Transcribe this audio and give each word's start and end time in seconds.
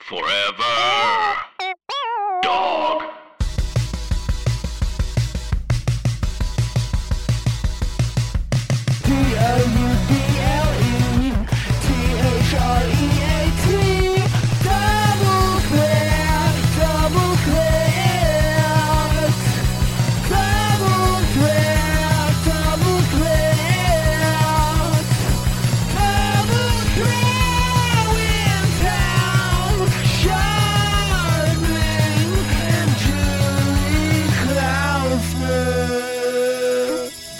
Forever. 0.00 0.87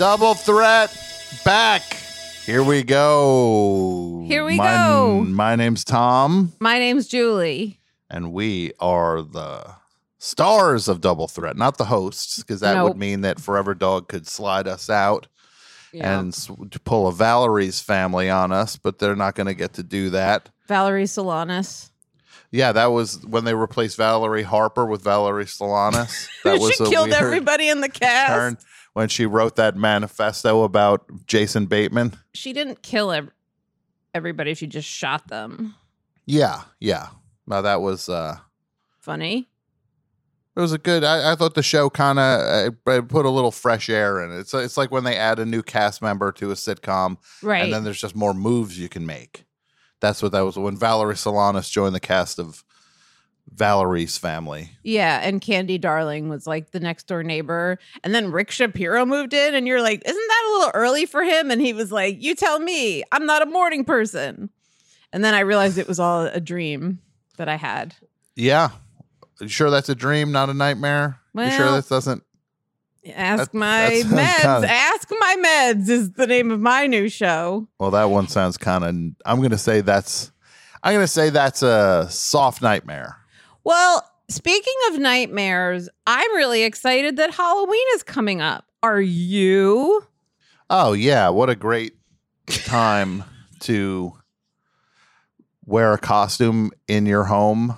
Double 0.08 0.32
threat 0.32 0.90
back. 1.44 1.82
Here 2.46 2.62
we 2.64 2.82
go. 2.82 4.24
Here 4.26 4.42
we 4.42 4.56
my, 4.56 4.64
go. 4.74 5.20
My 5.28 5.54
name's 5.54 5.84
Tom, 5.84 6.54
My 6.60 6.78
name's 6.78 7.06
Julie. 7.08 7.78
and 8.08 8.32
we 8.32 8.72
are 8.80 9.20
the 9.20 9.74
stars 10.16 10.88
of 10.88 11.02
Double 11.02 11.28
Threat, 11.28 11.58
not 11.58 11.76
the 11.76 11.84
hosts, 11.84 12.38
because 12.38 12.60
that 12.60 12.72
Nope. 12.76 12.88
would 12.88 12.96
mean 12.96 13.20
that 13.20 13.38
Forever 13.38 13.74
Dog 13.74 14.08
could 14.08 14.26
slide 14.26 14.66
us 14.66 14.88
out 14.88 15.26
and 15.92 16.28
s- 16.32 16.50
pull 16.84 17.06
a 17.06 17.12
Valerie's 17.12 17.80
family 17.80 18.30
on 18.30 18.50
us, 18.50 18.76
but 18.78 18.98
they're 18.98 19.14
not 19.14 19.34
going 19.34 19.46
to 19.48 19.52
get 19.54 19.74
to 19.74 19.82
do 19.82 20.08
that. 20.08 20.48
Valerie 20.68 21.04
Solanas. 21.04 21.90
Yeah, 22.50 22.72
that 22.72 22.86
was 22.86 23.22
when 23.26 23.44
they 23.44 23.52
replaced 23.52 23.98
Valerie 23.98 24.42
Harper 24.42 24.86
with 24.86 25.02
Valerie 25.02 25.44
Solanas. 25.44 26.28
That 26.44 26.60
was 26.60 26.70
she 26.72 26.78
killed 26.86 27.10
weird 27.10 27.22
everybody 27.22 27.68
in 27.68 27.82
the 27.82 27.90
cast. 27.90 28.32
turn 28.32 28.56
when 28.98 29.08
she 29.08 29.26
wrote 29.26 29.54
that 29.54 29.76
manifesto 29.76 30.64
about 30.64 31.06
Jason 31.28 31.66
Bateman. 31.66 32.18
She 32.34 32.52
didn't 32.52 32.82
kill 32.82 33.12
ev- 33.12 33.30
everybody. 34.12 34.54
She 34.54 34.66
just 34.66 34.88
shot 34.88 35.28
them. 35.28 35.76
Yeah, 36.26 36.62
yeah. 36.80 37.10
Now 37.46 37.60
that 37.62 37.80
was 37.80 38.08
uh 38.08 38.38
Funny. 38.98 39.48
it 40.56 40.60
was 40.60 40.72
a 40.72 40.78
good 40.78 41.04
I, 41.04 41.30
I 41.30 41.34
thought 41.36 41.54
the 41.54 41.62
show 41.62 41.88
kind 41.88 42.18
of 42.18 42.72
uh, 42.88 43.02
put 43.02 43.24
a 43.24 43.30
little 43.30 43.52
fresh 43.52 43.88
air 43.88 44.20
in 44.20 44.32
it. 44.32 44.40
It's 44.40 44.52
it's 44.52 44.76
like 44.76 44.90
when 44.90 45.04
they 45.04 45.16
add 45.16 45.38
a 45.38 45.46
new 45.46 45.62
cast 45.62 46.02
member 46.02 46.32
to 46.32 46.50
a 46.50 46.54
sitcom 46.54 47.18
Right. 47.40 47.62
and 47.62 47.72
then 47.72 47.84
there's 47.84 48.00
just 48.00 48.16
more 48.16 48.34
moves 48.34 48.80
you 48.80 48.88
can 48.88 49.06
make. 49.06 49.44
That's 50.00 50.22
what 50.24 50.32
that 50.32 50.40
was 50.40 50.58
when 50.58 50.76
Valerie 50.76 51.14
Solanas 51.14 51.70
joined 51.70 51.94
the 51.94 52.00
cast 52.00 52.40
of 52.40 52.64
Valerie's 53.54 54.16
family. 54.18 54.70
yeah. 54.82 55.20
And 55.22 55.40
Candy 55.40 55.78
Darling 55.78 56.28
was 56.28 56.46
like 56.46 56.70
the 56.70 56.80
next 56.80 57.06
door 57.06 57.22
neighbor. 57.22 57.78
And 58.04 58.14
then 58.14 58.30
Rick 58.32 58.50
Shapiro 58.50 59.04
moved 59.06 59.32
in, 59.34 59.54
and 59.54 59.66
you're 59.66 59.82
like, 59.82 60.02
isn't 60.04 60.28
that 60.28 60.44
a 60.48 60.52
little 60.58 60.70
early 60.74 61.06
for 61.06 61.22
him? 61.22 61.50
And 61.50 61.60
he 61.60 61.72
was 61.72 61.90
like, 61.90 62.22
you 62.22 62.34
tell 62.34 62.58
me. 62.60 63.02
I'm 63.12 63.26
not 63.26 63.42
a 63.42 63.46
morning 63.46 63.84
person. 63.84 64.50
And 65.12 65.24
then 65.24 65.34
I 65.34 65.40
realized 65.40 65.78
it 65.78 65.88
was 65.88 65.98
all 65.98 66.26
a 66.26 66.40
dream 66.40 67.00
that 67.38 67.48
I 67.48 67.56
had. 67.56 67.94
Yeah. 68.36 68.70
You 69.40 69.48
sure 69.48 69.70
that's 69.70 69.88
a 69.88 69.94
dream, 69.94 70.32
not 70.32 70.50
a 70.50 70.54
nightmare? 70.54 71.18
you 71.34 71.50
sure 71.50 71.66
Well, 71.66 71.76
this 71.76 71.88
doesn't 71.88 72.22
Ask 73.14 73.52
That- 73.52 73.54
my 73.58 74.02
that 74.04 74.04
meds. 74.06 74.42
kinda- 74.42 74.70
Ask 74.70 75.08
my 75.18 75.36
meds 75.44 75.88
is 75.88 76.10
the 76.12 76.26
name 76.26 76.50
of 76.50 76.60
my 76.60 76.86
new 76.86 77.08
show. 77.08 77.66
Well, 77.78 77.92
that 77.92 78.10
one 78.10 78.28
sounds 78.28 78.58
kind 78.58 78.84
of 78.84 78.90
I'm 79.24 79.38
going 79.38 79.50
to 79.52 79.58
say 79.58 79.80
that's 79.80 80.30
I'm 80.82 80.92
going 80.92 81.04
to 81.04 81.08
say 81.08 81.30
that's 81.30 81.62
a 81.62 82.06
soft 82.10 82.60
nightmare. 82.60 83.16
Well, 83.68 84.02
speaking 84.30 84.72
of 84.90 84.98
nightmares, 84.98 85.90
I'm 86.06 86.34
really 86.34 86.62
excited 86.62 87.16
that 87.18 87.32
Halloween 87.34 87.84
is 87.96 88.02
coming 88.02 88.40
up. 88.40 88.64
Are 88.82 88.98
you? 88.98 90.06
Oh 90.70 90.94
yeah, 90.94 91.28
what 91.28 91.50
a 91.50 91.54
great 91.54 91.92
time 92.46 93.24
to 93.60 94.14
wear 95.66 95.92
a 95.92 95.98
costume 95.98 96.70
in 96.88 97.04
your 97.04 97.24
home 97.24 97.76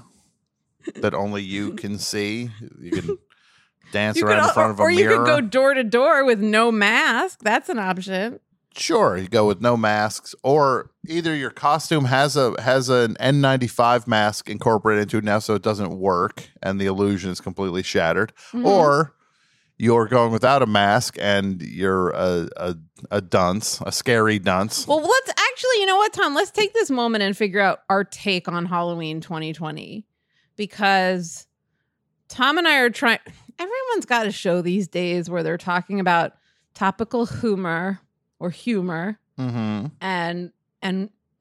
that 0.95 1.13
only 1.13 1.43
you 1.43 1.73
can 1.73 1.99
see. 1.99 2.51
You 2.81 2.91
can 2.93 3.19
dance 3.93 4.17
You 4.17 4.29
around 4.29 4.43
could, 4.43 4.49
in 4.49 4.55
front 4.55 4.71
of 4.71 4.79
a 4.79 4.83
or 4.83 4.91
you 4.93 5.07
mirror. 5.09 5.17
could 5.17 5.27
go 5.27 5.41
door 5.41 5.75
to 5.75 5.83
door 5.83 6.25
with 6.25 6.39
no 6.41 6.71
mask. 6.71 7.41
That's 7.43 7.69
an 7.69 7.81
option. 7.81 8.39
Sure, 8.77 9.17
you 9.17 9.29
go 9.29 9.47
with 9.47 9.61
no 9.61 9.77
masks, 9.77 10.35
or 10.43 10.91
either 11.07 11.35
your 11.35 11.51
costume 11.51 12.05
has 12.07 12.37
a 12.37 12.61
has 12.61 12.89
an 12.89 13.15
N95 13.21 14.07
mask 14.07 14.49
incorporated 14.49 15.03
into 15.03 15.19
it 15.19 15.25
now, 15.25 15.39
so 15.39 15.55
it 15.55 15.63
doesn't 15.63 15.99
work 15.99 16.49
and 16.63 16.81
the 16.81 16.87
illusion 16.87 17.31
is 17.31 17.41
completely 17.41 17.83
shattered, 17.83 18.33
Mhm. 18.53 18.65
or 18.67 19.15
you're 19.79 20.07
going 20.07 20.31
without 20.31 20.61
a 20.63 20.67
mask 20.67 21.17
and 21.19 21.63
you're 21.63 22.11
a, 22.11 22.49
a 22.57 22.77
a 23.11 23.21
dunce, 23.23 23.81
a 23.87 23.91
scary 23.93 24.39
dunce. 24.39 24.87
Well, 24.87 25.01
let's 25.01 25.31
actually, 25.31 25.81
you 25.81 25.87
know 25.87 25.97
what, 25.97 26.13
Tom? 26.13 26.35
Let's 26.35 26.51
take 26.51 26.75
this 26.75 26.91
moment 26.91 27.23
and 27.23 27.35
figure 27.37 27.61
out 27.61 27.81
our 27.89 28.05
take 28.05 28.47
on 28.47 28.67
Halloween 28.67 29.21
2020 29.23 30.05
because 30.57 31.47
Tom 32.29 32.59
and 32.59 32.69
I 32.69 32.77
are 32.81 32.91
trying. 32.91 33.19
Everyone's 33.59 34.05
got 34.07 34.27
a 34.27 34.31
show 34.33 34.61
these 34.63 34.87
days 34.87 35.29
where 35.31 35.43
they're 35.43 35.57
talking 35.59 35.99
about 35.99 36.35
topical 36.75 37.27
humor 37.27 38.01
or 38.41 38.51
humor, 38.51 39.19
mm-hmm. 39.39 39.87
and 40.01 40.51
and 40.83 41.11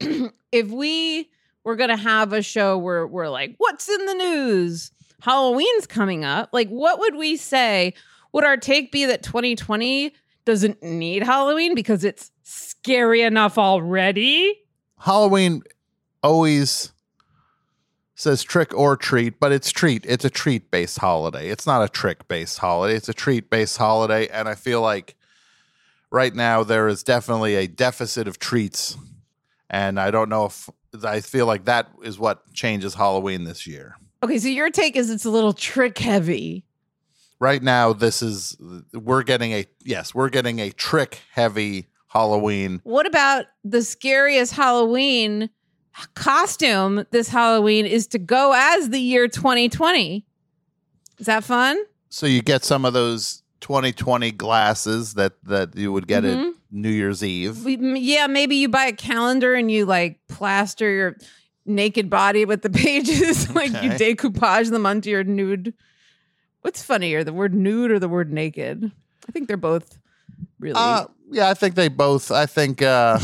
if 0.52 0.68
we 0.68 1.28
were 1.64 1.74
gonna 1.74 1.96
have 1.96 2.32
a 2.32 2.42
show 2.42 2.78
where 2.78 3.06
we're 3.06 3.28
like, 3.28 3.54
what's 3.58 3.88
in 3.88 4.06
the 4.06 4.14
news? 4.14 4.92
Halloween's 5.20 5.86
coming 5.86 6.24
up. 6.24 6.50
Like, 6.52 6.68
what 6.68 6.98
would 7.00 7.16
we 7.16 7.36
say? 7.36 7.94
Would 8.32 8.44
our 8.44 8.56
take 8.56 8.92
be 8.92 9.06
that 9.06 9.22
2020 9.22 10.14
doesn't 10.44 10.82
need 10.82 11.22
Halloween 11.22 11.74
because 11.74 12.04
it's 12.04 12.30
scary 12.42 13.22
enough 13.22 13.58
already? 13.58 14.58
Halloween 14.98 15.62
always 16.22 16.92
says 18.14 18.42
trick 18.42 18.74
or 18.74 18.96
treat, 18.96 19.40
but 19.40 19.52
it's 19.52 19.70
treat. 19.70 20.04
It's 20.06 20.24
a 20.24 20.30
treat 20.30 20.70
based 20.70 20.98
holiday. 20.98 21.48
It's 21.48 21.66
not 21.66 21.82
a 21.82 21.88
trick 21.88 22.28
based 22.28 22.58
holiday. 22.58 22.94
It's 22.94 23.08
a 23.08 23.14
treat 23.14 23.50
based 23.50 23.78
holiday. 23.78 24.28
And 24.28 24.48
I 24.48 24.54
feel 24.54 24.80
like 24.82 25.16
right 26.10 26.34
now 26.34 26.64
there 26.64 26.88
is 26.88 27.02
definitely 27.02 27.56
a 27.56 27.66
deficit 27.66 28.28
of 28.28 28.38
treats. 28.38 28.96
And 29.68 30.00
I 30.00 30.10
don't 30.10 30.28
know 30.28 30.46
if 30.46 30.68
I 31.04 31.20
feel 31.20 31.46
like 31.46 31.66
that 31.66 31.88
is 32.02 32.18
what 32.18 32.52
changes 32.52 32.94
Halloween 32.94 33.44
this 33.44 33.66
year. 33.66 33.96
Okay, 34.22 34.38
so 34.38 34.48
your 34.48 34.70
take 34.70 34.96
is 34.96 35.10
it's 35.10 35.24
a 35.24 35.30
little 35.30 35.52
trick 35.52 35.98
heavy. 35.98 36.64
Right 37.38 37.62
now, 37.62 37.94
this 37.94 38.20
is, 38.20 38.56
we're 38.92 39.22
getting 39.22 39.52
a, 39.52 39.64
yes, 39.82 40.14
we're 40.14 40.28
getting 40.28 40.58
a 40.58 40.70
trick 40.70 41.20
heavy 41.32 41.86
Halloween. 42.08 42.80
What 42.84 43.06
about 43.06 43.46
the 43.64 43.82
scariest 43.82 44.52
Halloween 44.52 45.48
costume 46.14 47.06
this 47.12 47.28
Halloween 47.28 47.86
is 47.86 48.06
to 48.08 48.18
go 48.18 48.52
as 48.54 48.90
the 48.90 49.00
year 49.00 49.26
2020? 49.28 50.26
Is 51.18 51.26
that 51.26 51.44
fun? 51.44 51.78
So 52.10 52.26
you 52.26 52.42
get 52.42 52.64
some 52.64 52.84
of 52.84 52.92
those 52.92 53.39
2020 53.60 54.30
glasses 54.32 55.14
that, 55.14 55.32
that 55.44 55.76
you 55.76 55.92
would 55.92 56.06
get 56.06 56.24
Mhm. 56.24 56.48
at 56.50 56.54
New 56.70 56.88
Year's 56.90 57.22
Eve. 57.22 57.66
Yeah, 57.66 58.26
maybe 58.26 58.56
you 58.56 58.68
buy 58.68 58.84
a 58.86 58.92
calendar 58.92 59.54
and 59.54 59.70
you 59.70 59.84
like 59.86 60.18
plaster 60.28 60.90
your 60.90 61.16
naked 61.66 62.08
body 62.10 62.44
with 62.44 62.62
the 62.62 62.70
pages, 62.84 63.48
like 63.54 63.70
you 63.82 63.90
decoupage 63.90 64.70
them 64.70 64.86
onto 64.86 65.10
your 65.10 65.24
nude. 65.24 65.74
What's 66.62 66.82
funnier, 66.82 67.24
the 67.24 67.32
word 67.32 67.54
nude 67.54 67.90
or 67.90 67.98
the 67.98 68.08
word 68.08 68.32
naked? 68.32 68.90
I 69.28 69.32
think 69.32 69.48
they're 69.48 69.56
both 69.56 69.98
really. 70.58 70.74
Uh, 70.76 71.06
yeah, 71.30 71.48
I 71.50 71.54
think 71.54 71.74
they 71.74 71.88
both. 71.88 72.30
I 72.30 72.46
think 72.46 72.82
uh, 72.82 73.18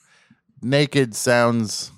naked 0.62 1.14
sounds 1.14 1.90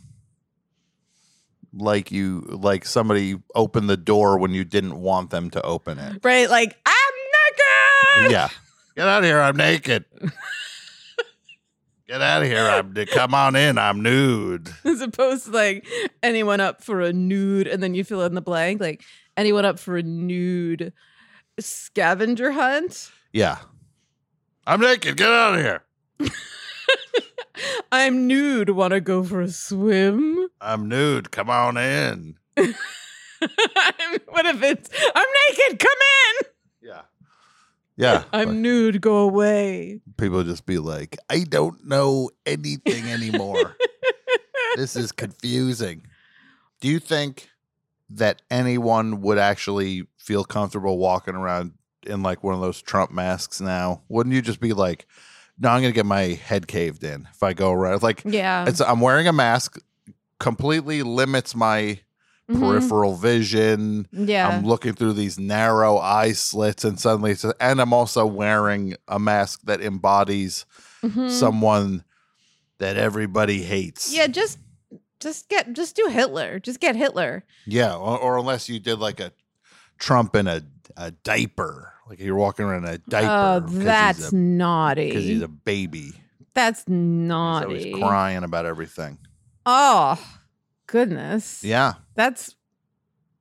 like 1.74 2.12
you 2.12 2.40
like 2.50 2.84
somebody 2.84 3.36
opened 3.54 3.88
the 3.88 3.96
door 3.96 4.38
when 4.38 4.52
you 4.52 4.62
didn't 4.64 5.00
want 5.00 5.30
them 5.30 5.48
to 5.50 5.62
open 5.62 5.98
it. 5.98 6.20
right, 6.22 6.50
like 6.50 6.76
I'm 8.16 8.30
yeah, 8.30 8.48
get 8.96 9.08
out 9.08 9.18
of 9.18 9.24
here! 9.24 9.40
I'm 9.40 9.56
naked. 9.56 10.04
Get 12.12 12.20
out 12.20 12.42
of 12.42 12.48
here. 12.48 12.68
I'm 12.68 12.94
come 13.06 13.32
on 13.32 13.56
in. 13.56 13.78
I'm 13.78 14.02
nude. 14.02 14.70
As 14.84 15.00
opposed 15.00 15.46
to 15.46 15.50
like 15.52 15.86
anyone 16.22 16.60
up 16.60 16.84
for 16.84 17.00
a 17.00 17.10
nude 17.10 17.66
and 17.66 17.82
then 17.82 17.94
you 17.94 18.04
fill 18.04 18.20
in 18.20 18.34
the 18.34 18.42
blank. 18.42 18.82
Like 18.82 19.02
anyone 19.34 19.64
up 19.64 19.78
for 19.78 19.96
a 19.96 20.02
nude 20.02 20.92
scavenger 21.58 22.52
hunt. 22.52 23.10
Yeah. 23.32 23.56
I'm 24.66 24.82
naked. 24.82 25.16
Get 25.16 25.30
out 25.30 25.54
of 25.54 25.60
here. 25.60 25.84
I'm 27.92 28.26
nude. 28.26 28.68
Want 28.68 28.92
to 28.92 29.00
go 29.00 29.24
for 29.24 29.40
a 29.40 29.48
swim? 29.48 30.48
I'm 30.60 30.90
nude. 30.90 31.30
Come 31.30 31.48
on 31.48 31.78
in. 31.78 32.36
what 32.56 32.74
if 34.46 34.62
it's 34.62 34.90
I'm 35.14 35.26
naked? 35.48 35.78
Come 35.78 35.98
in. 36.28 36.46
Yeah. 36.88 37.02
Yeah. 37.96 38.24
I'm 38.32 38.62
nude. 38.62 39.00
Go 39.00 39.18
away. 39.18 40.00
People 40.16 40.42
just 40.44 40.66
be 40.66 40.78
like, 40.78 41.16
I 41.30 41.40
don't 41.40 41.86
know 41.86 42.30
anything 42.46 43.04
anymore. 43.10 43.76
this 44.76 44.96
is 44.96 45.12
confusing. 45.12 46.06
Do 46.80 46.88
you 46.88 46.98
think 46.98 47.48
that 48.10 48.42
anyone 48.50 49.20
would 49.22 49.38
actually 49.38 50.06
feel 50.18 50.44
comfortable 50.44 50.98
walking 50.98 51.34
around 51.34 51.72
in 52.06 52.22
like 52.22 52.42
one 52.42 52.54
of 52.54 52.60
those 52.60 52.80
Trump 52.82 53.10
masks 53.10 53.60
now? 53.60 54.02
Wouldn't 54.08 54.34
you 54.34 54.42
just 54.42 54.60
be 54.60 54.72
like, 54.72 55.06
no, 55.58 55.68
I'm 55.70 55.80
going 55.82 55.92
to 55.92 55.96
get 55.96 56.06
my 56.06 56.22
head 56.22 56.66
caved 56.66 57.04
in 57.04 57.28
if 57.32 57.42
I 57.42 57.52
go 57.52 57.70
around? 57.70 58.02
Like, 58.02 58.22
Yeah. 58.24 58.64
it's 58.66 58.80
I'm 58.80 59.00
wearing 59.00 59.28
a 59.28 59.32
mask, 59.32 59.78
completely 60.40 61.02
limits 61.02 61.54
my 61.54 62.00
Mhm. 62.50 62.58
peripheral 62.60 63.14
vision. 63.16 64.06
Yeah. 64.12 64.48
I'm 64.48 64.64
looking 64.66 64.94
through 64.94 65.12
these 65.14 65.38
narrow 65.38 65.98
eye 65.98 66.32
slits, 66.32 66.84
and 66.84 66.98
suddenly, 66.98 67.32
it's 67.32 67.44
and 67.60 67.80
I'm 67.80 67.92
also 67.92 68.26
wearing 68.26 68.94
a 69.08 69.18
mask 69.18 69.60
that 69.64 69.80
embodies 69.80 70.66
Mhm. 71.04 71.30
someone 71.30 72.04
that 72.78 72.96
everybody 72.96 73.62
hates. 73.62 74.12
Yeah, 74.12 74.26
just 74.26 74.58
just 75.20 75.48
get 75.48 75.72
just 75.72 75.94
do 75.94 76.08
Hitler. 76.10 76.58
Just 76.58 76.80
get 76.80 76.96
Hitler. 76.96 77.44
yeah. 77.66 77.94
Or, 77.94 78.18
or 78.18 78.38
unless 78.38 78.68
you 78.68 78.80
did 78.80 78.98
like 78.98 79.20
a 79.20 79.32
Trump 79.98 80.34
in 80.34 80.48
a 80.48 80.62
a 80.96 81.12
diaper, 81.12 81.92
like 82.08 82.18
you're 82.18 82.34
walking 82.34 82.66
around 82.66 82.84
in 82.86 82.94
a 82.94 82.98
diaper. 82.98 83.64
Oh, 83.64 83.68
that's 83.68 84.32
a- 84.32 84.36
naughty. 84.36 85.06
because 85.08 85.24
he's 85.24 85.42
a 85.42 85.48
baby. 85.48 86.12
that's 86.54 86.80
He's 86.80 86.88
naughty. 86.88 87.92
always 87.92 88.02
crying 88.02 88.42
about 88.44 88.66
everything. 88.66 89.16
Oh, 89.64 90.18
goodness. 90.92 91.64
Yeah. 91.64 91.94
That's. 92.14 92.54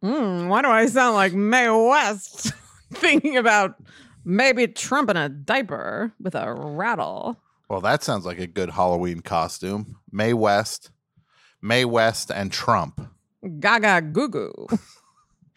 Mm, 0.04 0.48
why 0.48 0.62
do 0.64 0.70
I 0.70 0.88
sound 0.88 1.14
like 1.16 1.34
Mae 1.34 1.70
West 1.70 2.54
thinking 2.94 3.38
about 3.38 3.76
maybe 4.26 4.66
Trump 4.68 5.10
in 5.12 5.18
a 5.18 5.30
diaper 5.30 6.12
with 6.20 6.34
a 6.34 6.52
rattle? 6.54 7.38
Well, 7.70 7.82
that 7.82 8.02
sounds 8.04 8.26
like 8.26 8.40
a 8.40 8.48
good 8.48 8.72
Halloween 8.72 9.20
costume. 9.20 9.98
Mae 10.12 10.34
West, 10.34 10.90
Mae 11.62 11.86
West, 11.86 12.32
and 12.32 12.52
Trump. 12.52 13.00
Gaga 13.60 14.02
goo 14.12 14.30
goo. 14.30 14.68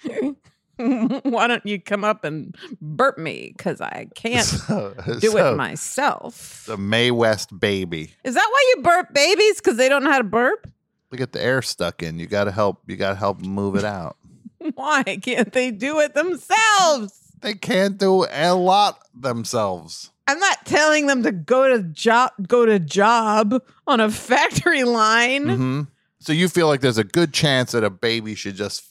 Why 0.76 1.47
don't 1.47 1.64
you 1.64 1.81
come 1.81 2.02
up 2.05 2.25
and 2.25 2.55
burp 2.82 3.17
me? 3.17 3.55
Because 3.56 3.81
I 3.81 4.08
can't 4.17 4.44
So- 4.67 4.94
do 5.20 5.31
so, 5.31 5.52
it 5.52 5.56
myself. 5.56 6.64
The 6.67 6.76
Mae 6.76 7.11
West 7.12 7.58
baby. 7.58 8.12
Is 8.25 8.35
that 8.35 8.49
why 8.50 8.73
you 8.76 8.82
burp 8.82 9.14
babies? 9.14 9.56
Because 9.61 9.76
they 9.76 9.88
don't 9.88 10.02
know 10.05 10.11
how 10.11 10.19
to 10.19 10.25
burp? 10.25 10.69
They 11.14 11.19
get 11.19 11.31
the 11.31 11.40
air 11.40 11.62
stuck 11.62 12.02
in. 12.02 12.19
You 12.19 12.26
got 12.26 12.44
to 12.44 12.50
help. 12.50 12.82
You 12.88 12.96
got 12.96 13.11
to 13.11 13.14
help 13.14 13.38
move 13.38 13.76
it 13.76 13.84
out. 13.84 14.16
Why 14.75 15.05
can't 15.05 15.52
they 15.52 15.70
do 15.70 16.00
it 16.00 16.12
themselves? 16.14 17.20
they 17.40 17.55
can't 17.55 17.99
do 17.99 18.26
a 18.32 18.52
lot 18.52 18.99
themselves. 19.14 20.11
I'm 20.26 20.40
not 20.40 20.66
telling 20.66 21.06
them 21.06 21.22
to 21.22 21.31
go 21.31 21.69
to 21.69 21.84
job 21.84 22.32
go 22.49 22.66
to 22.66 22.81
job 22.81 23.62
on 23.87 24.00
a 24.00 24.11
factory 24.11 24.82
line. 24.82 25.49
hmm 25.49 25.81
So 26.19 26.32
you 26.32 26.49
feel 26.49 26.66
like 26.66 26.81
there's 26.81 26.99
a 26.99 27.05
good 27.05 27.32
chance 27.32 27.70
that 27.72 27.84
a 27.84 27.90
baby 27.90 28.34
should 28.34 28.56
just 28.56 28.82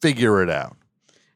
figure 0.00 0.42
it 0.42 0.48
out. 0.48 0.74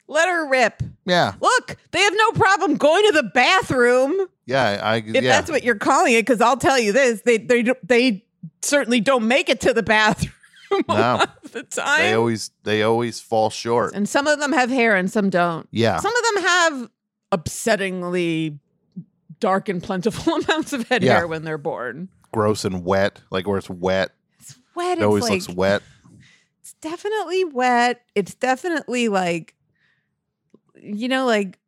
Let 0.08 0.28
her 0.28 0.48
rip. 0.48 0.82
Yeah, 1.04 1.34
Look, 1.42 1.76
they 1.90 1.98
have 2.00 2.14
no 2.16 2.30
problem 2.32 2.76
going 2.78 3.04
to 3.04 3.12
the 3.12 3.24
bathroom 3.34 4.28
yeah, 4.46 4.80
I 4.80 4.96
if 4.98 5.06
yeah. 5.06 5.20
that's 5.22 5.50
what 5.50 5.64
you're 5.64 5.74
calling 5.74 6.14
it. 6.14 6.20
Because 6.22 6.40
I'll 6.40 6.56
tell 6.56 6.78
you 6.78 6.92
this: 6.92 7.22
they 7.22 7.36
they 7.36 7.64
they 7.82 8.24
certainly 8.62 9.00
don't 9.00 9.26
make 9.28 9.48
it 9.48 9.60
to 9.62 9.72
the 9.72 9.82
bathroom 9.82 10.32
No. 10.88 11.24
the 11.52 11.62
time. 11.62 12.00
they 12.00 12.12
always 12.14 12.50
they 12.64 12.82
always 12.82 13.20
fall 13.20 13.50
short. 13.50 13.94
and 13.94 14.08
some 14.08 14.26
of 14.26 14.40
them 14.40 14.52
have 14.52 14.68
hair, 14.70 14.96
and 14.96 15.10
some 15.10 15.30
don't. 15.30 15.68
Yeah, 15.70 15.98
Some 16.00 16.12
of 16.14 16.34
them 16.34 16.42
have 16.44 16.90
upsettingly 17.32 18.58
dark 19.40 19.68
and 19.68 19.82
plentiful 19.82 20.34
amounts 20.48 20.72
of 20.72 20.88
head 20.88 21.02
Yeah. 21.02 21.16
hair 21.18 21.26
when 21.28 21.44
they're 21.44 21.58
born. 21.58 22.08
gross 22.32 22.64
and 22.64 22.84
wet, 22.84 23.20
like 23.30 23.46
where 23.46 23.58
it's 23.58 23.70
wet. 23.70 24.10
It's 24.40 24.58
wet. 24.74 24.98
It 24.98 25.04
always 25.04 25.24
it's 25.28 25.48
looks 25.48 25.56
wet. 25.56 25.82
It's 26.60 26.72
definitely 26.74 27.44
wet. 27.44 28.02
It's 28.14 28.34
definitely 28.34 29.08
like, 29.08 29.54
you 30.74 31.08
know, 31.08 31.24
like, 31.26 31.58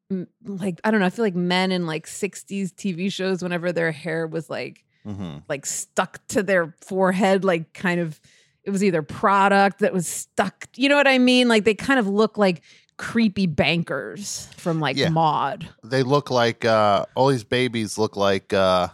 like 0.45 0.81
I 0.85 0.91
don't 0.91 1.01
know. 1.01 1.07
I 1.07 1.11
feel 1.11 1.25
like 1.25 1.35
men 1.37 1.71
in 1.73 1.87
like 1.87 2.07
'60s 2.07 2.73
TV 2.73 3.13
shows, 3.13 3.43
whenever 3.43 3.71
their 3.73 3.93
hair 3.93 4.27
was 4.27 4.51
like, 4.51 4.85
hmm 5.09 5.39
like 5.49 5.65
stuck 5.65 6.27
to 6.29 6.43
their 6.43 6.75
forehead, 6.83 7.45
like 7.45 7.73
kind 7.73 8.01
of, 8.01 8.21
it 8.65 8.71
was 8.71 8.85
either 8.85 9.03
product 9.03 9.79
that 9.79 9.93
was 9.95 10.07
stuck. 10.07 10.67
You 10.77 10.89
know 10.91 10.97
what 10.97 11.09
I 11.09 11.19
mean? 11.19 11.49
Like 11.49 11.65
they 11.65 11.75
kind 11.75 11.99
of 11.99 12.07
look 12.07 12.37
like 12.37 12.63
creepy 12.99 13.47
bankers 13.47 14.49
from 14.57 14.81
like 14.81 14.97
Yeah. 14.97 15.09
Maude. 15.09 15.69
They 15.83 16.03
look 16.03 16.31
like 16.31 16.65
uh, 16.65 17.07
all 17.15 17.29
these 17.29 17.45
babies 17.45 17.97
look 17.97 18.17
like 18.17 18.53
uh, 18.53 18.89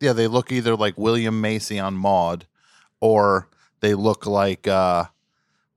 yeah, 0.00 0.12
they 0.12 0.26
look 0.26 0.52
either 0.52 0.76
like 0.76 0.98
William 0.98 1.40
Macy 1.40 1.78
on 1.78 1.94
Maude, 1.94 2.46
or 3.00 3.48
they 3.80 3.94
look 3.94 4.26
like 4.26 4.68
uh, 4.68 5.04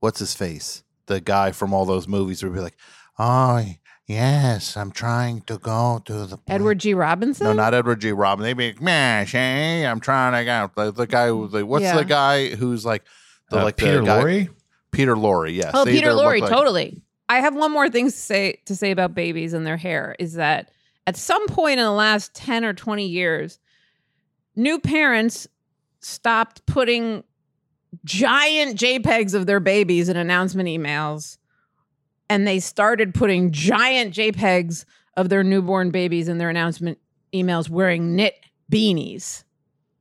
what's 0.00 0.18
his 0.18 0.34
face, 0.34 0.82
the 1.06 1.20
guy 1.20 1.52
from 1.52 1.72
all 1.72 1.86
those 1.86 2.06
movies 2.06 2.42
would 2.42 2.52
be 2.52 2.60
like, 2.60 2.76
oh 3.18 3.64
yes, 4.08 4.76
I'm 4.76 4.90
trying 4.90 5.42
to 5.42 5.58
go 5.58 6.02
to 6.06 6.26
the 6.26 6.36
pla- 6.38 6.54
Edward 6.56 6.80
G. 6.80 6.94
Robinson. 6.94 7.46
No, 7.46 7.52
not 7.52 7.74
Edward 7.74 8.00
G. 8.00 8.10
Robin. 8.12 8.42
They'd 8.42 8.54
be 8.54 8.68
like, 8.72 8.80
"Mash, 8.82 9.32
hey, 9.32 9.86
I'm 9.86 10.00
trying 10.00 10.32
to 10.32 10.44
go." 10.44 10.84
The, 10.84 10.90
the 10.92 11.06
guy, 11.06 11.28
who- 11.28 11.46
the, 11.48 11.64
what's 11.64 11.82
Yeah. 11.84 11.96
the 11.96 12.04
guy 12.04 12.48
who's 12.56 12.84
like 12.84 13.04
the 13.50 13.60
Uh, 13.60 13.64
like 13.64 13.76
Peter 13.76 14.00
the 14.00 14.06
guy, 14.06 14.22
Lorre? 14.22 14.48
Peter 14.90 15.14
Lorre, 15.14 15.54
yes. 15.54 15.70
Oh, 15.74 15.84
They 15.84 15.92
Peter 15.92 16.08
either 16.08 16.16
look 16.16 16.24
Lorre, 16.26 16.40
like- 16.40 16.50
totally. 16.50 17.02
I 17.28 17.40
have 17.40 17.54
one 17.54 17.70
more 17.72 17.90
thing 17.90 18.06
to 18.06 18.10
say 18.10 18.60
to 18.66 18.74
say 18.74 18.90
about 18.90 19.14
babies 19.14 19.52
and 19.52 19.66
their 19.66 19.76
hair 19.76 20.16
is 20.18 20.32
that 20.34 20.70
at 21.06 21.16
some 21.16 21.46
point 21.46 21.78
in 21.78 21.84
the 21.84 21.92
last 21.92 22.34
10 22.34 22.64
or 22.64 22.72
20 22.72 23.06
years, 23.06 23.58
new 24.56 24.78
parents 24.78 25.46
stopped 26.00 26.64
putting 26.66 27.24
giant 28.04 28.78
JPEGs 28.78 29.34
of 29.34 29.46
their 29.46 29.60
babies 29.60 30.08
in 30.10 30.16
announcement 30.16 30.68
emails 30.68 31.37
and 32.30 32.46
they 32.46 32.60
started 32.60 33.14
putting 33.14 33.50
giant 33.52 34.14
JPEGs 34.14 34.84
of 35.16 35.28
their 35.28 35.42
newborn 35.42 35.90
babies 35.90 36.28
in 36.28 36.38
their 36.38 36.50
announcement 36.50 36.98
emails 37.32 37.68
wearing 37.68 38.14
knit 38.16 38.34
beanies. 38.70 39.44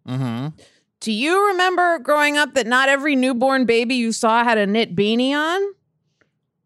Mhm. 0.08 0.54
Do 1.00 1.12
you 1.12 1.48
remember 1.48 2.00
growing 2.00 2.38
up 2.38 2.54
that 2.56 2.68
not 2.68 2.90
every 2.90 3.16
newborn 3.16 3.66
baby 3.66 3.96
you 3.96 4.12
saw 4.12 4.44
had 4.44 4.58
a 4.58 4.66
knit 4.66 4.96
beanie 4.96 5.34
on? 5.34 5.62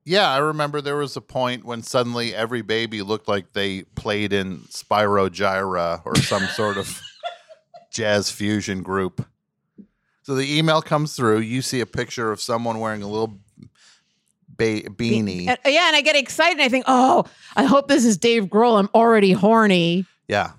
Yeah, 0.03 0.29
I 0.31 0.37
remember 0.37 0.81
there 0.81 0.95
was 0.97 1.15
a 1.15 1.21
point 1.21 1.63
when 1.63 1.83
suddenly 1.83 2.33
every 2.33 2.61
baby 2.61 3.01
looked 3.01 3.27
like 3.27 3.53
they 3.53 3.83
played 3.95 4.33
in 4.33 4.59
Spyro 4.69 5.29
Gyra 5.29 6.01
or 6.05 6.15
some 6.15 6.47
sort 6.47 6.77
of 6.77 7.01
jazz 7.91 8.31
fusion 8.31 8.81
group. 8.81 9.25
So 10.23 10.33
the 10.33 10.57
email 10.57 10.81
comes 10.81 11.15
through. 11.15 11.39
You 11.39 11.61
see 11.61 11.81
a 11.81 11.85
picture 11.85 12.31
of 12.31 12.41
someone 12.41 12.79
wearing 12.79 13.03
a 13.03 13.07
little 13.07 13.40
ba- 14.61 14.89
beanie. 14.89 15.47
And- 15.47 15.57
uh, 15.65 15.69
yeah, 15.69 15.87
and 15.87 15.95
I 15.95 16.01
get 16.01 16.15
excited. 16.15 16.53
And 16.53 16.61
I 16.61 16.69
think, 16.69 16.85
oh, 16.87 17.25
I 17.55 17.63
hope 17.63 17.87
this 17.87 18.05
is 18.05 18.17
Dave 18.17 18.45
Grohl. 18.45 18.77
I'm 18.79 18.89
already 18.93 19.31
horny. 19.31 20.05
Yeah. 20.27 20.51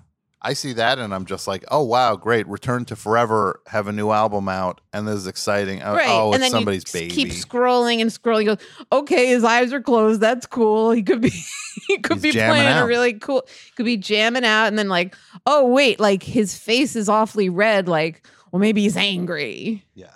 I 0.45 0.51
see 0.55 0.73
that 0.73 0.99
and 0.99 1.15
I'm 1.15 1.23
just 1.25 1.47
like, 1.47 1.63
oh 1.71 1.83
wow, 1.85 2.17
great! 2.17 2.45
Return 2.49 2.83
to 2.85 2.97
Forever 2.97 3.61
have 3.67 3.87
a 3.87 3.93
new 3.93 4.11
album 4.11 4.49
out, 4.49 4.81
and 4.91 5.07
this 5.07 5.15
is 5.15 5.25
exciting. 5.25 5.81
Oh, 5.81 5.95
Right. 5.95 6.09
oh, 6.09 6.33
and 6.33 6.43
it's 6.43 6.43
then 6.43 6.51
somebody's 6.51 6.83
you 6.93 6.99
baby. 6.99 7.11
keep 7.15 7.29
scrolling 7.29 8.01
and 8.01 8.09
scrolling. 8.09 8.47
Goes, 8.47 8.57
okay, 8.91 9.27
his 9.27 9.45
eyes 9.45 9.71
are 9.71 9.79
closed. 9.79 10.19
That's 10.19 10.45
cool. 10.45 10.91
He 10.91 11.01
could 11.01 11.21
be 11.21 11.29
he 11.87 11.97
could 11.99 12.15
He's 12.21 12.33
be 12.33 12.39
playing 12.41 12.77
a 12.77 12.85
really 12.85 13.13
cool 13.13 13.47
could 13.77 13.85
be 13.85 13.95
jamming 13.95 14.43
out 14.43 14.65
and 14.67 14.77
then 14.77 14.89
like, 14.89 15.15
oh 15.45 15.65
wait, 15.65 16.01
like 16.01 16.23
his 16.23 16.57
face 16.57 16.97
is 16.97 17.07
awfully 17.07 17.47
red, 17.47 17.87
like, 17.87 18.27
well, 18.51 18.59
maybe 18.59 18.81
he's 18.81 18.97
angry. 18.97 19.85
Yeah. 19.95 20.07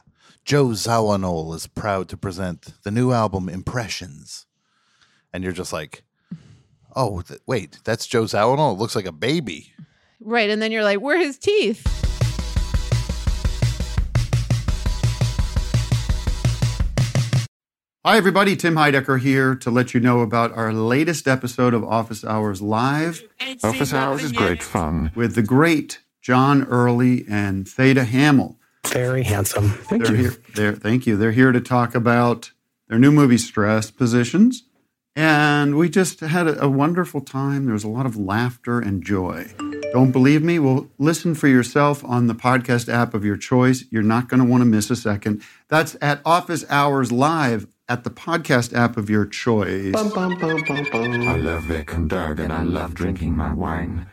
Joe 0.47 0.67
Zawinul 0.67 1.53
is 1.55 1.67
proud 1.67 2.07
to 2.07 2.15
present 2.15 2.81
the 2.83 2.89
new 2.89 3.11
album 3.11 3.49
Impressions. 3.49 4.45
And 5.33 5.43
you're 5.43 5.51
just 5.51 5.73
like, 5.73 6.03
oh, 6.95 7.19
th- 7.19 7.41
wait, 7.45 7.79
that's 7.83 8.07
Joe 8.07 8.23
Zawinul? 8.23 8.71
It 8.75 8.79
looks 8.79 8.95
like 8.95 9.05
a 9.05 9.11
baby. 9.11 9.73
Right. 10.21 10.49
And 10.49 10.61
then 10.61 10.71
you're 10.71 10.85
like, 10.85 11.01
where 11.01 11.17
are 11.17 11.19
his 11.19 11.37
teeth? 11.37 11.85
Hi, 18.05 18.15
everybody. 18.15 18.55
Tim 18.55 18.75
Heidecker 18.75 19.19
here 19.19 19.53
to 19.55 19.69
let 19.69 19.93
you 19.93 19.99
know 19.99 20.21
about 20.21 20.53
our 20.53 20.71
latest 20.71 21.27
episode 21.27 21.73
of 21.73 21.83
Office 21.83 22.23
Hours 22.23 22.61
Live 22.61 23.21
Office 23.61 23.93
hours 23.93 24.23
is 24.23 24.31
great 24.31 24.63
fun. 24.63 25.11
with 25.13 25.35
the 25.35 25.43
great 25.43 25.99
John 26.21 26.63
Early 26.63 27.25
and 27.29 27.67
Theda 27.67 28.05
Hammel. 28.05 28.56
Very 28.91 29.23
handsome. 29.23 29.69
Thank 29.69 30.05
they're 30.05 30.15
you. 30.15 30.21
Here, 30.21 30.37
they're, 30.55 30.73
thank 30.73 31.05
you. 31.05 31.17
They're 31.17 31.31
here 31.31 31.51
to 31.51 31.61
talk 31.61 31.95
about 31.95 32.51
their 32.87 32.99
new 32.99 33.11
movie, 33.11 33.37
Stress 33.37 33.91
Positions. 33.91 34.63
And 35.15 35.75
we 35.75 35.89
just 35.89 36.19
had 36.19 36.47
a, 36.47 36.65
a 36.65 36.69
wonderful 36.69 37.21
time. 37.21 37.65
There 37.65 37.73
was 37.73 37.83
a 37.83 37.89
lot 37.89 38.05
of 38.05 38.15
laughter 38.15 38.79
and 38.79 39.03
joy. 39.03 39.47
Don't 39.91 40.11
believe 40.11 40.43
me? 40.43 40.59
Well, 40.59 40.89
listen 40.99 41.33
for 41.33 41.47
yourself 41.47 42.05
on 42.05 42.27
the 42.27 42.35
podcast 42.35 42.87
app 42.87 43.13
of 43.13 43.25
your 43.25 43.37
choice. 43.37 43.85
You're 43.89 44.03
not 44.03 44.29
going 44.29 44.41
to 44.41 44.45
want 44.45 44.61
to 44.61 44.65
miss 44.65 44.91
a 44.91 44.95
second. 44.95 45.41
That's 45.69 45.95
at 46.01 46.21
Office 46.23 46.65
Hours 46.69 47.11
Live 47.11 47.65
at 47.89 48.03
the 48.03 48.09
podcast 48.09 48.73
app 48.75 48.97
of 48.97 49.09
your 49.09 49.25
choice. 49.25 49.93
Bum, 49.93 50.09
bum, 50.09 50.37
bum, 50.37 50.61
bum, 50.67 50.85
bum. 50.91 51.27
I 51.27 51.37
love 51.37 51.63
Vic 51.63 51.93
and 51.93 52.09
Doug 52.09 52.39
and 52.39 52.53
I 52.53 52.63
love 52.63 52.93
drinking 52.93 53.35
my 53.35 53.53
wine. 53.53 54.07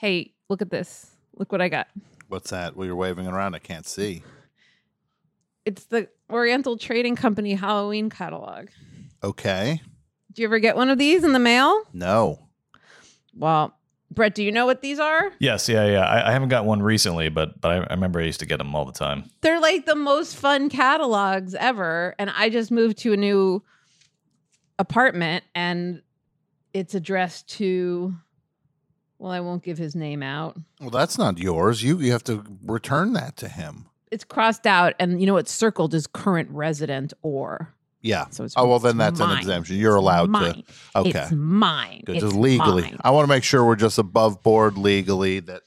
Hey, 0.00 0.32
look 0.48 0.62
at 0.62 0.70
this. 0.70 1.10
Look 1.36 1.52
what 1.52 1.60
I 1.60 1.68
got. 1.68 1.86
What's 2.28 2.48
that? 2.48 2.74
Well, 2.74 2.86
you're 2.86 2.96
waving 2.96 3.26
around. 3.26 3.54
I 3.54 3.58
can't 3.58 3.86
see. 3.86 4.22
It's 5.66 5.84
the 5.84 6.08
Oriental 6.32 6.78
Trading 6.78 7.16
Company 7.16 7.52
Halloween 7.52 8.08
catalog. 8.08 8.68
Okay. 9.22 9.82
Do 10.32 10.40
you 10.40 10.48
ever 10.48 10.58
get 10.58 10.74
one 10.74 10.88
of 10.88 10.96
these 10.96 11.22
in 11.22 11.34
the 11.34 11.38
mail? 11.38 11.82
No. 11.92 12.38
Well, 13.36 13.76
Brett, 14.10 14.34
do 14.34 14.42
you 14.42 14.50
know 14.50 14.64
what 14.64 14.80
these 14.80 14.98
are? 14.98 15.32
Yes, 15.38 15.68
yeah, 15.68 15.84
yeah. 15.84 16.06
I, 16.06 16.30
I 16.30 16.32
haven't 16.32 16.48
got 16.48 16.64
one 16.64 16.82
recently, 16.82 17.28
but 17.28 17.60
but 17.60 17.70
I, 17.70 17.74
I 17.90 17.92
remember 17.92 18.20
I 18.20 18.24
used 18.24 18.40
to 18.40 18.46
get 18.46 18.56
them 18.56 18.74
all 18.74 18.86
the 18.86 18.92
time. 18.92 19.24
They're 19.42 19.60
like 19.60 19.84
the 19.84 19.94
most 19.94 20.34
fun 20.34 20.70
catalogs 20.70 21.54
ever. 21.54 22.14
And 22.18 22.30
I 22.30 22.48
just 22.48 22.70
moved 22.70 22.96
to 23.00 23.12
a 23.12 23.18
new 23.18 23.62
apartment 24.78 25.44
and 25.54 26.00
it's 26.72 26.94
addressed 26.94 27.50
to, 27.58 28.14
well, 29.20 29.30
I 29.30 29.38
won't 29.40 29.62
give 29.62 29.78
his 29.78 29.94
name 29.94 30.22
out. 30.22 30.56
Well, 30.80 30.90
that's 30.90 31.16
not 31.18 31.38
yours. 31.38 31.82
You 31.82 31.98
you 31.98 32.10
have 32.12 32.24
to 32.24 32.42
return 32.64 33.12
that 33.12 33.36
to 33.38 33.48
him. 33.48 33.86
It's 34.10 34.24
crossed 34.24 34.66
out 34.66 34.94
and 34.98 35.20
you 35.20 35.26
know 35.26 35.36
it's 35.36 35.52
circled 35.52 35.94
as 35.94 36.06
current 36.08 36.50
resident 36.50 37.12
or. 37.22 37.72
Yeah. 38.02 38.24
So 38.30 38.44
it's 38.44 38.54
Oh 38.56 38.66
well, 38.66 38.78
then 38.78 38.98
it's 39.00 39.18
that's 39.18 39.20
an 39.20 39.36
exemption. 39.38 39.76
You're 39.76 39.96
It's 39.96 40.00
allowed 40.02 40.30
mine. 40.30 40.62
to. 40.94 41.00
Okay. 41.00 41.10
It's 41.20 41.32
mine. 41.32 42.02
Good. 42.06 42.16
It's 42.16 42.24
Just 42.24 42.34
legally. 42.36 42.82
mine. 42.82 42.98
I 43.04 43.10
want 43.10 43.24
to 43.24 43.28
make 43.28 43.44
sure 43.44 43.64
we're 43.64 43.76
just 43.76 43.98
above 43.98 44.42
board 44.42 44.78
legally 44.78 45.40
that 45.40 45.62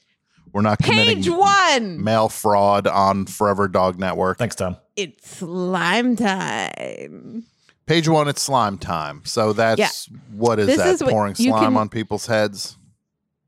we're 0.52 0.62
not 0.62 0.78
committing 0.78 1.16
Page 1.22 1.30
one. 1.30 2.02
mail 2.02 2.28
fraud 2.28 2.86
on 2.88 3.26
Forever 3.26 3.68
Dog 3.68 3.98
Network. 4.00 4.38
Thanks, 4.38 4.56
Tom. 4.56 4.76
It's 4.96 5.28
slime 5.30 6.16
time. 6.16 7.44
Page 7.86 8.08
one, 8.08 8.28
it's 8.28 8.42
slime 8.42 8.78
time. 8.78 9.22
So 9.24 9.52
that's 9.52 10.06
what 10.32 10.58
is 10.58 10.66
This 10.66 10.76
that? 10.78 10.88
is 10.88 11.02
Pouring 11.02 11.34
you 11.38 11.50
slime 11.50 11.64
can- 11.72 11.76
on 11.76 11.88
people's 11.88 12.26
heads. 12.26 12.76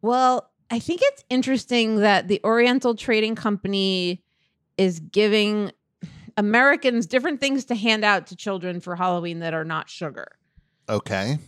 Well, 0.06 0.52
I 0.70 0.78
think 0.78 1.00
it's 1.02 1.24
interesting 1.28 1.96
that 1.96 2.28
the 2.28 2.40
Oriental 2.44 2.94
Trading 2.94 3.34
Company 3.34 4.22
is 4.78 5.00
giving 5.00 5.72
Americans 6.36 7.06
different 7.06 7.40
things 7.40 7.64
to 7.64 7.74
hand 7.74 8.04
out 8.04 8.28
to 8.28 8.36
children 8.36 8.78
for 8.78 8.94
Halloween 8.94 9.40
that 9.40 9.52
are 9.52 9.64
not 9.64 9.90
sugar. 9.90 10.36
Okay. 10.88 11.38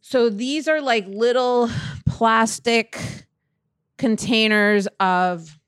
So 0.00 0.30
these 0.30 0.66
are 0.66 0.80
like 0.80 1.06
little 1.06 1.70
plastic 2.04 2.98
containers 3.98 4.88
of, 4.98 5.60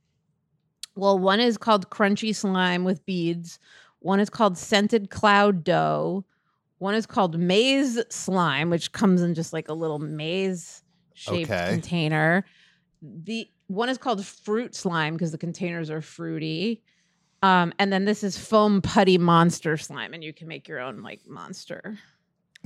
well, 0.97 1.17
one 1.17 1.38
is 1.38 1.57
called 1.57 1.88
crunchy 1.88 2.35
slime 2.35 2.83
with 2.83 3.07
beads, 3.07 3.61
one 4.00 4.19
is 4.19 4.29
called 4.29 4.59
scented 4.59 5.09
cloud 5.09 5.62
dough, 5.62 6.25
one 6.79 6.97
is 6.97 7.07
called 7.07 7.38
maze 7.38 8.03
slime, 8.11 8.71
which 8.71 8.91
comes 8.91 9.23
in 9.23 9.35
just 9.35 9.53
like 9.53 9.69
a 9.69 9.73
little 9.73 10.00
maze 10.00 10.84
shaped 11.14 11.50
Okay. 11.50 11.71
container. 11.71 12.44
The 13.02 13.49
one 13.68 13.88
is 13.88 13.97
called 13.99 14.25
fruit 14.25 14.75
slime 14.75 15.14
because 15.14 15.33
the 15.33 15.38
containers 15.38 15.88
are 15.90 16.00
fruity. 16.02 16.83
Um, 17.42 17.73
and 17.78 17.92
then 17.92 18.04
this 18.04 18.23
is 18.25 18.38
foam 18.38 18.80
putty 18.83 19.18
monster 19.18 19.76
slime, 19.76 20.14
and 20.14 20.23
you 20.25 20.33
can 20.33 20.49
make 20.49 20.66
your 20.68 20.80
own 20.80 21.02
like 21.02 21.21
monster. 21.26 21.99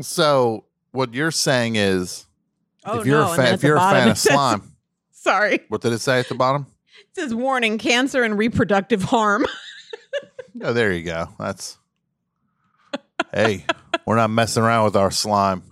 So 0.00 0.64
what 0.93 1.14
you're 1.14 1.31
saying 1.33 1.76
is 1.76 2.26
Oh 2.85 3.00
if 3.00 3.07
you're 3.07 3.21
no! 3.25 3.33
a 3.33 3.37
fan 3.37 3.55
if 3.55 3.62
you're 3.62 3.76
a 3.76 3.81
fan 3.81 4.09
of 4.09 4.19
says- 4.19 4.33
slime, 4.35 4.73
sorry, 5.11 5.61
what 5.69 5.81
did 5.81 5.93
it 5.93 6.00
say 6.00 6.21
at 6.21 6.28
the 6.28 6.35
bottom? 6.37 6.67
it 7.11 7.14
says 7.21 7.35
warning: 7.35 7.78
cancer 7.78 8.23
and 8.23 8.37
reproductive 8.38 9.02
harm. 9.05 9.47
Oh, 10.61 10.73
there 10.73 10.93
you 10.93 11.05
go. 11.05 11.28
That's 11.38 11.78
hey, 13.33 13.64
we're 14.07 14.17
not 14.17 14.31
messing 14.31 14.64
around 14.64 14.87
with 14.87 14.97
our 14.97 15.12
slime. 15.12 15.62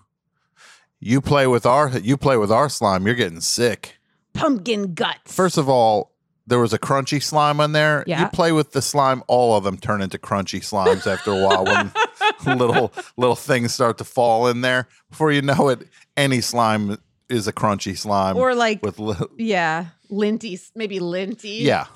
You 1.01 1.21
play 1.21 1.47
with 1.47 1.67
our 1.67 1.91
you 1.99 2.17
play 2.17 2.37
with 2.37 2.51
our 2.51 2.69
slime, 2.69 3.07
you're 3.07 3.15
getting 3.15 3.41
sick. 3.41 3.99
Pumpkin 4.33 4.95
guts. 4.95 5.35
First 5.35 5.57
of 5.59 5.69
all, 5.69 6.13
there 6.47 6.59
was 6.59 6.73
a 6.73 6.79
crunchy 6.79 7.23
slime 7.23 7.61
on 7.61 7.73
there. 7.73 8.05
Yeah. 8.07 8.23
You 8.23 8.29
play 8.29 8.53
with 8.53 8.73
the 8.73 8.83
slime, 8.83 9.23
all 9.27 9.57
of 9.57 9.65
them 9.65 9.77
turn 9.79 10.01
into 10.01 10.19
crunchy 10.19 10.61
slimes 10.61 11.07
after 11.07 11.33
a 11.33 11.45
while 11.45 11.65
when 11.65 11.93
little 12.59 12.93
little 13.17 13.37
things 13.37 13.75
start 13.75 13.99
to 13.99 14.05
fall 14.05 14.47
in 14.49 14.61
there. 14.61 14.89
Before 15.11 15.33
you 15.33 15.43
know 15.43 15.69
it, 15.69 15.89
any 16.17 16.41
slime 16.41 16.99
is 17.29 17.49
a 17.49 17.53
crunchy 17.53 17.97
slime 17.99 18.37
or 18.37 18.55
like 18.55 18.83
with 18.83 18.99
li- 18.99 19.17
yeah, 19.37 19.87
linty, 20.09 20.59
maybe 20.75 21.01
linty. 21.01 21.63
yeah. 21.63 21.87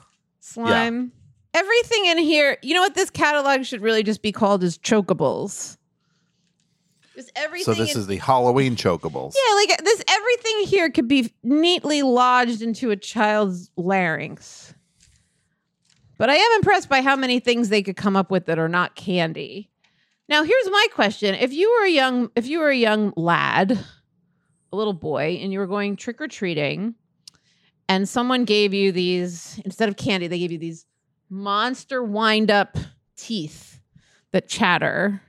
slime. 0.41 1.13
Everything 1.53 2.07
in 2.07 2.19
here. 2.19 2.59
You 2.63 2.75
know 2.75 2.81
what? 2.81 2.95
This 2.95 3.11
catalog 3.11 3.65
should 3.65 3.81
really 3.81 4.03
just 4.05 4.23
be 4.23 4.31
called 4.31 4.63
as 4.63 4.79
chokables. 4.79 5.77
Everything. 7.37 7.65
So 7.65 7.75
this 7.75 7.95
in- 7.95 8.01
is 8.01 8.07
the 8.07 8.17
Halloween 8.17 8.77
chokables. 8.77 9.35
Yeah, 9.35 9.55
like 9.55 9.73
uh, 9.73 9.83
this 9.83 10.03
everything 10.09 10.67
here 10.67 10.91
could 10.91 11.09
be 11.09 11.33
neatly 11.43 12.03
lodged 12.03 12.63
into 12.63 12.91
a 12.91 12.97
child's 12.97 13.71
larynx. 13.77 14.75
But 16.19 16.31
I 16.31 16.37
am 16.37 16.53
impressed 16.57 16.89
by 16.89 17.03
how 17.03 17.17
many 17.17 17.41
things 17.41 17.69
they 17.69 17.83
could 17.83 17.97
come 17.97 18.15
up 18.15 18.31
with 18.31 18.47
that 18.47 18.59
are 18.59 18.69
not 18.69 18.95
candy. 18.95 19.71
Now, 20.29 20.45
here's 20.45 20.71
my 20.71 20.87
question. 20.93 21.35
If 21.35 21.53
you 21.53 21.71
were 21.71 21.87
a 21.87 21.91
young 21.91 22.31
if 22.37 22.47
you 22.47 22.61
were 22.61 22.71
a 22.71 22.77
young 22.77 23.13
lad, 23.17 23.73
a 24.73 24.77
little 24.77 24.93
boy, 24.93 25.39
and 25.43 25.53
you 25.53 25.59
were 25.59 25.67
going 25.67 25.97
trick 25.97 26.21
or 26.21 26.29
treating, 26.29 26.95
and 27.89 28.09
someone 28.09 28.45
gave 28.45 28.73
you 28.73 28.93
these 28.93 29.61
instead 29.65 29.89
of 29.89 29.97
candy, 29.97 30.29
they 30.29 30.39
gave 30.39 30.53
you 30.53 30.59
these 30.59 30.87
monster 31.29 32.03
wind 32.03 32.51
up 32.51 32.79
teeth 33.17 33.81
that 34.33 34.49
chatter 34.49 35.21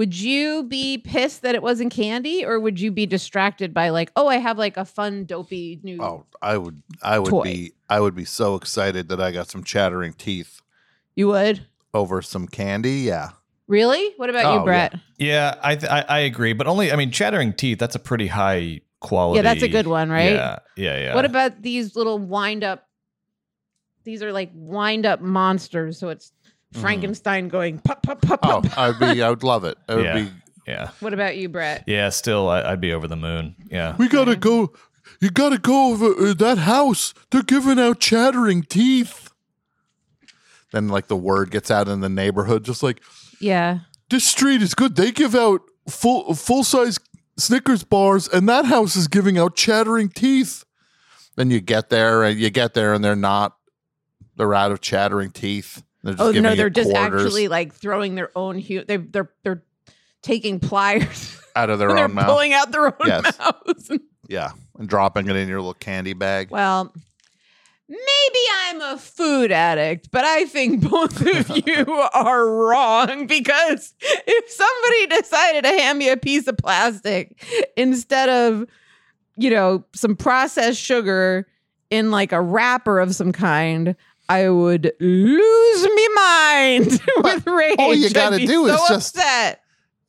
would 0.00 0.18
you 0.18 0.62
be 0.62 0.96
pissed 0.96 1.42
that 1.42 1.54
it 1.54 1.62
wasn't 1.62 1.92
candy 1.92 2.42
or 2.42 2.58
would 2.58 2.80
you 2.80 2.90
be 2.90 3.04
distracted 3.04 3.74
by 3.74 3.90
like 3.90 4.10
oh 4.16 4.26
i 4.28 4.38
have 4.38 4.56
like 4.56 4.78
a 4.78 4.84
fun 4.86 5.26
dopey 5.26 5.78
new 5.82 5.98
Oh, 6.00 6.24
I 6.40 6.56
would 6.56 6.82
I 7.02 7.18
would 7.18 7.28
Toy. 7.28 7.42
be 7.42 7.72
I 7.90 8.00
would 8.00 8.14
be 8.14 8.24
so 8.24 8.54
excited 8.54 9.08
that 9.10 9.20
I 9.20 9.30
got 9.30 9.48
some 9.50 9.62
chattering 9.62 10.14
teeth 10.14 10.62
you 11.14 11.26
would 11.28 11.66
over 11.92 12.22
some 12.22 12.48
candy. 12.48 13.00
Yeah. 13.00 13.32
really 13.68 14.14
what 14.16 14.30
about 14.30 14.46
Oh, 14.46 14.58
you 14.60 14.64
brett 14.64 14.94
Yeah, 15.18 15.56
I, 15.62 15.76
th- 15.76 15.92
I 15.92 16.00
I 16.08 16.18
agree, 16.20 16.54
but 16.54 16.66
only 16.66 16.90
I 16.90 16.96
mean, 16.96 17.10
chattering 17.10 17.52
teeth. 17.52 17.78
That's 17.78 17.94
a 17.94 17.98
pretty 17.98 18.28
high 18.28 18.80
quality. 19.00 19.36
Yeah, 19.36 19.42
that's 19.42 19.62
a 19.62 19.68
good 19.68 19.86
one, 19.86 20.08
right? 20.08 20.32
Yeah, 20.32 20.58
yeah, 20.76 20.98
yeah. 20.98 21.14
what 21.14 21.26
about 21.26 21.60
these 21.60 21.94
little 21.94 22.18
wind 22.18 22.64
up 22.64 22.86
these 24.04 24.22
are 24.22 24.32
like 24.32 24.50
wind 24.54 25.04
up 25.04 25.20
monsters 25.20 25.98
so 25.98 26.08
it's. 26.08 26.32
Frankenstein 26.72 27.48
going 27.48 27.78
pop 27.78 28.02
pop 28.02 28.20
pop 28.22 28.40
Oh, 28.42 28.60
pop 28.62 28.78
I'd 28.78 28.98
be 28.98 29.22
I 29.22 29.30
would 29.30 29.42
love 29.42 29.64
it. 29.64 29.76
It 29.88 29.94
would 29.96 30.04
Yeah. 30.04 30.14
be 30.22 30.30
Yeah, 30.66 30.90
what 31.00 31.12
about 31.12 31.36
you 31.36 31.48
brett 31.48 31.84
yeah. 31.86 32.10
Still, 32.10 32.48
I, 32.48 32.62
I'd 32.62 32.80
be 32.80 32.92
over 32.92 33.08
the 33.08 33.16
moon. 33.16 33.56
Yeah. 33.70 33.96
We 33.98 34.08
gotta 34.08 34.36
go. 34.36 34.72
You 35.20 35.30
gotta 35.30 35.58
go 35.58 35.90
over 35.90 36.06
uh, 36.30 36.34
that 36.34 36.58
house. 36.58 37.12
They're 37.30 37.42
giving 37.42 37.78
out 37.80 37.98
chattering 37.98 38.62
teeth. 38.62 39.30
Then, 40.72 40.88
like 40.88 41.08
the 41.08 41.16
word 41.16 41.50
gets 41.50 41.70
out 41.70 41.88
in 41.88 42.00
the 42.00 42.08
neighborhood, 42.08 42.64
just 42.64 42.82
like 42.82 43.02
yeah 43.40 43.80
this 44.10 44.24
street 44.24 44.62
is 44.62 44.74
good. 44.74 44.94
They 44.96 45.10
give 45.10 45.34
out 45.34 45.62
full 45.88 46.34
full 46.34 46.62
size 46.62 46.98
Snickers 47.36 47.82
bars, 47.84 48.28
and 48.28 48.48
that 48.48 48.66
house 48.66 48.94
is 48.96 49.08
giving 49.08 49.38
out 49.38 49.56
chattering 49.56 50.08
teeth. 50.10 50.64
Then 51.36 51.50
you 51.50 51.60
get 51.60 51.88
there, 51.88 52.22
and 52.22 52.38
you 52.38 52.50
get 52.50 52.74
there, 52.74 52.92
and 52.92 53.02
they're 53.02 53.16
not. 53.16 53.56
They're 54.36 54.54
out 54.54 54.72
of 54.72 54.80
chattering 54.80 55.30
teeth. 55.32 55.82
They're 56.02 56.14
just 56.14 56.22
oh 56.22 56.30
no 56.40 56.54
they're 56.54 56.70
just 56.70 56.90
quarters 56.90 57.22
actually 57.26 57.48
like 57.48 57.74
throwing 57.74 58.14
their 58.14 58.30
own 58.36 58.58
hu- 58.58 58.84
they 58.84 58.96
they're 58.96 59.30
they're 59.42 59.62
taking 60.22 60.58
pliers 60.60 61.38
out 61.54 61.70
of 61.70 61.78
their 61.80 61.88
and 61.90 61.98
they're 61.98 62.08
mouth. 62.08 62.26
pulling 62.26 62.52
out 62.52 62.70
their 62.72 62.86
own 62.86 62.92
Yes. 63.06 63.38
mouths 63.38 63.90
yeah, 64.28 64.50
and 64.78 64.88
dropping 64.88 65.28
it 65.28 65.36
in 65.36 65.48
your 65.48 65.58
little 65.60 65.74
candy 65.74 66.12
bag. 66.14 66.50
Well, 66.50 66.92
maybe 67.88 68.38
I'm 68.66 68.80
a 68.80 68.98
food 68.98 69.50
addict, 69.52 70.10
but 70.10 70.24
I 70.24 70.44
think 70.44 70.82
both 70.90 71.20
of 71.20 71.66
you 71.66 71.84
are 72.14 72.46
wrong 72.48 73.26
because 73.26 73.94
if 74.00 74.50
somebody 74.50 75.20
decided 75.22 75.64
to 75.64 75.70
hand 75.70 75.98
me 75.98 76.08
a 76.08 76.16
piece 76.16 76.46
of 76.46 76.56
plastic 76.56 77.42
instead 77.76 78.28
of, 78.28 78.66
you 79.36 79.50
know, 79.50 79.84
some 79.94 80.14
processed 80.16 80.80
sugar 80.80 81.46
in 81.90 82.10
like 82.12 82.30
a 82.32 82.40
wrapper 82.40 83.00
of 83.00 83.14
some 83.16 83.32
kind, 83.32 83.96
I 84.30 84.48
would 84.48 84.92
lose 85.00 85.82
me 85.84 86.08
mind 86.14 87.00
with 87.18 87.46
rage. 87.46 87.76
all 87.78 87.94
you 87.94 88.10
gotta 88.10 88.36
be 88.36 88.46
do 88.46 88.66
is 88.66 88.78
so 88.80 88.94
just- 88.94 89.16
upset. 89.16 89.60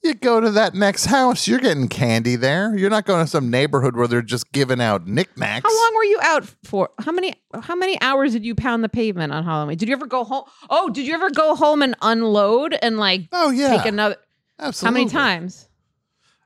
You 0.03 0.15
go 0.15 0.39
to 0.41 0.49
that 0.49 0.73
next 0.73 1.05
house, 1.05 1.47
you're 1.47 1.59
getting 1.59 1.87
candy 1.87 2.35
there. 2.35 2.75
You're 2.75 2.89
not 2.89 3.05
going 3.05 3.23
to 3.23 3.29
some 3.29 3.51
neighborhood 3.51 3.95
where 3.95 4.07
they're 4.07 4.23
just 4.23 4.51
giving 4.51 4.81
out 4.81 5.05
knickknacks. 5.05 5.63
How 5.63 5.75
long 5.79 5.93
were 5.95 6.03
you 6.05 6.19
out 6.23 6.43
for? 6.63 6.89
How 6.97 7.11
many 7.11 7.35
how 7.61 7.75
many 7.75 8.01
hours 8.01 8.31
did 8.33 8.43
you 8.43 8.55
pound 8.55 8.83
the 8.83 8.89
pavement 8.89 9.31
on 9.31 9.43
Halloween? 9.43 9.77
Did 9.77 9.89
you 9.89 9.93
ever 9.93 10.07
go 10.07 10.23
home? 10.23 10.45
Oh, 10.71 10.89
did 10.89 11.05
you 11.05 11.13
ever 11.13 11.29
go 11.29 11.53
home 11.55 11.83
and 11.83 11.95
unload 12.01 12.75
and 12.81 12.97
like 12.97 13.27
Oh 13.31 13.51
yeah, 13.51 13.77
take 13.77 13.85
another? 13.85 14.15
absolutely. 14.57 15.01
How 15.01 15.05
many 15.05 15.11
times? 15.11 15.69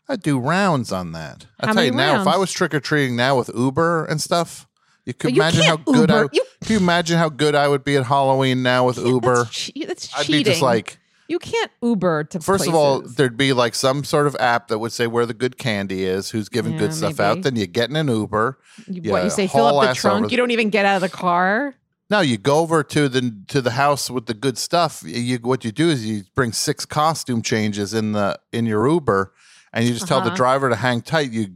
I 0.10 0.18
do 0.18 0.38
rounds 0.38 0.92
on 0.92 1.14
that. 1.14 1.46
I 1.58 1.72
tell 1.72 1.82
you 1.86 1.94
many 1.94 2.12
now, 2.14 2.22
if 2.24 2.28
I 2.28 2.36
was 2.36 2.52
trick 2.52 2.74
or 2.74 2.82
treating 2.82 3.16
now 3.16 3.38
with 3.38 3.50
Uber 3.56 4.04
and 4.04 4.20
stuff, 4.20 4.68
you 5.06 5.14
could 5.14 5.36
You 5.36 5.42
imagine 5.42 5.64
how 5.64 5.78
good 5.78 6.12
I. 6.12 6.22
You- 6.32 6.46
Can 6.64 6.74
you 6.74 6.78
imagine 6.78 7.18
how 7.18 7.30
good 7.30 7.56
I 7.56 7.68
would 7.68 7.84
be 7.84 7.96
at 7.96 8.06
Halloween 8.06 8.64
now 8.64 8.86
with 8.86 8.98
Uber? 8.98 9.36
That's, 9.44 9.50
che- 9.52 9.86
that's 9.86 10.16
I'd 10.18 10.26
cheating. 10.26 10.40
be 10.40 10.44
just 10.44 10.62
like, 10.62 10.98
you 11.28 11.40
can't 11.40 11.72
Uber 11.82 12.24
to. 12.26 12.40
first 12.40 12.68
of 12.68 12.74
all, 12.76 13.02
there'd 13.02 13.38
be 13.38 13.54
like 13.54 13.76
some 13.76 14.04
sort 14.04 14.28
of 14.28 14.36
app 14.40 14.68
that 14.70 14.80
would 14.80 14.92
say 14.92 15.08
where 15.08 15.26
the 15.26 15.34
good 15.34 15.58
candy 15.58 16.04
is, 16.06 16.30
who's 16.32 16.50
giving 16.50 16.74
Yeah, 16.74 16.80
good 16.80 16.94
stuff 16.94 17.18
maybe. 17.20 17.24
out. 17.28 17.42
Then 17.44 17.56
you 17.56 17.66
get 17.68 17.90
in 17.90 17.96
an 17.96 18.08
Uber. 18.08 18.60
You, 18.88 19.12
what 19.12 19.24
you 19.24 19.30
say? 19.30 19.48
Fill 19.48 19.80
up 19.80 19.90
the 19.90 19.96
trunk. 19.96 20.32
You 20.32 20.38
don't 20.38 20.52
even 20.52 20.70
get 20.70 20.86
out 20.86 20.96
of 20.98 21.02
the 21.02 21.10
car. 21.16 21.76
No, 22.12 22.20
you 22.22 22.38
go 22.38 22.60
over 22.60 22.84
to 22.84 23.10
the 23.10 23.36
to 23.48 23.62
the 23.62 23.72
house 23.72 24.12
with 24.12 24.28
the 24.28 24.36
good 24.36 24.60
stuff. 24.60 25.02
You 25.04 25.38
what 25.40 25.66
you 25.66 25.72
do 25.72 25.90
is 25.90 26.06
you 26.06 26.24
bring 26.36 26.52
six 26.52 26.86
costume 26.86 27.42
changes 27.42 27.96
in 27.96 28.12
the 28.12 28.40
in 28.52 28.68
your 28.68 28.88
Uber, 28.88 29.34
and 29.74 29.86
you 29.86 29.94
just 29.94 30.08
tell 30.08 30.22
the 30.22 30.28
Uh-huh. 30.28 30.36
driver 30.36 30.70
to 30.70 30.76
hang 30.76 31.02
tight. 31.02 31.32
You 31.32 31.56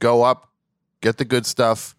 go 0.00 0.24
up, 0.24 0.50
get 1.00 1.18
the 1.18 1.24
good 1.24 1.46
stuff. 1.46 1.94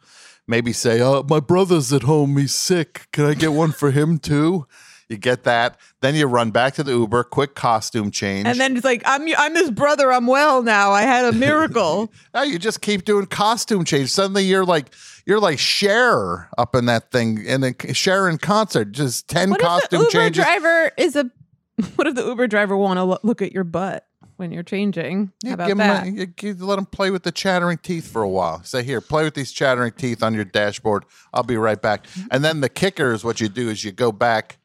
Maybe 0.47 0.73
say, 0.73 1.01
"Oh, 1.01 1.25
my 1.29 1.39
brother's 1.39 1.91
at 1.91 2.03
home. 2.03 2.37
He's 2.37 2.55
sick. 2.55 3.07
Can 3.11 3.25
I 3.25 3.33
get 3.33 3.51
one 3.51 3.71
for 3.71 3.91
him 3.91 4.17
too?" 4.19 4.65
You 5.09 5.15
get 5.17 5.45
that. 5.45 5.79
Then 6.01 6.15
you 6.15 6.25
run 6.25 6.51
back 6.51 6.73
to 6.75 6.83
the 6.83 6.91
Uber, 6.91 7.23
quick 7.25 7.55
costume 7.55 8.11
change, 8.11 8.45
And 8.45 8.59
then 8.59 8.75
it's 8.75 8.83
like, 8.83 9.03
I'm 9.05 9.25
I'm 9.37 9.55
his 9.55 9.71
brother. 9.71 10.11
I'm 10.11 10.27
well 10.27 10.63
now. 10.63 10.91
I 10.91 11.03
had 11.03 11.23
a 11.25 11.31
miracle. 11.31 12.11
now 12.33 12.43
you 12.43 12.59
just 12.59 12.81
keep 12.81 13.05
doing 13.05 13.25
costume 13.25 13.85
change. 13.85 14.09
Suddenly 14.09 14.43
you're 14.43 14.65
like 14.65 14.93
you're 15.25 15.39
like 15.39 15.59
Cher 15.59 16.49
up 16.57 16.75
in 16.75 16.85
that 16.87 17.11
thing, 17.11 17.45
and 17.47 17.63
then 17.63 17.75
Cher 17.93 18.27
in 18.27 18.37
concert, 18.37 18.91
just 18.91 19.29
ten 19.29 19.49
what 19.51 19.61
if 19.61 19.63
the 19.63 19.67
costume 19.67 19.99
Uber 20.01 20.11
changes. 20.11 20.43
driver 20.43 20.91
is 20.97 21.15
a? 21.15 21.31
What 21.95 22.07
if 22.07 22.15
the 22.15 22.25
Uber 22.25 22.47
driver 22.47 22.75
want 22.75 22.97
to 22.97 23.19
look 23.25 23.41
at 23.43 23.51
your 23.51 23.63
butt 23.63 24.06
when 24.37 24.51
you're 24.51 24.63
changing? 24.63 25.31
How 25.43 25.47
Yeah, 25.49 25.53
about 25.53 25.67
give 25.67 25.77
that? 25.77 26.07
a- 26.07 26.25
give- 26.25 26.61
let 26.61 26.77
them 26.77 26.85
play 26.85 27.11
with 27.11 27.23
the 27.23 27.31
chattering 27.31 27.77
teeth 27.77 28.09
for 28.11 28.21
a 28.21 28.29
while. 28.29 28.63
Say, 28.63 28.83
here, 28.83 29.01
play 29.01 29.23
with 29.23 29.33
these 29.33 29.51
chattering 29.51 29.91
teeth 29.91 30.23
on 30.23 30.33
your 30.33 30.45
dashboard. 30.45 31.05
I'll 31.33 31.43
be 31.43 31.57
right 31.57 31.81
back. 31.81 32.07
Mm-hmm. 32.07 32.27
And 32.31 32.45
then 32.45 32.61
the 32.61 32.69
kicker 32.69 33.11
is 33.13 33.23
what 33.23 33.41
you 33.41 33.49
do 33.49 33.69
is 33.69 33.83
you 33.83 33.91
go 33.91 34.11
back 34.11 34.57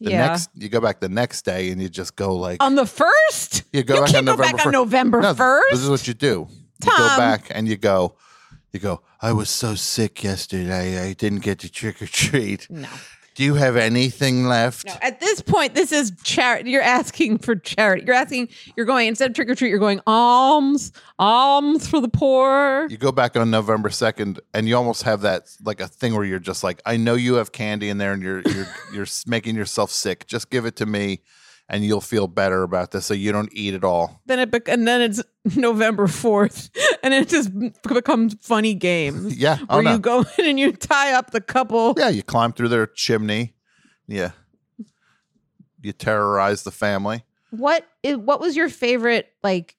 the 0.00 0.10
yeah. 0.10 0.26
next 0.26 0.50
you 0.56 0.68
go 0.68 0.80
back 0.80 0.98
the 0.98 1.08
next 1.08 1.44
day 1.44 1.70
and 1.70 1.80
you 1.80 1.88
just 1.88 2.16
go 2.16 2.34
like 2.34 2.60
on 2.60 2.74
the 2.74 2.86
first, 2.86 3.62
you 3.72 3.84
go 3.84 3.94
you 3.94 4.00
back 4.00 4.14
on 4.16 4.24
go 4.24 4.32
November 4.70 5.20
back 5.20 5.28
on 5.28 5.36
1st. 5.36 5.60
No. 5.60 5.62
This 5.70 5.80
is 5.80 5.88
what 5.90 6.08
you 6.08 6.14
do. 6.14 6.48
You 6.84 6.90
go 6.90 7.16
back 7.16 7.46
and 7.50 7.68
you 7.68 7.76
go 7.76 8.16
you 8.72 8.80
go, 8.80 9.02
I 9.20 9.32
was 9.32 9.50
so 9.50 9.74
sick 9.74 10.24
yesterday. 10.24 10.98
I 11.08 11.12
didn't 11.12 11.40
get 11.40 11.58
to 11.60 11.70
trick 11.70 12.00
or 12.00 12.06
treat. 12.06 12.68
no, 12.70 12.88
Do 13.34 13.44
you 13.44 13.54
have 13.54 13.76
anything 13.76 14.46
left? 14.46 14.86
no. 14.86 14.94
At 15.00 15.20
this 15.20 15.40
point, 15.40 15.74
this 15.74 15.92
is 15.92 16.12
charity. 16.22 16.70
You're 16.70 16.82
asking 16.82 17.38
for 17.38 17.56
charity. 17.56 18.04
You're 18.06 18.14
asking. 18.14 18.48
You're 18.76 18.86
going 18.86 19.08
instead 19.08 19.30
of 19.30 19.34
trick 19.34 19.48
or 19.48 19.54
treat. 19.54 19.70
You're 19.70 19.78
going 19.78 20.00
alms, 20.06 20.92
alms 21.18 21.86
for 21.86 22.00
the 22.00 22.08
poor. 22.08 22.86
you 22.90 22.96
go 22.98 23.12
back 23.12 23.36
on 23.36 23.50
November 23.50 23.90
second, 23.90 24.40
and 24.52 24.68
you 24.68 24.76
almost 24.76 25.04
have 25.04 25.22
that 25.22 25.48
like 25.64 25.80
a 25.80 25.88
thing 25.88 26.14
where 26.14 26.24
you're 26.24 26.38
just 26.38 26.62
like, 26.62 26.82
I 26.84 26.96
know 26.96 27.14
you 27.14 27.34
have 27.34 27.52
candy 27.52 27.88
in 27.88 27.98
there, 27.98 28.12
and 28.12 28.22
you're 28.22 28.42
you're 28.42 28.66
you're 28.92 29.06
making 29.26 29.56
yourself 29.56 29.90
sick. 29.90 30.26
Just 30.26 30.50
give 30.50 30.66
it 30.66 30.76
to 30.76 30.86
me, 30.86 31.20
and 31.72 31.84
you'll 31.84 32.00
feel 32.00 32.28
better 32.28 32.62
about 32.62 32.90
this, 32.92 33.06
so 33.06 33.14
you 33.14 33.32
don't 33.32 33.48
eat 33.52 33.74
it 33.74 33.82
all. 33.82 34.20
Then 34.26 34.38
it 34.38 34.50
bec- 34.52 34.68
and 34.68 34.86
then 34.86 35.00
it's 35.00 35.22
November 35.56 36.06
fourth, 36.06 36.70
and 37.02 37.12
it 37.14 37.28
just 37.28 37.50
becomes 37.82 38.36
funny 38.40 38.74
games. 38.74 39.36
Yeah, 39.42 39.58
oh 39.68 39.76
where 39.76 39.82
no, 39.82 39.92
you 39.94 39.98
go 39.98 40.24
in 40.38 40.44
and 40.46 40.60
you 40.60 40.72
tie 40.72 41.14
up 41.14 41.30
the 41.32 41.40
couple. 41.40 41.94
yeah, 41.96 42.10
you 42.10 42.22
climb 42.22 42.52
through 42.52 42.68
their 42.68 42.86
chimney, 42.86 43.54
yeah, 44.06 44.32
you 45.80 45.92
terrorize 45.92 46.62
the 46.62 46.70
family. 46.70 47.24
What 47.50 47.86
is 48.02 48.16
what 48.18 48.40
was 48.40 48.54
your 48.56 48.68
favorite 48.68 49.32
like? 49.42 49.76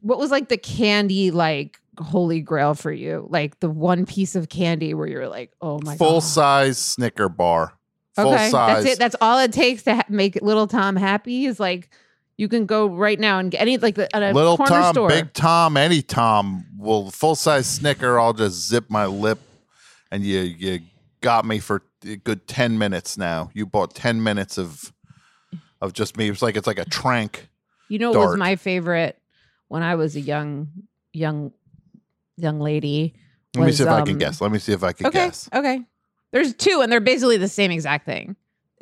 What 0.00 0.18
was 0.18 0.30
like 0.30 0.48
the 0.48 0.58
candy 0.58 1.30
like 1.30 1.80
holy 1.98 2.40
grail 2.40 2.74
for 2.74 2.92
you? 2.92 3.26
Like 3.30 3.58
the 3.60 3.70
one 3.70 4.06
piece 4.06 4.36
of 4.36 4.48
candy 4.48 4.94
where 4.94 5.06
you're 5.08 5.28
like, 5.28 5.52
oh 5.60 5.80
my 5.82 5.96
Full 5.96 6.14
god, 6.20 6.22
size 6.22 6.78
Snicker 6.78 7.28
bar, 7.28 7.77
full 8.22 8.34
okay, 8.34 8.50
size. 8.50 8.84
that's 8.84 8.94
it. 8.94 8.98
That's 8.98 9.16
all 9.20 9.38
it 9.38 9.52
takes 9.52 9.82
to 9.84 9.96
ha- 9.96 10.04
make 10.08 10.36
little 10.42 10.66
Tom 10.66 10.96
happy. 10.96 11.46
Is 11.46 11.58
like 11.58 11.88
you 12.36 12.48
can 12.48 12.66
go 12.66 12.86
right 12.86 13.18
now 13.18 13.38
and 13.38 13.50
get 13.50 13.60
any 13.60 13.78
like 13.78 13.96
the, 13.96 14.14
at 14.14 14.22
a 14.22 14.32
Little 14.32 14.56
corner 14.56 14.72
Tom, 14.72 14.94
store. 14.94 15.08
Big 15.08 15.32
Tom, 15.32 15.76
any 15.76 16.02
Tom 16.02 16.66
will 16.76 17.10
full 17.10 17.34
size 17.34 17.66
Snicker. 17.66 18.18
I'll 18.18 18.32
just 18.32 18.68
zip 18.68 18.88
my 18.88 19.06
lip, 19.06 19.38
and 20.10 20.24
you 20.24 20.40
you 20.40 20.80
got 21.20 21.44
me 21.44 21.58
for 21.58 21.82
a 22.06 22.16
good 22.16 22.46
ten 22.46 22.78
minutes 22.78 23.18
now. 23.18 23.50
You 23.54 23.66
bought 23.66 23.94
ten 23.94 24.22
minutes 24.22 24.58
of 24.58 24.92
of 25.80 25.92
just 25.92 26.16
me. 26.16 26.28
It's 26.30 26.42
like 26.42 26.56
it's 26.56 26.66
like 26.66 26.78
a 26.78 26.84
trank. 26.84 27.48
You 27.88 27.98
know 27.98 28.10
what 28.10 28.20
was 28.28 28.36
my 28.36 28.56
favorite 28.56 29.18
when 29.68 29.82
I 29.82 29.94
was 29.96 30.14
a 30.16 30.20
young 30.20 30.68
young 31.12 31.52
young 32.36 32.60
lady. 32.60 33.14
Let 33.56 33.66
me 33.66 33.72
see 33.72 33.82
if 33.82 33.88
I 33.88 34.02
can 34.02 34.12
um, 34.12 34.18
guess. 34.18 34.40
Let 34.40 34.52
me 34.52 34.58
see 34.58 34.72
if 34.72 34.84
I 34.84 34.92
can 34.92 35.06
Okay, 35.06 35.26
guess. 35.26 35.48
okay. 35.52 35.80
There's 36.30 36.54
two, 36.54 36.80
and 36.82 36.90
they're 36.92 37.00
basically 37.00 37.36
the 37.38 37.48
same 37.48 37.70
exact 37.70 38.04
thing. 38.04 38.36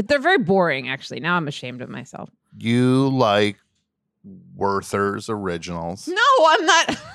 They're 0.05 0.19
very 0.19 0.39
boring, 0.39 0.89
actually. 0.89 1.21
Now 1.21 1.37
I'm 1.37 1.49
ashamed 1.49 1.81
of 1.83 1.89
myself. 1.89 2.29
You 2.59 3.09
like 3.11 3.57
Werther's 4.57 5.29
originals? 5.31 6.09
No, 6.09 6.23
I'm 6.49 6.67
not. 6.67 6.97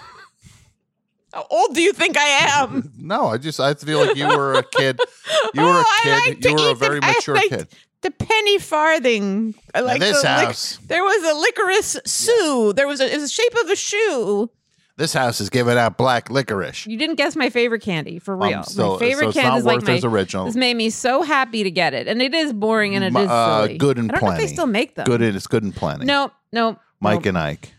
How 1.33 1.47
old 1.49 1.73
do 1.75 1.81
you 1.81 1.93
think 1.93 2.17
I 2.17 2.23
am? 2.61 2.91
No, 2.97 3.27
I 3.27 3.37
just 3.37 3.59
I 3.59 3.73
feel 3.73 4.05
like 4.05 4.15
you 4.17 4.27
were 4.27 4.53
a 4.53 4.63
kid. 4.63 4.99
You 5.53 5.61
were 5.63 5.67
Oh, 5.67 5.81
a 5.81 6.03
kid. 6.03 6.29
like 6.29 6.45
You 6.45 6.53
were 6.55 6.71
a 6.71 6.73
the- 6.73 6.75
very 6.75 6.99
I 7.01 7.13
mature 7.13 7.37
kid. 7.49 7.67
The 8.01 8.11
penny 8.11 8.57
farthing. 8.57 9.53
I 9.75 9.81
like 9.81 9.99
this 9.99 10.21
the 10.21 10.27
lic- 10.27 10.45
house, 10.47 10.77
there 10.87 11.03
was 11.03 11.23
a 11.23 11.35
licorice 11.39 11.99
shoe. 12.07 12.73
There 12.75 12.87
was 12.87 12.99
a, 12.99 13.05
it 13.11 13.13
was 13.19 13.23
the 13.23 13.29
shape 13.29 13.53
of 13.63 13.69
a 13.69 13.75
shoe. 13.75 14.49
This 14.97 15.13
house 15.13 15.41
is 15.41 15.49
giving 15.49 15.77
out 15.77 15.97
black 15.97 16.29
licorice. 16.29 16.85
You 16.85 16.97
didn't 16.97 17.15
guess 17.15 17.35
my 17.35 17.49
favorite 17.49 17.81
candy 17.81 18.19
for 18.19 18.35
Um, 18.35 18.41
real. 18.49 18.63
so- 18.63 18.93
my 18.93 18.99
favorite 18.99 19.23
so 19.25 19.29
it's 19.29 19.35
candy 19.37 19.49
not 19.49 19.57
is 19.59 19.65
like 19.65 19.81
my. 19.81 19.87
Werther's 19.93 20.05
original. 20.05 20.45
This 20.45 20.55
made 20.55 20.75
me 20.77 20.89
so 20.89 21.23
happy 21.23 21.63
to 21.63 21.71
get 21.71 21.93
it, 21.93 22.07
and 22.07 22.21
it 22.21 22.33
is 22.33 22.53
boring 22.53 22.93
and 22.95 23.03
it 23.03 23.15
M- 23.15 23.17
is 23.17 23.29
uh, 23.29 23.63
silly. 23.65 23.77
good 23.77 23.97
and 23.97 24.11
I 24.11 24.15
don't 24.15 24.21
know 24.23 24.27
if 24.27 24.35
plenty. 24.35 24.45
they 24.47 24.53
still 24.53 24.67
make 24.67 24.95
them. 24.95 25.05
Good 25.05 25.21
and 25.21 25.35
it's 25.35 25.47
good 25.47 25.63
and 25.63 25.73
plenty. 25.75 26.05
No, 26.05 26.31
no, 26.51 26.77
Mike 26.99 27.23
no, 27.25 27.29
and 27.29 27.37
Ike, 27.37 27.73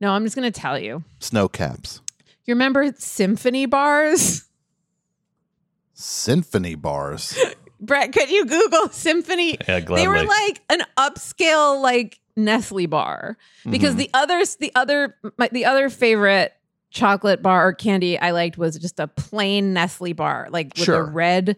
no. 0.00 0.10
I'm 0.10 0.24
just 0.24 0.34
gonna 0.36 0.50
tell 0.50 0.78
you. 0.78 1.02
Sno-Caps, 1.20 2.00
You 2.44 2.54
remember 2.54 2.92
symphony 2.98 3.66
bars? 3.66 4.44
symphony 5.94 6.74
bars. 6.74 7.38
Brett, 7.80 8.12
could 8.12 8.30
you 8.30 8.46
Google 8.46 8.88
symphony? 8.90 9.58
Yeah, 9.68 9.80
gladly. 9.80 9.96
They 10.02 10.08
were 10.08 10.24
like 10.24 10.62
an 10.70 10.82
upscale 10.96 11.80
like 11.82 12.18
Nestle 12.36 12.86
bar 12.86 13.36
because 13.70 13.94
Mhm. 13.94 13.98
the 13.98 14.10
others, 14.14 14.56
the 14.56 14.72
other, 14.74 15.16
my, 15.38 15.48
the 15.52 15.64
other 15.64 15.88
favorite 15.88 16.52
chocolate 16.90 17.42
bar 17.42 17.68
or 17.68 17.72
candy 17.72 18.18
I 18.18 18.30
liked 18.32 18.56
was 18.58 18.78
just 18.78 18.98
a 19.00 19.06
plain 19.06 19.72
Nestle 19.72 20.12
bar, 20.12 20.48
like 20.50 20.72
with 20.76 20.84
Sure. 20.84 21.00
a 21.00 21.04
red, 21.04 21.56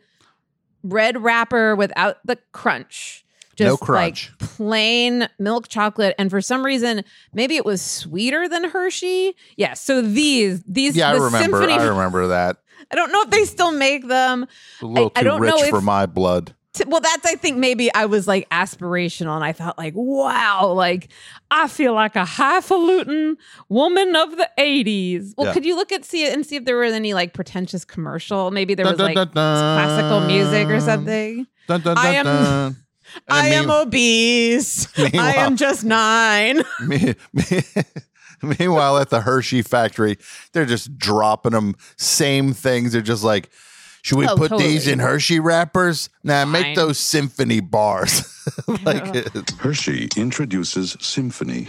red 0.82 1.22
wrapper 1.22 1.74
without 1.76 2.18
the 2.24 2.38
crunch. 2.52 3.22
just 3.56 3.68
No 3.70 3.76
crunch. 3.78 4.30
like 4.38 4.38
plain 4.50 5.28
milk 5.38 5.66
chocolate, 5.68 6.14
and 6.18 6.28
for 6.28 6.42
some 6.42 6.62
reason, 6.62 7.02
maybe 7.32 7.56
it 7.56 7.64
was 7.64 7.80
sweeter 7.80 8.46
than 8.50 8.64
Hershey. 8.64 9.34
Yeah, 9.56 9.72
so 9.72 10.02
these, 10.02 10.62
these, 10.64 10.94
yeah, 10.94 11.08
I 11.08 11.12
remember. 11.14 11.38
Symphony, 11.38 11.72
I 11.72 11.86
remember 11.88 12.26
that. 12.28 12.58
I 12.90 12.96
don't 12.96 13.10
know 13.12 13.22
if 13.22 13.30
they 13.30 13.46
still 13.46 13.72
make 13.72 14.06
them. 14.08 14.46
A 14.82 14.86
little 14.86 15.10
I 15.16 15.20
too 15.20 15.24
don't 15.28 15.40
know 15.42 15.58
rich 15.58 15.70
for 15.70 15.80
my 15.80 16.04
blood. 16.04 16.54
Well 16.86 17.00
that's 17.00 17.24
i 17.26 17.34
think 17.34 17.56
maybe 17.58 17.92
i 17.94 18.06
was 18.06 18.26
like 18.28 18.48
aspirational 18.50 19.34
and 19.36 19.44
i 19.44 19.52
thought 19.52 19.78
like 19.78 19.94
wow 19.96 20.68
like 20.72 21.08
i 21.50 21.68
feel 21.68 21.92
like 21.94 22.16
a 22.16 22.24
highfalutin 22.24 23.36
woman 23.68 24.14
of 24.16 24.36
the 24.36 24.48
80s 24.58 25.34
well 25.36 25.46
Yeah. 25.48 25.52
could 25.52 25.64
you 25.64 25.76
look 25.76 25.92
at 25.92 26.04
see 26.04 26.24
it 26.24 26.32
and 26.34 26.44
see 26.44 26.56
if 26.56 26.64
there 26.64 26.76
was 26.78 26.92
any 26.92 27.14
like 27.14 27.32
pretentious 27.32 27.84
commercial 27.84 28.50
maybe 28.50 28.74
there 28.74 28.86
was 28.86 28.96
Dun, 28.98 29.06
like 29.06 29.14
dun, 29.14 29.30
dun, 29.34 29.76
classical 29.76 30.20
music 30.26 30.68
or 30.68 30.80
something 30.80 31.46
I 31.68 32.14
am-. 32.16 32.76
I 33.28 33.48
am 33.50 33.70
obese 33.70 34.88
i 34.98 35.34
am 35.36 35.56
just 35.56 35.84
nine 35.84 36.62
Me- 36.86 37.14
me- 37.32 37.62
Meanwhile, 38.42 38.98
at 38.98 39.08
the 39.08 39.22
Hershey 39.22 39.62
factory, 39.62 40.18
they're 40.52 40.66
just 40.66 40.98
dropping 40.98 41.52
them 41.52 41.74
same 41.96 42.52
things. 42.52 42.92
They're 42.92 43.00
just 43.00 43.24
like, 43.24 43.48
should 44.06 44.18
we 44.18 44.28
Oh, 44.28 44.36
put 44.36 44.56
these 44.56 44.86
in 44.86 45.00
Hershey 45.00 45.40
wrappers? 45.40 46.10
Nah, 46.22 46.42
Fine. 46.44 46.52
make 46.52 46.76
those 46.76 46.96
symphony 46.96 47.58
bars. 47.58 48.22
like, 48.84 49.16
it- 49.16 49.50
Hershey 49.58 50.08
introduces 50.16 50.96
Symphony, 51.00 51.66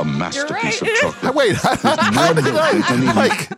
a 0.00 0.04
masterpiece 0.06 0.80
right. 0.80 0.90
of 0.92 0.98
chocolate. 1.00 1.34
wait, 1.34 1.54
how 1.56 2.32
did 2.32 2.54
I, 2.56 3.12
like, 3.14 3.50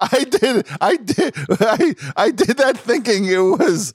I 0.00 0.24
did, 0.24 0.66
I 0.80 0.96
did, 0.96 1.34
I, 1.60 1.94
I 2.16 2.30
did 2.30 2.56
that 2.56 2.78
thinking 2.78 3.26
it 3.26 3.36
was 3.36 3.92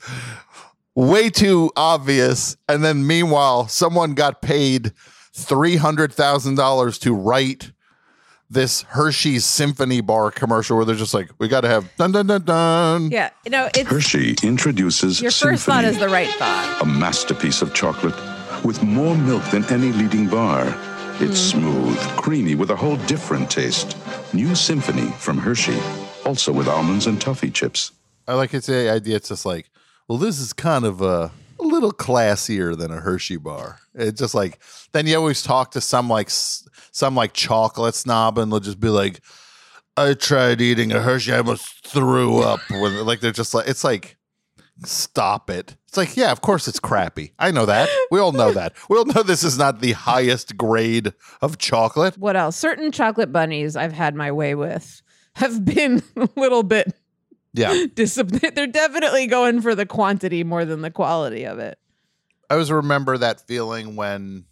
way 0.94 1.32
too 1.32 1.72
obvious, 1.76 2.56
and 2.70 2.84
then 2.84 3.08
meanwhile, 3.08 3.68
someone 3.68 4.14
got 4.14 4.44
paid 4.44 4.94
three 5.34 5.78
hundred 5.78 6.14
thousand 6.14 6.56
dollars 6.56 7.00
to 7.00 7.12
write 7.12 7.72
this 8.50 8.84
Hershey's 8.84 9.44
Symphony 9.46 10.02
Bar 10.02 10.32
commercial 10.32 10.78
where 10.78 10.86
they're 10.86 10.96
just 10.96 11.14
like, 11.14 11.30
we 11.40 11.48
got 11.48 11.62
to 11.62 11.68
have 11.68 11.90
dun 11.98 12.12
dun 12.12 12.28
dun 12.28 12.44
dun. 12.44 13.12
Yeah, 13.12 13.30
you 13.44 13.52
know, 13.52 13.70
it's 13.76 13.90
Hershey 13.90 14.36
introduces 14.44 15.22
your 15.22 15.32
first 15.32 15.66
thought 15.66 15.84
is 15.84 15.98
the 16.00 16.10
right 16.10 16.30
thought. 16.36 16.80
a 16.82 16.86
masterpiece 16.86 17.62
of 17.62 17.74
chocolate 17.74 18.16
with 18.64 18.82
more 18.84 19.16
milk 19.18 19.44
than 19.52 19.64
any 19.66 19.92
leading 19.92 20.28
bar. 20.28 20.66
It's 21.20 21.52
Hmm. 21.52 21.60
smooth, 21.60 21.98
creamy, 22.18 22.56
with 22.56 22.70
a 22.72 22.76
whole 22.76 22.98
different 23.08 23.50
taste. 23.50 23.98
New 24.34 24.54
Symphony 24.54 25.10
from 25.18 25.38
Hershey, 25.38 25.80
also 26.26 26.52
with 26.52 26.68
almonds 26.68 27.08
and 27.08 27.20
toffee 27.22 27.50
chips. 27.52 27.92
I 28.28 28.34
like 28.34 28.54
it's 28.54 28.68
the 28.68 28.90
idea. 28.90 29.16
It's 29.16 29.30
just 29.30 29.46
like, 29.46 29.70
well, 30.08 30.18
this 30.18 30.40
is 30.40 30.52
kind 30.52 30.84
of 30.84 31.02
a, 31.02 31.32
a 31.60 31.64
little 31.64 31.94
classier 31.94 32.78
than 32.78 32.92
a 32.92 32.98
Hershey 33.00 33.38
bar. 33.38 33.80
It's 33.94 34.20
just 34.20 34.36
like 34.36 34.60
then 34.92 35.08
you 35.08 35.16
always 35.16 35.42
talk 35.42 35.72
to 35.72 35.82
some 35.82 36.10
like 36.10 36.28
s- 36.28 36.68
some 36.96 37.14
like 37.14 37.34
chocolate 37.34 37.94
snob, 37.94 38.38
and 38.38 38.50
they'll 38.50 38.62
just 38.62 38.80
be 38.80 38.88
like, 38.88 39.20
"I 39.98 40.14
tried 40.14 40.62
eating 40.62 40.94
a 40.94 41.02
Hershey, 41.02 41.34
I 41.34 41.40
almost 41.40 41.86
threw 41.86 42.40
up." 42.40 42.62
When 42.72 43.06
like 43.06 43.20
they're 43.20 43.34
just 43.34 43.54
like, 43.54 43.68
it's 43.68 43.84
like, 43.84 44.16
stop 44.86 45.50
it. 45.50 45.76
It's 45.90 45.98
like, 45.98 46.16
yeah, 46.16 46.32
of 46.32 46.40
course 46.40 46.70
it's 46.70 46.80
crappy. 46.80 47.34
I 47.38 47.52
know 47.52 47.66
that. 47.66 47.90
We 48.12 48.20
all 48.20 48.32
know 48.32 48.54
that. 48.54 48.74
We 48.90 48.98
all 48.98 49.04
know 49.06 49.24
this 49.24 49.44
is 49.44 49.58
not 49.58 49.82
the 49.82 49.92
highest 49.92 50.56
grade 50.56 51.14
of 51.42 51.58
chocolate. 51.58 52.18
What 52.18 52.38
else? 52.38 52.56
Certain 52.56 52.92
chocolate 52.94 53.32
bunnies 53.34 53.76
I've 53.76 53.94
had 53.94 54.16
my 54.16 54.32
way 54.32 54.56
with 54.56 55.02
have 55.36 55.66
been 55.66 56.02
a 56.16 56.30
little 56.38 56.64
bit 56.64 56.94
Yeah. 57.54 57.86
disappointed. 57.94 58.56
They're 58.56 58.68
definitely 58.68 59.28
going 59.28 59.62
for 59.62 59.76
the 59.76 59.86
quantity 59.86 60.46
more 60.46 60.64
than 60.64 60.82
the 60.82 60.92
quality 60.92 61.46
of 61.46 61.60
it. 61.60 61.78
I 62.50 62.54
always 62.54 62.72
remember 62.72 63.18
that 63.18 63.46
feeling 63.48 63.96
when 63.98 64.46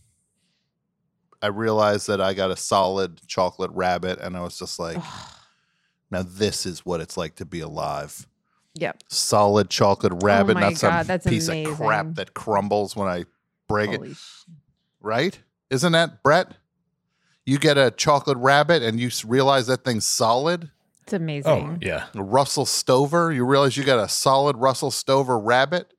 I 1.44 1.48
realized 1.48 2.08
that 2.08 2.22
I 2.22 2.34
got 2.34 2.50
a 2.52 2.56
solid 2.56 3.20
chocolate 3.28 3.70
rabbit, 3.74 4.18
and 4.20 4.36
I 4.38 4.42
was 4.42 4.58
just 4.58 4.80
like, 4.80 4.98
now 6.10 6.24
this 6.24 6.66
is 6.66 6.86
what 6.86 7.02
it's 7.02 7.18
like 7.18 7.36
to 7.36 7.46
be 7.46 7.60
alive. 7.60 8.28
Yep. 8.76 9.04
Solid 9.10 9.70
chocolate 9.70 10.14
oh 10.14 10.26
rabbit, 10.26 10.52
Oh 10.58 10.60
my 10.62 10.70
not 10.70 10.78
some 10.78 10.90
God, 10.90 11.06
that's 11.06 11.28
piece 11.28 11.48
of 11.50 11.66
crap 11.76 12.16
that 12.16 12.34
crumbles 12.34 12.96
when 12.96 13.08
I 13.08 13.26
break 13.68 13.90
Holy 13.92 14.12
it. 14.12 14.18
sh- 14.18 14.44
Right? 15.02 15.38
Isn't 15.70 15.92
that 15.92 16.24
Brett? 16.24 16.54
You 17.46 17.60
get 17.60 17.78
a 17.78 17.92
chocolate 17.92 18.38
rabbit 18.38 18.82
and 18.82 19.00
you 19.00 19.08
s- 19.08 19.26
realize 19.26 19.68
that 19.68 19.84
thing's 19.84 20.06
solid. 20.06 20.72
It's 21.04 21.12
amazing. 21.14 21.52
Oh 21.52 21.78
yeah. 21.82 22.06
Russell 22.16 22.66
Stover, 22.66 23.32
you 23.34 23.46
realize 23.46 23.76
you 23.76 23.84
got 23.84 24.00
a 24.00 24.08
solid 24.08 24.56
Russell 24.58 24.92
Stover 24.92 25.38
rabbit. 25.38 25.94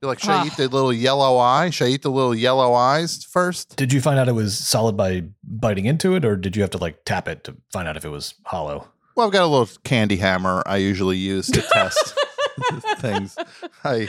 You're 0.00 0.10
like, 0.10 0.20
should 0.20 0.30
I 0.30 0.46
eat 0.46 0.56
the 0.56 0.68
little 0.68 0.92
yellow 0.92 1.38
eye? 1.38 1.70
Should 1.70 1.86
I 1.88 1.90
eat 1.90 2.02
the 2.02 2.10
little 2.10 2.34
yellow 2.34 2.72
eyes 2.72 3.24
first? 3.24 3.74
Did 3.76 3.92
you 3.92 4.00
find 4.00 4.16
out 4.18 4.28
it 4.28 4.32
was 4.32 4.56
solid 4.56 4.96
by 4.96 5.24
biting 5.42 5.86
into 5.86 6.14
it, 6.14 6.24
or 6.24 6.36
did 6.36 6.54
you 6.54 6.62
have 6.62 6.70
to 6.70 6.78
like 6.78 7.04
tap 7.04 7.26
it 7.26 7.42
to 7.44 7.56
find 7.72 7.88
out 7.88 7.96
if 7.96 8.04
it 8.04 8.10
was 8.10 8.34
hollow? 8.44 8.86
Well, 9.16 9.26
I've 9.26 9.32
got 9.32 9.42
a 9.42 9.48
little 9.48 9.68
candy 9.82 10.16
hammer 10.16 10.62
I 10.66 10.76
usually 10.76 11.16
use 11.16 11.48
to 11.48 11.60
test 11.62 12.14
things. 12.98 13.36
I, 13.82 14.06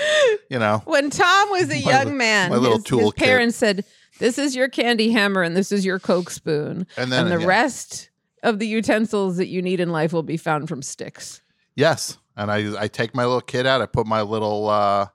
you 0.52 0.60
know, 0.60 0.84
When 0.86 1.10
Tom 1.10 1.50
was 1.50 1.72
a 1.72 1.84
My 1.84 1.92
young 1.92 2.16
man, 2.16 2.52
my 2.52 2.58
little 2.58 2.78
his, 2.78 2.88
his 3.06 3.14
parents 3.14 3.58
said, 3.58 3.84
"This 4.20 4.38
is 4.38 4.56
your 4.56 4.70
candy 4.70 5.12
hammer 5.12 5.42
and 5.42 5.58
this 5.58 5.72
is 5.72 5.84
your 5.84 5.98
Coke 5.98 6.30
spoon, 6.30 6.86
and 6.98 7.12
then 7.12 7.24
and 7.26 7.32
the 7.32 7.40
yeah. 7.42 7.48
rest 7.48 8.12
of 8.44 8.60
the 8.60 8.68
utensils 8.68 9.38
that 9.38 9.48
you 9.48 9.64
need 9.64 9.80
in 9.80 9.90
life 9.90 10.14
will 10.14 10.22
be 10.22 10.38
found 10.38 10.70
from 10.70 10.84
sticks." 10.84 11.42
yes, 11.76 12.20
and 12.38 12.52
I 12.52 12.80
I 12.80 12.88
take 12.88 13.16
my 13.16 13.24
little 13.26 13.42
kid 13.42 13.66
out. 13.66 13.82
I 13.82 13.88
put 13.88 14.06
my 14.06 14.22
little. 14.22 14.70
uh 14.70 15.08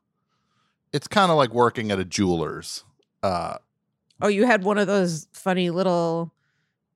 It's 0.95 1.07
kind 1.09 1.31
of 1.31 1.37
like 1.37 1.53
working 1.53 1.91
at 1.91 1.99
a 1.99 2.05
jeweler's. 2.07 2.85
Uh 3.23 3.59
Oh, 4.23 4.29
you 4.29 4.47
had 4.47 4.63
one 4.65 4.79
of 4.79 4.87
those 4.87 5.27
funny 5.33 5.69
little, 5.71 6.33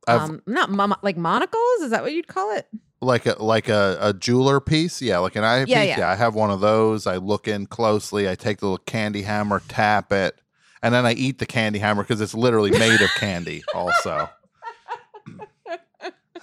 um, 0.06 0.40
not 0.46 0.70
mon- 0.70 0.94
like 1.02 1.16
monocles. 1.16 1.80
Is 1.82 1.90
that 1.90 2.02
what 2.02 2.12
you'd 2.12 2.28
call 2.28 2.56
it? 2.56 2.66
like 3.00 3.26
a 3.26 3.34
like 3.42 3.68
a, 3.68 3.98
a 4.00 4.12
jeweler 4.14 4.60
piece, 4.60 5.02
yeah, 5.02 5.18
like 5.18 5.36
an 5.36 5.44
eye 5.44 5.64
Yeah, 5.66 5.84
piece. 5.84 5.98
yeah. 5.98 6.08
I 6.10 6.14
have 6.16 6.34
one 6.34 6.50
of 6.50 6.60
those. 6.60 7.06
I 7.06 7.16
look 7.16 7.46
in 7.48 7.66
closely. 7.66 8.28
I 8.28 8.34
take 8.36 8.58
the 8.58 8.66
little 8.66 8.78
candy 8.86 9.22
hammer, 9.22 9.60
tap 9.68 10.12
it, 10.12 10.40
and 10.82 10.94
then 10.94 11.04
I 11.06 11.12
eat 11.12 11.38
the 11.38 11.46
candy 11.46 11.78
hammer 11.80 12.02
because 12.04 12.20
it's 12.20 12.34
literally 12.34 12.70
made 12.70 13.00
of 13.00 13.10
candy. 13.16 13.62
Also, 13.74 14.28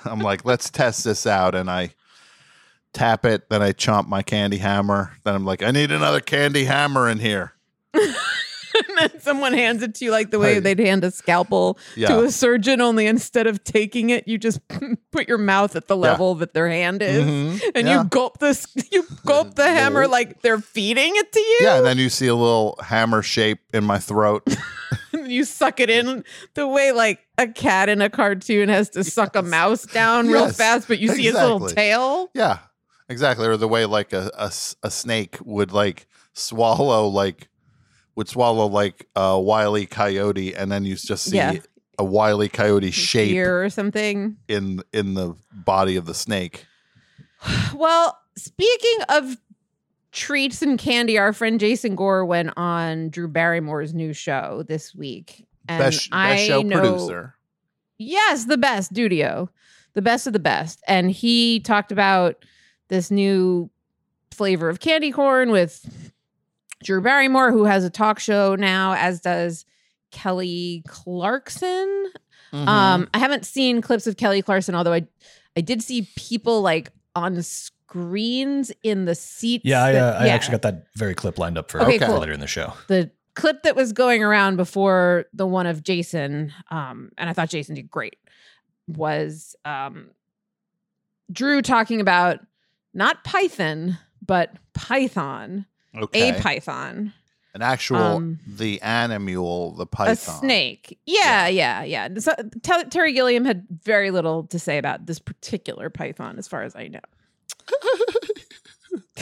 I'm 0.05 0.19
like, 0.19 0.45
let's 0.45 0.69
test 0.69 1.03
this 1.03 1.25
out, 1.25 1.55
and 1.55 1.69
I 1.69 1.91
tap 2.95 3.25
it. 3.25 3.49
Then 3.49 3.61
I 3.61 3.71
chomp 3.73 4.07
my 4.07 4.23
candy 4.23 4.57
hammer. 4.57 5.13
Then 5.23 5.35
I'm 5.35 5.45
like, 5.45 5.61
I 5.61 5.69
need 5.71 5.91
another 5.91 6.19
candy 6.21 6.65
hammer 6.65 7.07
in 7.07 7.19
here. 7.19 7.53
and 7.93 8.97
then 8.97 9.19
someone 9.21 9.53
hands 9.53 9.81
it 9.83 9.95
to 9.95 10.05
you 10.05 10.11
like 10.11 10.31
the 10.31 10.39
way 10.39 10.55
Hey. 10.55 10.59
they'd 10.59 10.79
hand 10.79 11.03
a 11.05 11.11
scalpel 11.11 11.77
Yeah. 11.95 12.07
to 12.09 12.23
a 12.23 12.31
surgeon, 12.31 12.81
only 12.81 13.05
instead 13.07 13.47
of 13.47 13.63
taking 13.63 14.09
it, 14.09 14.27
you 14.27 14.37
just 14.37 14.59
put 15.11 15.27
your 15.29 15.37
mouth 15.37 15.75
at 15.77 15.87
the 15.87 15.95
level 15.95 16.35
that 16.35 16.53
their 16.53 16.67
hand 16.69 17.01
is. 17.01 17.23
Mhm. 17.23 17.61
And 17.75 17.87
Yeah. 17.87 18.01
you 18.03 18.09
gulp 18.09 18.39
this, 18.39 18.67
you 18.91 19.05
gulp 19.25 19.55
the 19.55 19.63
hammer 19.65 20.07
like 20.07 20.41
they're 20.41 20.59
feeding 20.59 21.13
it 21.15 21.31
to 21.31 21.39
you. 21.39 21.57
Yeah, 21.61 21.77
and 21.77 21.85
then 21.85 21.97
you 21.97 22.09
see 22.09 22.27
a 22.27 22.35
little 22.35 22.77
hammer 22.83 23.21
shape 23.21 23.59
in 23.73 23.85
my 23.85 23.97
throat. 23.99 24.43
you 25.25 25.45
suck 25.45 25.79
it 25.79 25.89
in 25.89 26.23
the 26.55 26.67
way 26.67 26.91
like 26.91 27.19
a 27.37 27.47
cat 27.47 27.87
in 27.87 28.01
a 28.01 28.09
cartoon 28.09 28.67
has 28.69 28.89
to 28.89 29.03
suck 29.05 29.35
a 29.37 29.41
mouse 29.41 29.83
down 29.85 30.27
real 30.27 30.41
Yes, 30.47 30.57
fast, 30.57 30.87
but 30.89 30.99
you 30.99 31.09
see 31.09 31.27
its 31.27 31.37
little 31.37 31.65
tail. 31.67 32.29
Yeah, 32.33 32.59
exactly. 33.09 33.47
Or 33.47 33.57
the 33.57 33.67
way 33.67 33.85
like 33.85 34.13
a, 34.13 34.31
a, 34.37 34.51
a 34.83 34.91
snake 34.91 35.37
would 35.43 35.71
like 35.71 36.07
swallow 36.33 37.07
like 37.07 37.49
would 38.15 38.29
swallow 38.29 38.65
like 38.67 39.07
a 39.15 39.39
wily 39.39 39.85
coyote, 39.85 40.53
and 40.55 40.71
then 40.71 40.85
you 40.85 40.95
just 40.95 41.25
see 41.25 41.37
Yeah. 41.37 41.55
a 41.99 42.03
wily 42.05 42.47
coyote 42.49 42.91
shape 42.91 43.31
Ear 43.33 43.63
or 43.63 43.69
something. 43.69 44.37
in 44.47 44.81
in 44.93 45.13
the 45.15 45.35
body 45.51 45.95
of 45.95 46.05
the 46.05 46.13
snake. 46.13 46.65
Well, 47.75 48.17
speaking 48.37 48.97
of 49.09 49.37
treats 50.11 50.61
and 50.61 50.79
candy, 50.79 51.17
our 51.17 51.33
friend 51.33 51.59
Jason 51.59 51.95
Gore 51.95 52.25
went 52.25 52.51
on 52.57 53.09
Drew 53.09 53.27
Barrymore's 53.27 53.93
new 53.93 54.13
show 54.13 54.63
this 54.67 54.95
week. 54.95 55.45
And 55.67 55.79
best 55.79 56.09
I 56.11 56.37
show 56.47 56.61
know, 56.61 56.79
producer. 56.79 57.35
Yes, 57.97 58.45
the 58.45 58.57
best, 58.57 58.93
Dudio. 58.93 59.49
The 59.93 60.01
best 60.01 60.25
of 60.27 60.33
the 60.33 60.39
best. 60.39 60.81
And 60.87 61.11
he 61.11 61.59
talked 61.59 61.91
about 61.91 62.43
this 62.87 63.09
new 63.11 63.69
flavor 64.31 64.69
of 64.69 64.79
candy 64.79 65.11
corn 65.11 65.51
with 65.51 66.11
Drew 66.83 67.01
Barrymore, 67.01 67.51
who 67.51 67.63
has 67.65 67.83
a 67.83 67.89
talk 67.89 68.19
show 68.19 68.55
now, 68.55 68.93
as 68.93 69.21
does 69.21 69.65
Kelly 70.11 70.83
Clarkson. 70.87 72.11
Mhm. 72.53 72.67
Um, 72.67 73.09
I 73.13 73.19
haven't 73.19 73.45
seen 73.45 73.81
clips 73.81 74.07
of 74.07 74.17
Kelly 74.17 74.41
Clarkson, 74.41 74.75
although 74.75 74.93
I 74.93 75.07
I 75.57 75.61
did 75.61 75.81
see 75.81 76.09
people 76.15 76.61
like 76.61 76.91
on 77.15 77.41
screens 77.41 78.71
in 78.83 79.05
the 79.05 79.15
seats. 79.15 79.63
Yeah, 79.65 79.83
I, 79.83 79.91
that- 79.93 80.15
uh, 80.15 80.23
I 80.25 80.27
actually 80.27 80.51
got 80.53 80.61
that 80.63 80.87
very 80.95 81.15
clip 81.15 81.37
lined 81.39 81.57
up 81.57 81.71
for, 81.71 81.81
Okay, 81.81 81.97
cool. 81.97 82.19
later 82.19 82.33
in 82.33 82.39
the 82.41 82.47
show. 82.47 82.73
the 82.87 83.09
clip 83.35 83.63
that 83.63 83.75
was 83.75 83.93
going 83.93 84.21
around 84.23 84.57
before 84.57 85.25
the 85.33 85.47
one 85.47 85.65
of 85.65 85.81
Jason, 85.83 86.53
um, 86.71 87.11
and 87.17 87.29
I 87.29 87.33
thought 87.33 87.49
Jason 87.49 87.75
did 87.75 87.89
great, 87.89 88.17
was 88.87 89.55
um, 89.65 90.09
Drew 91.31 91.61
talking 91.61 91.99
about 92.01 92.39
not 92.95 93.23
Python, 93.23 93.99
but 94.25 94.55
Python, 94.73 95.65
okay, 95.95 96.29
a 96.29 96.41
Python, 96.41 97.13
an 97.53 97.61
actual 97.61 97.97
um, 97.97 98.39
the 98.45 98.81
animal, 98.81 99.71
the 99.75 99.85
python, 99.85 100.13
a 100.13 100.15
snake. 100.15 100.99
Yeah, 101.05 101.47
yeah, 101.47 101.83
yeah. 101.83 102.09
So, 102.17 102.33
Ter- 102.63 102.85
Terry 102.85 103.13
Gilliam 103.13 103.45
had 103.45 103.65
very 103.69 104.11
little 104.11 104.43
to 104.47 104.57
say 104.57 104.77
about 104.77 105.05
this 105.05 105.19
particular 105.19 105.89
Python, 105.89 106.37
as 106.37 106.47
far 106.47 106.63
as 106.63 106.75
I 106.75 106.87
know. 106.87 106.99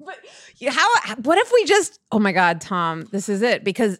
but 0.00 0.16
yeah, 0.56 0.72
how? 0.72 1.14
What 1.22 1.38
if 1.38 1.52
we 1.52 1.64
just? 1.64 2.00
Oh 2.10 2.18
my 2.18 2.32
God, 2.32 2.60
Tom, 2.60 3.06
this 3.12 3.28
is 3.28 3.42
it 3.42 3.62
because 3.62 3.98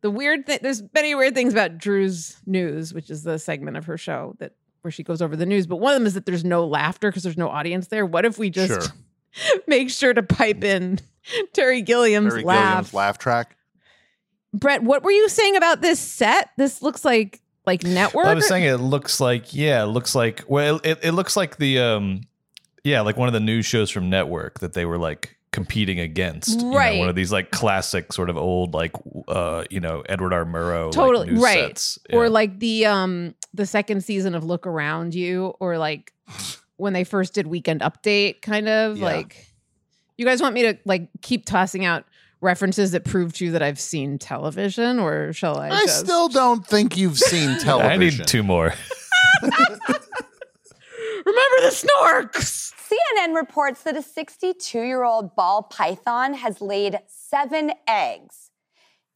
the 0.00 0.10
weird 0.10 0.46
thing. 0.46 0.58
There's 0.62 0.82
many 0.94 1.14
weird 1.14 1.34
things 1.34 1.52
about 1.52 1.78
Drew's 1.78 2.38
news, 2.46 2.92
which 2.94 3.10
is 3.10 3.22
the 3.22 3.38
segment 3.38 3.76
of 3.76 3.84
her 3.86 3.98
show 3.98 4.34
that 4.38 4.54
where 4.82 4.90
she 4.90 5.02
goes 5.02 5.20
over 5.22 5.36
the 5.36 5.46
news. 5.46 5.66
But 5.66 5.76
one 5.76 5.92
of 5.94 6.00
them 6.00 6.06
is 6.06 6.14
that 6.14 6.26
there's 6.26 6.44
no 6.44 6.66
laughter 6.66 7.10
because 7.10 7.22
there's 7.22 7.36
no 7.38 7.48
audience 7.48 7.88
there. 7.88 8.04
What 8.06 8.24
if 8.24 8.38
we 8.38 8.50
just 8.50 8.72
Sure. 8.72 9.60
make 9.66 9.90
sure 9.90 10.12
to 10.14 10.22
pipe 10.22 10.64
in 10.64 10.98
Terry 11.52 11.82
Gilliam's 11.82 12.32
Terry 12.32 12.44
laugh? 12.44 12.68
Gilliam's 12.68 12.94
laugh 12.94 13.18
track. 13.18 13.56
Brett, 14.52 14.82
what 14.82 15.02
were 15.02 15.12
you 15.12 15.28
saying 15.28 15.56
about 15.56 15.80
this 15.80 16.00
set? 16.00 16.50
This 16.56 16.82
looks 16.82 17.04
like 17.04 17.40
like 17.66 17.84
network. 17.84 18.26
I 18.26 18.34
was 18.34 18.48
saying 18.48 18.64
it 18.64 18.76
looks 18.78 19.20
like 19.20 19.54
yeah, 19.54 19.82
it 19.84 19.86
looks 19.86 20.14
like 20.14 20.42
well, 20.48 20.80
it, 20.82 20.98
it 21.02 21.12
looks 21.12 21.36
like 21.36 21.56
the 21.56 21.78
um, 21.78 22.22
yeah, 22.82 23.02
like 23.02 23.16
one 23.16 23.28
of 23.28 23.34
the 23.34 23.40
news 23.40 23.66
shows 23.66 23.90
from 23.90 24.10
network 24.10 24.58
that 24.60 24.72
they 24.72 24.84
were 24.86 24.98
like 24.98 25.36
competing 25.52 25.98
against. 26.00 26.60
you 26.60 26.64
know, 26.70 26.76
Right. 26.76 26.98
one 26.98 27.08
of 27.08 27.14
these 27.16 27.30
like 27.32 27.50
classic 27.50 28.12
sort 28.12 28.30
of 28.30 28.36
old 28.36 28.72
like 28.74 28.92
uh, 29.28 29.64
you 29.70 29.78
know 29.80 30.02
Edward 30.08 30.32
R. 30.32 30.44
Murrow 30.44 30.86
like, 30.86 30.92
totally 30.94 31.30
news 31.30 31.42
right. 31.42 31.68
sets. 31.78 31.98
Or 32.12 32.24
Yeah. 32.24 32.30
like 32.30 32.58
the 32.58 32.86
um 32.86 33.34
the 33.54 33.66
second 33.66 34.02
season 34.02 34.34
of 34.34 34.44
Look 34.44 34.66
Around 34.66 35.14
You, 35.14 35.54
or 35.60 35.78
like 35.78 36.12
when 36.76 36.92
they 36.92 37.04
first 37.04 37.34
did 37.34 37.46
Weekend 37.46 37.80
Update, 37.80 38.42
kind 38.42 38.68
of 38.68 38.98
Yeah. 38.98 39.04
like. 39.04 39.46
You 40.16 40.26
guys 40.26 40.42
want 40.42 40.54
me 40.54 40.62
to 40.62 40.78
like 40.84 41.08
keep 41.22 41.46
tossing 41.46 41.84
out 41.86 42.04
references 42.42 42.90
that 42.92 43.04
prove 43.06 43.32
to 43.34 43.46
you 43.46 43.52
that 43.52 43.62
I've 43.62 43.80
seen 43.80 44.18
television, 44.18 44.98
or 44.98 45.32
shall 45.32 45.58
I? 45.58 45.68
I 45.70 45.80
just- 45.86 46.00
still 46.00 46.28
don't 46.28 46.66
think 46.66 46.96
you've 46.96 47.18
seen 47.18 47.58
television. 47.58 47.92
I 47.92 47.96
need 47.96 48.26
two 48.26 48.42
more. 48.42 48.74
remember 49.42 49.98
the 51.24 51.72
snorks. 51.72 52.72
CNN 52.90 53.36
reports 53.36 53.82
that 53.84 53.96
a 53.96 54.02
62 54.02 54.80
year 54.82 55.04
old 55.04 55.34
ball 55.36 55.62
python 55.62 56.34
has 56.34 56.60
laid 56.60 56.98
seven 57.06 57.72
eggs, 57.88 58.50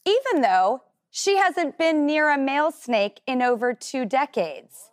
even 0.05 0.41
though 0.41 0.81
she 1.17 1.37
hasn't 1.37 1.77
been 1.77 2.05
near 2.05 2.29
a 2.29 2.37
male 2.37 2.73
snake 2.73 3.21
in 3.25 3.41
over 3.41 3.73
two 3.73 4.03
decades. 4.03 4.89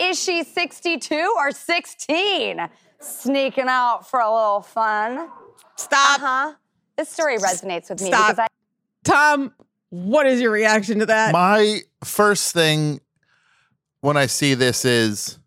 Is 0.00 0.18
she 0.18 0.42
62 0.42 1.34
or 1.36 1.50
16? 1.50 2.66
Sneaking 2.98 3.66
out 3.68 4.08
for 4.08 4.20
a 4.20 4.34
little 4.34 4.62
fun. 4.62 5.28
Stop. 5.76 6.22
Uh 6.22 6.26
huh. 6.26 6.52
This 6.96 7.10
story 7.10 7.36
resonates 7.36 7.90
with 7.90 8.00
me 8.00 8.06
Stop. 8.06 8.28
because 8.28 8.38
I. 8.38 8.46
Tom, 9.04 9.52
what 9.90 10.26
is 10.26 10.40
your 10.40 10.50
reaction 10.50 11.00
to 11.00 11.06
that? 11.06 11.32
My 11.32 11.80
first 12.02 12.54
thing 12.54 13.02
when 14.00 14.16
I 14.16 14.24
see 14.24 14.54
this 14.54 14.86
is 14.86 15.38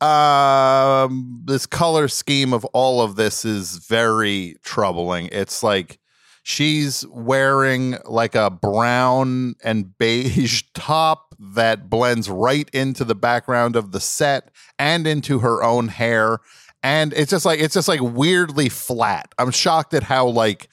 um 0.00 1.42
this 1.44 1.64
color 1.64 2.08
scheme 2.08 2.52
of 2.52 2.64
all 2.66 3.02
of 3.02 3.14
this 3.14 3.44
is 3.44 3.76
very 3.76 4.56
troubling. 4.64 5.28
It's 5.30 5.62
like 5.62 6.00
she's 6.48 7.04
wearing 7.08 7.96
like 8.04 8.36
a 8.36 8.48
brown 8.48 9.56
and 9.64 9.98
beige 9.98 10.62
top 10.74 11.34
that 11.40 11.90
blends 11.90 12.30
right 12.30 12.70
into 12.72 13.04
the 13.04 13.16
background 13.16 13.74
of 13.74 13.90
the 13.90 13.98
set 13.98 14.52
and 14.78 15.08
into 15.08 15.40
her 15.40 15.60
own 15.64 15.88
hair 15.88 16.38
and 16.84 17.12
it's 17.14 17.32
just 17.32 17.44
like 17.44 17.58
it's 17.58 17.74
just 17.74 17.88
like 17.88 18.00
weirdly 18.00 18.68
flat. 18.68 19.34
I'm 19.38 19.50
shocked 19.50 19.92
at 19.92 20.04
how 20.04 20.28
like 20.28 20.68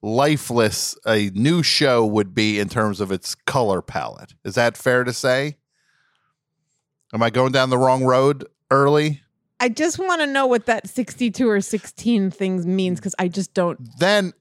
lifeless 0.00 0.96
a 1.06 1.30
new 1.34 1.62
show 1.62 2.06
would 2.06 2.34
be 2.34 2.58
in 2.58 2.70
terms 2.70 2.98
of 2.98 3.12
its 3.12 3.34
color 3.34 3.82
palette. 3.82 4.32
Is 4.46 4.54
that 4.54 4.78
fair 4.78 5.04
to 5.04 5.12
say? 5.12 5.58
Am 7.12 7.22
I 7.22 7.28
going 7.28 7.52
down 7.52 7.68
the 7.68 7.76
wrong 7.76 8.02
road 8.02 8.46
early? 8.70 9.20
I 9.60 9.68
just 9.68 9.98
want 9.98 10.20
to 10.20 10.26
know 10.26 10.46
what 10.46 10.66
that 10.66 10.88
62 10.88 11.48
or 11.48 11.60
16 11.60 12.30
things 12.30 12.64
means 12.64 13.00
because 13.00 13.14
I 13.18 13.28
just 13.28 13.54
don't. 13.54 13.78
Then 13.98 14.32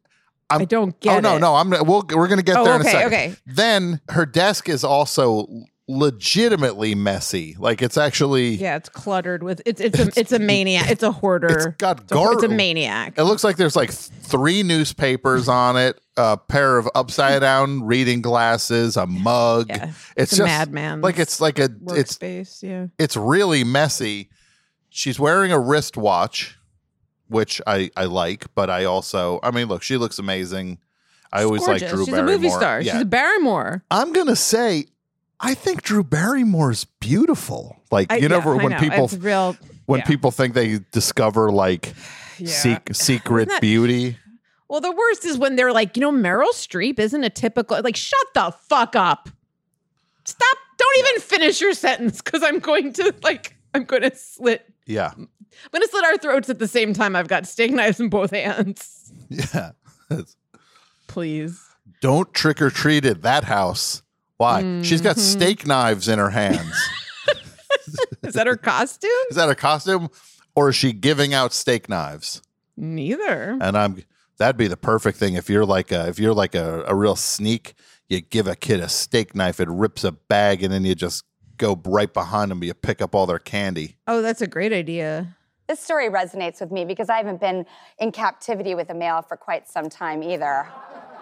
I'm, 0.50 0.62
I 0.62 0.66
don't 0.66 1.00
get 1.00 1.18
oh 1.18 1.20
no, 1.20 1.36
it. 1.36 1.40
no, 1.40 1.56
I'm 1.56 1.70
we'll, 1.70 2.04
we're 2.16 2.28
gonna 2.28 2.42
get 2.42 2.58
Oh, 2.58 2.64
there 2.66 2.76
in 2.76 2.82
okay, 2.82 2.90
a 2.90 2.92
second. 2.92 3.08
okay. 3.14 3.36
Then 3.46 4.02
her 4.10 4.26
desk 4.26 4.70
is 4.70 4.84
also 4.84 5.48
legitimately 5.90 6.96
messy. 6.96 7.56
Like 7.60 7.82
it's 7.82 7.98
actually 7.98 8.50
Yeah, 8.56 8.76
it's 8.76 8.90
cluttered 8.90 9.44
with 9.44 9.62
it's 9.66 9.80
it's 9.82 10.00
a 10.00 10.20
it's 10.20 10.32
a 10.32 10.40
maniac. 10.40 10.90
It's 10.90 11.04
a 11.04 11.12
hoarder. 11.12 11.48
it's 11.48 11.66
got 11.78 12.02
It's 12.02 12.12
a, 12.12 12.32
it's 12.32 12.44
a 12.44 12.50
maniac. 12.50 13.14
It 13.18 13.24
looks 13.24 13.44
like 13.44 13.58
there's 13.58 13.76
like 13.76 13.92
three 13.92 14.64
newspapers 14.64 15.48
on 15.48 15.78
it, 15.78 16.00
a 16.18 16.38
pair 16.38 16.78
of 16.78 16.90
upside 16.96 17.42
down 17.42 17.84
reading 17.86 18.22
glasses, 18.22 18.98
a 18.98 19.06
mug. 19.08 19.68
Yeah, 19.70 19.92
it's, 20.16 20.34
it's 20.34 20.34
a 20.34 20.38
just 20.38 20.46
madman's 20.48 21.04
Like 21.04 21.20
it's 21.20 21.40
like 21.42 21.60
a 21.60 21.70
it's 21.92 22.18
Workspace. 22.18 22.64
Yeah. 22.64 22.88
it's 22.98 23.16
really 23.18 23.64
messy. 23.64 24.30
She's 24.90 25.20
wearing 25.20 25.52
a 25.52 25.60
wristwatch, 25.60 26.57
which 27.30 27.62
I 27.68 27.90
I 27.96 28.06
like, 28.06 28.46
but 28.56 28.70
I 28.70 28.86
also 28.86 29.40
I 29.44 29.52
mean, 29.52 29.68
look, 29.68 29.84
she 29.84 29.98
looks 29.98 30.20
amazing. 30.20 30.80
I 31.32 31.44
always 31.44 31.68
like. 31.68 31.88
Drew 31.88 32.06
She's 32.06 32.14
Barrymore. 32.14 32.34
a 32.34 32.38
movie 32.38 32.50
star. 32.50 32.82
Yeah. 32.82 32.94
She's 32.94 33.02
a 33.02 33.06
Barrymore. 33.06 33.84
I'm 33.92 34.14
gonna 34.14 34.36
say, 34.36 34.86
I 35.40 35.54
think 35.54 35.82
Drew 35.82 36.04
Barrymore's 36.04 36.86
beautiful. 36.86 37.82
Like 37.92 38.12
I- 38.12 38.18
you 38.18 38.30
know, 38.30 38.38
yeah, 38.40 38.50
I 38.50 38.56
when 38.56 38.70
know. 38.70 38.80
people 38.80 39.08
real. 39.20 39.58
when 39.86 40.00
yeah. 40.00 40.06
people 40.06 40.32
think 40.32 40.54
they 40.54 40.80
discover 40.92 41.52
like 41.52 41.94
secret 42.46 43.50
that- 43.50 43.62
beauty. 43.62 44.18
Well, 44.70 44.82
the 44.82 44.92
worst 44.92 45.24
is 45.24 45.38
when 45.38 45.56
they're 45.56 45.72
like, 45.72 45.96
you 45.96 46.02
know, 46.02 46.12
Meryl 46.12 46.50
Streep 46.52 47.00
isn't 47.00 47.24
a 47.24 47.30
typical 47.30 47.80
like. 47.82 47.96
Shut 47.96 48.28
the 48.34 48.52
fuck 48.68 48.96
up. 48.96 49.30
Stop. 50.26 50.58
Don't 50.78 50.98
even 51.08 51.22
finish 51.22 51.62
your 51.62 51.74
sentence 51.74 52.22
because 52.22 52.44
I'm 52.44 52.60
going 52.60 52.94
to 52.94 53.14
like. 53.24 53.56
I'm 53.74 53.86
going 53.86 54.02
to 54.04 54.16
slit. 54.16 54.66
Yeah, 54.86 55.12
I'm 55.64 55.70
going 55.72 55.82
to 55.82 55.88
slit 55.90 56.06
our 56.06 56.18
throats 56.18 56.50
at 56.50 56.60
the 56.60 56.68
same 56.68 56.94
time. 56.94 57.16
I've 57.16 57.28
got 57.28 57.46
steak 57.48 57.72
knives 57.72 58.00
in 58.00 58.10
both 58.10 58.32
hands. 58.32 59.12
yeah. 59.30 59.72
Please. 61.08 61.64
Don't 62.02 62.32
trick 62.34 62.62
or 62.62 62.70
treat 62.70 63.06
at 63.06 63.22
that 63.24 63.44
house. 63.46 64.04
Why? 64.38 64.82
She's 64.84 65.02
got 65.02 65.16
Mhm. 65.16 65.20
steak 65.20 65.66
knives 65.66 66.08
in 66.08 66.20
her 66.20 66.30
hands. 66.30 66.76
Is 68.24 68.34
that 68.34 68.48
her 68.48 68.58
costume? 68.58 69.10
is 69.30 69.36
that 69.38 69.50
a 69.50 69.56
costume, 69.56 70.10
or 70.56 70.70
is 70.70 70.76
she 70.76 70.92
giving 70.92 71.34
out 71.34 71.54
steak 71.54 71.88
knives? 71.88 72.42
Neither. 72.76 73.58
And 73.62 73.78
I'm 73.78 74.04
that'd 74.38 74.58
be 74.58 74.68
the 74.68 74.76
perfect 74.78 75.18
thing 75.18 75.36
if 75.36 75.50
you're 75.50 75.66
like 75.66 75.92
a 75.92 76.08
if 76.10 76.20
you're 76.20 76.34
like 76.34 76.54
a, 76.54 76.84
a 76.88 76.94
real 76.94 77.16
sneak. 77.16 77.74
You 78.10 78.22
give 78.22 78.48
a 78.48 78.56
kid 78.56 78.80
a 78.82 78.90
steak 78.90 79.36
knife, 79.36 79.60
it 79.60 79.68
rips 79.70 80.04
a 80.04 80.12
bag, 80.12 80.64
and 80.64 80.72
then 80.74 80.84
you 80.86 80.96
just 80.96 81.24
go 81.58 81.80
right 81.86 82.14
behind 82.14 82.52
them. 82.52 82.64
You 82.64 82.74
pick 82.74 83.02
up 83.02 83.16
all 83.16 83.26
their 83.26 83.40
candy. 83.40 83.98
Oh, 84.08 84.22
that's 84.22 84.42
a 84.42 84.48
great 84.48 84.74
idea. 84.74 85.36
This 85.68 85.80
story 85.82 86.10
resonates 86.10 86.62
with 86.62 86.72
me 86.72 86.86
because 86.86 87.10
I 87.10 87.18
haven't 87.18 87.42
been 87.42 87.66
in 88.00 88.12
captivity 88.12 88.74
with 88.74 88.90
a 88.90 88.94
male 88.94 89.22
for 89.22 89.36
quite 89.36 89.68
some 89.68 89.90
time 89.90 90.24
either. 90.24 90.66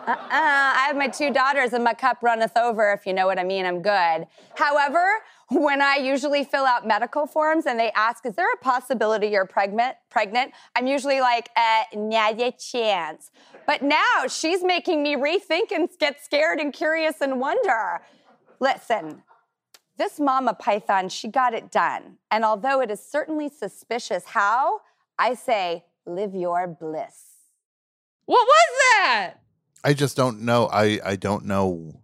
Uh-uh, 0.07 0.27
I 0.29 0.85
have 0.85 0.95
my 0.95 1.07
two 1.07 1.33
daughters 1.33 1.73
and 1.73 1.83
my 1.83 1.95
cup 1.95 2.19
runneth 2.21 2.55
over, 2.55 2.93
if 2.93 3.07
you 3.07 3.13
know 3.13 3.25
what 3.25 3.39
I 3.39 3.43
mean. 3.43 3.65
I'm 3.65 3.81
good. 3.81 4.27
However, 4.53 5.03
when 5.49 5.81
I 5.81 5.95
usually 5.95 6.43
fill 6.43 6.65
out 6.65 6.85
medical 6.85 7.25
forms 7.25 7.65
and 7.65 7.79
they 7.79 7.91
ask, 7.95 8.23
is 8.23 8.35
there 8.35 8.51
a 8.53 8.57
possibility 8.57 9.27
you're 9.27 9.47
pregnant? 9.47 9.95
Pregnant? 10.11 10.51
I'm 10.75 10.85
usually 10.85 11.21
like, 11.21 11.49
uh, 11.55 11.83
a 11.91 12.51
chance. 12.51 13.31
But 13.65 13.81
now 13.81 14.27
she's 14.27 14.63
making 14.63 15.01
me 15.01 15.15
rethink 15.15 15.71
and 15.71 15.89
get 15.99 16.23
scared 16.23 16.59
and 16.59 16.71
curious 16.71 17.19
and 17.21 17.39
wonder. 17.39 18.01
Listen, 18.59 19.23
this 19.97 20.19
mama 20.19 20.53
python, 20.53 21.09
she 21.09 21.27
got 21.27 21.53
it 21.53 21.71
done. 21.71 22.17
And 22.29 22.43
although 22.43 22.81
it 22.81 22.91
is 22.91 22.99
certainly 23.03 23.49
suspicious 23.49 24.25
how, 24.25 24.81
I 25.17 25.33
say, 25.33 25.85
live 26.05 26.35
your 26.35 26.67
bliss. 26.67 27.35
What 28.25 28.45
was 28.45 28.79
that? 28.91 29.33
I 29.83 29.93
just 29.93 30.17
don't 30.17 30.41
know. 30.41 30.67
I 30.71 30.99
I 31.05 31.15
don't 31.15 31.45
know. 31.45 32.01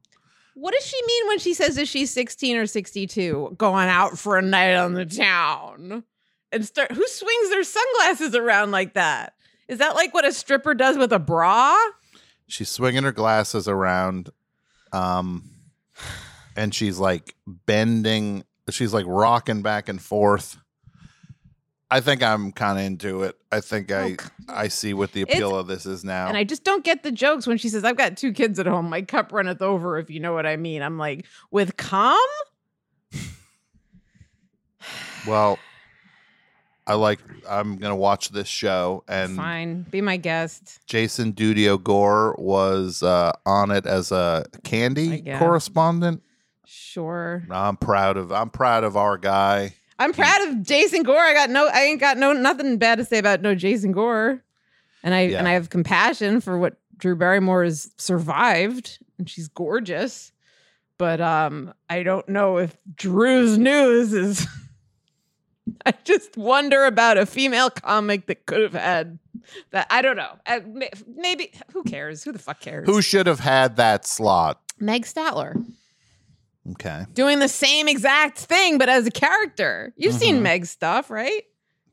What 0.54 0.74
does 0.74 0.86
she 0.86 1.00
mean 1.06 1.28
when 1.28 1.40
she 1.40 1.54
says 1.54 1.76
that 1.76 1.88
she's 1.88 2.12
16 2.12 2.58
or 2.58 2.68
62 2.68 3.56
going 3.58 3.90
out 3.90 4.20
for 4.20 4.38
a 4.38 4.42
night 4.42 4.76
on 4.76 4.94
the 4.94 5.06
town? 5.06 6.04
And 6.52 6.66
start 6.66 6.92
who 6.92 7.08
swings 7.08 7.50
their 7.50 7.64
sunglasses 7.64 8.36
around 8.36 8.72
like 8.72 8.94
that? 8.94 9.34
Is 9.68 9.80
that 9.80 9.96
like 9.96 10.14
what 10.14 10.26
a 10.26 10.34
stripper 10.34 10.76
does 10.76 10.98
with 10.98 11.12
a 11.14 11.20
bra? 11.20 11.76
She's 12.48 12.70
swinging 12.70 13.04
her 13.04 13.14
glasses 13.14 13.68
around, 13.68 14.30
um, 14.92 15.50
and 16.56 16.74
she's 16.74 17.00
like 17.00 17.36
bending. 17.48 18.44
She's 18.70 18.94
like 18.94 19.06
rocking 19.08 19.62
back 19.62 19.90
and 19.90 20.02
forth. 20.02 20.58
I 21.90 22.00
think 22.00 22.24
I'm 22.24 22.54
kind 22.54 22.80
of 22.80 22.86
into 22.86 23.24
it. 23.24 23.38
I 23.52 23.60
think 23.60 23.92
I 23.92 24.16
I 24.48 24.70
see 24.70 24.94
what 24.94 25.12
the 25.12 25.24
appeal 25.24 25.50
It's- 25.50 25.60
of 25.60 25.68
this 25.68 25.86
is 25.86 26.06
now. 26.06 26.28
And 26.28 26.38
I 26.38 26.46
just 26.46 26.64
don't 26.64 26.86
get 26.86 27.04
the 27.04 27.12
jokes 27.12 27.46
when 27.46 27.58
she 27.58 27.68
says, 27.68 27.84
I've 27.84 27.98
got 27.98 28.16
two 28.16 28.32
kids 28.32 28.60
at 28.60 28.66
home. 28.66 28.90
My 28.90 29.02
cup 29.02 29.34
runneth 29.34 29.62
over, 29.62 29.98
if 29.98 30.10
you 30.10 30.22
know 30.22 30.32
what 30.34 30.46
I 30.46 30.56
mean. 30.56 30.82
I'm 30.82 30.98
like, 30.98 31.26
with 31.52 31.76
cum? 31.76 32.18
well, 35.28 35.60
I 36.88 36.94
like. 36.96 37.20
I'm 37.48 37.78
gonna 37.78 37.96
watch 37.96 38.30
this 38.30 38.48
show, 38.48 39.04
and 39.08 39.36
Fine. 39.36 39.84
Be 39.92 40.02
my 40.02 40.18
guest. 40.18 40.80
Jason 40.88 41.34
Dudio 41.34 41.82
Gore 41.82 42.36
was 42.40 43.04
uh, 43.04 43.32
on 43.46 43.72
it 43.72 43.86
as 43.86 44.12
a 44.12 44.46
candy 44.64 45.22
correspondent. 45.38 46.24
Sure. 46.92 47.44
I'm 47.50 47.78
proud 47.78 48.18
of. 48.18 48.34
I'm 48.34 48.50
proud 48.50 48.84
of 48.84 48.98
our 48.98 49.18
guy. 49.18 49.76
I'm 49.98 50.12
proud 50.12 50.50
of 50.50 50.62
Jason 50.64 51.04
Gore. 51.04 51.18
I 51.18 51.34
got 51.34 51.50
no 51.50 51.70
I 51.74 51.84
ain't 51.84 52.02
got 52.02 52.18
no 52.18 52.34
nothing 52.34 52.78
bad 52.78 52.98
to 52.98 53.06
say 53.06 53.18
about 53.18 53.42
no 53.42 53.56
Jason 53.56 53.94
Gore. 53.94 54.44
And 55.02 55.14
I 55.14 55.22
Yeah. 55.28 55.40
and 55.40 55.48
I 55.48 55.54
have 55.54 55.70
compassion 55.70 56.42
for 56.42 56.58
what 56.58 56.76
Drew 56.98 57.16
Barrymore 57.16 57.64
has 57.64 57.90
survived 57.98 59.00
and 59.18 59.30
she's 59.30 59.48
gorgeous. 59.48 60.34
But 60.98 61.22
um 61.22 61.74
I 61.90 62.04
don't 62.04 62.28
know 62.28 62.58
if 62.58 62.76
Drew's 62.94 63.58
news 63.58 64.12
is 64.12 64.46
I 65.86 65.94
just 66.04 66.36
wonder 66.36 66.84
about 66.86 67.18
a 67.18 67.26
female 67.26 67.70
comic 67.70 68.26
that 68.26 68.46
could 68.48 68.62
have 68.64 68.74
had 68.74 69.18
that 69.70 69.88
I 69.90 70.02
don't 70.02 70.18
know. 70.18 70.34
Uh, 70.46 70.60
maybe 71.16 71.54
who 71.72 71.84
cares? 71.84 72.22
Who 72.24 72.34
the 72.34 72.40
fuck 72.40 72.60
cares? 72.60 72.86
Who 72.86 73.02
should 73.02 73.28
have 73.28 73.40
had 73.40 73.78
that 73.78 74.06
slot? 74.06 74.60
Meg 74.78 75.06
Statler 75.06 75.64
Okay, 76.72 77.06
doing 77.14 77.40
the 77.40 77.48
same 77.48 77.88
exact 77.88 78.38
thing 78.38 78.78
but 78.78 78.88
as 78.88 79.08
a 79.08 79.12
character. 79.12 79.94
You've 79.98 80.14
Mhm. 80.16 80.20
seen 80.20 80.44
Meg's 80.44 80.70
stuff, 80.70 81.10
right? 81.10 81.44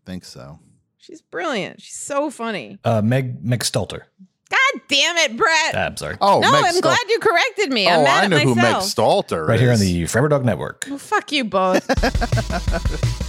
think 0.04 0.24
so. 0.24 0.58
She's 0.96 1.20
brilliant. 1.22 1.80
She's 1.82 1.96
so 1.96 2.30
funny. 2.30 2.78
Uh, 2.84 3.00
Meg 3.02 3.42
Meg 3.44 3.60
Stelter. 3.60 4.02
God 4.50 4.80
damn 4.88 5.16
it, 5.18 5.36
Brett. 5.36 5.74
Ah, 5.74 5.84
I'm 5.86 5.96
sorry. 5.98 6.16
Oh, 6.22 6.40
no, 6.40 6.50
Meg 6.52 6.64
I'm 6.64 6.74
Stal- 6.76 6.80
glad 6.82 6.98
you 7.08 7.18
corrected 7.18 7.70
me. 7.70 7.86
I'm 7.88 8.00
oh, 8.00 8.04
mad 8.04 8.20
I 8.20 8.24
at 8.24 8.30
know 8.30 8.38
who 8.38 8.54
Meg 8.54 8.64
myself. 8.64 8.84
Stalter 8.84 9.46
Right 9.46 9.60
here 9.60 9.70
on 9.72 9.78
the 9.78 10.06
Forever 10.06 10.28
Dog 10.28 10.44
Network. 10.46 10.86
Well, 10.88 10.98
fuck 10.98 11.30
you 11.32 11.44
both. 11.44 11.86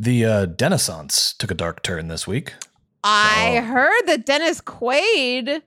The 0.00 0.24
uh, 0.24 0.46
Renaissance 0.58 1.34
took 1.34 1.50
a 1.50 1.54
dark 1.54 1.82
turn 1.82 2.08
this 2.08 2.26
week. 2.26 2.54
I 3.04 3.58
heard 3.58 4.06
that 4.06 4.24
Dennis 4.24 4.62
Quaid. 4.62 5.60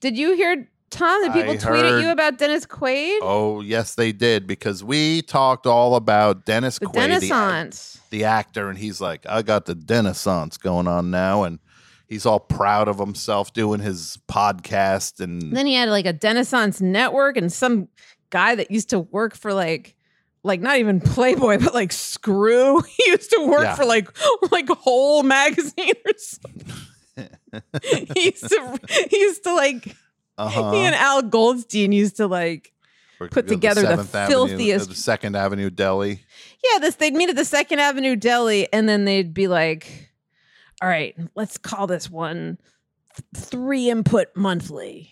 Did 0.00 0.16
you 0.16 0.36
hear 0.36 0.68
Tom? 0.90 1.22
Did 1.24 1.32
people 1.32 1.54
I 1.54 1.56
tweet 1.56 1.84
at 1.84 2.00
you 2.00 2.10
about 2.10 2.38
Dennis 2.38 2.64
Quaid? 2.64 3.18
Oh, 3.22 3.60
yes, 3.62 3.96
they 3.96 4.12
did 4.12 4.46
because 4.46 4.84
we 4.84 5.20
talked 5.20 5.66
all 5.66 5.96
about 5.96 6.46
Dennis 6.46 6.78
the 6.78 6.86
Quaid, 6.86 7.18
the, 7.18 7.26
ac- 7.26 7.98
the 8.10 8.22
actor, 8.22 8.68
and 8.68 8.78
he's 8.78 9.00
like, 9.00 9.26
I 9.28 9.42
got 9.42 9.66
the 9.66 9.76
Renaissance 9.88 10.58
going 10.58 10.86
on 10.86 11.10
now, 11.10 11.42
and 11.42 11.58
he's 12.06 12.24
all 12.24 12.38
proud 12.38 12.86
of 12.86 13.00
himself 13.00 13.52
doing 13.52 13.80
his 13.80 14.16
podcast, 14.28 15.18
and 15.18 15.42
And 15.42 15.56
then 15.56 15.66
he 15.66 15.74
had 15.74 15.88
like 15.88 16.06
a 16.06 16.16
Renaissance 16.22 16.80
network 16.80 17.36
and 17.36 17.52
some 17.52 17.88
guy 18.30 18.54
that 18.54 18.70
used 18.70 18.90
to 18.90 19.00
work 19.00 19.34
for 19.34 19.52
like 19.52 19.95
like 20.46 20.60
not 20.60 20.78
even 20.78 21.00
Playboy, 21.00 21.58
but 21.58 21.74
like 21.74 21.92
Screw. 21.92 22.80
He 22.82 23.04
used 23.10 23.30
to 23.30 23.46
work 23.46 23.62
Yeah. 23.62 23.74
for 23.74 23.84
like 23.84 24.08
like 24.50 24.68
Whole 24.68 25.22
magazine 25.22 25.92
or 26.06 26.12
something. 26.16 26.74
he 28.14 28.24
used 28.26 28.48
to 28.48 28.78
he 29.10 29.18
used 29.18 29.42
to 29.44 29.54
like 29.54 29.96
uh-huh. 30.38 30.72
he 30.72 30.78
and 30.80 30.94
Al 30.94 31.22
Goldstein 31.22 31.92
used 31.92 32.16
to 32.18 32.26
like 32.26 32.72
Or 33.20 33.28
put 33.28 33.48
together 33.48 33.82
the 33.82 33.88
7th 34.02 34.14
Avenue- 34.14 34.28
filthiest- 34.28 34.88
the 34.90 34.94
Second 34.94 35.36
Avenue 35.36 35.70
Deli. 35.70 36.20
yeah, 36.62 36.78
this 36.78 36.96
they'd 36.96 37.14
meet 37.14 37.30
at 37.30 37.36
the 37.36 37.44
Second 37.44 37.78
Avenue 37.80 38.16
Deli, 38.16 38.70
and 38.72 38.88
then 38.88 39.04
they'd 39.06 39.32
be 39.32 39.48
like, 39.48 40.10
"All 40.82 40.88
right, 40.88 41.14
let's 41.34 41.56
call 41.56 41.86
this 41.86 42.10
one 42.10 42.58
th- 43.16 43.46
three 43.50 43.88
input 43.88 44.28
monthly." 44.36 45.10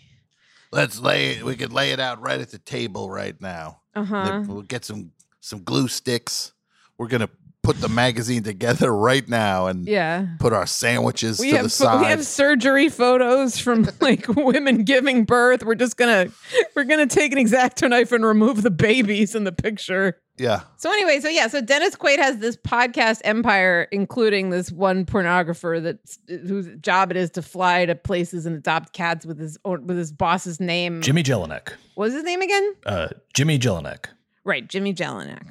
Let's 0.73 0.99
lay 1.01 1.37
it. 1.37 1.44
We 1.44 1.55
could 1.57 1.73
lay 1.73 1.92
it 1.92 2.01
out 2.01 2.20
right 2.20 2.40
at 2.40 2.51
the 2.51 2.59
table 2.59 3.09
right 3.09 3.40
now. 3.40 3.81
Uh 3.94 4.05
huh. 4.05 4.42
We'll 4.47 4.62
get 4.62 4.85
some 4.85 5.12
some 5.44 5.62
glue 5.62 5.88
sticks. 5.88 6.52
We're 6.98 7.09
gonna 7.09 7.28
put 7.62 7.80
the 7.80 7.88
magazine 7.88 8.42
together 8.42 8.94
right 8.96 9.26
now 9.28 9.66
and 9.68 9.87
Yeah. 9.87 10.26
put 10.38 10.52
our 10.52 10.66
sandwiches 10.66 11.38
We 11.40 11.50
to 11.50 11.57
have 11.57 11.64
the 11.64 11.70
side. 11.70 12.00
we 12.00 12.07
have 12.07 12.24
surgery 12.26 12.88
photos 12.90 13.59
from 13.59 13.88
like 14.00 14.26
women 14.28 14.85
giving 14.85 15.24
birth. 15.24 15.64
We're 15.64 15.74
just 15.74 15.96
gonna 15.96 16.28
we're 16.74 16.85
gonna 16.85 17.07
take 17.07 17.33
an 17.33 17.38
exacto 17.38 17.88
knife 17.90 18.12
and 18.12 18.24
remove 18.24 18.62
the 18.62 18.70
babies 18.70 19.35
in 19.35 19.44
the 19.44 19.52
picture. 19.52 20.18
yeah. 20.38 20.61
So 20.76 20.90
anyway, 20.90 21.20
so 21.20 21.28
yeah, 21.28 21.46
so 21.48 21.61
Dennis 21.61 21.96
Quaid 21.96 22.18
has 22.18 22.38
this 22.38 22.57
podcast 22.57 23.20
empire, 23.24 23.87
including 23.92 24.50
this 24.50 24.70
one 24.70 25.04
pornographer 25.07 25.83
that 25.83 25.98
whose 26.46 26.68
job 26.80 27.11
it 27.11 27.16
is 27.16 27.30
to 27.30 27.42
fly 27.42 27.87
to 27.87 27.94
places 27.94 28.44
and 28.46 28.57
adopt 28.57 28.92
cats 28.92 29.24
with 29.26 29.38
his 29.38 29.59
own, 29.64 29.87
with 29.87 29.96
his 29.96 30.12
boss's 30.12 30.59
name. 30.61 31.00
Jimmy 31.02 31.22
Jellinek. 31.22 31.70
What 31.94 32.07
was 32.07 32.14
his 32.14 32.24
name 32.24 32.40
again? 32.42 32.74
Uh, 32.87 33.09
Jimmy 33.35 33.59
Jellinek. 33.59 34.07
Right, 34.44 34.68
Jimmy 34.68 34.94
Jellinek. 34.94 35.42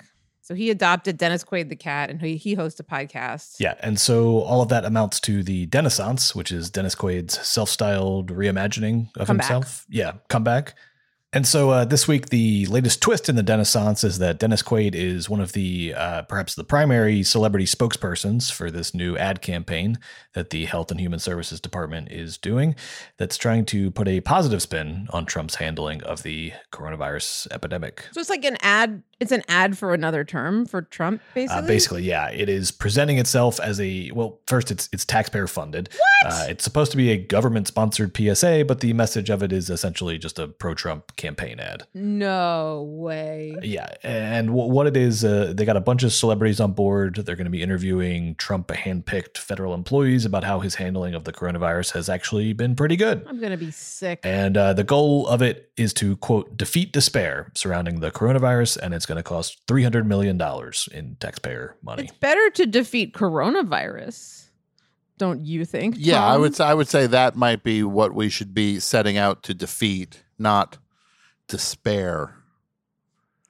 So 0.41 0.56
he 0.56 0.69
adopted 0.69 1.17
Dennis 1.17 1.43
Quaid 1.43 1.69
the 1.69 1.75
cat, 1.75 2.10
and 2.10 2.21
he, 2.21 2.36
he 2.36 2.53
hosts 2.53 2.79
a 2.79 2.84
podcast. 2.84 3.56
Yeah, 3.60 3.75
and 3.79 3.97
so 3.97 4.39
all 4.39 4.62
of 4.62 4.67
that 4.69 4.84
amounts 4.84 5.21
to 5.21 5.41
the 5.41 5.69
Renaissance, 5.73 6.36
which 6.36 6.51
is 6.51 6.69
Dennis 6.69 6.95
Quaid's 6.95 7.39
self-styled 7.47 8.27
reimagining 8.27 9.08
of 9.15 9.27
Comeback. 9.27 9.47
himself. 9.47 9.86
Yeah, 9.89 10.13
comeback. 10.27 10.75
And 11.34 11.48
so 11.48 11.72
uh, 11.72 11.84
this 11.84 12.08
week, 12.08 12.30
the 12.30 12.67
latest 12.67 13.02
twist 13.02 13.28
in 13.28 13.36
the 13.36 13.43
Renaissance 13.43 14.04
is 14.04 14.19
that 14.19 14.38
Dennis 14.38 14.62
Quaid 14.62 14.93
is 14.93 15.28
one 15.28 15.41
of 15.41 15.54
the 15.54 15.91
uh, 15.98 16.22
perhaps 16.24 16.54
the 16.54 16.63
primary 16.63 17.24
celebrity 17.24 17.65
spokespersons 17.65 18.52
for 18.52 18.69
this 18.69 18.93
new 18.93 19.17
ad 19.17 19.41
campaign 19.41 19.98
that 20.34 20.52
the 20.52 20.65
Health 20.65 20.91
and 20.91 21.00
Human 21.00 21.17
Services 21.17 21.60
Department 21.60 22.12
is 22.12 22.38
doing. 22.38 22.76
That's 23.17 23.36
trying 23.36 23.65
to 23.65 23.89
put 23.89 24.08
a 24.08 24.22
positive 24.22 24.62
spin 24.62 25.08
on 25.10 25.26
Trump's 25.26 25.56
handling 25.56 26.04
of 26.04 26.22
the 26.22 26.54
coronavirus 26.72 27.48
epidemic. 27.50 28.08
So 28.12 28.22
it's 28.22 28.30
like 28.30 28.46
an 28.46 28.58
ad. 28.62 29.02
It's 29.19 29.32
an 29.32 29.43
ad 29.48 29.78
for 29.78 29.93
another 29.93 30.24
term 30.24 30.65
for 30.65 30.82
Trump, 30.82 31.22
basically. 31.34 31.63
Uh, 31.63 31.67
basically, 31.67 32.04
yeah, 32.04 32.30
it 32.30 32.50
is 32.50 32.72
presenting 32.72 33.17
itself 33.17 33.60
as 33.60 33.80
a 33.80 34.12
well. 34.13 34.39
First, 34.46 34.69
it's 34.69 34.88
it's 34.91 35.06
taxpayer 35.06 35.48
funded. 35.48 35.89
What? 36.24 36.34
Uh, 36.34 36.46
it's 36.50 36.63
supposed 36.63 36.91
to 36.91 36.98
be 36.98 37.10
a 37.10 37.17
government 37.17 37.67
sponsored 37.67 38.15
PSA, 38.15 38.65
but 38.67 38.82
the 38.82 38.93
message 38.93 39.32
of 39.32 39.41
it 39.41 39.52
is 39.52 39.72
essentially 39.72 40.19
just 40.19 40.38
a 40.38 40.48
pro 40.48 40.76
Trump 40.76 41.15
campaign 41.23 41.59
ad. 41.59 41.83
No 41.93 42.86
way. 42.88 43.55
Yeah, 43.63 43.88
and 44.03 44.47
w- 44.49 44.71
what 44.75 44.86
it 44.88 44.97
is, 44.97 45.23
uh, 45.23 45.53
they 45.55 45.65
got 45.65 45.77
a 45.77 45.81
bunch 45.89 46.03
of 46.03 46.12
celebrities 46.12 46.59
on 46.59 46.73
board. 46.73 47.15
They're 47.15 47.36
going 47.36 47.45
to 47.45 47.57
be 47.59 47.63
interviewing 47.63 48.36
Trump 48.36 48.67
handpicked 48.67 49.38
federal 49.38 49.73
employees 49.73 50.25
about 50.25 50.43
how 50.43 50.59
his 50.59 50.75
handling 50.75 51.13
of 51.15 51.23
the 51.23 51.31
coronavirus 51.31 51.93
has 51.93 52.09
actually 52.09 52.53
been 52.53 52.75
pretty 52.75 52.97
good. 52.97 53.25
I'm 53.27 53.39
gonna 53.39 53.57
be 53.57 53.71
sick. 53.71 54.19
And 54.23 54.57
uh, 54.57 54.73
the 54.73 54.83
goal 54.83 55.27
of 55.27 55.41
it 55.41 55.71
is 55.77 55.93
to 55.93 56.17
quote 56.17 56.57
defeat 56.57 56.91
despair 56.91 57.51
surrounding 57.55 57.99
the 58.01 58.12
coronavirus, 58.12 58.77
and 58.77 58.93
it's 58.93 59.05
going 59.05 59.17
to 59.17 59.23
cost 59.23 59.62
three 59.67 59.83
hundred 59.83 60.05
million 60.05 60.38
dollars 60.38 60.89
in 60.91 61.15
taxpayer 61.19 61.75
money. 61.81 62.03
It's 62.03 62.17
better 62.19 62.49
to 62.51 62.65
defeat 62.65 63.13
coronavirus, 63.13 64.49
don't 65.17 65.45
you 65.45 65.65
think? 65.65 65.95
Yeah, 65.97 66.25
I 66.25 66.38
would. 66.38 66.59
I 66.59 66.73
would 66.73 66.88
say 66.89 67.07
that 67.07 67.36
might 67.36 67.63
be 67.63 67.83
what 67.83 68.13
we 68.13 68.29
should 68.29 68.53
be 68.53 68.79
setting 68.79 69.17
out 69.17 69.43
to 69.43 69.53
defeat, 69.53 70.23
not 70.38 70.77
despair. 71.53 72.35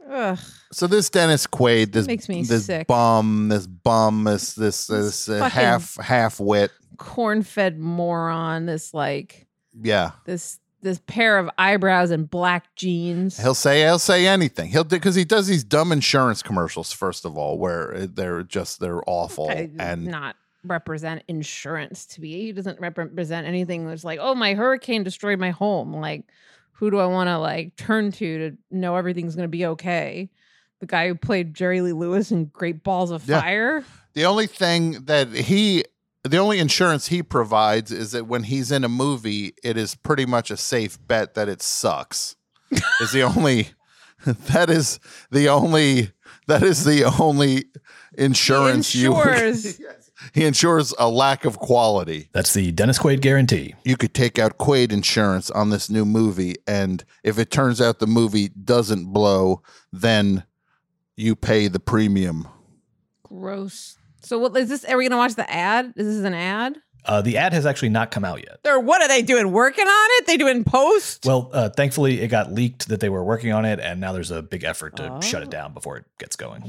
Ugh. 0.10 0.38
So 0.74 0.88
this 0.88 1.10
Dennis 1.10 1.48
Quaid, 1.48 1.94
this 1.94 2.06
makes 2.06 2.28
me 2.28 2.44
this 2.44 2.66
sick. 2.66 2.86
bum, 2.86 3.48
this 3.48 3.66
bum, 3.66 4.26
this 4.26 4.56
this 4.56 4.88
this 4.88 5.30
uh, 5.30 5.48
half 5.48 5.96
half 5.96 6.38
wit. 6.38 6.72
corn-fed 6.98 7.80
moron. 7.80 8.66
This 8.66 8.94
like 8.94 9.48
Yeah, 9.82 10.12
this 10.26 10.60
this 10.82 11.00
pair 11.08 11.40
of 11.40 11.50
eyebrows 11.58 12.12
and 12.12 12.30
black 12.30 12.76
jeans. 12.76 13.40
he'll 13.40 13.56
say 13.56 13.84
he'll 13.84 13.98
say 13.98 14.28
anything. 14.28 14.70
He'll 14.70 14.84
do 14.84 14.98
because 14.98 15.16
he 15.16 15.24
does 15.24 15.48
these 15.48 15.64
dumb 15.64 15.94
insurance 15.94 16.44
commercials. 16.44 16.92
First 16.92 17.24
of 17.24 17.38
all, 17.38 17.58
where 17.58 18.06
they're 18.06 18.44
just 18.44 18.82
they're 18.82 19.02
awful 19.08 19.48
does 19.48 19.70
and 19.80 20.06
not 20.06 20.36
represent 20.66 21.24
insurance 21.30 22.06
to 22.08 22.22
be. 22.22 22.48
He 22.48 22.52
doesn't 22.52 22.82
represent 22.82 23.48
anything 23.48 23.88
that's 23.88 24.04
like, 24.04 24.20
oh, 24.22 24.36
my 24.36 24.54
hurricane 24.54 25.04
destroyed 25.04 25.40
my 25.40 25.52
home. 25.52 25.94
Like, 25.94 26.26
who 26.84 26.92
do 26.92 27.00
I 27.00 27.06
want 27.06 27.30
to 27.30 27.38
like 27.38 27.78
turn 27.78 28.12
to 28.12 28.50
to 28.52 28.58
know 28.70 28.98
everything's 28.98 29.36
going 29.36 29.46
to 29.46 29.50
be 29.52 29.66
okay? 29.68 30.30
The 30.82 30.86
guy 30.86 31.08
who 31.08 31.16
played 31.16 31.54
Jerry 31.54 31.80
Lee 31.80 31.94
Lewis 31.94 32.30
in 32.30 32.46
Great 32.48 32.84
Balls 32.84 33.10
of 33.12 33.26
Yeah. 33.26 33.40
Fire. 33.40 33.86
The 34.16 34.26
only 34.26 34.48
thing 34.48 35.06
that 35.06 35.30
he, 35.32 35.86
the 36.26 36.38
only 36.40 36.60
insurance 36.60 37.08
he 37.08 37.24
provides 37.24 37.90
is 37.90 38.12
that 38.12 38.28
when 38.28 38.44
he's 38.44 38.70
in 38.70 38.84
a 38.84 38.90
movie, 38.90 39.54
it 39.64 39.78
is 39.78 39.96
pretty 39.96 40.26
much 40.26 40.52
a 40.52 40.58
safe 40.58 40.98
bet 41.08 41.36
that 41.36 41.48
it 41.48 41.62
sucks. 41.62 42.36
is 43.00 43.12
the 43.14 43.24
only, 43.24 43.70
that 44.26 44.70
is 44.70 45.00
the 45.32 45.48
only, 45.48 46.12
that 46.48 46.64
is 46.64 46.84
the 46.84 47.06
only 47.18 47.64
insurance 48.18 48.94
you. 48.94 49.16
insures. 49.16 49.80
he 50.34 50.46
ensures 50.46 50.94
a 50.98 51.10
lack 51.10 51.46
of 51.46 51.60
quality. 51.60 52.30
That's 52.32 52.54
the 52.54 52.72
Dennis 52.72 53.00
Quaid 53.00 53.22
guarantee. 53.22 53.76
You 53.84 53.98
could 53.98 54.14
take 54.14 54.40
out 54.40 54.58
Quaid 54.58 54.92
insurance 54.92 55.50
on 55.52 55.70
this 55.70 55.90
new 55.90 56.06
movie, 56.06 56.56
and 56.68 57.04
if 57.24 57.38
it 57.38 57.52
turns 57.52 57.82
out 57.82 58.00
the 58.00 58.08
movie 58.08 58.50
doesn't 58.50 59.12
blow, 59.12 59.62
then 59.92 60.44
you 61.16 61.36
pay 61.36 61.68
the 61.68 61.80
premium. 61.80 62.48
Gross. 63.24 63.98
So 64.22 64.40
what 64.40 64.56
is 64.56 64.70
this? 64.70 64.86
Are 64.86 64.98
we 64.98 65.08
gonna 65.08 65.18
watch 65.18 65.36
the 65.36 65.50
ad? 65.52 65.94
Is 65.98 66.18
this 66.18 66.26
an 66.26 66.34
ad? 66.34 66.78
Uh, 67.06 67.22
the 67.22 67.38
ad 67.38 67.54
has 67.54 67.66
actually 67.66 67.90
not 67.90 68.12
come 68.12 68.24
out 68.24 68.40
yet. 68.40 68.60
Or 68.66 68.80
what 68.80 69.02
are 69.02 69.08
they 69.08 69.22
doing? 69.22 69.52
Working 69.52 69.86
on 69.88 70.08
it? 70.20 70.28
They 70.28 70.38
doing 70.38 70.64
post? 70.64 71.26
Well, 71.26 71.50
uh, 71.54 71.70
thankfully, 71.70 72.22
it 72.22 72.30
got 72.30 72.52
leaked 72.54 72.88
that 72.88 73.00
they 73.02 73.10
were 73.10 73.24
working 73.24 73.52
on 73.52 73.66
it, 73.66 73.80
and 73.80 74.00
now 74.00 74.14
there's 74.14 74.32
a 74.32 74.42
big 74.42 74.64
effort 74.64 74.96
to 74.98 75.20
shut 75.22 75.42
Oh. 75.42 75.44
it 75.44 75.50
down 75.50 75.74
before 75.74 75.98
it 75.98 76.06
gets 76.18 76.36
going. 76.36 76.64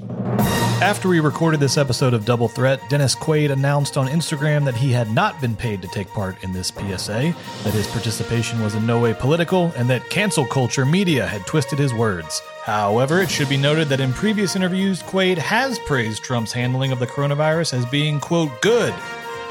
After 0.82 1.08
we 1.08 1.20
recorded 1.20 1.60
this 1.60 1.78
episode 1.78 2.14
of 2.14 2.24
Double 2.24 2.48
Threat, 2.48 2.80
Dennis 2.90 3.14
Quaid 3.14 3.52
announced 3.52 3.96
on 3.96 4.08
Instagram 4.08 4.64
that 4.64 4.74
he 4.74 4.90
had 4.92 5.10
not 5.12 5.40
been 5.40 5.54
paid 5.54 5.80
to 5.82 5.88
take 5.88 6.08
part 6.08 6.42
in 6.42 6.52
this 6.52 6.68
PSA, 6.68 7.32
that 7.62 7.72
his 7.72 7.86
participation 7.86 8.60
was 8.60 8.74
in 8.74 8.84
no 8.86 8.98
way 9.00 9.14
political, 9.14 9.72
and 9.76 9.88
that 9.88 10.08
cancel 10.10 10.44
culture 10.44 10.84
media 10.84 11.26
had 11.26 11.46
twisted 11.46 11.78
his 11.78 11.94
words. 11.94 12.42
However, 12.64 13.20
it 13.22 13.30
should 13.30 13.48
be 13.48 13.56
noted 13.56 13.88
that 13.88 14.00
in 14.00 14.12
previous 14.12 14.56
interviews, 14.56 15.00
Quaid 15.02 15.38
has 15.38 15.78
praised 15.80 16.24
Trump's 16.24 16.52
handling 16.52 16.90
of 16.92 16.98
the 16.98 17.06
coronavirus 17.06 17.74
as 17.74 17.86
being, 17.86 18.18
quote, 18.18 18.50
good 18.60 18.92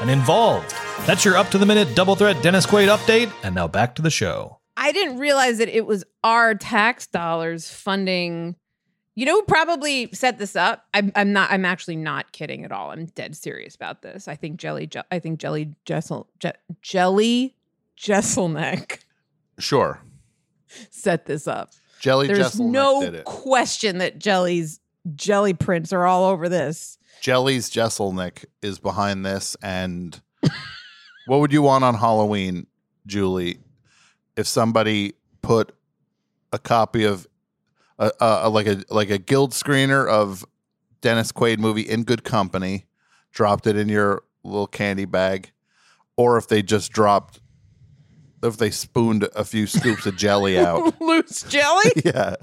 and 0.00 0.10
involved. 0.10 0.74
That's 1.06 1.24
your 1.24 1.36
up 1.36 1.50
to 1.50 1.58
the 1.58 1.66
minute 1.66 1.94
Double 1.94 2.16
Threat 2.16 2.42
Dennis 2.42 2.66
Quaid 2.66 2.88
update, 2.94 3.32
and 3.42 3.54
now 3.54 3.68
back 3.68 3.94
to 3.96 4.02
the 4.02 4.10
show. 4.10 4.58
I 4.76 4.92
didn't 4.92 5.18
realize 5.18 5.58
that 5.58 5.68
it 5.68 5.86
was 5.86 6.04
our 6.22 6.54
tax 6.54 7.06
dollars 7.06 7.70
funding. 7.70 8.56
You 9.16 9.26
know, 9.26 9.36
who 9.36 9.42
probably 9.44 10.10
set 10.12 10.38
this 10.38 10.56
up. 10.56 10.84
I'm, 10.92 11.12
I'm 11.14 11.32
not. 11.32 11.50
I'm 11.52 11.64
actually 11.64 11.94
not 11.96 12.32
kidding 12.32 12.64
at 12.64 12.72
all. 12.72 12.90
I'm 12.90 13.06
dead 13.06 13.36
serious 13.36 13.76
about 13.76 14.02
this. 14.02 14.26
I 14.26 14.34
think 14.34 14.56
Jelly. 14.58 14.86
Je- 14.88 15.02
I 15.12 15.20
think 15.20 15.38
Jelly 15.38 15.74
Jessel. 15.84 16.28
Je- 16.40 16.50
Jelly 16.82 17.54
Jesselneck 17.96 18.98
Sure. 19.58 20.00
set 20.90 21.26
this 21.26 21.46
up. 21.46 21.70
Jelly 22.00 22.26
There's 22.26 22.40
Jesselneck 22.40 22.70
no 22.70 23.00
did 23.02 23.14
it. 23.14 23.24
question 23.24 23.98
that 23.98 24.18
Jelly's 24.18 24.80
jelly 25.14 25.54
prints 25.54 25.92
are 25.92 26.04
all 26.06 26.24
over 26.24 26.48
this. 26.48 26.98
Jelly's 27.24 27.70
Jesselnick 27.70 28.44
is 28.60 28.78
behind 28.78 29.24
this. 29.24 29.56
And 29.62 30.20
what 31.26 31.40
would 31.40 31.54
you 31.54 31.62
want 31.62 31.82
on 31.82 31.94
Halloween, 31.94 32.66
Julie, 33.06 33.60
if 34.36 34.46
somebody 34.46 35.14
put 35.40 35.74
a 36.52 36.58
copy 36.58 37.04
of 37.04 37.26
a, 37.98 38.50
like 38.50 38.66
a 38.66 38.82
like 38.90 39.08
a 39.08 39.16
guild 39.16 39.52
screener 39.52 40.06
of 40.06 40.44
Dennis 41.00 41.32
Quaid 41.32 41.58
movie 41.58 41.88
in 41.88 42.02
Good 42.02 42.24
Company, 42.24 42.84
dropped 43.32 43.66
it 43.66 43.78
in 43.78 43.88
your 43.88 44.24
little 44.42 44.66
candy 44.66 45.06
bag, 45.06 45.50
or 46.18 46.36
if 46.36 46.46
they 46.46 46.60
just 46.60 46.92
dropped, 46.92 47.40
if 48.42 48.58
they 48.58 48.70
spooned 48.70 49.26
a 49.34 49.46
few 49.46 49.66
scoops 49.66 50.04
of 50.04 50.18
jelly 50.18 50.58
out. 50.66 51.00
Loose 51.00 51.42
jelly? 51.44 51.90
yeah. 52.04 52.34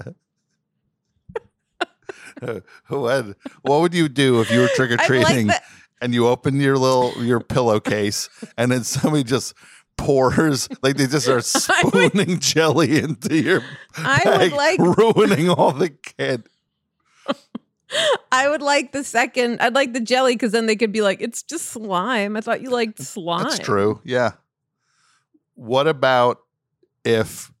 what, 2.88 3.36
what 3.62 3.80
would 3.80 3.94
you 3.94 4.08
do 4.08 4.40
if 4.40 4.50
you 4.50 4.60
were 4.60 4.68
trick 4.74 4.90
or 4.90 4.94
I 4.94 4.96
like 4.96 5.06
treating 5.06 5.50
and 6.00 6.12
you 6.12 6.26
open 6.26 6.60
your 6.60 6.76
little 6.76 7.12
your 7.24 7.40
pillowcase 7.40 8.28
and 8.56 8.70
then 8.72 8.84
somebody 8.84 9.24
just 9.24 9.54
pours 9.96 10.68
like 10.82 10.96
they 10.96 11.06
just 11.06 11.28
are 11.28 11.40
spooning 11.42 12.40
jelly 12.40 12.98
into 12.98 13.36
your 13.36 13.62
I 13.96 14.22
would 14.24 14.52
like- 14.52 14.78
ruining 14.98 15.48
all 15.48 15.72
the 15.72 15.90
kid. 15.90 16.48
I 18.30 18.48
would 18.48 18.62
like 18.62 18.92
the 18.92 19.04
second. 19.04 19.60
I'd 19.60 19.74
like 19.74 19.92
the 19.92 20.00
jelly 20.00 20.34
because 20.34 20.52
then 20.52 20.64
they 20.64 20.76
could 20.76 20.92
be 20.92 21.02
like, 21.02 21.20
it's 21.20 21.42
just 21.42 21.66
slime. 21.66 22.36
I 22.36 22.40
thought 22.40 22.62
you 22.62 22.70
liked 22.70 22.98
slime. 23.02 23.42
That's 23.42 23.58
true. 23.58 24.00
Yeah. 24.02 24.32
What 25.56 25.86
about 25.86 26.38
if 27.04 27.52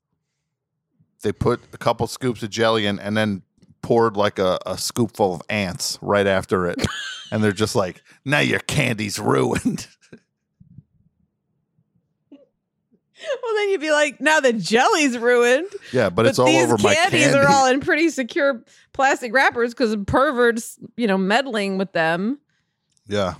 they 1.22 1.32
put 1.32 1.60
a 1.74 1.78
couple 1.78 2.06
scoops 2.06 2.42
of 2.42 2.48
jelly 2.48 2.86
in 2.86 2.98
and 2.98 3.14
then 3.14 3.42
poured 3.82 4.16
like 4.16 4.38
a, 4.38 4.58
a 4.64 4.74
scoopful 4.74 5.34
of 5.34 5.42
ants 5.50 5.98
right 6.00 6.26
after 6.26 6.66
it? 6.66 6.84
and 7.32 7.42
they're 7.42 7.52
just 7.52 7.74
like, 7.74 8.02
now 8.24 8.38
your 8.40 8.60
candy's 8.60 9.18
ruined. 9.18 9.86
Well, 13.42 13.54
then 13.54 13.70
you'd 13.70 13.80
be 13.80 13.92
like, 13.92 14.20
now 14.20 14.40
the 14.40 14.52
jelly's 14.52 15.16
ruined. 15.16 15.68
yeah, 15.92 16.10
but, 16.10 16.26
it's 16.26 16.38
all 16.40 16.46
these 16.46 16.64
over 16.64 16.76
my 16.78 16.94
candies 16.94 17.26
candy. 17.26 17.38
are 17.38 17.48
all 17.48 17.66
in 17.66 17.80
pretty 17.80 18.10
secure 18.10 18.64
plastic 18.92 19.32
wrappers 19.32 19.72
because 19.72 19.96
perverts, 20.06 20.78
you 20.96 21.06
know, 21.06 21.16
meddling 21.16 21.78
with 21.78 21.92
them 21.92 22.40
yeah. 23.06 23.34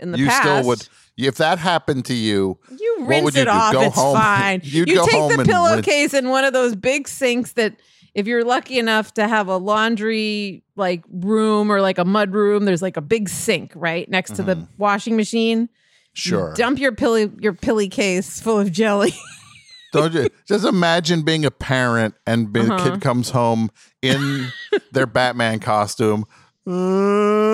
in 0.00 0.10
the 0.10 0.18
you 0.18 0.26
past. 0.26 0.42
still 0.42 0.66
would. 0.66 0.88
If 1.16 1.36
that 1.36 1.58
happened 1.58 2.06
to 2.06 2.14
you, 2.14 2.58
You 2.76 2.96
what 3.00 3.08
rinse 3.08 3.24
would 3.24 3.34
you 3.36 3.42
it 3.42 3.44
do? 3.44 3.50
off. 3.50 3.72
Go 3.72 3.82
it's 3.82 3.94
home- 3.94 4.16
fine. 4.20 4.60
You 4.64 4.86
go 4.86 5.06
take 5.06 5.36
the 5.36 5.44
pillowcase 5.44 6.14
in 6.14 6.28
one 6.28 6.44
of 6.44 6.52
those 6.52 6.74
big 6.74 7.06
sinks 7.06 7.52
that, 7.52 7.78
if 8.14 8.26
you're 8.26 8.44
lucky 8.44 8.78
enough 8.78 9.14
to 9.14 9.26
have 9.28 9.46
a 9.48 9.56
laundry 9.56 10.62
like 10.76 11.04
room 11.10 11.70
or 11.70 11.80
like 11.80 11.98
a 11.98 12.04
mud 12.04 12.32
room, 12.32 12.64
there's 12.64 12.82
like 12.82 12.96
a 12.96 13.00
big 13.02 13.28
sink 13.28 13.72
right 13.74 14.08
next 14.08 14.36
to 14.36 14.42
the 14.42 14.66
washing 14.78 15.16
machine. 15.16 15.60
You 15.60 15.66
Mm-hmm. 15.66 16.28
sure. 16.28 16.52
dump 16.54 16.78
your 16.80 16.90
pilly 16.92 17.30
your 17.38 17.52
pilly 17.52 17.88
case 17.88 18.40
full 18.40 18.58
of 18.58 18.72
jelly. 18.72 19.14
Don't 19.92 20.12
you 20.12 20.28
just 20.46 20.64
imagine 20.64 21.22
being 21.22 21.44
a 21.44 21.50
parent 21.52 22.14
and 22.26 22.52
be, 22.52 22.62
the 22.62 22.74
Uh-huh. 22.74 22.90
kid 22.90 23.00
comes 23.00 23.30
home 23.30 23.70
in 24.02 24.48
their 24.92 25.06
Batman 25.06 25.58
costume, 25.60 26.24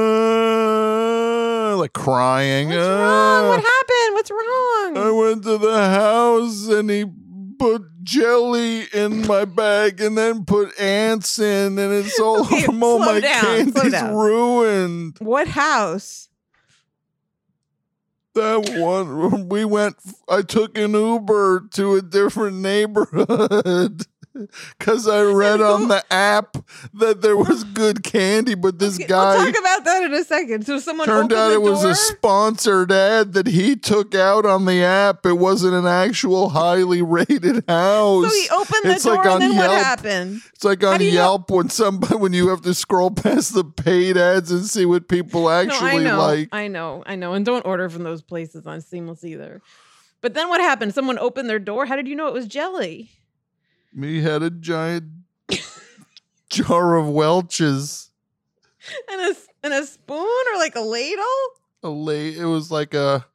uh, 0.06 1.76
like 1.76 1.92
crying. 1.92 2.68
What's 2.68 2.78
wrong? 2.78 3.48
What 3.48 3.58
"Uh, 3.58 3.62
happened? 3.62 4.14
What's 4.14 4.30
wrong? 4.30 4.96
I 4.96 5.10
went 5.10 5.42
to 5.44 5.58
the 5.58 5.78
house 5.90 6.66
and 6.68 6.88
he 6.90 7.04
put 7.58 7.82
jelly 8.06 8.84
in 8.94 9.26
my 9.26 9.44
bag 9.44 10.00
and 10.00 10.16
then 10.16 10.44
put 10.46 10.78
ants 10.80 11.38
in, 11.38 11.78
and 11.78 11.92
it's 11.92 12.18
all 12.18 12.40
Okay, 12.46 12.62
from 12.64 12.82
all 12.82 12.98
my 13.00 13.20
down, 13.20 13.72
candy's 13.72 14.02
ruined. 14.02 15.16
what 15.20 15.48
house? 15.48 16.28
That 18.34 18.76
one, 18.78 19.48
we 19.48 19.64
went. 19.64 19.96
I 20.28 20.42
took 20.42 20.76
an 20.76 20.92
Uber 20.92 21.68
to 21.72 21.94
a 21.94 22.02
different 22.02 22.58
neighborhood 22.58 24.02
because 24.78 25.08
I 25.08 25.22
read 25.22 25.60
on 25.60 25.88
the 25.88 26.04
app 26.12 26.56
that 26.94 27.22
there 27.22 27.36
was 27.36 27.64
good 27.64 28.02
candy, 28.02 28.54
but 28.54 28.78
this 28.78 28.96
Okay, 28.96 29.06
guy 29.06 29.36
we'll 29.36 29.46
talk 29.52 29.60
about 29.60 29.84
that 29.84 30.02
in 30.04 30.14
a 30.14 30.24
second. 30.24 30.66
So 30.66 30.78
someone 30.78 31.06
turned 31.06 31.32
out 31.32 31.52
it 31.52 31.62
was 31.62 31.84
a 31.84 31.94
sponsored 31.94 32.92
ad 32.92 33.32
that 33.34 33.46
he 33.46 33.76
took 33.76 34.14
out 34.14 34.44
on 34.46 34.64
the 34.64 34.82
app. 34.82 35.24
It 35.26 35.34
wasn't 35.34 35.74
an 35.74 35.86
actual 35.86 36.50
highly 36.50 37.02
rated 37.02 37.64
house. 37.68 38.24
So 38.24 38.30
he 38.30 38.48
opened 38.50 38.84
the 38.84 38.92
It's 38.92 39.04
door, 39.04 39.16
like 39.16 39.26
and 39.26 39.42
then 39.42 39.56
what 39.56 39.70
Yelp. 39.70 39.82
happened? 39.84 40.40
It's 40.54 40.64
like 40.64 40.82
on 40.84 41.00
you 41.00 41.08
know- 41.10 41.14
Yelp 41.14 41.50
when 41.50 41.68
somebody 41.70 42.16
when 42.16 42.32
you 42.32 42.48
have 42.48 42.62
to 42.62 42.74
scroll 42.74 43.10
past 43.10 43.54
the 43.54 43.64
paid 43.64 44.16
ads 44.16 44.50
and 44.50 44.64
see 44.64 44.84
what 44.86 45.08
people 45.08 45.42
No, 45.42 45.48
actually 45.50 45.90
I 45.90 45.98
know, 45.98 46.18
like. 46.18 46.48
I 46.52 46.68
know, 46.68 47.02
I 47.06 47.16
know, 47.16 47.32
and 47.34 47.44
don't 47.46 47.64
order 47.66 47.88
from 47.88 48.02
those 48.04 48.22
places 48.22 48.66
on 48.66 48.80
Seamless 48.80 49.24
either. 49.24 49.60
But 50.22 50.34
then 50.34 50.48
what 50.48 50.60
happened? 50.60 50.94
Someone 50.94 51.18
opened 51.18 51.48
their 51.48 51.58
door. 51.58 51.86
How 51.86 51.94
did 51.94 52.08
you 52.08 52.16
know 52.16 52.26
it 52.26 52.32
was 52.32 52.46
jelly? 52.46 53.10
We 53.96 54.20
had 54.22 54.42
a 54.42 54.50
giant 54.50 55.04
jar 56.50 56.96
of 56.96 57.08
Welch's. 57.08 58.10
And 59.10 59.20
a 59.20 59.36
and 59.64 59.74
a 59.74 59.84
spoon 59.86 60.18
or 60.52 60.58
like 60.58 60.76
a 60.76 60.80
ladle? 60.80 61.24
A 61.82 61.88
la- 61.88 62.10
it 62.12 62.44
was 62.44 62.70
like 62.70 62.94
a 62.94 63.26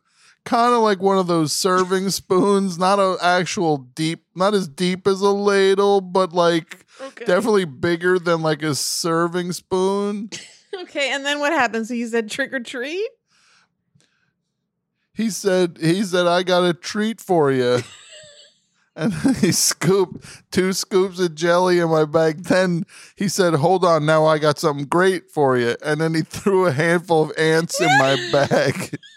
kind 0.46 0.74
of 0.74 0.82
like 0.82 1.02
one 1.02 1.18
of 1.18 1.28
those 1.28 1.52
serving 1.52 2.10
spoons, 2.12 2.78
not 2.78 3.00
an 3.00 3.18
actual 3.22 3.78
deep, 3.78 4.26
not 4.36 4.54
as 4.54 4.68
deep 4.68 5.08
as 5.08 5.22
a 5.22 5.30
ladle, 5.32 6.00
but 6.02 6.32
like 6.34 6.86
Okay. 7.02 7.26
definitely 7.26 7.66
bigger 7.66 8.20
than 8.20 8.42
like 8.42 8.62
a 8.64 8.76
serving 8.76 9.52
spoon. 9.54 10.30
Okay, 10.84 11.12
and 11.12 11.26
then 11.26 11.40
what 11.40 11.52
happened? 11.52 11.86
So 11.86 11.94
you 11.94 12.08
said 12.08 12.32
trick 12.32 12.54
or 12.54 12.62
treat? 12.62 13.10
He 15.14 15.30
said, 15.30 15.78
he 15.82 16.02
said, 16.04 16.28
I 16.28 16.44
got 16.44 16.64
a 16.64 16.74
treat 16.74 17.20
for 17.20 17.52
you. 17.52 17.80
And 18.96 19.14
he 19.38 19.52
scooped 19.54 20.52
two 20.52 20.74
scoops 20.74 21.20
of 21.20 21.34
jelly 21.34 21.80
in 21.80 21.90
my 21.90 22.04
bag. 22.06 22.44
Then 22.44 22.84
he 23.16 23.30
said, 23.30 23.54
Hold 23.56 23.86
on, 23.86 24.06
now 24.06 24.26
I 24.26 24.38
got 24.38 24.60
something 24.60 24.86
great 24.86 25.32
for 25.32 25.58
you. 25.58 25.78
And 25.84 26.02
then 26.02 26.14
he 26.14 26.22
threw 26.28 26.66
a 26.66 26.72
handful 26.72 27.24
of 27.24 27.38
ants 27.38 27.80
in 27.80 27.88
my 27.98 28.16
bag. 28.32 28.98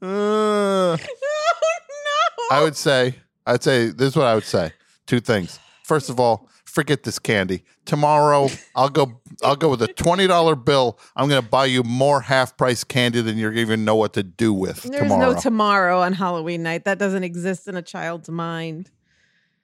Uh, 0.00 0.96
Oh 0.96 0.96
no. 0.96 2.56
I 2.56 2.62
would 2.62 2.76
say, 2.76 3.16
I'd 3.46 3.62
say, 3.62 3.88
this 3.88 4.08
is 4.08 4.16
what 4.16 4.26
I 4.26 4.34
would 4.34 4.44
say. 4.44 4.72
Two 5.06 5.20
things. 5.20 5.58
First 5.82 6.08
of 6.08 6.18
all, 6.18 6.48
forget 6.64 7.02
this 7.02 7.18
candy. 7.18 7.64
Tomorrow, 7.84 8.48
I'll 8.74 8.88
go. 8.88 9.20
I'll 9.42 9.56
go 9.56 9.68
with 9.70 9.82
a 9.82 9.88
twenty 9.88 10.26
dollar 10.26 10.54
bill. 10.54 10.98
I'm 11.16 11.28
going 11.28 11.42
to 11.42 11.48
buy 11.48 11.64
you 11.66 11.82
more 11.82 12.20
half 12.20 12.56
price 12.56 12.84
candy 12.84 13.20
than 13.20 13.36
you're 13.38 13.52
even 13.52 13.84
know 13.84 13.96
what 13.96 14.12
to 14.14 14.22
do 14.22 14.52
with 14.52 14.82
There's 14.82 15.02
tomorrow. 15.02 15.32
no 15.32 15.40
tomorrow 15.40 16.00
on 16.00 16.12
Halloween 16.12 16.62
night. 16.62 16.84
That 16.84 16.98
doesn't 16.98 17.24
exist 17.24 17.66
in 17.68 17.76
a 17.76 17.82
child's 17.82 18.28
mind. 18.28 18.90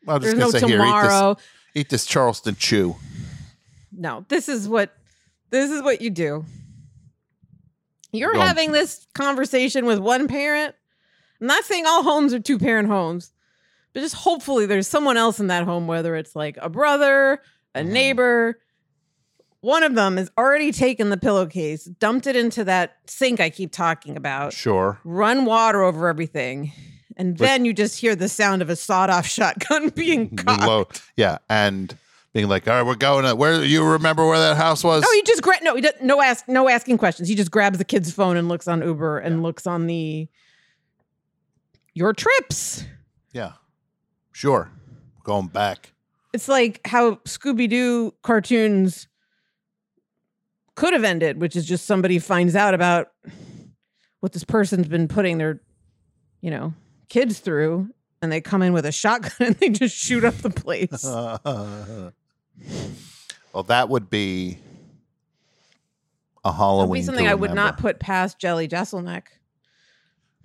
I'm 0.08 0.20
just 0.20 0.36
There's 0.36 0.38
going 0.38 0.52
no 0.52 0.58
say 0.58 0.66
here, 0.66 0.76
eat 0.76 0.84
tomorrow. 0.84 1.34
this, 1.34 1.44
eat 1.74 1.88
this 1.90 2.06
Charleston 2.06 2.56
chew. 2.56 2.96
No, 3.92 4.24
this 4.28 4.48
is 4.48 4.68
what 4.68 4.94
this 5.50 5.70
is 5.70 5.82
what 5.82 6.00
you 6.00 6.10
do. 6.10 6.44
You're 8.12 8.32
Go. 8.34 8.40
having 8.40 8.72
this 8.72 9.06
conversation 9.14 9.84
with 9.86 9.98
one 9.98 10.26
parent. 10.26 10.74
I'm 11.40 11.46
not 11.46 11.64
saying 11.64 11.86
all 11.86 12.02
homes 12.02 12.34
are 12.34 12.40
two 12.40 12.58
parent 12.58 12.88
homes, 12.88 13.32
but 13.92 14.00
just 14.00 14.14
hopefully 14.14 14.66
there's 14.66 14.88
someone 14.88 15.16
else 15.16 15.38
in 15.40 15.46
that 15.46 15.64
home, 15.64 15.86
whether 15.86 16.16
it's 16.16 16.34
like 16.34 16.56
a 16.60 16.68
brother, 16.68 17.40
a 17.74 17.80
Mm-hmm. 17.80 17.92
neighbor. 17.92 18.58
One 19.62 19.82
of 19.82 19.94
them 19.94 20.16
has 20.16 20.30
already 20.38 20.72
taken 20.72 21.11
the 21.11 21.16
pillowcase, 21.18 21.84
dumped 21.84 22.26
it 22.26 22.34
into 22.36 22.64
that 22.64 22.96
sink 23.06 23.40
I 23.40 23.50
keep 23.50 23.72
talking 23.72 24.16
about, 24.16 24.52
Sure. 24.54 24.98
run 25.04 25.44
water 25.44 25.82
over 25.82 26.08
everything, 26.08 26.72
and 27.16 27.36
then 27.36 27.64
you 27.66 27.74
just 27.74 28.00
hear 28.00 28.16
the 28.16 28.28
sound 28.28 28.62
of 28.62 28.70
a 28.70 28.76
sawed-off 28.76 29.26
shotgun 29.26 29.88
being 29.94 30.34
cocked. 30.36 30.62
Low, 30.66 30.88
yeah, 31.16 31.38
and 31.50 31.94
being 32.32 32.48
like, 32.48 32.66
all 32.68 32.74
right, 32.74 32.86
we're 32.86 32.94
going 32.94 33.24
to 33.26 33.34
where 33.34 33.62
you 33.62 33.84
remember 33.84 34.26
where 34.26 34.38
that 34.38 34.56
house 34.56 34.82
was? 34.82 35.02
No, 35.02 35.12
he 35.12 35.22
just 35.22 35.42
gra- 35.42 35.61
no, 35.62 35.74
he 35.74 35.82
does, 35.82 35.92
no 36.00 36.22
ask 36.22 36.48
no 36.48 36.68
asking 36.68 36.96
questions. 36.96 37.28
He 37.28 37.34
just 37.34 37.50
grabs 37.50 37.76
the 37.76 37.84
kid's 37.84 38.11
phone 38.12 38.36
and 38.38 38.48
looks 38.48 38.66
on 38.68 38.80
Uber 38.82 39.18
and 39.18 39.42
looks 39.42 39.66
on 39.66 39.86
the 39.88 40.26
your 41.92 42.12
trips. 42.12 42.84
yeah, 43.32 43.52
sure. 44.32 44.70
Going 45.24 45.48
back. 45.48 45.92
It's 46.32 46.48
like 46.48 46.80
how 46.86 47.16
Scooby 47.26 47.68
Doo 47.68 48.14
cartoons 48.22 49.06
could 50.80 50.94
have 50.94 51.04
ended, 51.04 51.38
which 51.42 51.56
is 51.56 51.66
just 51.66 51.84
somebody 51.84 52.18
finds 52.18 52.56
out 52.56 52.72
about 52.72 53.08
what 54.20 54.32
this 54.32 54.44
person's 54.44 54.88
been 54.88 55.08
putting 55.08 55.36
their, 55.36 55.60
you 56.40 56.50
know, 56.50 56.72
kids 57.10 57.38
through, 57.38 57.90
and 58.22 58.32
they 58.32 58.40
come 58.40 58.62
in 58.62 58.72
with 58.72 58.86
a 58.86 58.92
shotgun 58.92 59.32
and 59.48 59.56
they 59.56 59.68
just 59.68 59.94
shoot 59.94 60.24
up 60.24 60.34
the 60.36 60.48
place. 60.48 61.04
well, 63.52 63.62
that 63.66 63.90
would 63.90 64.08
be 64.08 64.56
a 66.44 66.50
Halloween. 66.50 66.88
That'd 66.88 67.02
be 67.02 67.02
something 67.02 67.28
I 67.28 67.34
would 67.34 67.52
not 67.52 67.76
put 67.76 68.00
past 68.00 68.38
Jelly 68.38 68.66
Jesselneck. 68.66 69.24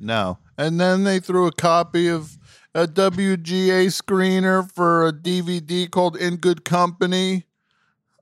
No. 0.01 0.37
And 0.57 0.81
then 0.81 1.05
they 1.05 1.21
threw 1.21 1.47
a 1.47 1.53
copy 1.53 2.09
of 2.09 2.37
a 2.73 2.85
WGA 2.87 3.87
screener 3.87 4.69
for 4.69 5.07
a 5.07 5.13
DVD 5.13 5.89
called 5.89 6.17
In 6.17 6.35
Good 6.35 6.65
Company. 6.65 7.45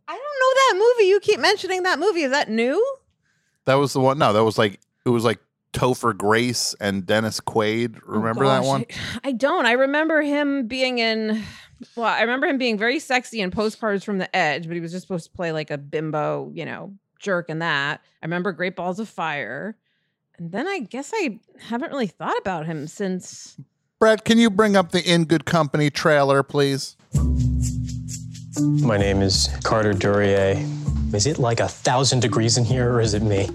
I 0.07 0.13
don't 0.13 0.19
know 0.21 0.52
that 0.69 0.73
movie. 0.97 1.07
You 1.09 1.19
keep 1.19 1.39
mentioning 1.39 1.83
that 1.83 1.99
movie. 1.99 2.23
Is 2.23 2.31
that 2.31 2.49
new? 2.49 2.83
That 3.65 3.75
was 3.75 3.93
the 3.93 3.99
one. 3.99 4.17
No, 4.17 4.33
that 4.33 4.43
was 4.43 4.57
like 4.57 4.79
it 5.05 5.09
was 5.09 5.23
like 5.23 5.39
Topher 5.73 6.15
Grace 6.15 6.75
and 6.79 7.05
Dennis 7.05 7.39
Quaid. 7.39 7.97
Oh, 8.07 8.13
remember 8.13 8.45
that 8.45 8.59
Oh, 8.59 8.61
Gosh, 8.61 8.67
one? 8.67 8.85
I, 9.23 9.29
I 9.29 9.31
don't. 9.31 9.65
I 9.65 9.71
remember 9.73 10.21
him 10.21 10.67
being 10.67 10.99
in. 10.99 11.43
Well, 11.95 12.05
I 12.07 12.21
remember 12.21 12.47
him 12.47 12.57
being 12.57 12.77
very 12.77 12.99
sexy 12.99 13.41
in 13.41 13.51
Postcards 13.51 14.03
from 14.03 14.17
the 14.17 14.33
Edge, 14.35 14.67
but 14.67 14.75
he 14.75 14.79
was 14.81 14.91
just 14.91 15.05
supposed 15.07 15.25
to 15.25 15.31
play 15.31 15.51
like 15.51 15.69
a 15.71 15.77
bimbo, 15.77 16.49
you 16.53 16.63
know, 16.65 16.93
jerk 17.19 17.49
in 17.49 17.59
that. 17.59 18.01
I 18.21 18.25
remember 18.25 18.51
Great 18.53 18.75
Balls 18.75 18.99
of 18.99 19.09
Fire. 19.09 19.75
And 20.37 20.51
then 20.51 20.67
I 20.67 20.79
guess 20.79 21.11
I 21.13 21.39
haven't 21.59 21.91
really 21.91 22.07
thought 22.07 22.37
about 22.37 22.65
him 22.65 22.87
since. 22.87 23.57
Brett, 23.99 24.23
can 24.25 24.37
you 24.37 24.49
bring 24.49 24.75
up 24.75 24.91
the 24.91 25.01
In 25.03 25.25
Good 25.25 25.45
Company 25.45 25.89
trailer, 25.89 26.41
please? 26.41 26.95
My 28.59 28.97
name 28.97 29.23
is 29.23 29.49
Carter 29.63 29.93
Duryea. 29.93 30.63
Is 31.11 31.25
it 31.25 31.39
like 31.39 31.59
a 31.59 31.67
thousand 31.67 32.19
degrees 32.19 32.57
in 32.57 32.63
here, 32.63 32.93
or 32.93 33.01
is 33.01 33.15
it 33.15 33.23
me? 33.23 33.49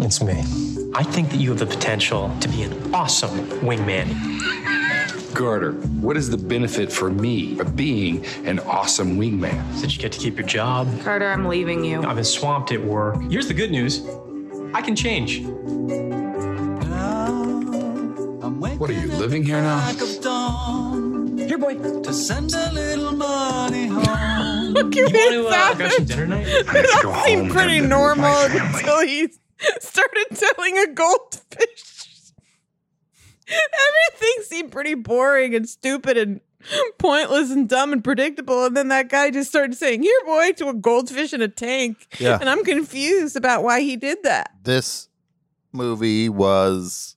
It's 0.00 0.20
me. 0.20 0.40
I 0.92 1.04
think 1.04 1.30
that 1.30 1.36
you 1.36 1.50
have 1.50 1.60
the 1.60 1.66
potential 1.66 2.36
to 2.40 2.48
be 2.48 2.64
an 2.64 2.92
awesome 2.92 3.30
wingman. 3.60 4.08
Carter, 5.34 5.72
what 6.00 6.16
is 6.16 6.30
the 6.30 6.36
benefit 6.36 6.92
for 6.92 7.10
me 7.10 7.60
of 7.60 7.76
being 7.76 8.24
an 8.44 8.58
awesome 8.60 9.18
wingman? 9.18 9.80
That 9.80 9.94
you 9.94 10.02
get 10.02 10.10
to 10.12 10.18
keep 10.18 10.36
your 10.36 10.46
job. 10.46 10.88
Carter, 11.02 11.30
I'm 11.30 11.46
leaving 11.46 11.84
you. 11.84 12.02
I've 12.02 12.16
been 12.16 12.24
swamped 12.24 12.72
at 12.72 12.82
work. 12.82 13.22
Here's 13.30 13.46
the 13.46 13.54
good 13.54 13.70
news 13.70 14.04
I 14.74 14.82
can 14.82 14.96
change. 14.96 15.42
What 18.78 18.90
are 18.90 18.94
you 18.94 19.12
living 19.12 19.44
here 19.44 19.60
now? 19.60 19.92
Here, 21.46 21.58
boy. 21.58 21.74
To 22.02 22.12
send 22.12 22.52
a 22.54 22.72
little 22.72 23.12
money 23.12 23.86
home. 23.86 24.72
Look 24.74 24.94
You 24.94 25.06
at 25.06 25.12
want 25.12 25.32
his 25.34 25.44
to 25.44 25.48
uh, 25.48 25.74
go 25.74 25.88
some 25.88 26.04
dinner 26.04 26.26
night? 26.26 26.46
It 26.74 27.04
all 27.04 27.24
seemed 27.24 27.50
pretty 27.52 27.80
normal 27.80 28.34
until 28.34 29.00
he 29.06 29.28
started 29.80 30.26
telling 30.34 30.78
a 30.78 30.86
goldfish. 30.92 32.32
Everything 33.46 34.42
seemed 34.44 34.72
pretty 34.72 34.94
boring 34.94 35.54
and 35.54 35.68
stupid 35.68 36.16
and 36.16 36.40
pointless 36.98 37.50
and 37.50 37.68
dumb 37.68 37.92
and 37.92 38.02
predictable. 38.02 38.64
And 38.64 38.76
then 38.76 38.88
that 38.88 39.08
guy 39.10 39.30
just 39.30 39.50
started 39.50 39.76
saying, 39.76 40.02
Here, 40.02 40.20
boy, 40.24 40.52
to 40.52 40.68
a 40.68 40.74
goldfish 40.74 41.32
in 41.32 41.42
a 41.42 41.48
tank. 41.48 42.06
Yeah. 42.18 42.38
And 42.40 42.48
I'm 42.48 42.64
confused 42.64 43.36
about 43.36 43.62
why 43.62 43.80
he 43.80 43.96
did 43.96 44.22
that. 44.22 44.50
This 44.62 45.08
movie 45.72 46.28
was 46.28 47.16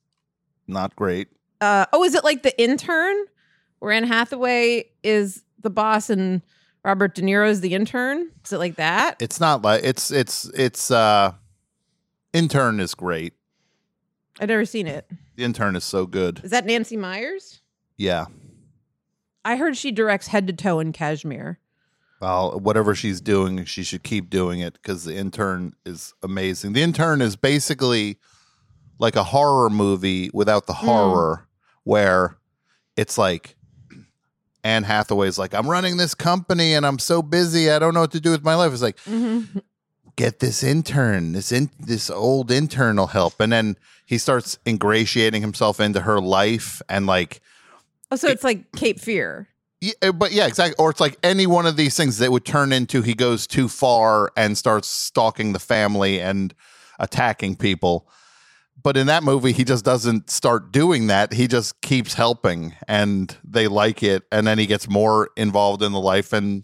not 0.67 0.95
great. 0.95 1.29
Uh, 1.61 1.85
oh, 1.93 2.03
is 2.03 2.13
it 2.13 2.23
like 2.23 2.43
the 2.43 2.59
intern 2.61 3.15
where 3.79 3.91
Anne 3.91 4.03
Hathaway 4.05 4.85
is 5.03 5.43
the 5.61 5.69
boss 5.69 6.09
and 6.09 6.41
Robert 6.83 7.15
De 7.15 7.21
Niro 7.21 7.49
is 7.49 7.61
the 7.61 7.73
intern? 7.73 8.31
Is 8.45 8.53
it 8.53 8.59
like 8.59 8.75
that? 8.75 9.21
It's 9.21 9.39
not 9.39 9.61
like 9.61 9.83
it's 9.83 10.11
it's 10.11 10.45
it's 10.55 10.89
uh 10.91 11.33
intern 12.33 12.79
is 12.79 12.95
great. 12.95 13.33
I've 14.39 14.49
never 14.49 14.65
seen 14.65 14.87
it. 14.87 15.09
The 15.35 15.43
intern 15.43 15.75
is 15.75 15.83
so 15.83 16.05
good. 16.05 16.41
Is 16.43 16.51
that 16.51 16.65
Nancy 16.65 16.95
Meyers? 16.95 17.61
Yeah. 17.97 18.25
I 19.43 19.55
heard 19.55 19.75
she 19.75 19.91
directs 19.91 20.27
head 20.27 20.47
to 20.47 20.53
toe 20.53 20.79
in 20.79 20.91
cashmere. 20.93 21.59
Well, 22.21 22.59
whatever 22.59 22.95
she's 22.95 23.21
doing, 23.21 23.65
she 23.65 23.83
should 23.83 24.03
keep 24.03 24.29
doing 24.29 24.59
it 24.59 24.73
because 24.73 25.03
the 25.03 25.15
intern 25.15 25.73
is 25.85 26.13
amazing. 26.23 26.73
The 26.73 26.81
intern 26.81 27.21
is 27.21 27.35
basically 27.35 28.17
like 28.97 29.15
a 29.15 29.23
horror 29.23 29.69
movie 29.69 30.31
without 30.33 30.65
the 30.65 30.73
horror, 30.73 31.47
where 31.83 32.37
it's 32.95 33.17
like 33.17 33.55
Anne 34.67 34.83
Hathaway's 34.83 35.37
like, 35.37 35.53
I'm 35.53 35.69
running 35.69 35.97
this 35.97 36.13
company 36.13 36.73
and 36.73 36.85
I'm 36.85 36.99
so 36.99 37.21
busy, 37.21 37.71
I 37.71 37.79
don't 37.79 37.93
know 37.93 38.01
what 38.01 38.11
to 38.11 38.19
do 38.19 38.31
with 38.31 38.43
my 38.43 38.55
life. 38.55 38.73
It's 38.73 38.81
like, 38.81 38.97
Mm-hmm. 39.05 39.59
get 40.15 40.39
this 40.39 40.61
intern, 40.63 41.31
this 41.33 41.51
in 41.51 41.69
this 41.79 42.09
old 42.09 42.51
intern 42.51 42.97
will 42.97 43.07
help. 43.07 43.39
And 43.39 43.51
then 43.51 43.77
he 44.05 44.17
starts 44.17 44.57
ingratiating 44.67 45.41
himself 45.41 45.79
into 45.79 46.01
her 46.01 46.19
life 46.19 46.81
and 46.89 47.05
like 47.07 47.41
Oh, 48.11 48.15
so 48.15 48.27
it's 48.29 48.43
like 48.43 48.71
Cape 48.73 48.99
Fear. 48.99 49.47
yeah, 49.81 50.11
but 50.11 50.31
yeah, 50.31 50.47
exactly. 50.47 50.75
Or 50.79 50.89
it's 50.89 50.99
like 51.01 51.17
any 51.23 51.45
one 51.45 51.65
of 51.65 51.75
these 51.77 51.95
things 51.97 52.17
that 52.19 52.31
would 52.31 52.45
turn 52.45 52.71
into 52.73 53.01
he 53.01 53.13
goes 53.13 53.47
too 53.47 53.67
far 53.67 54.31
and 54.37 54.57
starts 54.57 54.87
stalking 54.87 55.53
the 55.53 55.59
family 55.59 56.19
and 56.21 56.53
attacking 56.99 57.55
people. 57.57 58.07
But 58.83 58.95
in 58.95 59.07
that 59.07 59.23
movie, 59.23 59.51
he 59.51 59.63
just 59.63 59.83
doesn't 59.83 60.29
start 60.29 60.71
doing 60.71 61.07
that. 61.07 61.33
He 61.33 61.47
just 61.47 61.81
keeps 61.81 62.13
helping 62.13 62.75
and 62.87 63.35
they 63.43 63.67
like 63.67 64.03
it. 64.03 64.23
And 64.31 64.45
then 64.45 64.59
he 64.59 64.65
gets 64.65 64.87
more 64.87 65.29
involved 65.35 65.81
in 65.81 65.91
the 65.91 65.99
life 65.99 66.31
and 66.31 66.63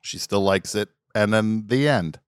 she 0.00 0.18
still 0.18 0.40
likes 0.40 0.74
it. 0.74 0.88
And 1.14 1.32
then 1.32 1.66
the 1.66 1.86
end. 1.86 2.18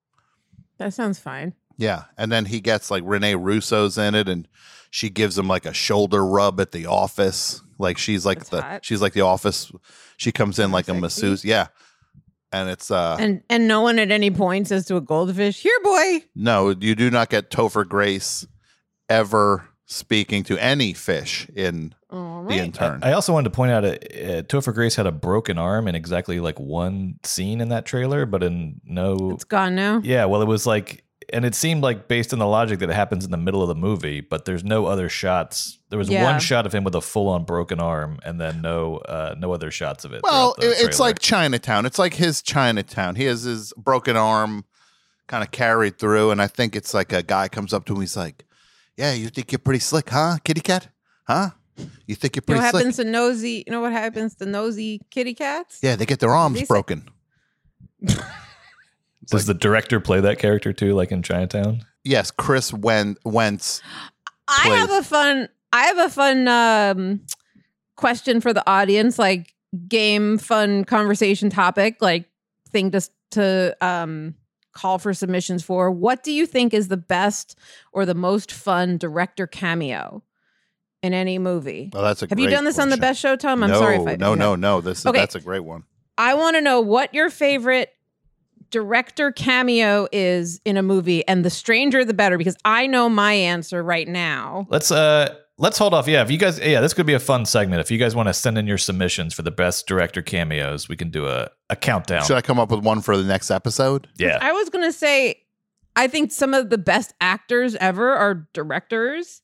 That 0.77 0.93
sounds 0.93 1.19
fine. 1.19 1.55
Yeah. 1.77 2.03
And 2.17 2.31
then 2.31 2.45
he 2.45 2.61
gets 2.61 2.91
like 2.91 3.03
Renee 3.05 3.35
Russo's 3.35 3.97
in 3.97 4.13
it 4.15 4.29
and 4.29 4.47
she 4.91 5.09
gives 5.09 5.37
him 5.37 5.47
like 5.47 5.65
a 5.65 5.73
shoulder 5.73 6.23
rub 6.25 6.59
at 6.59 6.71
the 6.71 6.85
office. 6.85 7.61
Like 7.79 7.97
she's 7.97 8.25
like 8.25 8.45
the 8.45 8.61
hot. 8.61 8.85
she's 8.85 9.01
like 9.01 9.13
the 9.13 9.21
office. 9.21 9.71
She 10.17 10.31
comes 10.31 10.59
in 10.59 10.71
like 10.71 10.87
a 10.87 10.93
masseuse. 10.93 11.43
Yeah. 11.43 11.67
And 12.51 12.69
it's 12.69 12.91
uh 12.91 13.17
And 13.19 13.41
and 13.49 13.67
no 13.67 13.81
one 13.81 13.97
at 13.97 14.11
any 14.11 14.29
point 14.29 14.67
says 14.67 14.85
to 14.87 14.97
a 14.97 15.01
goldfish, 15.01 15.61
"Here, 15.61 15.79
boy." 15.83 16.25
no, 16.35 16.69
you 16.69 16.95
do 16.95 17.09
not 17.09 17.29
get 17.29 17.49
Topher 17.49 17.87
Grace 17.87 18.45
ever 19.11 19.67
speaking 19.85 20.41
to 20.43 20.57
any 20.57 20.93
fish 20.93 21.47
in 21.53 21.93
All 22.09 22.45
the 22.45 22.55
intern. 22.55 22.99
I 23.03 23.11
also 23.11 23.33
wanted 23.33 23.49
to 23.49 23.55
point 23.55 23.71
out 23.71 23.83
uh, 23.83 23.87
uh, 23.89 24.41
Topher 24.43 24.73
Grace 24.73 24.95
had 24.95 25.05
a 25.05 25.11
broken 25.11 25.57
arm 25.57 25.87
in 25.87 25.95
exactly 25.95 26.39
like 26.39 26.59
one 26.59 27.19
scene 27.23 27.59
in 27.59 27.69
that 27.69 27.85
trailer, 27.85 28.25
but 28.25 28.41
in 28.41 28.79
no. 28.85 29.31
It's 29.31 29.43
gone 29.43 29.75
now. 29.75 29.99
Yeah, 30.03 30.25
well, 30.25 30.41
it 30.41 30.47
was 30.47 30.65
like, 30.65 31.03
and 31.33 31.43
it 31.43 31.55
seemed 31.55 31.83
like 31.83 32.07
based 32.07 32.31
on 32.31 32.39
the 32.39 32.47
logic 32.47 32.79
that 32.79 32.89
it 32.89 32.93
happens 32.95 33.25
in 33.25 33.31
the 33.31 33.37
middle 33.37 33.61
of 33.61 33.67
the 33.67 33.75
movie, 33.75 34.21
but 34.21 34.45
there's 34.45 34.63
no 34.63 34.85
other 34.85 35.09
shots. 35.09 35.77
There 35.89 35.99
was 35.99 36.09
Yeah. 36.09 36.23
one 36.23 36.39
shot 36.39 36.65
of 36.65 36.73
him 36.73 36.85
with 36.85 36.95
a 36.95 37.01
full 37.01 37.27
on 37.27 37.43
broken 37.43 37.81
arm, 37.81 38.17
and 38.23 38.39
then 38.39 38.61
no, 38.61 38.97
uh, 38.99 39.35
no 39.37 39.53
other 39.53 39.71
shots 39.71 40.05
of 40.05 40.13
it. 40.13 40.21
well, 40.23 40.55
it- 40.57 40.85
it's 40.85 40.99
like 41.01 41.19
Chinatown. 41.19 41.85
It's 41.85 41.99
like 41.99 42.13
his 42.13 42.41
Chinatown. 42.41 43.15
He 43.15 43.25
has 43.25 43.43
his 43.43 43.73
broken 43.75 44.15
arm 44.15 44.63
kind 45.27 45.43
of 45.43 45.51
carried 45.51 45.99
through, 45.99 46.31
and 46.31 46.41
I 46.41 46.47
think 46.47 46.77
it's 46.77 46.93
like 46.93 47.11
a 47.11 47.23
guy 47.23 47.49
comes 47.49 47.73
up 47.73 47.85
to 47.87 47.93
him. 47.93 47.99
He's 48.01 48.15
like, 48.17 48.45
"Yeah, 49.01 49.13
you 49.13 49.29
think 49.29 49.51
you're 49.51 49.59
pretty 49.59 49.79
slick, 49.79 50.09
huh, 50.09 50.37
kitty 50.43 50.61
cat? 50.61 50.87
Huh? 51.27 51.49
You 52.05 52.15
think 52.15 52.35
you're 52.35 52.43
You 52.47 52.53
know 52.55 52.59
pretty 52.59 52.59
what 52.61 52.71
slick? 52.71 52.81
happens 52.83 52.95
to 52.97 53.03
nosy? 53.05 53.63
You 53.65 53.71
know 53.73 53.81
what 53.81 53.91
happens 53.93 54.35
to 54.35 54.45
nosy 54.45 55.01
kitty 55.09 55.33
cats? 55.33 55.79
Yeah, 55.81 55.95
they 55.95 56.05
get 56.05 56.19
their 56.19 56.33
arms 56.35 56.55
They 56.55 56.61
say- 56.61 56.67
broken. 56.67 57.09
Does 59.27 59.45
the 59.45 59.53
director 59.53 59.99
play 59.99 60.19
that 60.21 60.39
character 60.39 60.73
too, 60.73 60.93
like 60.93 61.11
in 61.11 61.23
Chinatown? 61.23 61.81
Yes, 62.03 62.31
Chris 62.31 62.73
Wen- 62.73 63.17
Wentz. 63.23 63.81
I 64.47 64.63
plays- 64.67 64.79
have 64.79 64.91
a 64.91 65.03
fun. 65.03 65.49
I 65.73 65.83
have 65.83 65.97
a 65.99 66.09
fun 66.09 66.47
um, 66.47 67.21
question 67.95 68.41
for 68.41 68.51
the 68.53 68.67
audience, 68.69 69.17
like 69.17 69.53
game, 69.87 70.37
fun 70.37 70.83
conversation 70.85 71.49
topic, 71.49 71.97
like 72.01 72.25
thing 72.71 72.91
to 72.91 73.01
to 73.31 73.77
um, 73.79 74.35
call 74.73 74.99
for 74.99 75.13
submissions 75.13 75.63
for. 75.63 75.91
What 75.91 76.23
do 76.23 76.31
you 76.31 76.45
think 76.45 76.73
is 76.73 76.87
the 76.87 76.97
best 76.97 77.57
or 77.91 78.05
the 78.05 78.15
most 78.15 78.51
fun 78.51 78.97
director 78.97 79.47
cameo 79.47 80.23
in 81.03 81.13
any 81.13 81.39
movie? 81.39 81.89
Oh, 81.93 82.01
that's 82.01 82.23
a 82.23 82.27
Have 82.29 82.39
you 82.39 82.49
done 82.49 82.63
this 82.63 82.79
on 82.79 82.89
the 82.89 82.97
best 82.97 83.19
show, 83.19 83.35
Tom? 83.35 83.63
I'm 83.63 83.69
no, 83.69 83.79
sorry 83.79 83.97
if 83.97 84.07
I 84.07 84.15
no, 84.15 84.35
no, 84.35 84.55
no. 84.55 84.81
This 84.81 84.99
is 84.99 85.05
Okay. 85.07 85.19
that's 85.19 85.35
a 85.35 85.41
great 85.41 85.63
one. 85.63 85.83
I 86.17 86.33
want 86.35 86.55
to 86.55 86.61
know 86.61 86.81
what 86.81 87.13
your 87.13 87.29
favorite 87.29 87.93
director 88.69 89.31
cameo 89.31 90.07
is 90.11 90.61
in 90.65 90.77
a 90.77 90.83
movie, 90.83 91.27
and 91.27 91.43
the 91.43 91.49
stranger 91.49 92.05
the 92.05 92.13
better, 92.13 92.37
because 92.37 92.55
I 92.63 92.87
know 92.87 93.09
my 93.09 93.33
answer 93.33 93.83
right 93.83 94.07
now. 94.07 94.67
Let's 94.69 94.91
uh 94.91 95.35
let's 95.61 95.77
hold 95.77 95.93
off. 95.93 96.07
Yeah, 96.07 96.21
if 96.21 96.31
you 96.31 96.37
guys 96.37 96.59
yeah, 96.59 96.81
this 96.81 96.93
could 96.93 97.05
be 97.05 97.13
a 97.13 97.19
fun 97.19 97.45
segment. 97.45 97.79
If 97.79 97.91
you 97.91 97.97
guys 97.97 98.15
want 98.15 98.27
to 98.27 98.33
send 98.33 98.57
in 98.57 98.67
your 98.67 98.77
submissions 98.77 99.33
for 99.33 99.43
the 99.43 99.51
best 99.51 99.87
director 99.87 100.21
cameos, 100.21 100.89
we 100.89 100.97
can 100.97 101.09
do 101.09 101.27
a, 101.27 101.49
a 101.69 101.75
countdown. 101.75 102.25
Should 102.25 102.35
I 102.35 102.41
come 102.41 102.59
up 102.59 102.71
with 102.71 102.83
one 102.83 103.01
for 103.01 103.15
the 103.15 103.23
next 103.23 103.49
episode? 103.51 104.09
yeah. 104.17 104.39
I 104.41 104.51
was 104.51 104.69
gonna 104.69 104.91
say, 104.91 105.43
I 105.95 106.07
think 106.07 106.31
some 106.31 106.53
of 106.53 106.69
the 106.69 106.77
best 106.77 107.13
actors 107.21 107.75
ever 107.75 108.11
are 108.13 108.47
directors, 108.53 109.41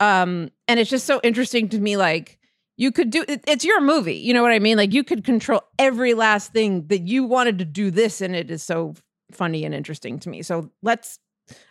um, 0.00 0.50
and 0.66 0.80
it's 0.80 0.90
just 0.90 1.06
so 1.06 1.20
interesting 1.22 1.68
to 1.68 1.78
me. 1.78 1.96
Like 1.96 2.38
you 2.76 2.90
could 2.90 3.10
do, 3.10 3.24
it, 3.28 3.44
it's 3.46 3.64
your 3.64 3.80
movie. 3.80 4.16
You 4.16 4.32
know 4.34 4.42
what 4.42 4.52
I 4.52 4.58
mean? 4.58 4.78
Like 4.78 4.92
you 4.92 5.04
could 5.04 5.24
control 5.24 5.60
every 5.78 6.14
last 6.14 6.52
thing 6.52 6.86
that 6.88 7.06
you 7.06 7.24
wanted 7.24 7.58
to 7.58 7.64
do. 7.64 7.90
This 7.90 8.20
and 8.20 8.34
it 8.34 8.50
is 8.50 8.62
so 8.62 8.94
funny 9.30 9.64
and 9.64 9.74
interesting 9.74 10.18
to 10.20 10.28
me. 10.28 10.42
So 10.42 10.70
let's 10.82 11.18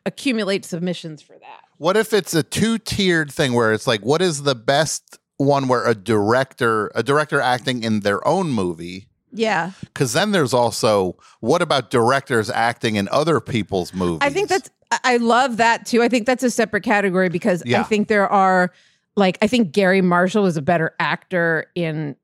accumulate 0.06 0.66
submissions 0.66 1.22
for 1.22 1.38
that. 1.40 1.62
What 1.80 1.98
if 1.98 2.14
it's 2.14 2.34
a 2.36 2.44
two-tiered 2.44 3.32
thing 3.32 3.54
where 3.54 3.74
it's 3.74 3.88
like, 3.88 4.02
what 4.02 4.22
is 4.22 4.44
the 4.44 4.54
best 4.54 5.18
one 5.38 5.68
where 5.68 5.86
a 5.86 5.96
director, 5.96 6.92
a 6.94 7.02
director 7.02 7.40
acting 7.42 7.84
in 7.84 8.02
their 8.02 8.26
own 8.28 8.50
movie? 8.52 9.08
Yeah, 9.32 9.72
Because 9.82 10.14
then 10.14 10.32
there's 10.32 10.54
also 10.56 11.16
what 11.40 11.62
about 11.62 11.90
directors 11.92 12.50
acting 12.50 12.96
in 12.96 13.08
other 13.10 13.40
people's 13.40 13.94
movies? 13.94 14.20
I 14.24 14.30
think 14.30 14.50
that's. 14.50 14.70
I- 15.04 15.18
love 15.18 15.58
that 15.58 15.86
too. 15.86 16.02
I 16.02 16.10
think 16.10 16.26
that's 16.26 16.44
a 16.44 16.50
separate 16.50 16.82
category 16.84 17.30
because 17.30 17.62
I 17.72 17.84
think 17.84 18.08
there 18.08 18.28
are. 18.28 18.72
Like 19.16 19.38
I 19.42 19.48
think 19.48 19.72
Garry 19.72 20.02
Marshall 20.02 20.48
is 20.48 20.58
a 20.58 20.62
better 20.64 20.96
actor 21.00 21.68
in 21.76 22.16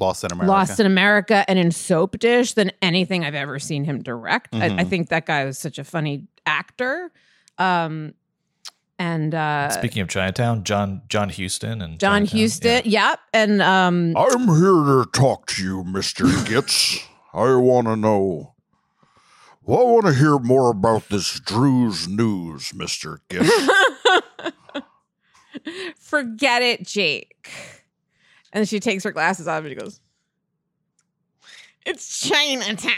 Lost 0.00 0.24
in 0.24 0.32
America. 0.32 0.50
Lost 0.50 0.80
in 0.80 0.86
America 0.86 1.44
and 1.48 1.56
in 1.58 1.70
Soap 1.70 2.18
Dish 2.18 2.54
than 2.54 2.72
anything 2.82 3.24
I've 3.24 3.34
ever 3.36 3.58
seen 3.60 3.84
him 3.84 4.02
direct. 4.02 4.52
I, 4.54 4.64
I 4.66 4.68
Mhm. 4.70 4.88
think 4.88 5.08
that 5.10 5.26
guy 5.26 5.44
was 5.44 5.56
such 5.56 5.78
a 5.78 5.84
funny 5.84 6.26
actor. 6.46 7.12
Um, 7.58 8.14
and 9.00 9.34
uh, 9.34 9.70
Speaking 9.70 10.02
of 10.02 10.08
Chinatown, 10.08 10.62
John 10.62 11.00
John 11.08 11.30
Huston 11.30 11.80
and 11.80 11.98
John 11.98 12.26
Chinatown, 12.26 12.82
yeah, 12.84 13.10
yep. 13.10 13.20
And 13.32 13.62
um, 13.62 14.14
I'm 14.14 14.46
here 14.46 14.84
to 14.84 15.06
talk 15.10 15.46
to 15.46 15.64
you, 15.64 15.82
Mr. 15.84 16.26
Gittes. 16.44 17.02
I 17.32 17.54
want 17.54 17.86
to 17.86 17.96
know 17.96 18.52
Well, 19.62 19.78
I 19.80 19.84
want 19.84 20.04
to 20.06 20.12
hear 20.12 20.38
more 20.38 20.70
about 20.70 21.08
this 21.08 21.40
Drew's 21.40 22.08
news, 22.08 22.74
Mister 22.74 23.22
Gift. 23.30 23.50
Forget 25.98 26.60
it, 26.60 26.86
Jake. 26.86 27.50
And 28.52 28.68
she 28.68 28.80
takes 28.80 29.04
her 29.04 29.12
glasses 29.12 29.48
off 29.48 29.64
and 29.64 29.70
she 29.70 29.76
goes, 29.76 30.02
It's 31.86 32.20
Chinatown. 32.28 32.92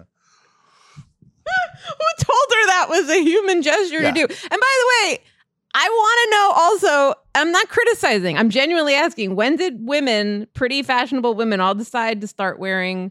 Who 1.88 2.24
told 2.24 2.46
her 2.50 2.66
that 2.66 2.86
was 2.88 3.08
a 3.10 3.22
human 3.22 3.62
gesture 3.62 4.00
Yeah. 4.00 4.12
to 4.12 4.14
do? 4.14 4.22
And 4.22 4.28
by 4.30 4.56
the 4.56 5.08
way, 5.10 5.18
I 5.74 5.88
want 5.88 6.20
to 6.24 6.30
know 6.30 6.52
also, 6.90 7.14
I'm 7.34 7.50
not 7.50 7.68
criticizing. 7.68 8.36
I'm 8.38 8.50
genuinely 8.50 8.94
asking, 8.94 9.36
when 9.36 9.56
did 9.56 9.86
women, 9.86 10.46
pretty 10.54 10.82
fashionable 10.82 11.34
women, 11.34 11.60
all 11.60 11.74
decide 11.74 12.20
to 12.20 12.26
start 12.26 12.58
wearing 12.58 13.10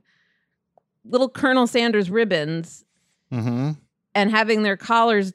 little 1.03 1.27
Colonel 1.29 1.65
Sanders 1.65 2.09
ribbons 2.11 2.85
mm-hmm. 3.31 3.71
and 4.13 4.29
having 4.31 4.61
their 4.63 4.77
collars 4.77 5.33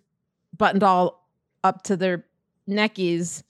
buttoned 0.57 0.85
all 0.85 1.29
up 1.65 1.83
to 1.85 1.97
their 1.97 2.25
neckies 2.69 3.43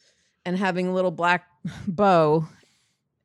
and 0.46 0.56
having 0.56 0.88
a 0.88 0.94
little 0.94 1.10
black 1.10 1.46
bow 1.86 2.46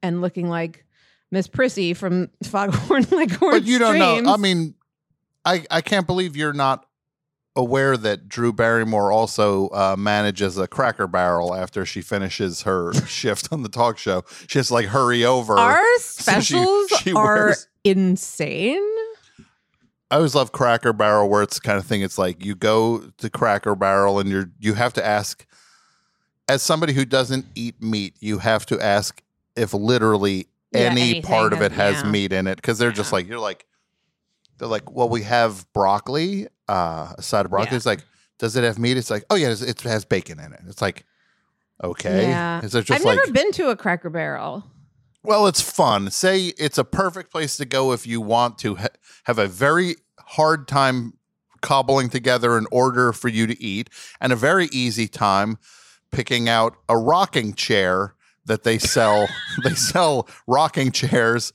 and 0.04 0.20
looking 0.22 0.50
like 0.50 0.86
Miss 1.32 1.48
Prissy 1.48 1.94
from 1.94 2.30
Foghorn 2.44 3.04
Leghorn 3.12 3.52
But 3.54 3.64
you 3.64 3.80
don't 3.80 3.96
Streams. 3.96 4.24
know. 4.24 4.34
I 4.34 4.38
mean, 4.38 4.74
I 5.46 5.66
I 5.72 5.82
can't 5.82 6.06
believe 6.08 6.36
you're 6.36 6.54
not 6.54 6.86
aware 7.56 7.98
that 7.98 8.30
Drew 8.30 8.54
Barrymore 8.54 9.12
also 9.12 9.68
uh, 9.70 9.96
manages 9.98 10.58
a 10.58 10.68
Cracker 10.68 11.08
Barrel 11.08 11.54
after 11.54 11.86
she 11.86 12.02
finishes 12.02 12.62
her 12.62 12.94
shift 13.08 13.50
on 13.52 13.62
the 13.64 13.70
talk 13.70 13.98
show. 13.98 14.24
She 14.48 14.60
has 14.60 14.68
to 14.70 14.74
like 14.76 14.86
hurry 14.88 15.26
over. 15.26 15.58
Our 15.58 15.82
So 16.00 16.40
she- 16.40 16.54
specials 16.54 16.90
she 17.02 17.14
are 17.14 17.46
wears- 17.48 17.68
insane. 17.84 18.88
I 20.10 20.16
always 20.18 20.36
love 20.36 20.52
Cracker 20.52 20.92
Barrel, 20.92 21.30
where 21.30 21.42
it's 21.42 21.56
the 21.56 21.62
kind 21.62 21.78
of 21.78 21.86
thing. 21.86 22.02
It's 22.02 22.18
like 22.18 22.44
you 22.44 22.54
go 22.54 23.00
to 23.18 23.30
Cracker 23.30 23.76
Barrel 23.76 24.20
and 24.20 24.30
you're 24.30 24.52
you 24.60 24.74
have 24.74 24.92
to 24.94 25.06
ask, 25.06 25.46
as 26.50 26.62
somebody 26.62 26.92
who 26.94 27.06
doesn't 27.06 27.46
eat 27.56 27.82
meat, 27.82 28.16
you 28.20 28.40
have 28.40 28.66
to 28.68 28.80
ask 28.82 29.22
if 29.56 29.74
literally 29.74 30.48
Yeah, 30.74 30.82
any 30.82 31.22
part 31.22 31.54
of 31.54 31.62
it 31.62 31.72
has 31.72 32.02
yeah. 32.04 32.10
meat 32.10 32.34
in 32.34 32.46
it 32.48 32.56
because 32.58 32.78
they're 32.78 32.92
just 32.92 33.14
like 33.14 33.26
you're 33.28 33.40
like 33.40 33.66
they're 34.62 34.70
like 34.70 34.90
well 34.92 35.10
we 35.10 35.24
have 35.24 35.66
broccoli 35.74 36.48
uh 36.70 37.14
a 37.18 37.22
side 37.22 37.46
of 37.46 37.52
broccoli 37.52 37.72
Yeah. 37.72 37.78
it's 37.78 37.86
like 37.86 38.06
does 38.40 38.56
it 38.56 38.64
have 38.64 38.78
meat 38.80 38.96
it's 38.96 39.10
like 39.10 39.26
oh 39.30 39.36
yeah 39.36 39.50
it 39.50 39.82
has 39.82 40.06
bacon 40.06 40.40
in 40.40 40.54
it 40.54 40.62
it's 40.68 40.82
like 40.82 41.04
okay 41.84 42.30
Yeah. 42.30 42.60
is 42.64 42.74
it 42.76 42.86
just 42.86 43.02
I've 43.02 43.06
like 43.06 43.18
never 43.18 43.32
been 43.32 43.52
to 43.54 43.70
a 43.70 43.76
Cracker 43.76 44.10
Barrel. 44.12 44.64
well, 45.24 45.48
it's 45.48 45.62
fun. 45.62 46.10
Say 46.12 46.54
it's 46.58 46.78
a 46.78 46.84
perfect 46.84 47.32
place 47.32 47.58
to 47.58 47.66
go 47.66 47.92
if 47.92 48.06
you 48.08 48.22
want 48.22 48.58
to 48.60 48.76
ha- 48.76 48.88
have 49.26 49.38
a 49.40 49.48
very 49.48 49.96
hard 50.20 50.68
time 50.68 51.14
cobbling 51.62 52.10
together 52.10 52.58
an 52.58 52.66
order 52.72 53.14
for 53.14 53.28
you 53.30 53.46
to 53.48 53.62
eat 53.62 53.90
and 54.20 54.32
a 54.34 54.36
very 54.36 54.68
easy 54.72 55.08
time 55.08 55.58
picking 56.12 56.50
out 56.50 56.76
a 56.90 56.98
rocking 56.98 57.54
chair 57.54 58.16
that 58.46 58.64
they 58.64 58.78
sell. 58.80 59.28
they 59.64 59.76
sell 59.76 60.28
rocking 60.48 60.92
chairs. 60.92 61.54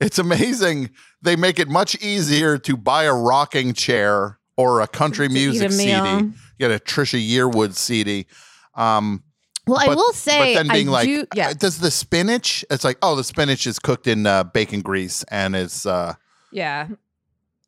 It's 0.00 0.18
amazing. 0.18 0.90
They 1.22 1.36
make 1.36 1.58
it 1.58 1.68
much 1.68 1.94
easier 2.02 2.58
to 2.58 2.76
buy 2.76 3.04
a 3.04 3.12
rocking 3.14 3.72
chair 3.72 4.38
or 4.56 4.80
a 4.80 4.86
country 4.86 5.26
eat 5.26 5.30
a 5.30 5.34
music 5.34 5.70
CD. 5.72 6.30
Get 6.58 6.70
a 6.70 6.78
Trisha 6.78 7.18
Yearwood 7.20 7.74
CD. 7.74 8.26
Um, 8.74 9.22
Well, 9.66 9.78
I 9.78 9.94
will 9.94 10.12
say, 10.12 10.54
but 10.54 10.62
then 10.62 10.72
being 10.72 10.88
I 10.88 10.92
like, 10.92 11.06
do- 11.06 11.26
yeah. 11.34 11.48
uh, 11.48 11.52
does 11.54 11.78
the 11.80 11.90
spinach? 11.90 12.64
It's 12.70 12.84
like, 12.84 12.98
oh, 13.02 13.16
the 13.16 13.24
spinach 13.24 13.66
is 13.66 13.78
cooked 13.78 14.06
in 14.06 14.26
uh, 14.26 14.44
bacon 14.44 14.80
grease 14.80 15.24
and 15.30 15.56
it's 15.56 15.84
uh, 15.86 16.14
Yeah. 16.52 16.88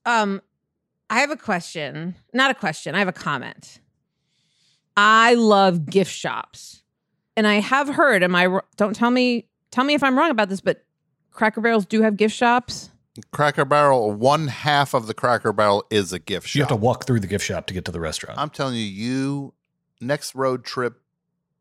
Um, 0.07 0.41
I 1.11 1.21
have 1.21 1.31
a 1.31 1.37
question. 1.37 2.15
Not 2.33 2.51
a 2.51 2.55
question. 2.55 2.95
I 2.95 2.99
have 3.01 3.09
a 3.09 3.13
comment. 3.13 3.81
I 4.97 5.35
love 5.35 5.87
gift 5.87 6.13
shops, 6.13 6.83
and 7.37 7.47
I 7.47 7.61
have 7.61 7.89
heard. 7.89 8.23
Am 8.25 8.35
I? 8.35 8.61
Don't 8.77 8.95
tell 8.97 9.11
me. 9.11 9.47
Tell 9.71 9.85
me 9.85 9.95
if 9.95 10.03
I'm 10.03 10.19
wrong 10.19 10.31
about 10.31 10.49
this, 10.49 10.61
but 10.61 10.85
Cracker 11.31 11.61
Barrels 11.61 11.87
do 11.87 12.03
have 12.03 12.17
gift 12.17 12.35
shops. 12.35 12.91
Cracker 13.33 13.65
Barrel. 13.65 14.13
One 14.13 14.49
half 14.49 14.95
of 14.95 15.07
the 15.07 15.15
Cracker 15.15 15.53
Barrel 15.53 15.85
is 15.91 16.13
a 16.13 16.19
gift 16.19 16.49
shop. 16.49 16.55
You 16.55 16.63
have 16.63 16.69
to 16.69 16.77
walk 16.77 17.07
through 17.07 17.21
the 17.21 17.27
gift 17.27 17.45
shop 17.45 17.67
to 17.67 17.75
get 17.75 17.85
to 17.87 17.93
the 17.93 18.01
restaurant. 18.01 18.39
I'm 18.39 18.51
telling 18.51 18.75
you, 18.75 18.83
you 18.83 19.55
next 20.01 20.35
road 20.35 20.65
trip, 20.65 21.01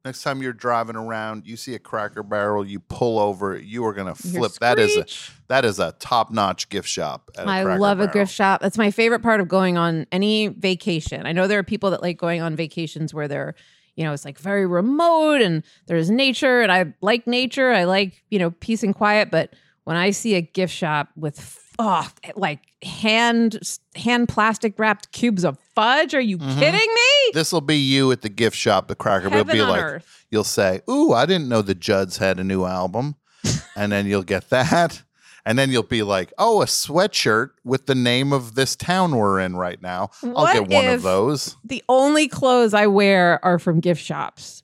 next 0.05 0.24
time 0.24 0.41
you're 0.41 0.53
driving 0.53 0.95
around, 0.95 1.45
you 1.45 1.58
see 1.58 1.76
a 1.76 1.80
Cracker 1.80 2.24
Barrel, 2.24 2.66
you 2.66 2.80
pull 2.80 3.20
over, 3.20 3.58
you 3.58 3.86
are 3.86 3.93
gonna 3.93 4.16
flip. 4.16 4.53
That 4.62 4.80
is 4.80 4.95
a 4.97 5.05
that 5.47 5.66
is 5.66 5.80
a 5.80 5.93
top 5.99 6.32
notch 6.32 6.70
gift 6.70 6.88
shop. 6.88 7.30
at 7.38 7.45
a 7.45 7.49
I 7.49 7.64
Cracker 7.64 7.80
love 7.80 7.99
a 7.99 8.08
gift 8.08 8.34
shop. 8.34 8.62
That's 8.62 8.78
my 8.78 8.91
favorite 8.91 9.22
part 9.22 9.39
of 9.39 9.47
going 9.47 9.78
on 9.78 10.08
any 10.12 10.47
vacation. 10.47 11.26
I 11.26 11.32
know 11.32 11.47
there 11.47 11.60
are 11.60 11.64
people 11.64 11.91
that 11.91 12.01
like 12.01 12.18
going 12.18 12.41
on 12.41 12.55
vacations 12.55 13.14
where 13.14 13.28
they're, 13.28 13.55
you 13.95 14.03
know, 14.03 14.14
it's 14.14 14.26
like 14.26 14.39
very 14.39 14.66
remote 14.66 15.41
and 15.41 15.64
there's 15.88 16.10
nature 16.10 16.62
and 16.62 16.72
I 16.72 16.93
like 17.01 17.28
nature. 17.28 17.72
I 17.72 17.84
like, 17.84 18.24
you 18.30 18.39
know, 18.39 18.51
peace 18.51 18.84
and 18.84 18.95
quiet, 18.95 19.32
but 19.32 19.53
when 19.88 19.96
I 19.96 20.10
see 20.12 20.36
a 20.36 20.42
gift 20.42 20.74
shop 20.74 21.08
with 21.16 21.58
oh, 21.80 22.10
like 22.36 22.60
hand 22.84 23.58
hand 23.96 24.28
plastic 24.28 24.78
wrapped 24.78 25.14
cubes 25.14 25.46
of 25.46 25.58
fudge, 25.76 26.14
are 26.14 26.20
you 26.20 26.38
Mhm. 26.38 26.60
kidding 26.60 26.94
me? 26.94 27.32
This 27.34 27.54
will 27.54 27.62
be 27.62 27.78
you 27.78 28.12
at 28.12 28.22
the 28.22 28.28
gift 28.28 28.58
shop, 28.58 28.90
the 28.90 28.96
Cracker 28.96 29.28
It'll 29.28 29.46
be 29.46 29.62
like 29.62 29.82
earth. 29.82 30.26
you'll 30.30 30.44
say, 30.44 30.82
"Ooh, 30.90 31.14
I 31.14 31.26
didn't 31.26 31.48
know 31.48 31.62
the 31.62 31.74
Judds 31.74 32.18
had 32.18 32.38
a 32.38 32.44
new 32.44 32.66
album," 32.66 33.16
and 33.78 33.90
then 33.90 34.08
you'll 34.08 34.24
get 34.24 34.50
that, 34.50 35.04
and 35.46 35.58
then 35.58 35.72
you'll 35.72 35.84
be 35.84 36.04
like, 36.04 36.34
"Oh, 36.38 36.62
a 36.62 36.66
sweatshirt 36.66 37.52
with 37.64 37.86
the 37.86 37.96
name 37.96 38.34
of 38.34 38.56
this 38.56 38.76
town 38.76 39.16
we're 39.16 39.40
in 39.40 39.56
right 39.56 39.82
now. 39.82 40.10
I'll 40.22 40.32
What 40.34 40.54
get 40.54 40.68
one 40.68 40.88
of 40.90 41.02
those." 41.02 41.56
The 41.64 41.82
only 41.88 42.28
clothes 42.28 42.74
I 42.74 42.88
wear 42.88 43.40
are 43.42 43.58
from 43.58 43.80
gift 43.80 44.04
shops. 44.04 44.64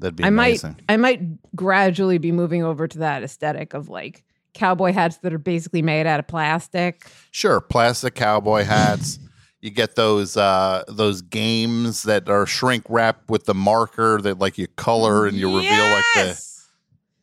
That'd 0.00 0.16
be 0.16 0.24
I 0.24 0.28
amazing. 0.28 0.76
might 0.88 0.94
I 0.94 0.96
might 0.96 1.54
gradually 1.54 2.18
be 2.18 2.32
moving 2.32 2.64
over 2.64 2.88
to 2.88 2.98
that 2.98 3.22
aesthetic 3.22 3.74
of 3.74 3.88
like 3.88 4.24
cowboy 4.54 4.92
hats 4.92 5.18
that 5.18 5.32
are 5.32 5.38
basically 5.38 5.82
made 5.82 6.06
out 6.06 6.18
of 6.18 6.26
plastic. 6.26 7.06
Sure, 7.30 7.60
plastic 7.60 8.14
cowboy 8.14 8.64
hats. 8.64 9.18
You 9.62 9.70
get 9.70 9.94
those 9.94 10.38
uh 10.38 10.84
those 10.88 11.20
games 11.20 12.04
that 12.04 12.30
are 12.30 12.46
shrink 12.46 12.82
wrapped 12.88 13.28
with 13.28 13.44
the 13.44 13.52
marker 13.52 14.18
that 14.22 14.38
like 14.38 14.56
you 14.56 14.66
color 14.68 15.26
and 15.26 15.36
you 15.36 15.54
reveal 15.54 15.86
like 15.90 16.04
the 16.14 16.42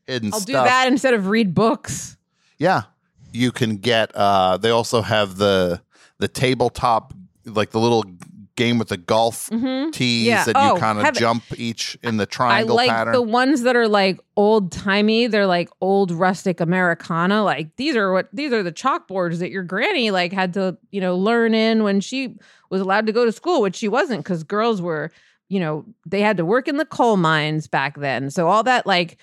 hidden 0.05 0.31
stuff. 0.31 0.33
I'll 0.33 0.39
stuff. 0.41 0.45
do 0.45 0.69
that 0.69 0.87
instead 0.87 1.15
of 1.15 1.29
read 1.29 1.55
books. 1.55 2.15
Yeah. 2.59 2.83
You 3.33 3.51
can 3.51 3.77
get 3.77 4.15
uh 4.15 4.57
they 4.57 4.69
also 4.69 5.01
have 5.01 5.37
the 5.37 5.81
the 6.19 6.27
tabletop 6.27 7.11
like 7.43 7.71
the 7.71 7.79
little 7.79 8.05
game 8.57 8.77
with 8.77 8.89
the 8.89 8.97
golf 8.97 9.49
Mhm. 9.49 9.93
tees 9.93 10.25
Yeah. 10.27 10.43
that 10.43 10.55
Oh, 10.57 10.73
you 10.73 10.79
kind 10.81 10.99
of 10.99 11.13
jump 11.13 11.43
each 11.55 11.97
in 12.03 12.17
the 12.17 12.25
triangle 12.25 12.73
I 12.77 12.83
like 12.83 12.89
pattern. 12.89 13.13
the 13.13 13.21
ones 13.21 13.61
that 13.61 13.77
are 13.77 13.87
like 13.87 14.19
old 14.35 14.73
timey. 14.73 15.27
They're 15.27 15.47
like 15.47 15.69
old 15.79 16.11
rustic 16.11 16.59
Americana. 16.59 17.43
Like 17.43 17.73
these 17.77 17.95
are 17.95 18.11
what 18.11 18.27
these 18.33 18.51
are 18.51 18.63
the 18.63 18.73
chalkboards 18.73 19.39
that 19.39 19.49
your 19.51 19.63
granny 19.63 20.11
like 20.11 20.33
had 20.33 20.53
to 20.55 20.75
you 20.91 20.99
know 20.99 21.15
learn 21.15 21.53
in 21.53 21.83
when 21.83 22.01
she 22.01 22.35
was 22.69 22.81
allowed 22.81 23.05
to 23.07 23.13
go 23.13 23.23
to 23.23 23.31
school, 23.31 23.61
which 23.61 23.77
she 23.77 23.87
wasn't 23.87 24.23
because 24.25 24.43
girls 24.43 24.81
were 24.81 25.09
you 25.49 25.59
know 25.61 25.85
they 26.05 26.19
had 26.19 26.35
to 26.35 26.43
work 26.43 26.67
in 26.67 26.75
the 26.75 26.85
coal 26.85 27.15
mines 27.15 27.67
back 27.67 27.97
then. 27.99 28.29
So 28.29 28.49
all 28.49 28.63
that 28.63 28.85
like 28.85 29.17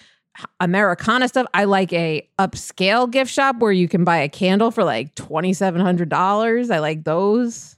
Americana 0.60 1.28
stuff. 1.28 1.46
I 1.54 1.64
like 1.64 1.92
a 1.92 2.28
upscale 2.38 3.10
gift 3.10 3.30
shop 3.32 3.56
where 3.58 3.72
you 3.72 3.88
can 3.88 4.04
buy 4.04 4.16
a 4.18 4.28
candle 4.28 4.70
for 4.70 4.82
like 4.84 5.14
twenty 5.14 5.52
seven 5.52 5.80
hundred 5.80 6.08
dollars. 6.08 6.70
I 6.70 6.78
like 6.78 7.04
those. 7.04 7.76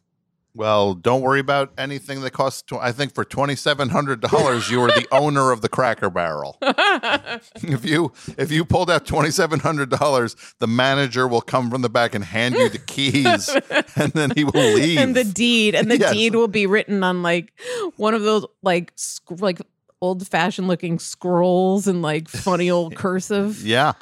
Well, 0.57 0.95
don't 0.95 1.21
worry 1.21 1.41
about 1.41 1.73
anything 1.79 2.23
that 2.23 2.33
costs 2.33 2.63
tw- 2.63 2.75
I 2.81 2.91
think 2.93 3.15
for 3.15 3.25
$2700 3.25 4.71
you 4.71 4.81
are 4.83 4.89
the 4.89 5.07
owner 5.13 5.51
of 5.53 5.61
the 5.61 5.69
Cracker 5.69 6.11
Barrel. 6.11 6.57
if 6.63 7.85
you 7.85 8.13
if 8.39 8.51
you 8.51 8.65
pulled 8.65 8.91
out 8.91 9.05
$2700, 9.05 10.55
the 10.59 10.67
manager 10.67 11.29
will 11.29 11.41
come 11.41 11.71
from 11.71 11.83
the 11.83 11.89
back 11.91 12.15
and 12.15 12.25
hand 12.25 12.55
you 12.55 12.69
the 12.69 12.79
keys 12.79 13.49
and 13.97 14.13
then 14.13 14.31
he 14.35 14.45
will 14.45 14.75
leave. 14.75 14.99
and 14.99 15.15
the 15.15 15.25
deed 15.25 15.75
and 15.75 15.91
the 15.91 15.99
Yes. 15.99 16.13
deed 16.13 16.35
will 16.35 16.49
be 16.49 16.67
written 16.67 17.03
on 17.05 17.23
like 17.23 17.53
one 17.97 18.15
of 18.15 18.23
those 18.23 18.45
like 18.63 18.93
sc- 18.97 19.41
like 19.41 19.61
old 20.01 20.27
fashioned 20.27 20.69
looking 20.69 20.99
scrolls 20.99 21.87
and 21.87 22.03
like 22.03 22.29
funny 22.29 22.71
old 22.71 22.95
cursive 22.97 23.65
Yeah. 23.67 23.93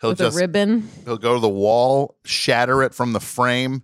He'll 0.00 0.10
with 0.10 0.18
just 0.18 0.36
a 0.36 0.40
ribbon. 0.40 0.88
He'll 1.04 1.16
go 1.18 1.34
to 1.34 1.40
the 1.40 1.48
wall, 1.48 2.16
shatter 2.24 2.84
it 2.84 2.94
from 2.94 3.12
the 3.14 3.18
frame, 3.20 3.82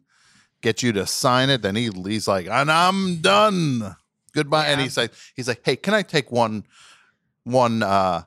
get 0.65 0.83
you 0.83 0.93
to 0.93 1.07
sign 1.07 1.51
it. 1.51 1.63
Then 1.63 1.77
he 1.77 1.91
he's 2.07 2.27
like, 2.27 2.49
and 2.49 2.73
I'm 2.73 3.17
done. 3.17 3.95
Goodbye. 4.33 4.67
And 4.67 4.81
he's 4.81 4.97
like, 4.97 5.13
he's 5.37 5.47
like, 5.47 5.61
hey, 5.65 5.77
can 5.77 5.95
I 5.95 6.03
take 6.03 6.33
one 6.33 6.65
one 7.45 7.83
uh 7.83 8.23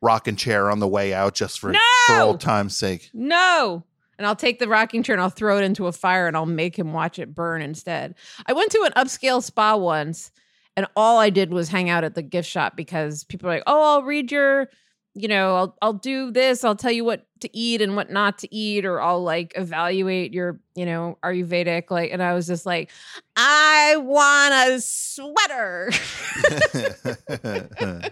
rocking 0.00 0.34
chair 0.34 0.70
on 0.70 0.80
the 0.80 0.88
way 0.88 1.14
out 1.14 1.34
just 1.34 1.60
for 1.60 1.72
for 2.06 2.20
old 2.20 2.40
time's 2.40 2.76
sake? 2.76 3.10
No. 3.12 3.84
And 4.18 4.26
I'll 4.26 4.36
take 4.36 4.58
the 4.58 4.68
rocking 4.68 5.02
chair 5.02 5.14
and 5.14 5.22
I'll 5.22 5.30
throw 5.30 5.58
it 5.58 5.64
into 5.64 5.86
a 5.86 5.92
fire 5.92 6.26
and 6.26 6.36
I'll 6.36 6.46
make 6.46 6.78
him 6.78 6.92
watch 6.92 7.18
it 7.18 7.34
burn 7.34 7.60
instead. 7.60 8.14
I 8.46 8.52
went 8.52 8.70
to 8.72 8.82
an 8.82 8.92
upscale 8.92 9.42
spa 9.42 9.76
once 9.76 10.30
and 10.76 10.86
all 10.96 11.18
I 11.18 11.30
did 11.30 11.52
was 11.52 11.68
hang 11.68 11.90
out 11.90 12.04
at 12.04 12.14
the 12.14 12.22
gift 12.22 12.48
shop 12.48 12.76
because 12.76 13.24
people 13.24 13.48
are 13.50 13.54
like, 13.54 13.64
"Oh, 13.66 13.94
I'll 13.94 14.02
read 14.02 14.32
your 14.32 14.70
you 15.14 15.28
know, 15.28 15.56
I'll 15.56 15.76
I'll 15.82 15.92
do 15.92 16.30
this. 16.30 16.64
I'll 16.64 16.76
tell 16.76 16.90
you 16.90 17.04
what 17.04 17.26
to 17.40 17.56
eat 17.56 17.82
and 17.82 17.96
what 17.96 18.10
not 18.10 18.38
to 18.38 18.54
eat, 18.54 18.86
or 18.86 19.00
I'll 19.00 19.22
like 19.22 19.52
evaluate 19.56 20.32
your, 20.32 20.58
you 20.74 20.86
know, 20.86 21.18
Ayurvedic? 21.22 21.90
Like, 21.90 22.12
and 22.12 22.22
I 22.22 22.32
was 22.32 22.46
just 22.46 22.64
like, 22.64 22.90
I 23.36 23.96
want 23.98 24.54
a 24.54 24.80
sweater. 24.80 25.90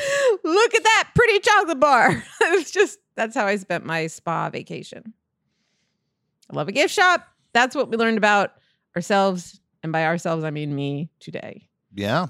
Look 0.44 0.74
at 0.74 0.84
that 0.84 1.10
pretty 1.14 1.38
chocolate 1.40 1.80
bar. 1.80 2.22
it 2.40 2.50
was 2.50 2.70
just 2.70 2.98
that's 3.16 3.34
how 3.34 3.46
I 3.46 3.56
spent 3.56 3.86
my 3.86 4.06
spa 4.06 4.50
vacation. 4.50 5.14
I 6.50 6.56
love 6.56 6.68
a 6.68 6.72
gift 6.72 6.92
shop. 6.92 7.26
That's 7.52 7.74
what 7.74 7.90
we 7.90 7.96
learned 7.96 8.18
about 8.18 8.52
ourselves, 8.94 9.58
and 9.82 9.92
by 9.92 10.04
ourselves 10.04 10.44
I 10.44 10.50
mean 10.50 10.74
me 10.74 11.10
today. 11.20 11.68
yeah. 11.94 12.26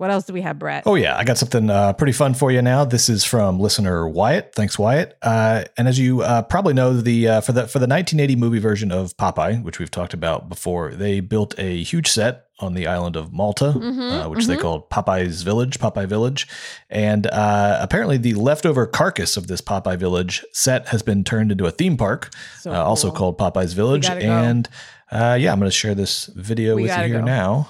What 0.00 0.10
else 0.10 0.24
do 0.24 0.32
we 0.32 0.40
have, 0.40 0.58
Brett? 0.58 0.84
Oh 0.86 0.94
yeah, 0.94 1.14
I 1.14 1.24
got 1.24 1.36
something 1.36 1.68
uh, 1.68 1.92
pretty 1.92 2.14
fun 2.14 2.32
for 2.32 2.50
you 2.50 2.62
now. 2.62 2.86
This 2.86 3.10
is 3.10 3.22
from 3.22 3.60
listener 3.60 4.08
Wyatt. 4.08 4.54
Thanks, 4.54 4.78
Wyatt. 4.78 5.14
Uh, 5.20 5.64
and 5.76 5.86
as 5.86 5.98
you 5.98 6.22
uh, 6.22 6.40
probably 6.40 6.72
know, 6.72 6.98
the 6.98 7.28
uh, 7.28 7.40
for 7.42 7.52
the 7.52 7.68
for 7.68 7.80
the 7.80 7.86
1980 7.86 8.34
movie 8.36 8.60
version 8.60 8.92
of 8.92 9.14
Popeye, 9.18 9.62
which 9.62 9.78
we've 9.78 9.90
talked 9.90 10.14
about 10.14 10.48
before, 10.48 10.92
they 10.92 11.20
built 11.20 11.54
a 11.58 11.82
huge 11.82 12.08
set 12.08 12.46
on 12.60 12.72
the 12.72 12.86
island 12.86 13.14
of 13.14 13.34
Malta, 13.34 13.66
uh, 13.66 14.26
which 14.30 14.46
they 14.46 14.56
mhm. 14.56 14.60
called 14.60 14.88
Popeye's 14.88 15.42
Village, 15.42 15.78
Popeye 15.78 16.08
Village. 16.08 16.48
And 16.88 17.26
uh, 17.26 17.76
apparently, 17.82 18.16
the 18.16 18.32
leftover 18.32 18.86
carcass 18.86 19.36
of 19.36 19.48
this 19.48 19.60
Popeye 19.60 19.98
Village 19.98 20.42
set 20.54 20.88
has 20.88 21.02
been 21.02 21.24
turned 21.24 21.52
into 21.52 21.66
a 21.66 21.70
theme 21.70 21.98
park, 21.98 22.32
So 22.60 22.72
uh, 22.72 22.82
also 22.82 23.10
called 23.10 23.36
Popeye's 23.36 23.74
Village. 23.74 24.08
And 24.08 24.66
uh, 25.12 25.36
yeah, 25.38 25.52
I'm 25.52 25.58
going 25.58 25.70
to 25.70 25.76
share 25.76 25.94
this 25.94 26.24
video 26.24 26.76
We 26.76 26.84
with 26.84 26.96
you 26.96 27.04
here 27.04 27.18
go. 27.18 27.68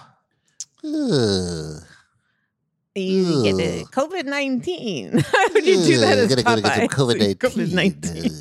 now. 0.84 1.86
You 2.95 3.43
get 3.45 3.57
the 3.57 3.84
COVID 3.93 4.24
nineteen. 4.24 5.18
How 5.18 5.49
would 5.53 5.64
you 5.66 5.76
do 5.76 5.99
that 5.99 6.18
as 6.18 6.34
gotta 6.34 6.43
go 6.43 6.57
to 6.57 6.62
get 6.62 6.74
some 6.74 6.88
Popeye? 6.88 7.34
COVID 7.36 7.72
nineteen. 7.72 8.32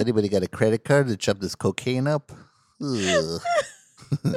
Anybody 0.00 0.28
got 0.28 0.42
a 0.42 0.48
credit 0.48 0.84
card 0.84 1.08
to 1.08 1.16
chop 1.16 1.38
this 1.38 1.54
cocaine 1.54 2.06
up? 2.06 2.32
Ugh. 2.82 3.40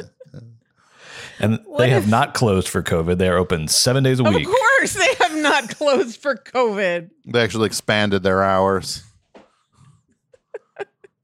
And 1.42 1.60
they 1.80 1.90
have 1.90 2.08
not 2.08 2.36
closed 2.36 2.68
for 2.68 2.84
COVID. 2.84 3.18
They 3.18 3.28
are 3.28 3.38
open 3.38 3.68
seven 3.68 4.04
days 4.04 4.20
a 4.20 4.24
Of 4.24 4.36
week. 4.36 4.46
Of 4.48 4.54
course, 4.54 4.94
they 4.94 5.14
have 5.20 5.36
not 5.38 5.70
closed 5.70 6.22
for 6.22 6.36
COVID. 6.36 7.10
They 7.26 7.42
actually 7.42 7.66
expanded 7.66 8.22
their 8.22 8.44
hours. 8.44 9.02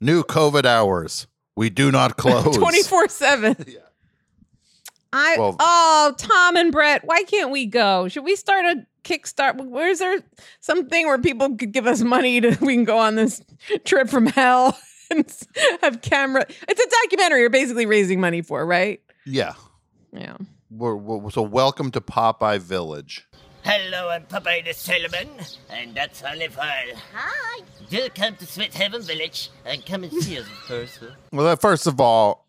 New 0.01 0.23
COVID 0.23 0.65
hours. 0.65 1.27
We 1.55 1.69
do 1.69 1.91
not 1.91 2.17
close. 2.17 2.57
Twenty 2.57 2.81
four 2.81 3.07
seven. 3.09 3.55
I 5.13 5.35
Well- 5.37 5.55
oh 5.59 6.13
Tom 6.17 6.55
and 6.57 6.71
Brett, 6.71 7.03
why 7.05 7.23
can't 7.23 7.51
we 7.51 7.65
go? 7.65 8.07
Should 8.07 8.23
we 8.25 8.35
start 8.35 8.65
a 8.65 8.85
Kickstart? 9.03 9.55
Where's 9.57 9.99
there 9.99 10.19
something 10.59 11.07
where 11.07 11.17
people 11.17 11.55
could 11.55 11.71
give 11.71 11.87
us 11.87 12.01
money 12.01 12.41
to 12.41 12.57
we 12.61 12.73
can 12.75 12.83
go 12.83 12.97
on 12.97 13.15
this 13.15 13.41
trip 13.85 14.09
from 14.09 14.25
hell 14.25 14.77
and 15.11 15.25
have 15.81 16.01
camera? 16.01 16.45
It's 16.67 16.81
a 16.81 16.89
documentary. 17.03 17.41
You're 17.41 17.49
basically 17.49 17.85
raising 17.85 18.19
money 18.19 18.41
for, 18.41 18.65
right? 18.65 19.01
Yeah. 19.25 19.53
Yeah. 20.13 20.37
We're, 20.69 20.95
we're- 20.95 21.31
so 21.31 21.41
welcome 21.41 21.91
to 21.91 22.01
Popeye 22.01 22.59
Village. 22.59 23.25
Hello, 23.63 24.07
I'm 24.09 24.23
Popeye 24.23 24.63
the 24.63 24.71
Sailorman, 24.71 25.57
and 25.69 25.93
that's 25.93 26.23
Olive 26.23 26.57
Oyl. 26.57 26.95
Hi. 27.13 27.63
Do 27.89 28.07
come 28.15 28.35
to 28.37 28.45
Sweet 28.45 28.73
Heaven 28.73 29.01
Village 29.01 29.49
and 29.65 29.85
come 29.85 30.03
and 30.05 30.13
see 30.23 30.39
us, 30.39 30.45
of 30.45 30.67
course. 30.67 30.99
Well, 31.33 31.47
uh, 31.47 31.55
first 31.57 31.85
of 31.85 31.99
all, 31.99 32.46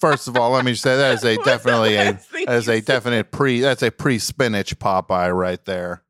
first 0.00 0.28
of 0.28 0.36
all, 0.36 0.50
let 0.50 0.64
me 0.64 0.74
say 0.74 0.96
that 0.96 1.14
is 1.14 1.24
a 1.24 1.36
definitely 1.44 1.96
a 1.96 2.18
that 2.46 2.54
is 2.54 2.68
a 2.68 2.80
definite 2.80 3.30
pre 3.30 3.60
that's 3.60 3.82
a 3.82 3.90
pre 3.90 4.18
spinach 4.18 4.78
Popeye 4.78 5.34
right 5.34 5.64
there. 5.64 6.02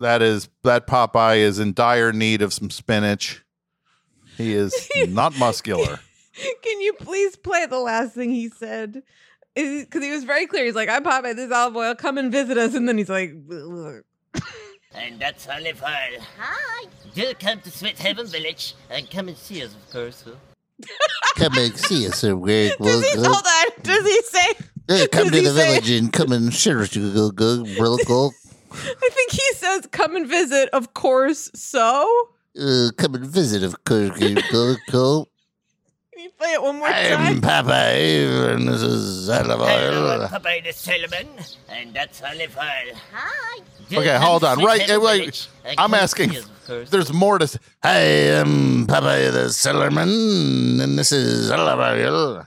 That 0.00 0.22
is 0.22 0.48
that 0.62 0.86
Popeye 0.86 1.38
is 1.38 1.58
in 1.58 1.72
dire 1.72 2.12
need 2.12 2.42
of 2.42 2.52
some 2.52 2.70
spinach. 2.70 3.44
He 4.36 4.54
is 4.54 4.88
not 5.08 5.38
muscular. 5.38 6.00
Can 6.62 6.80
you 6.80 6.94
please 6.94 7.36
play 7.36 7.66
the 7.66 7.78
last 7.78 8.14
thing 8.14 8.30
he 8.30 8.48
said? 8.48 9.02
Because 9.54 10.02
he 10.02 10.10
was 10.10 10.24
very 10.24 10.46
clear. 10.46 10.64
He's 10.64 10.74
like, 10.74 10.88
"I'm 10.88 11.04
Popeye. 11.04 11.36
This 11.36 11.52
Olive 11.52 11.76
Oyl. 11.76 11.94
Come 11.94 12.18
and 12.18 12.32
visit 12.32 12.58
us." 12.58 12.74
And 12.74 12.88
then 12.88 12.98
he's 12.98 13.08
like, 13.08 13.32
And 14.94 15.20
that's 15.20 15.48
Olive 15.48 15.80
Oyl. 15.82 16.20
Hi. 16.38 16.88
Do 17.14 17.32
come 17.34 17.60
to 17.60 17.70
Sweethaven 17.70 18.26
Village 18.26 18.74
and 18.90 19.08
come 19.08 19.28
and 19.28 19.36
see 19.36 19.62
us, 19.62 19.72
of 19.74 19.90
course. 19.92 20.24
Come 21.36 21.52
and 21.56 21.76
see 21.76 22.06
us, 22.08 22.18
sir. 22.18 22.34
We're, 22.36 22.72
we'll 22.78 23.00
Does 23.00 23.10
he, 23.10 23.16
go- 23.16 23.22
hold 23.24 23.44
on. 23.46 23.82
Does 23.82 24.04
he 24.04 24.22
say? 24.22 24.46
Yeah, 24.88 25.06
come 25.06 25.30
to 25.30 25.40
the 25.40 25.46
say- 25.50 25.68
village 25.78 25.90
and 25.90 26.12
come 26.12 26.32
and 26.32 26.52
share 26.52 26.80
us. 26.80 26.94
You 26.94 27.12
go, 27.12 27.30
go, 27.30 27.62
real 27.78 27.96
go. 28.06 28.30
I 28.72 29.08
think 29.12 29.30
he 29.30 29.52
says, 29.54 29.86
"Come 29.92 30.16
and 30.16 30.26
visit." 30.26 30.68
Of 30.70 30.94
course. 30.94 31.50
So 31.54 32.08
Uh, 32.60 32.88
come 32.96 33.14
and 33.14 33.24
visit, 33.24 33.62
of 33.62 33.84
course. 33.84 34.18
Go, 34.18 34.34
go, 34.50 34.74
go. 34.90 35.26
You 36.24 36.30
play 36.30 36.52
it 36.54 36.62
one 36.62 36.78
more 36.78 36.88
I'm 36.88 37.42
time? 37.42 37.66
Popeye, 37.66 38.54
and 38.54 38.66
this 38.66 38.80
is 38.80 39.28
Olive 39.28 39.58
Hello, 39.60 39.64
Oil. 40.14 40.22
I'm 40.22 40.30
Popeye 40.30 40.64
the 40.64 40.70
Sailorman, 40.70 41.54
and 41.68 41.92
that's 41.92 42.22
Olive 42.22 42.56
Oyl. 42.56 42.94
Hi. 43.12 43.60
Okay, 43.92 44.16
hold 44.16 44.42
on. 44.42 44.64
Right, 44.64 44.88
wait. 45.02 45.46
I'm 45.76 45.92
asking. 45.92 46.32
There's 46.66 47.12
more 47.12 47.38
to. 47.38 47.42
s- 47.42 47.58
Hi, 47.82 48.40
I'm 48.40 48.46
um, 48.46 48.86
Popeye 48.86 49.32
the 49.32 49.48
Sailorman, 49.50 50.80
and 50.82 50.98
this 50.98 51.12
is 51.12 51.50
Olive 51.50 51.78
Oyl. 51.78 52.46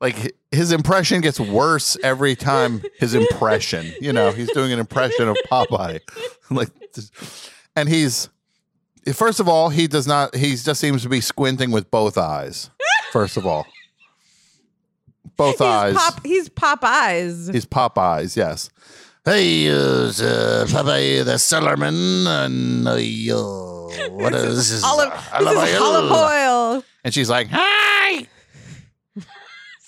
Like 0.00 0.34
his 0.50 0.72
impression 0.72 1.20
gets 1.20 1.38
worse 1.38 1.98
every 2.02 2.34
time. 2.34 2.82
His 2.98 3.12
impression, 3.12 3.92
you 4.00 4.14
know, 4.14 4.30
he's 4.32 4.50
doing 4.52 4.72
an 4.72 4.78
impression 4.78 5.28
of 5.28 5.36
Popeye, 5.52 6.00
like, 6.50 6.70
and 7.76 7.90
he's 7.90 8.30
first 9.12 9.40
of 9.40 9.48
all, 9.48 9.68
he 9.70 9.86
does 9.86 10.06
not. 10.06 10.34
He 10.34 10.56
just 10.56 10.80
seems 10.80 11.02
to 11.02 11.08
be 11.08 11.20
squinting 11.20 11.70
with 11.70 11.90
both 11.90 12.16
eyes. 12.18 12.70
First 13.12 13.36
of 13.36 13.46
all, 13.46 13.66
both 15.36 15.60
eyes. 15.60 15.94
Pop. 15.94 16.24
He's 16.24 16.48
Popeyes. 16.48 17.52
He's 17.52 17.66
Popeyes. 17.66 18.36
Yes. 18.36 18.70
Hey, 19.24 19.68
uh, 19.70 19.74
uh, 19.74 20.08
Popeye 20.66 21.24
the 21.24 21.34
Sailorman, 21.38 22.26
and 22.26 22.88
uh, 22.88 22.94
yo, 22.94 23.90
what 24.10 24.34
is 24.34 24.56
this? 24.56 24.70
Is 24.70 24.84
Olive. 24.84 25.12
Olive 25.34 25.54
This 25.54 25.68
is 25.74 25.80
Oil. 25.80 25.84
olive 25.86 26.12
oil. 26.12 26.84
And 27.04 27.12
she's 27.14 27.28
like, 27.30 27.48
"Hi." 27.50 28.26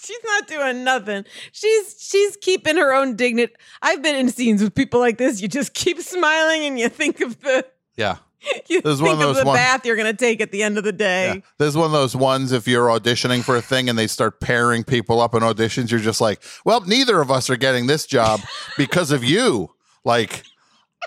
She's 0.04 0.18
not 0.24 0.48
doing 0.48 0.82
nothing. 0.84 1.24
She's 1.52 1.94
she's 1.98 2.36
keeping 2.36 2.76
her 2.76 2.92
own 2.92 3.14
dignity. 3.14 3.54
I've 3.80 4.02
been 4.02 4.16
in 4.16 4.28
scenes 4.30 4.60
with 4.62 4.74
people 4.74 4.98
like 4.98 5.16
this. 5.16 5.40
You 5.40 5.46
just 5.46 5.74
keep 5.74 6.00
smiling 6.00 6.64
and 6.66 6.78
you 6.78 6.88
think 6.88 7.20
of 7.20 7.40
the 7.40 7.64
Yeah. 7.96 8.16
you 8.68 8.80
This 8.82 8.95
is 8.95 8.99
think 9.01 9.09
one 9.09 9.14
of 9.14 9.20
of 9.20 9.26
those 9.34 9.38
the 9.38 9.45
ones- 9.47 9.57
bath 9.59 9.86
you're 9.86 9.97
gonna 9.97 10.12
take 10.14 10.40
at 10.40 10.51
the 10.53 10.62
end 10.62 10.78
of 10.78 10.84
the 10.84 10.93
day. 10.93 11.43
This 11.59 11.68
is 11.68 11.76
one 11.76 11.86
of 11.86 11.93
those 11.93 12.14
ones 12.16 12.53
if 12.53 12.66
you're 12.66 12.88
auditioning 12.88 13.43
for 13.43 13.57
a 13.57 13.62
thing 13.62 13.88
and 13.88 13.99
they 13.99 14.07
start 14.07 14.40
pairing 14.40 14.84
people 14.84 15.20
up 15.20 15.34
in 15.34 15.40
auditions, 15.43 15.90
you're 15.90 16.01
just 16.01 16.20
like, 16.20 16.43
well, 16.64 16.80
neither 16.82 17.20
of 17.20 17.30
us 17.30 17.49
are 17.51 17.57
getting 17.57 17.86
this 17.86 18.07
job 18.07 18.40
because 18.76 19.11
of 19.11 19.22
you. 19.24 19.70
Like, 20.05 20.43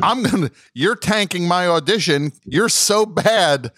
I'm 0.02 0.24
gonna, 0.24 0.52
you're 0.74 0.96
tanking 0.96 1.48
my 1.48 1.68
audition. 1.68 2.32
You're 2.46 2.70
so 2.70 3.06
bad. 3.06 3.72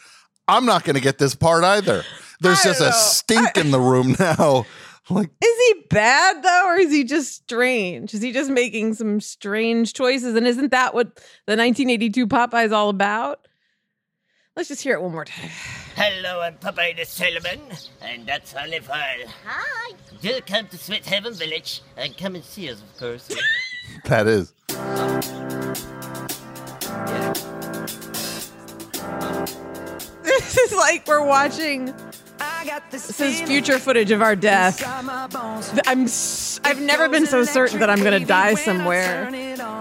I'm 0.47 0.65
not 0.65 0.83
gonna 0.83 0.99
get 0.99 1.17
this 1.17 1.35
part 1.35 1.63
either. 1.63 2.03
There's 2.39 2.61
just 2.61 2.81
a 2.81 2.91
stink 2.93 3.57
in 3.57 3.71
the 3.71 3.79
room 3.79 4.15
now. 4.19 4.65
Like, 5.09 5.31
Is 5.41 5.57
he 5.67 5.85
bad 5.89 6.43
though, 6.43 6.63
or 6.67 6.75
is 6.75 6.91
he 6.91 7.05
just 7.05 7.33
strange? 7.33 8.13
Is 8.13 8.21
he 8.21 8.33
just 8.33 8.49
making 8.49 8.93
some 8.93 9.21
strange 9.21 9.93
choices? 9.93 10.35
And 10.35 10.45
isn't 10.45 10.71
that 10.71 10.93
what 10.93 11.15
the 11.45 11.55
1982 11.55 12.27
Popeye 12.27 12.65
is 12.65 12.73
all 12.73 12.89
about? 12.89 13.47
Let's 14.57 14.67
just 14.67 14.81
hear 14.81 14.95
it 14.95 15.01
one 15.01 15.13
more 15.13 15.23
time. 15.23 15.49
Hello, 15.95 16.41
I'm 16.41 16.55
Popeye 16.55 16.95
the 16.95 17.03
Sailorman, 17.03 17.87
and 18.01 18.25
that's 18.27 18.53
Olive 18.55 18.89
Oyl. 18.89 19.27
Hi. 19.45 19.93
Do 20.21 20.41
come 20.41 20.67
to 20.67 20.77
Sweethaven 20.77 21.35
Village 21.35 21.81
and 21.95 22.17
come 22.17 22.35
and 22.35 22.43
see 22.43 22.69
us, 22.69 22.81
of 22.81 22.97
course. 22.97 23.29
that 24.05 24.27
is. 24.27 24.53
This 30.23 30.57
is 30.57 30.73
like 30.73 31.07
we're 31.07 31.25
watching. 31.25 31.93
This 32.91 33.19
is 33.21 33.41
future 33.41 33.79
footage 33.79 34.11
of 34.11 34.21
our 34.21 34.35
death. 34.35 34.83
I'm. 35.87 36.03
s- 36.03 36.59
I've 36.63 36.81
never 36.81 37.07
been 37.09 37.25
so 37.25 37.43
certain 37.45 37.79
that 37.79 37.89
I'm 37.89 37.99
going 37.99 38.19
to 38.19 38.25
die 38.25 38.55
somewhere 38.55 39.27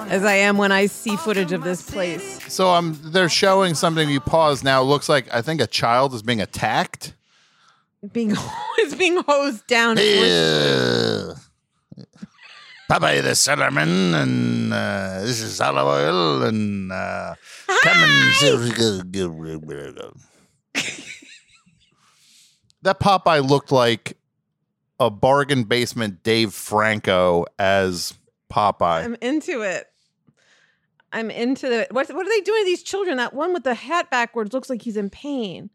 as 0.09 0.24
I 0.24 0.34
am 0.34 0.57
when 0.57 0.70
I 0.72 0.87
see 0.87 1.16
footage 1.16 1.53
of 1.53 1.64
this 1.64 1.89
place. 1.89 2.41
So 2.53 2.68
um, 2.70 2.99
they're 3.03 3.28
showing 3.28 3.74
something. 3.74 4.09
You 4.09 4.20
pause 4.20 4.62
now. 4.62 4.82
It 4.82 4.87
looks 4.87 5.09
like 5.09 5.32
I 5.34 5.43
think 5.43 5.61
a 5.61 5.66
child 5.66 6.14
is 6.14 6.22
being 6.22 6.41
attacked. 6.41 7.14
Being 8.12 8.34
it's 8.78 8.95
being 8.95 9.20
hosed 9.26 9.66
down. 9.66 9.97
Hey, 9.97 11.32
Popeye 12.91 13.20
the 13.22 13.30
Sailorman, 13.34 14.14
and 14.14 14.72
uh, 14.72 15.20
this 15.22 15.41
is 15.41 15.61
Olive 15.61 15.87
Oyl, 15.87 16.43
and 16.45 16.93
uh, 16.93 17.34
come 17.82 17.99
and 17.99 18.32
see. 18.34 18.51
Go, 18.51 19.03
go, 19.03 19.28
go, 19.28 19.59
go, 19.59 19.93
go. 19.93 20.12
That 22.87 23.01
Popeye 23.01 23.45
looked 23.49 23.72
like 23.72 24.16
a 25.01 25.11
bargain 25.11 25.64
basement 25.64 26.22
Dave 26.22 26.55
Franco 26.55 27.45
as 27.59 28.14
Popeye. 28.49 29.05
I'm 29.05 29.16
into 29.20 29.62
it. 29.62 29.87
I'm 31.12 31.28
into 31.30 31.66
it. 31.66 31.93
what 31.93 32.09
what 32.14 32.26
are 32.26 32.30
they 32.30 32.41
doing 32.43 32.62
to 32.62 32.64
these 32.64 32.84
children? 32.84 33.16
That 33.16 33.34
one 33.34 33.53
with 33.53 33.64
the 33.64 33.74
hat 33.74 34.09
backwards 34.09 34.53
looks 34.53 34.70
like 34.70 34.82
he's 34.82 34.97
in 34.97 35.11
pain. 35.11 35.70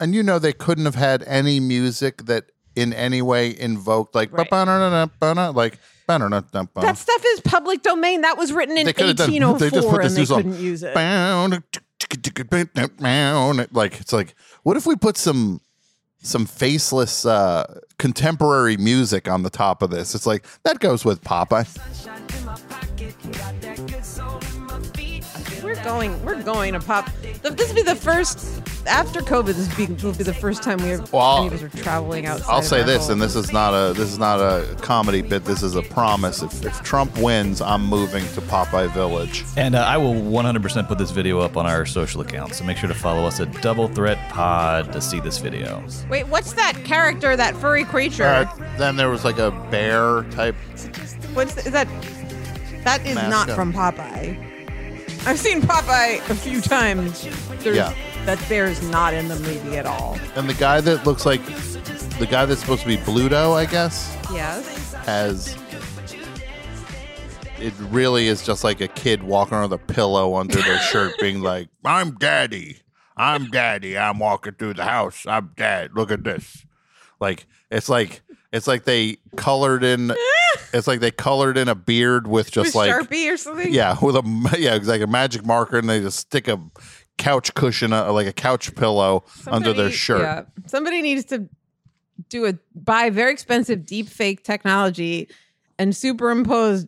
And 0.00 0.16
you 0.16 0.22
know 0.24 0.40
they 0.40 0.52
couldn't 0.52 0.84
have 0.84 0.96
had 0.96 1.22
any 1.28 1.60
music 1.60 2.26
that 2.26 2.50
in 2.74 2.92
any 2.92 3.22
way 3.22 3.56
invoked 3.56 4.16
like 4.16 4.32
Right. 4.32 4.38
like. 5.54 5.78
That 6.86 6.98
stuff 6.98 7.22
is 7.24 7.40
public 7.40 7.82
domain. 7.82 8.22
That 8.22 8.36
was 8.36 8.52
written 8.52 8.76
in 8.76 8.86
They 8.86 8.92
could've 8.92 9.14
done- 9.16 9.30
1804 9.30 9.58
they 9.58 9.70
just 9.76 9.88
put 9.88 10.00
oh 10.00 10.06
and 10.06 10.16
they 10.16 10.26
couldn't 10.26 10.60
use 10.60 10.82
it. 10.82 10.92
like 13.72 14.00
it's 14.00 14.12
like 14.12 14.34
what 14.64 14.76
if 14.76 14.86
we 14.86 14.96
put 14.96 15.16
some 15.16 15.60
some 16.20 16.46
faceless 16.46 17.24
uh 17.24 17.80
contemporary 17.98 18.76
music 18.76 19.28
on 19.28 19.42
the 19.42 19.50
top 19.50 19.82
of 19.82 19.90
this. 19.90 20.14
It's 20.14 20.26
like 20.26 20.44
that 20.64 20.80
goes 20.80 21.04
with 21.04 21.22
We're 23.24 23.57
going. 25.84 26.22
We're 26.24 26.42
going 26.42 26.72
to 26.74 26.80
pop. 26.80 27.10
This 27.42 27.68
will 27.68 27.74
be 27.74 27.82
the 27.82 27.94
first 27.96 28.62
after 28.86 29.20
COVID. 29.20 29.46
This 29.46 29.68
will 29.78 29.86
be, 29.86 30.02
will 30.02 30.12
be 30.12 30.24
the 30.24 30.34
first 30.34 30.62
time 30.62 30.78
we 30.78 30.88
have, 30.88 31.12
Well, 31.12 31.38
any 31.38 31.46
of 31.48 31.52
us 31.54 31.62
are 31.62 31.68
traveling 31.82 32.26
outside. 32.26 32.52
i'll 32.52 32.62
say 32.62 32.82
this 32.82 33.02
home. 33.04 33.12
and 33.12 33.22
this 33.22 33.36
is 33.36 33.52
not 33.52 33.74
a 33.74 33.92
this 33.92 34.10
is 34.10 34.18
not 34.18 34.40
a 34.40 34.74
comedy 34.80 35.20
bit 35.20 35.44
this 35.44 35.62
is 35.62 35.74
a 35.74 35.82
promise 35.82 36.42
if, 36.42 36.64
if 36.64 36.82
trump 36.82 37.16
wins 37.18 37.60
i'm 37.60 37.84
moving 37.84 38.24
to 38.28 38.40
popeye 38.42 38.90
village 38.94 39.44
And 39.56 39.74
uh, 39.74 39.80
I 39.80 39.96
will 39.98 40.14
100% 40.14 40.88
put 40.88 40.96
this 40.98 41.10
video 41.10 41.40
up 41.40 41.56
on 41.56 41.66
our 41.66 41.84
social 41.84 42.20
accounts. 42.22 42.58
So 42.58 42.64
make 42.64 42.76
sure 42.78 42.88
to 42.88 42.94
follow 42.94 43.24
us 43.26 43.40
at 43.40 43.52
Double 43.60 43.88
Threat 43.88 44.18
Pod 44.30 44.92
to 44.92 45.00
see 45.00 45.20
this 45.20 45.38
video. 45.38 45.84
Wait, 46.08 46.26
what's 46.28 46.52
that 46.54 46.74
character? 46.84 47.36
That 47.36 47.54
furry 47.56 47.84
creature? 47.84 48.24
Uh, 48.24 48.76
then 48.78 48.96
there 48.96 49.10
was 49.10 49.24
like 49.24 49.38
a 49.38 49.50
bear 49.70 50.22
type 50.30 50.54
what's 51.34 51.54
the, 51.54 51.60
is 51.66 51.72
that? 51.72 51.88
That 52.84 53.04
is 53.06 53.16
not 53.16 53.50
from 53.50 53.72
Popeye. 53.72 54.47
I've 55.28 55.38
seen 55.38 55.60
Popeye 55.60 56.18
a 56.30 56.34
few 56.34 56.60
times. 56.60 57.28
There's, 57.62 57.76
Yeah. 57.76 57.94
That 58.24 58.42
bear's 58.48 58.82
not 58.90 59.12
in 59.14 59.28
the 59.28 59.36
movie 59.36 59.76
at 59.76 59.86
all. 59.86 60.18
and 60.36 60.48
the 60.48 60.54
guy 60.54 60.80
that 60.80 61.06
looks 61.06 61.24
like 61.26 61.44
the 62.18 62.26
guy 62.28 62.44
that's 62.46 62.60
supposed 62.60 62.82
to 62.82 62.88
be 62.88 62.96
bluto 62.98 63.54
i 63.54 63.64
guess 63.64 64.14
Yes. 64.32 64.92
has 65.06 65.56
it 67.60 67.72
really 67.90 68.26
is 68.28 68.44
just 68.44 68.64
like 68.64 68.80
a 68.80 68.88
kid 68.88 69.22
walking 69.22 69.54
around 69.54 69.70
with 69.70 69.80
a 69.80 69.92
pillow 69.92 70.34
under 70.34 70.60
their 70.60 70.78
shirt 70.80 71.14
being 71.20 71.40
like 71.42 71.68
i'm 71.84 72.16
daddy 72.16 72.78
i'm 73.16 73.46
daddy 73.50 73.96
i'm 73.96 74.18
walking 74.18 74.52
through 74.54 74.74
the 74.74 74.84
house 74.84 75.24
i'm 75.26 75.52
dad 75.56 75.90
look 75.94 76.10
at 76.10 76.24
this 76.24 76.66
like 77.20 77.46
it's 77.70 77.88
like 77.88 78.20
it's 78.52 78.66
like 78.66 78.84
they 78.84 79.16
colored 79.36 79.84
in 79.84 80.12
it's 80.72 80.86
like 80.86 81.00
they 81.00 81.10
colored 81.10 81.56
in 81.58 81.68
a 81.68 81.74
beard 81.74 82.26
with 82.26 82.50
just 82.50 82.68
With 82.68 82.74
like 82.74 82.90
Sharpie 82.90 83.32
or 83.32 83.36
something? 83.36 83.72
yeah 83.72 83.96
with 84.00 84.16
a 84.16 84.56
yeah 84.58 84.74
it's 84.74 84.86
like 84.88 85.00
a 85.02 85.06
magic 85.06 85.44
marker 85.44 85.78
and 85.78 85.88
they 85.88 86.00
just 86.00 86.18
stick 86.18 86.48
a 86.48 86.60
couch 87.16 87.52
cushion 87.54 87.92
uh, 87.92 88.12
like 88.12 88.26
a 88.26 88.32
couch 88.32 88.74
pillow 88.76 89.24
under 89.46 89.72
their 89.72 89.90
shirt 89.90 90.20
Yeah. 90.22 90.42
Somebody 90.66 91.02
needs 91.02 91.24
to 91.26 91.48
do 92.28 92.46
a 92.46 92.54
buy 92.74 93.10
very 93.10 93.32
expensive 93.32 93.84
deep 93.86 94.08
fake 94.08 94.42
technology 94.44 95.28
and 95.78 95.94
superimpose 95.96 96.86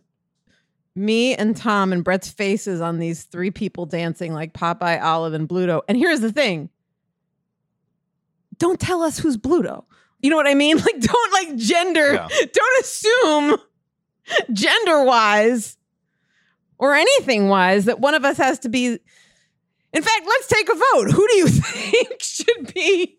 me 0.95 1.33
and 1.35 1.55
Tom 1.55 1.93
and 1.93 2.03
Brett's 2.03 2.29
faces 2.29 2.81
on 2.81 2.99
these 2.99 3.23
three 3.23 3.49
people 3.51 3.85
dancing 3.85 4.33
like 4.33 4.51
Popeye, 4.53 5.01
Olive, 5.01 5.33
and 5.33 5.47
Bluto. 5.47 5.81
And 5.87 5.97
here's 5.97 6.19
the 6.19 6.33
thing. 6.33 6.69
Don't 8.57 8.79
tell 8.79 9.01
us 9.01 9.17
who's 9.17 9.37
Bluto. 9.37 9.85
You 10.21 10.29
know 10.29 10.35
what 10.35 10.47
I 10.47 10.53
mean? 10.55 10.77
Like, 10.81 10.99
don't 10.99 11.33
like 11.33 11.55
gender, 11.57 12.13
Yeah. 12.13 12.27
don't 12.53 12.81
assume 12.81 13.57
gender 14.53 15.03
wise 15.03 15.77
or 16.77 16.95
anything 16.95 17.47
wise 17.49 17.85
that 17.85 17.99
one 17.99 18.13
of 18.15 18.23
us 18.25 18.37
has 18.37 18.59
to 18.59 18.69
be. 18.69 18.99
In 19.93 20.01
fact, 20.01 20.21
let's 20.25 20.47
take 20.47 20.69
a 20.69 20.73
vote. 20.73 21.11
Who 21.11 21.27
do 21.27 21.37
you 21.37 21.47
think 21.49 22.21
should 22.21 22.73
be? 22.73 23.17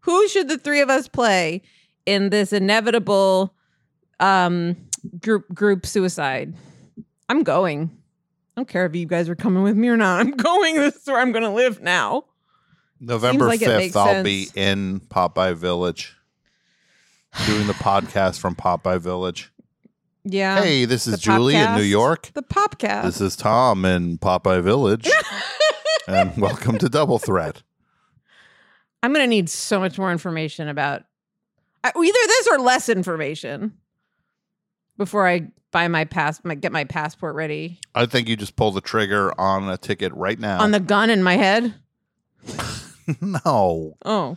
Who 0.00 0.28
should 0.28 0.48
the 0.48 0.58
three 0.58 0.80
of 0.80 0.90
us 0.90 1.08
play 1.08 1.62
in 2.06 2.30
this 2.30 2.52
inevitable 2.52 3.54
um, 4.20 4.76
group 5.20 5.52
group 5.54 5.86
suicide? 5.86 6.54
I'm 7.28 7.42
going. 7.42 7.90
I 8.56 8.60
don't 8.60 8.68
care 8.68 8.86
if 8.86 8.94
you 8.96 9.06
guys 9.06 9.28
are 9.28 9.36
coming 9.36 9.62
with 9.62 9.76
me 9.76 9.88
or 9.88 9.96
not. 9.96 10.20
I'm 10.20 10.32
going. 10.32 10.76
This 10.76 10.96
is 10.96 11.06
where 11.06 11.20
I'm 11.20 11.32
going 11.32 11.44
to 11.44 11.50
live 11.50 11.80
now. 11.80 12.24
November 13.00 13.46
like 13.46 13.60
5th, 13.60 13.76
makes 13.76 13.96
I'll 13.96 14.06
sense. 14.06 14.24
be 14.24 14.48
in 14.54 15.00
Popeye 15.00 15.54
Village 15.54 16.16
doing 17.46 17.66
the 17.66 17.74
podcast 17.74 18.38
from 18.40 18.54
Popeye 18.54 19.00
Village. 19.00 19.52
Yeah. 20.24 20.60
Hey, 20.60 20.84
this 20.84 21.06
is 21.06 21.18
Julie 21.18 21.54
in 21.54 21.74
New 21.74 21.82
York. 21.82 22.30
The 22.34 22.42
podcast. 22.42 23.04
This 23.04 23.20
is 23.20 23.36
Tom 23.36 23.84
in 23.84 24.18
Popeye 24.18 24.62
Village. 24.62 25.08
and 26.08 26.36
welcome 26.36 26.78
to 26.78 26.88
Double 26.88 27.18
Threat. 27.18 27.62
I'm 29.02 29.12
going 29.12 29.24
to 29.24 29.28
need 29.28 29.48
so 29.48 29.78
much 29.78 29.98
more 29.98 30.10
information 30.10 30.68
about 30.68 31.04
either 31.84 32.12
this 32.12 32.48
or 32.48 32.58
less 32.58 32.88
information 32.88 33.74
before 34.96 35.28
I 35.28 35.48
buy 35.70 35.86
my 35.86 36.04
pass, 36.04 36.40
my, 36.44 36.56
get 36.56 36.72
my 36.72 36.84
passport 36.84 37.34
ready 37.36 37.78
I 37.94 38.06
think 38.06 38.28
you 38.28 38.36
just 38.36 38.56
pull 38.56 38.72
the 38.72 38.80
trigger 38.80 39.38
on 39.38 39.68
a 39.68 39.76
ticket 39.76 40.12
right 40.14 40.38
now. 40.38 40.60
on 40.60 40.72
the 40.72 40.80
gun 40.80 41.10
in 41.10 41.22
my 41.22 41.36
head. 41.36 41.74
no. 43.20 43.96
Oh, 44.04 44.36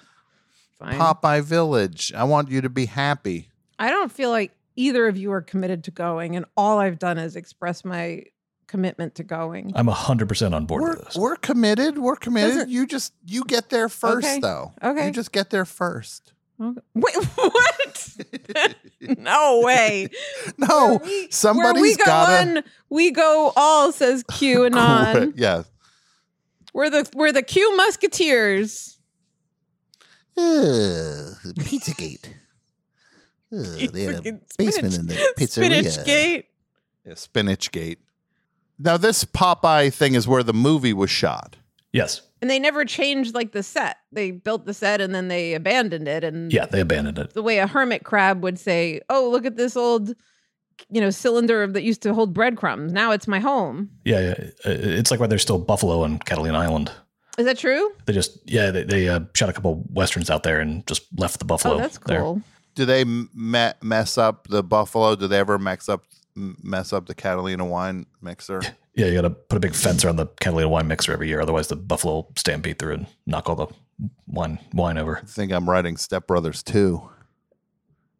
fine. 0.79 0.97
Popeye 0.99 1.43
Village. 1.43 2.11
I 2.15 2.23
want 2.23 2.49
you 2.49 2.61
to 2.61 2.69
be 2.69 2.85
happy. 2.85 3.49
I 3.79 3.89
don't 3.89 4.11
feel 4.11 4.29
like 4.29 4.51
either 4.75 5.07
of 5.07 5.17
you 5.17 5.31
are 5.31 5.41
committed 5.41 5.83
to 5.85 5.91
going, 5.91 6.35
and 6.35 6.45
all 6.55 6.79
I've 6.79 6.99
done 6.99 7.17
is 7.17 7.35
express 7.35 7.83
my 7.83 8.23
commitment 8.67 9.15
to 9.15 9.23
going. 9.23 9.73
I'm 9.75 9.87
100% 9.87 10.53
on 10.53 10.65
board 10.65 10.81
We're, 10.81 10.89
with 10.91 11.05
this. 11.05 11.15
we're 11.17 11.35
committed. 11.35 11.97
We're 11.97 12.15
committed. 12.15 12.53
Doesn't- 12.53 12.69
you 12.69 12.87
just 12.87 13.13
you 13.25 13.43
get 13.43 13.69
there 13.69 13.89
first 13.89 14.25
Okay. 14.25 14.39
though. 14.39 14.71
Okay. 14.81 15.07
You 15.07 15.11
just 15.11 15.31
get 15.33 15.49
there 15.49 15.65
first. 15.65 16.31
Okay. 16.61 16.79
Wait, 16.93 17.15
what? 17.35 18.07
no 19.17 19.61
way. 19.63 20.07
No, 20.57 20.99
Where 20.99 20.99
we 21.03 21.27
somebody's 21.31 21.97
go 21.97 22.05
gotta 22.05 22.57
on, 22.59 22.63
we 22.89 23.11
go 23.11 23.51
all 23.57 23.91
says 23.91 24.23
QAnon. 24.25 25.33
yeah. 25.35 25.63
We're 26.73 26.89
the 26.89 27.09
we're 27.13 27.31
the 27.31 27.41
Q 27.43 27.75
Musketeers. 27.75 28.97
Ugh, 30.37 30.43
Pizzagate. 31.59 32.25
Ugh, 33.53 33.65
they 33.91 34.03
had 34.03 34.15
a 34.15 34.21
Freaking 34.21 34.39
basement 34.57 34.97
in 34.97 35.07
the 35.07 35.13
pizzeria. 35.37 35.49
Spinach 35.91 36.05
Gate. 36.05 36.45
Yeah, 37.05 37.13
Spinach 37.15 37.71
Gate. 37.71 37.99
Now 38.79 38.97
this 38.97 39.25
Popeye 39.25 39.93
thing 39.93 40.15
is 40.15 40.27
where 40.27 40.43
the 40.43 40.53
movie 40.53 40.93
was 40.93 41.09
shot. 41.09 41.57
Yes. 41.91 42.21
And 42.41 42.49
they 42.49 42.57
never 42.57 42.85
changed 42.85 43.35
like 43.35 43.51
the 43.51 43.61
set. 43.61 43.97
They 44.13 44.31
built 44.31 44.65
the 44.65 44.73
set 44.73 45.01
and 45.01 45.13
then 45.13 45.27
they 45.27 45.53
abandoned 45.53 46.07
it. 46.07 46.23
And 46.23 46.51
Yeah, 46.51 46.65
they 46.65 46.79
abandoned 46.79 47.19
it. 47.19 47.33
the 47.33 47.43
way 47.43 47.57
a 47.59 47.67
hermit 47.67 48.05
crab 48.05 48.41
would 48.41 48.57
say, 48.57 49.01
"Oh, 49.09 49.29
look 49.29 49.45
at 49.45 49.57
this 49.57 49.75
old, 49.75 50.15
you 50.89 51.01
know, 51.01 51.09
cylinder 51.09 51.67
that 51.67 51.83
used 51.83 52.01
to 52.03 52.13
hold 52.13 52.33
breadcrumbs. 52.33 52.93
Now 52.93 53.11
it's 53.11 53.27
my 53.27 53.39
home." 53.39 53.89
Yeah, 54.05 54.19
yeah. 54.19 54.49
It's 54.65 55.11
like 55.11 55.19
why 55.19 55.27
there's 55.27 55.41
still 55.41 55.59
buffalo 55.59 56.03
on 56.03 56.19
Catalina 56.19 56.57
Island. 56.57 56.91
Is 57.37 57.45
that 57.45 57.57
true? 57.57 57.91
They 58.05 58.13
just, 58.13 58.37
yeah, 58.45 58.71
they, 58.71 58.83
they 58.83 59.07
uh, 59.07 59.21
shot 59.33 59.49
a 59.49 59.53
couple 59.53 59.83
westerns 59.89 60.29
out 60.29 60.43
there 60.43 60.59
and 60.59 60.85
just 60.85 61.03
left 61.17 61.39
the 61.39 61.45
buffalo 61.45 61.75
oh, 61.75 61.77
that's 61.77 61.97
there. 61.99 62.19
cool. 62.19 62.41
Do 62.75 62.85
they 62.85 63.03
me- 63.03 63.73
mess 63.81 64.17
up 64.17 64.47
the 64.47 64.63
Buffalo? 64.63 65.15
Do 65.15 65.27
they 65.27 65.39
ever 65.39 65.59
mess 65.59 65.89
up 65.89 66.03
mess 66.35 66.93
up 66.93 67.07
the 67.07 67.15
Catalina 67.15 67.65
wine 67.65 68.05
mixer? 68.21 68.61
Yeah, 68.95 69.07
you 69.07 69.15
got 69.15 69.21
to 69.21 69.29
put 69.29 69.55
a 69.55 69.59
big 69.59 69.73
fence 69.73 70.03
around 70.03 70.17
the 70.17 70.27
Catalina 70.39 70.69
wine 70.69 70.87
mixer 70.87 71.13
every 71.13 71.27
year. 71.27 71.41
Otherwise, 71.41 71.67
the 71.67 71.75
buffalo 71.75 72.13
will 72.15 72.31
stampede 72.35 72.79
through 72.79 72.93
and 72.93 73.07
knock 73.25 73.49
all 73.49 73.55
the 73.55 73.67
wine 74.27 74.59
wine 74.73 74.97
over. 74.97 75.17
I 75.17 75.21
think 75.21 75.51
I'm 75.51 75.69
writing 75.69 75.97
Step 75.97 76.27
Brothers 76.27 76.63
2. 76.63 77.09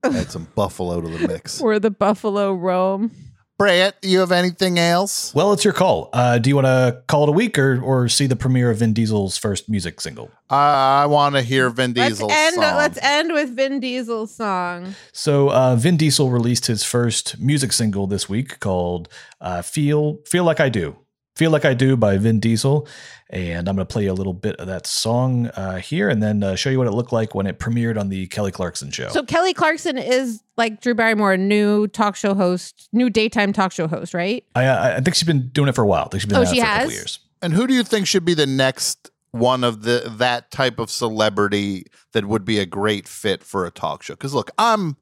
Add 0.04 0.32
some 0.32 0.48
buffalo 0.56 1.02
to 1.02 1.08
the 1.08 1.28
mix. 1.28 1.62
Where 1.62 1.80
the 1.80 1.92
buffalo 1.92 2.54
roam. 2.54 3.12
Brett, 3.58 3.96
you 4.02 4.22
have 4.22 4.32
anything 4.32 4.80
else? 4.80 5.36
Well, 5.36 5.54
it's 5.54 5.64
your 5.64 5.74
call. 5.76 6.10
Uh, 6.14 6.40
do 6.40 6.50
you 6.50 6.56
want 6.56 6.66
to 6.66 7.04
call 7.08 7.24
it 7.26 7.30
a 7.30 7.32
week 7.32 7.60
or, 7.60 7.80
or 7.80 8.10
see 8.10 8.26
the 8.26 8.36
premiere 8.36 8.72
of 8.72 8.78
Vin 8.78 8.92
Diesel's 8.92 9.38
first 9.38 9.70
music 9.70 10.02
single? 10.02 10.32
I, 10.50 11.04
I 11.04 11.06
want 11.06 11.36
to 11.36 11.44
hear 11.44 11.70
Vin 11.70 11.94
Let's 11.94 12.14
Diesel's 12.18 12.32
end. 12.34 12.56
song. 12.56 12.76
Let's 12.76 12.98
end 13.04 13.32
with 13.34 13.56
Vin 13.56 13.80
Diesel's 13.80 14.34
song. 14.34 14.96
So 15.12 15.52
uh, 15.52 15.76
Vin 15.76 15.96
Diesel 15.96 16.32
released 16.32 16.66
his 16.66 16.84
first 16.84 17.40
music 17.40 17.72
single 17.72 18.08
this 18.08 18.28
week 18.28 18.60
called 18.60 19.10
uh, 19.40 19.62
"Feel 19.62 20.18
Feel 20.26 20.44
Like 20.44 20.60
I 20.60 20.70
Do." 20.70 20.98
"Feel 21.36 21.52
Like 21.52 21.66
I 21.66 21.74
Do" 21.74 21.96
by 21.98 22.18
Vin 22.18 22.40
Diesel, 22.40 22.88
and 23.30 23.68
I'm 23.70 23.76
going 23.76 23.86
to 23.88 23.92
play 23.92 24.04
you 24.04 24.12
a 24.12 24.14
little 24.14 24.34
bit 24.34 24.56
of 24.58 24.68
that 24.68 24.86
song 24.88 25.48
uh, 25.48 25.78
here, 25.78 26.10
and 26.10 26.22
then 26.22 26.44
uh, 26.44 26.56
show 26.56 26.70
you 26.70 26.78
what 26.78 26.88
it 26.88 26.92
looked 26.92 27.14
like 27.14 27.34
when 27.36 27.48
it 27.48 27.60
premiered 27.60 28.00
on 28.00 28.10
the 28.10 28.28
Kelly 28.28 28.52
Clarkson 28.52 28.92
show. 28.92 29.10
So 29.10 29.24
Kelly 29.24 29.54
Clarkson 29.54 29.98
is 29.98 30.44
like 30.58 30.82
Drew 30.82 30.94
Barrymore, 30.94 31.34
a 31.34 31.38
new 31.38 31.88
talk 31.88 32.16
show 32.16 32.34
host, 32.34 32.90
new 32.92 33.10
daytime 33.10 33.54
talk 33.54 33.72
show 33.72 33.88
host, 33.88 34.14
right? 34.14 34.44
I, 34.56 34.66
I 34.68 34.96
I 34.98 35.00
think 35.02 35.16
she's 35.16 35.24
been 35.28 35.50
doing 35.50 35.70
it 35.70 35.76
for 35.76 35.84
a 35.84 35.88
while. 35.88 36.06
I 36.06 36.08
think 36.10 36.22
she's 36.22 36.30
been 36.30 36.38
Oh, 36.38 36.44
doing 36.44 36.56
she 36.56 36.60
it 36.60 36.64
for 36.64 36.68
a 36.70 36.74
couple 36.74 36.90
has? 36.90 36.94
years. 36.98 37.20
And 37.42 37.54
who 37.54 37.66
do 37.68 37.74
you 37.74 37.84
think 37.84 38.06
should 38.08 38.26
be 38.26 38.34
the 38.36 38.46
next 38.46 39.10
one 39.32 39.64
of 39.64 39.82
the 39.84 40.12
that 40.18 40.52
type 40.52 40.78
of 40.78 40.92
celebrity 40.92 41.86
that 42.12 42.26
would 42.26 42.44
be 42.46 42.60
a 42.60 42.66
great 42.66 43.08
fit 43.08 43.44
for 43.44 43.66
a 43.66 43.72
talk 43.72 44.04
show? 44.04 44.14
Because 44.14 44.34
look, 44.34 44.52
I'm 44.60 44.98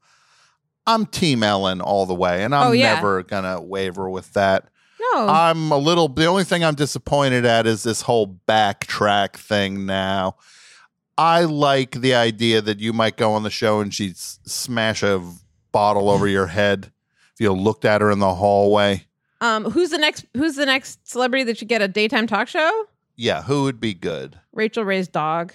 I'm 0.86 1.04
Team 1.06 1.42
Ellen 1.42 1.80
all 1.80 2.06
the 2.06 2.14
way, 2.14 2.42
and 2.42 2.54
I'm 2.54 2.68
Oh, 2.68 2.72
yeah. 2.72 2.94
never 2.94 3.22
gonna 3.22 3.60
waver 3.60 4.08
with 4.08 4.32
that. 4.32 4.69
Oh. 5.12 5.28
I'm 5.28 5.70
a 5.72 5.78
little. 5.78 6.08
The 6.08 6.26
only 6.26 6.44
thing 6.44 6.64
I'm 6.64 6.74
disappointed 6.74 7.44
at 7.44 7.66
is 7.66 7.82
this 7.82 8.02
whole 8.02 8.38
backtrack 8.48 9.36
thing. 9.36 9.86
Now, 9.86 10.36
I 11.18 11.44
like 11.44 11.92
the 12.00 12.14
idea 12.14 12.60
that 12.62 12.80
you 12.80 12.92
might 12.92 13.16
go 13.16 13.32
on 13.32 13.42
the 13.42 13.50
show 13.50 13.80
and 13.80 13.92
she'd 13.92 14.16
smash 14.16 15.02
a 15.02 15.22
bottle 15.72 16.08
over 16.10 16.26
your 16.28 16.46
head 16.48 16.92
if 17.34 17.40
you 17.40 17.52
looked 17.52 17.84
at 17.84 18.00
her 18.00 18.10
in 18.10 18.18
the 18.20 18.34
hallway. 18.34 19.06
Um, 19.40 19.64
who's 19.64 19.90
the 19.90 19.98
next? 19.98 20.26
Who's 20.36 20.56
the 20.56 20.66
next 20.66 21.06
celebrity 21.08 21.44
that 21.44 21.58
should 21.58 21.68
get 21.68 21.82
a 21.82 21.88
daytime 21.88 22.26
talk 22.26 22.46
show? 22.48 22.86
Yeah, 23.16 23.42
who 23.42 23.64
would 23.64 23.80
be 23.80 23.94
good? 23.94 24.38
Rachael 24.52 24.84
Ray's 24.84 25.08
dog. 25.08 25.52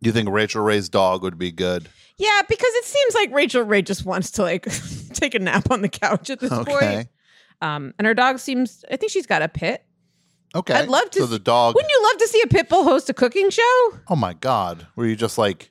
You 0.00 0.12
think 0.12 0.28
Rachael 0.30 0.62
Ray's 0.62 0.88
dog 0.88 1.22
would 1.22 1.38
be 1.38 1.50
good? 1.50 1.88
Yeah, 2.18 2.40
because 2.48 2.72
it 2.74 2.84
seems 2.84 3.14
like 3.14 3.32
Rachael 3.32 3.62
Ray 3.62 3.82
just 3.82 4.04
wants 4.04 4.30
to 4.32 4.42
like 4.42 4.66
take 5.12 5.34
a 5.34 5.38
nap 5.38 5.70
on 5.70 5.82
the 5.82 5.88
couch 5.88 6.30
at 6.30 6.40
this 6.40 6.52
Okay. 6.52 6.70
point. 6.94 7.08
Um, 7.60 7.94
and 7.98 8.06
her 8.06 8.14
dog 8.14 8.38
seems. 8.38 8.84
I 8.90 8.96
think 8.96 9.10
she's 9.12 9.26
got 9.26 9.42
a 9.42 9.48
pit. 9.48 9.84
Okay. 10.54 10.74
I'd 10.74 10.88
love 10.88 11.10
to 11.10 11.20
So 11.20 11.26
the 11.26 11.38
dog. 11.38 11.74
Wouldn't 11.74 11.90
you 11.90 12.02
love 12.02 12.18
to 12.18 12.28
see 12.28 12.40
a 12.42 12.46
pit 12.46 12.68
bull 12.68 12.84
host 12.84 13.10
a 13.10 13.14
cooking 13.14 13.50
show? 13.50 13.92
Oh 14.08 14.16
my 14.16 14.32
god! 14.34 14.86
Were 14.96 15.04
you 15.06 15.16
just 15.16 15.36
like 15.38 15.70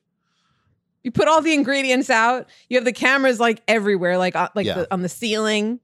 You 1.03 1.11
put 1.11 1.27
all 1.27 1.41
the 1.41 1.53
ingredients 1.53 2.09
out. 2.09 2.47
You 2.69 2.77
have 2.77 2.85
the 2.85 2.91
cameras 2.93 3.39
like 3.39 3.61
everywhere, 3.67 4.17
like 4.17 4.35
on, 4.35 4.49
like 4.53 4.65
Yeah. 4.67 4.75
the, 4.75 4.93
on 4.93 5.01
the 5.01 5.09
ceiling. 5.09 5.79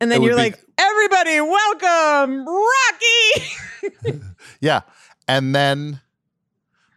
And 0.00 0.10
then 0.10 0.20
you're 0.22 0.32
be- 0.32 0.36
like, 0.36 0.60
everybody, 0.78 1.40
welcome, 1.40 2.44
Rocky. 2.46 4.20
Yeah. 4.60 4.80
And 5.28 5.54
then 5.54 6.00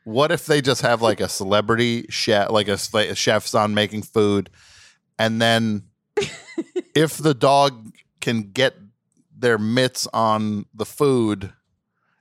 what 0.06 0.32
if 0.32 0.46
they 0.48 0.60
just 0.62 0.82
have 0.82 1.02
like 1.04 1.20
a 1.22 1.30
celebrity 1.30 2.06
chef, 2.10 2.50
like 2.52 2.68
a, 2.68 2.78
like 2.94 3.10
a 3.10 3.16
chef's 3.16 3.54
on 3.56 3.74
making 3.76 4.02
food? 4.04 4.50
And 5.20 5.40
then 5.42 5.84
if 6.96 7.18
the 7.18 7.34
dog 7.34 7.94
can 8.22 8.44
get 8.54 8.76
their 9.38 9.58
mitts 9.58 10.08
on 10.14 10.66
the 10.74 10.86
food 10.86 11.54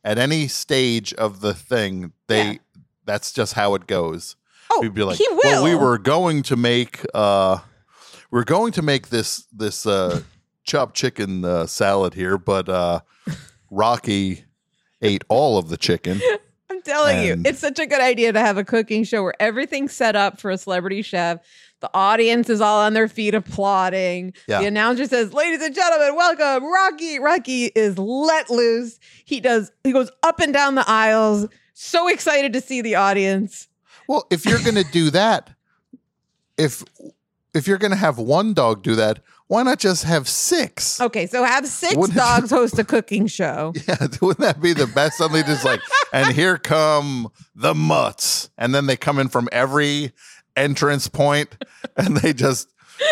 at 0.02 0.18
any 0.18 0.48
stage 0.48 1.14
of 1.14 1.40
the 1.40 1.54
thing, 1.54 2.12
they 2.26 2.58
that's 3.06 3.32
just 3.32 3.54
how 3.54 3.74
it 3.74 3.86
goes. 3.86 4.36
Oh, 4.70 4.80
We'd 4.80 4.94
be 4.94 5.04
like, 5.04 5.18
he 5.18 5.26
well, 5.42 5.62
we 5.62 5.74
were 5.74 5.98
going 5.98 6.42
to 6.44 6.56
make 6.56 7.04
uh 7.14 7.58
we're 8.30 8.44
going 8.44 8.72
to 8.72 8.82
make 8.82 9.08
this 9.08 9.46
this 9.52 9.86
uh 9.86 10.20
chopped 10.64 10.94
chicken 10.96 11.44
uh, 11.44 11.66
salad 11.66 12.14
here, 12.14 12.36
but 12.36 12.68
uh 12.68 13.00
Rocky 13.70 14.44
ate 15.00 15.24
all 15.28 15.56
of 15.58 15.68
the 15.68 15.76
chicken. 15.76 16.20
I'm 16.70 16.82
telling 16.82 17.24
you, 17.24 17.42
it's 17.44 17.60
such 17.60 17.78
a 17.78 17.86
good 17.86 18.00
idea 18.00 18.32
to 18.32 18.40
have 18.40 18.56
a 18.56 18.64
cooking 18.64 19.04
show 19.04 19.22
where 19.22 19.34
everything's 19.40 19.92
set 19.92 20.16
up 20.16 20.40
for 20.40 20.50
a 20.50 20.58
celebrity 20.58 21.02
chef. 21.02 21.38
The 21.84 21.90
audience 21.92 22.48
is 22.48 22.62
all 22.62 22.80
on 22.80 22.94
their 22.94 23.08
feet 23.08 23.34
applauding. 23.34 24.32
Yeah. 24.48 24.60
The 24.62 24.68
announcer 24.68 25.04
says, 25.04 25.34
"Ladies 25.34 25.60
and 25.60 25.74
gentlemen, 25.74 26.16
welcome 26.16 26.64
Rocky." 26.64 27.18
Rocky 27.18 27.66
is 27.66 27.98
let 27.98 28.48
loose. 28.48 28.98
He 29.26 29.38
does. 29.38 29.70
He 29.82 29.92
goes 29.92 30.10
up 30.22 30.40
and 30.40 30.54
down 30.54 30.76
the 30.76 30.88
aisles. 30.88 31.46
So 31.74 32.08
excited 32.08 32.54
to 32.54 32.62
see 32.62 32.80
the 32.80 32.94
audience. 32.94 33.68
Well, 34.08 34.26
if 34.30 34.46
you're 34.46 34.60
going 34.60 34.76
to 34.82 34.90
do 34.90 35.10
that, 35.10 35.50
if 36.56 36.82
if 37.52 37.68
you're 37.68 37.76
going 37.76 37.90
to 37.90 37.98
have 37.98 38.16
one 38.16 38.54
dog 38.54 38.82
do 38.82 38.94
that, 38.94 39.18
why 39.48 39.62
not 39.62 39.78
just 39.78 40.04
have 40.04 40.26
six? 40.26 41.02
Okay, 41.02 41.26
so 41.26 41.44
have 41.44 41.66
6 41.66 41.96
Wouldn't- 41.96 42.16
dogs 42.18 42.48
host 42.50 42.78
a 42.78 42.84
cooking 42.84 43.26
show. 43.26 43.74
Yeah, 43.86 44.06
wouldn't 44.22 44.38
that 44.40 44.58
be 44.62 44.72
the 44.72 44.86
best? 44.86 45.18
Suddenly, 45.18 45.42
just 45.42 45.66
like, 45.66 45.80
and 46.14 46.34
here 46.34 46.56
come 46.56 47.28
the 47.54 47.74
mutts, 47.74 48.48
and 48.56 48.74
then 48.74 48.86
they 48.86 48.96
come 48.96 49.18
in 49.18 49.28
from 49.28 49.50
every 49.52 50.12
entrance 50.56 51.08
point, 51.08 51.56
and 51.96 52.16
they 52.18 52.32
just 52.32 52.68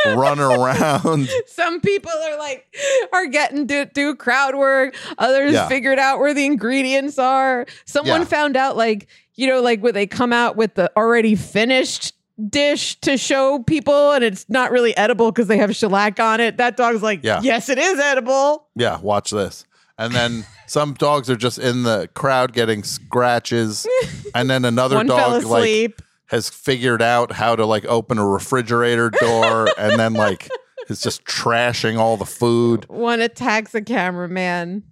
run 0.07 0.39
around. 0.39 1.29
Some 1.47 1.81
people 1.81 2.11
are 2.13 2.39
like 2.39 2.67
are 3.13 3.27
getting 3.27 3.67
to 3.69 3.85
do 3.87 4.15
crowd 4.15 4.55
work. 4.55 4.95
Others 5.19 5.53
Yeah. 5.53 5.69
figured 5.69 5.99
out 5.99 6.19
where 6.21 6.35
the 6.35 6.45
ingredients 6.47 7.19
are. 7.19 7.67
Someone 7.85 8.21
Yeah. 8.21 8.27
found 8.27 8.57
out 8.57 8.77
like 8.77 9.09
you 9.35 9.47
know 9.49 9.61
like 9.61 9.81
where 9.81 9.93
they 9.93 10.07
come 10.07 10.33
out 10.33 10.57
with 10.57 10.75
the 10.75 10.91
already 10.97 11.35
finished 11.35 12.15
dish 12.49 12.99
to 13.01 13.17
show 13.19 13.59
people 13.61 14.13
and 14.13 14.25
it's 14.25 14.47
not 14.49 14.71
really 14.73 14.97
edible 14.97 15.31
because 15.31 15.49
they 15.49 15.59
have 15.59 15.75
shellac 15.77 16.19
on 16.21 16.41
it. 16.41 16.57
That 16.57 16.77
dog's 16.77 17.03
like, 17.03 17.21
Yeah. 17.23 17.41
yes, 17.43 17.69
it 17.69 17.79
is 17.79 17.99
edible. 17.99 18.67
Yeah, 18.75 18.99
watch 19.01 19.31
this. 19.31 19.65
And 19.99 20.15
then 20.15 20.47
some 20.67 20.95
dogs 20.95 21.29
are 21.29 21.37
just 21.37 21.59
in 21.59 21.83
the 21.83 22.09
crowd 22.15 22.53
getting 22.53 22.83
scratches, 22.85 23.87
and 24.35 24.49
then 24.49 24.65
another 24.65 25.03
dog 25.05 25.45
like. 25.45 25.97
Has 26.33 26.49
figured 26.51 27.01
out 27.03 27.31
how 27.31 27.55
to 27.55 27.65
like 27.65 27.85
open 27.85 28.19
a 28.19 28.27
refrigerator 28.27 29.11
door, 29.11 29.69
and 29.79 30.01
then 30.01 30.15
like 30.15 30.49
is 30.89 31.01
just 31.01 31.25
trashing 31.25 31.97
all 31.99 32.17
the 32.17 32.27
food. 32.27 32.87
One 32.89 33.21
attacks 33.21 33.73
a 33.77 33.83
cameraman 33.83 34.69
And 34.69 34.83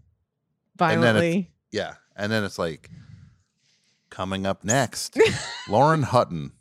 violently. 0.76 1.38
it's, 1.38 1.48
yeah, 1.72 1.94
and 2.14 2.30
then 2.30 2.44
it's 2.44 2.58
like 2.58 2.88
coming 4.10 4.46
up 4.46 4.62
next, 4.64 5.18
Lauren 5.68 6.02
Hutton. 6.04 6.52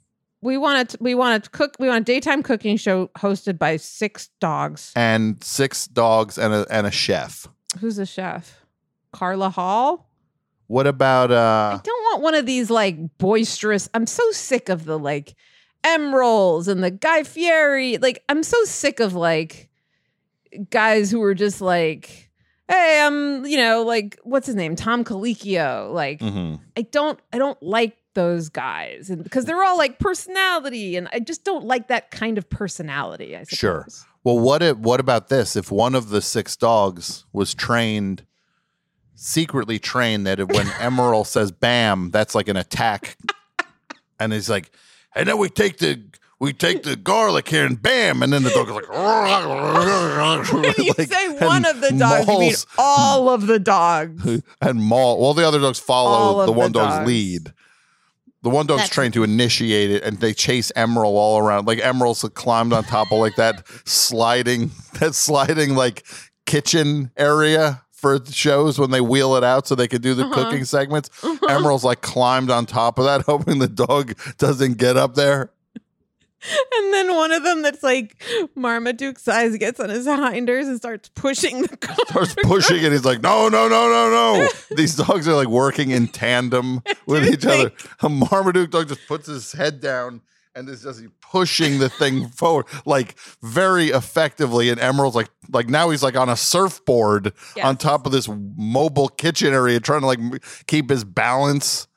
we 0.41 0.57
want 0.57 0.89
to 0.89 0.97
we 1.01 1.13
want 1.13 1.43
to 1.43 1.49
cook 1.51 1.75
we 1.79 1.87
want 1.87 2.01
a 2.01 2.05
daytime 2.05 2.41
cooking 2.41 2.77
show 2.77 3.07
hosted 3.17 3.59
by 3.59 3.75
six 3.77 4.29
dogs. 4.39 4.91
and 4.95 5.43
six 5.43 5.85
dogs 5.87 6.37
and 6.39 6.53
a 6.53 6.65
and 6.71 6.87
a 6.87 6.91
chef. 6.91 7.47
Who's 7.79 7.97
the 7.97 8.05
chef? 8.05 8.65
Carla 9.11 9.49
Hall? 9.49 10.08
What 10.69 10.85
about 10.85 11.31
uh 11.31 11.79
I 11.79 11.81
don't 11.83 12.03
want 12.03 12.21
one 12.21 12.35
of 12.35 12.45
these 12.45 12.69
like 12.69 13.17
boisterous. 13.17 13.89
I'm 13.95 14.05
so 14.05 14.29
sick 14.29 14.69
of 14.69 14.85
the 14.85 14.99
like 14.99 15.35
Emerils 15.83 16.67
and 16.67 16.83
the 16.83 16.91
Guy 16.91 17.23
Fieri. 17.23 17.97
Like 17.97 18.23
I'm 18.29 18.43
so 18.43 18.63
sick 18.65 18.99
of 18.99 19.15
like 19.15 19.71
guys 20.69 21.09
who 21.09 21.23
are 21.23 21.33
just 21.33 21.59
like, 21.59 22.29
hey, 22.67 23.01
I'm 23.03 23.47
you 23.47 23.57
know 23.57 23.81
like 23.81 24.19
what's 24.21 24.45
his 24.45 24.55
name, 24.55 24.75
Tom 24.75 25.03
Colicchio. 25.03 25.91
Like 25.91 26.19
mhm. 26.19 26.59
I 26.77 26.83
don't 26.83 27.19
I 27.33 27.39
don't 27.39 27.61
like 27.63 27.97
those 28.13 28.49
guys 28.49 29.09
and 29.09 29.23
because 29.23 29.45
they're 29.45 29.63
all 29.63 29.77
like 29.77 29.97
personality 29.97 30.97
and 30.97 31.09
I 31.11 31.19
just 31.19 31.43
don't 31.43 31.65
like 31.65 31.87
that 31.87 32.11
kind 32.11 32.37
of 32.37 32.47
personality. 32.47 33.35
I 33.35 33.41
suppose. 33.41 33.57
Sure. 33.57 33.87
Well, 34.23 34.37
what 34.37 34.61
if, 34.61 34.77
what 34.77 34.99
about 34.99 35.29
this? 35.29 35.55
If 35.55 35.71
one 35.71 35.95
of 35.95 36.09
the 36.09 36.21
six 36.21 36.55
dogs 36.55 37.25
was 37.33 37.55
trained, 37.55 38.23
secretly 39.19 39.79
trained, 39.79 40.25
that 40.27 40.39
when 40.39 40.65
Emeril 40.79 41.25
says 41.25 41.51
"bam," 41.51 42.11
that's 42.11 42.33
like 42.35 42.47
an 42.47 42.57
attack, 42.57 43.17
and 44.19 44.33
he's 44.33 44.49
like, 44.49 44.71
and 45.15 45.27
then 45.27 45.37
we 45.37 45.49
take 45.49 45.77
the 45.77 46.01
we 46.39 46.53
take 46.53 46.83
the 46.83 46.95
garlic 46.95 47.49
here 47.49 47.65
and 47.65 47.81
bam, 47.81 48.23
and 48.23 48.31
then 48.31 48.43
the 48.43 48.49
dog 48.49 48.69
is 48.69 48.75
like, 48.75 48.89
When 50.53 50.73
you 50.77 50.93
like, 50.97 51.11
say 51.11 51.29
one 51.45 51.65
of 51.65 51.81
the 51.81 51.91
dogs, 51.91 52.27
you 52.27 52.39
mean 52.39 52.53
all 52.77 53.29
of 53.29 53.45
the 53.47 53.59
dogs. 53.59 54.41
and 54.61 54.79
maul. 54.81 55.19
Well, 55.19 55.33
the 55.33 55.45
other 55.45 55.59
dogs 55.59 55.79
follow 55.79 56.45
the 56.45 56.51
one 56.51 56.71
the 56.71 56.79
dog's 56.79 56.95
dogs. 56.95 57.07
lead. 57.07 57.53
The 58.41 58.49
one 58.49 58.67
dog's 58.67 58.83
That's- 58.83 58.95
trained 58.95 59.13
to 59.15 59.23
initiate 59.23 59.91
it, 59.91 60.01
and 60.03 60.17
they 60.19 60.33
chase 60.33 60.71
Emeril 60.77 61.03
all 61.07 61.39
around. 61.39 61.67
Like 61.67 61.79
Emeril's 61.79 62.23
climbed 62.35 62.71
on 62.71 62.85
top 62.85 63.11
of 63.11 63.19
like 63.19 63.35
that 63.35 63.67
sliding, 63.85 64.71
that 65.01 65.13
sliding 65.15 65.75
like 65.75 66.05
kitchen 66.45 67.11
area 67.17 67.81
for 67.99 68.19
shows 68.31 68.79
when 68.79 68.91
they 68.91 69.01
wheel 69.01 69.35
it 69.35 69.43
out 69.43 69.67
so 69.67 69.75
they 69.75 69.87
could 69.87 70.01
do 70.01 70.13
the 70.13 70.23
Uh-huh. 70.25 70.45
cooking 70.45 70.65
segments. 70.65 71.09
Emeril's 71.49 71.83
like 71.83 72.01
climbed 72.01 72.49
on 72.49 72.65
top 72.65 72.97
of 72.97 73.05
that, 73.05 73.21
hoping 73.25 73.59
the 73.59 73.67
dog 73.67 74.15
doesn't 74.37 74.77
get 74.77 74.95
up 74.97 75.15
there. 75.15 75.51
And 76.77 76.93
then 76.93 77.13
one 77.13 77.33
of 77.33 77.43
them 77.43 77.61
that's 77.63 77.83
like 77.83 78.15
Marmaduke 78.55 79.19
size 79.19 79.57
gets 79.57 79.77
on 79.81 79.89
his 79.89 80.05
hinders 80.07 80.67
and 80.69 80.77
starts 80.77 81.09
pushing 81.09 81.63
the 81.63 81.75
car. 81.75 81.97
Starts 82.07 82.35
pushing 82.43 82.77
it. 82.81 82.93
He's 82.93 83.03
like, 83.03 83.21
no, 83.21 83.49
no, 83.49 83.67
no, 83.67 83.89
no, 83.89 84.09
no. 84.09 84.47
These 84.77 84.95
dogs 84.95 85.27
are 85.27 85.35
like 85.35 85.49
working 85.49 85.91
in 85.91 86.07
tandem 86.07 86.81
with 87.05 87.25
each 87.27 87.45
other. 87.45 87.73
A 87.99 88.07
Marmaduke 88.07 88.71
dog 88.71 88.87
just 88.87 89.05
puts 89.05 89.27
his 89.27 89.51
head 89.51 89.81
down 89.81 90.21
and 90.55 90.69
is 90.69 90.81
just 90.83 91.03
pushing 91.31 91.79
the 91.79 91.89
thing 91.89 92.27
forward 92.29 92.65
like 92.85 93.15
very 93.41 93.87
effectively. 93.89 94.69
And 94.69 94.79
Emeril's 94.79 95.15
like, 95.15 95.29
like 95.51 95.69
now 95.69 95.89
he's 95.89 96.01
like 96.03 96.15
on 96.15 96.29
a 96.29 96.35
surfboard 96.35 97.33
on 97.63 97.77
top 97.77 98.05
of 98.05 98.11
this 98.11 98.27
mobile 98.57 99.09
kitchen 99.09 99.53
area, 99.53 99.79
trying 99.79 100.01
to 100.01 100.07
like 100.07 100.19
keep 100.67 100.89
his 100.89 101.03
balance. 101.03 101.87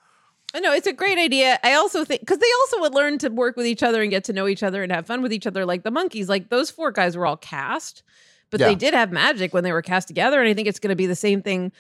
I 0.55 0.61
know 0.61 0.73
it's 0.75 0.87
a 0.87 0.93
great 0.93 1.17
idea. 1.19 1.59
I 1.65 1.73
also 1.75 2.05
think 2.05 2.21
because 2.21 2.39
they 2.39 2.53
also 2.61 2.81
would 2.83 2.95
learn 2.95 3.17
to 3.19 3.29
work 3.31 3.57
with 3.57 3.67
each 3.67 3.83
other 3.83 4.03
and 4.03 4.11
get 4.11 4.25
to 4.25 4.35
know 4.35 4.47
each 4.47 4.63
other 4.63 4.83
and 4.83 4.93
have 4.93 5.07
fun 5.07 5.23
with 5.23 5.33
each 5.33 5.47
other. 5.47 5.65
Like 5.65 5.83
the 5.83 5.91
Monkees, 5.91 6.29
like 6.29 6.51
those 6.51 6.71
four 6.71 6.91
guys 6.93 7.17
were 7.17 7.25
all 7.27 7.39
cast, 7.39 8.03
but 8.51 8.61
Yeah. 8.61 8.69
they 8.69 8.75
did 8.75 8.93
have 8.93 9.11
magic 9.13 9.55
when 9.55 9.65
they 9.65 9.73
were 9.73 9.81
cast 9.81 10.09
together. 10.09 10.41
And 10.41 10.49
I 10.49 10.53
think 10.53 10.69
it's 10.69 10.79
going 10.79 10.91
to 10.91 10.97
be 10.97 11.07
the 11.07 11.17
same 11.17 11.41
thing 11.41 11.73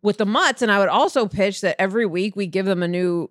with 0.00 0.16
the 0.16 0.24
mutts. 0.24 0.62
And 0.62 0.72
I 0.72 0.78
would 0.78 0.88
also 0.88 1.26
pitch 1.28 1.60
that 1.60 1.76
every 1.78 2.06
week 2.06 2.34
we 2.34 2.46
give 2.46 2.64
them 2.64 2.82
a 2.82 2.88
new 2.88 3.30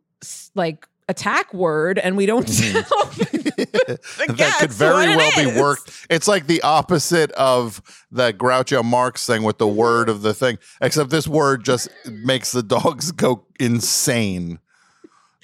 like 0.54 0.88
attack 1.08 1.54
word, 1.54 2.00
and 2.00 2.16
we 2.18 2.26
don't 2.26 2.48
mm-hmm. 2.48 2.80
tell 4.28 4.36
that 4.36 4.58
could 4.60 4.72
very 4.72 4.94
what 4.94 5.10
it 5.10 5.18
well 5.18 5.48
is. 5.48 5.54
be 5.54 5.60
worked. 5.60 6.08
It's 6.10 6.28
like 6.28 6.48
the 6.48 6.62
opposite 6.62 7.32
of 7.34 7.82
the 8.12 8.34
Groucho 8.34 8.84
Marx 8.84 9.26
thing 9.26 9.44
with 9.44 9.58
the 9.58 9.68
word 9.68 10.10
of 10.10 10.22
the 10.22 10.34
thing, 10.34 10.58
except 10.82 11.10
this 11.10 11.28
word 11.28 11.64
just 11.66 11.90
makes 12.06 12.52
the 12.52 12.64
dogs 12.64 13.12
go 13.12 13.46
insane. 13.60 14.60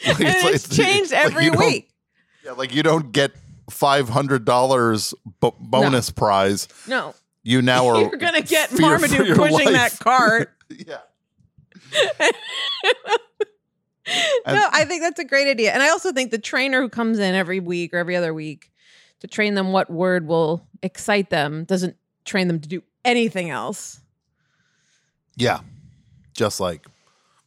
Like, 0.06 0.20
And 0.20 0.54
it's 0.54 0.70
changed 0.70 1.12
every 1.12 1.46
you 1.46 1.54
week. 1.54 1.90
Yeah, 2.46 2.52
like 2.52 2.72
you 2.72 2.84
don't 2.84 3.12
get 3.12 3.32
five 3.68 4.08
hundred 4.10 4.46
dollars 4.46 5.16
b- 5.42 5.50
bonus 5.60 6.12
prize. 6.12 6.68
No. 6.88 7.16
you 7.42 7.64
now 7.64 7.88
are 7.88 8.02
You're 8.02 8.12
gonna 8.12 8.42
get 8.44 8.70
fear 8.70 9.00
for 9.00 9.08
Marmaduke 9.08 9.36
pushing 9.36 9.74
life. 9.74 9.98
that 9.98 10.00
cart. 10.00 10.52
yeah. 10.70 11.00
No, 14.48 14.68
I 14.72 14.86
think 14.86 15.02
that's 15.02 15.20
a 15.20 15.26
great 15.26 15.48
idea. 15.48 15.72
And 15.74 15.84
I 15.84 15.90
also 15.90 16.12
think 16.12 16.32
the 16.32 16.38
trainer 16.38 16.82
who 16.82 16.90
comes 16.90 17.20
in 17.20 17.36
every 17.36 17.60
week 17.60 17.94
or 17.94 17.98
every 17.98 18.16
other 18.16 18.34
week 18.34 18.72
to 19.20 19.28
train 19.28 19.56
them 19.56 19.72
what 19.72 19.90
word 19.90 20.28
will 20.28 20.68
excite 20.82 21.30
them 21.30 21.64
doesn't 21.66 21.96
train 22.26 22.48
them 22.48 22.60
to 22.60 22.70
do 22.70 22.84
anything 23.04 23.50
else. 23.50 24.00
Yeah. 25.36 25.60
Just 26.34 26.60
like, 26.60 26.86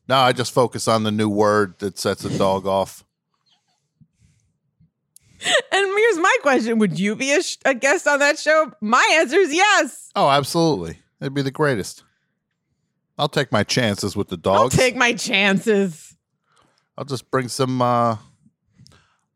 no, 0.08 0.16
I 0.16 0.32
just 0.32 0.52
focus 0.52 0.88
on 0.88 1.04
the 1.04 1.12
new 1.12 1.28
word 1.28 1.78
that 1.78 1.98
sets 1.98 2.24
a 2.24 2.36
dog 2.36 2.66
off. 2.66 3.04
And 5.72 5.86
here's 5.86 6.18
my 6.18 6.36
question 6.42 6.78
Would 6.80 6.98
you 7.00 7.16
be 7.16 7.32
a, 7.32 7.42
sh- 7.42 7.56
a 7.64 7.72
guest 7.72 8.06
on 8.06 8.18
that 8.18 8.38
show? 8.38 8.72
My 8.82 9.06
answer 9.14 9.38
is 9.38 9.54
yes. 9.54 10.10
Oh, 10.14 10.28
absolutely. 10.28 10.98
It'd 11.18 11.32
be 11.32 11.40
the 11.40 11.50
greatest. 11.50 12.04
I'll 13.16 13.28
take 13.28 13.50
my 13.50 13.62
chances 13.62 14.14
with 14.16 14.28
the 14.28 14.36
I'll 14.44 14.64
dogs. 14.64 14.76
take 14.76 14.96
my 14.96 15.14
chances. 15.14 16.14
I'll 17.00 17.06
just 17.06 17.30
bring 17.30 17.48
some 17.48 17.80
uh 17.80 18.18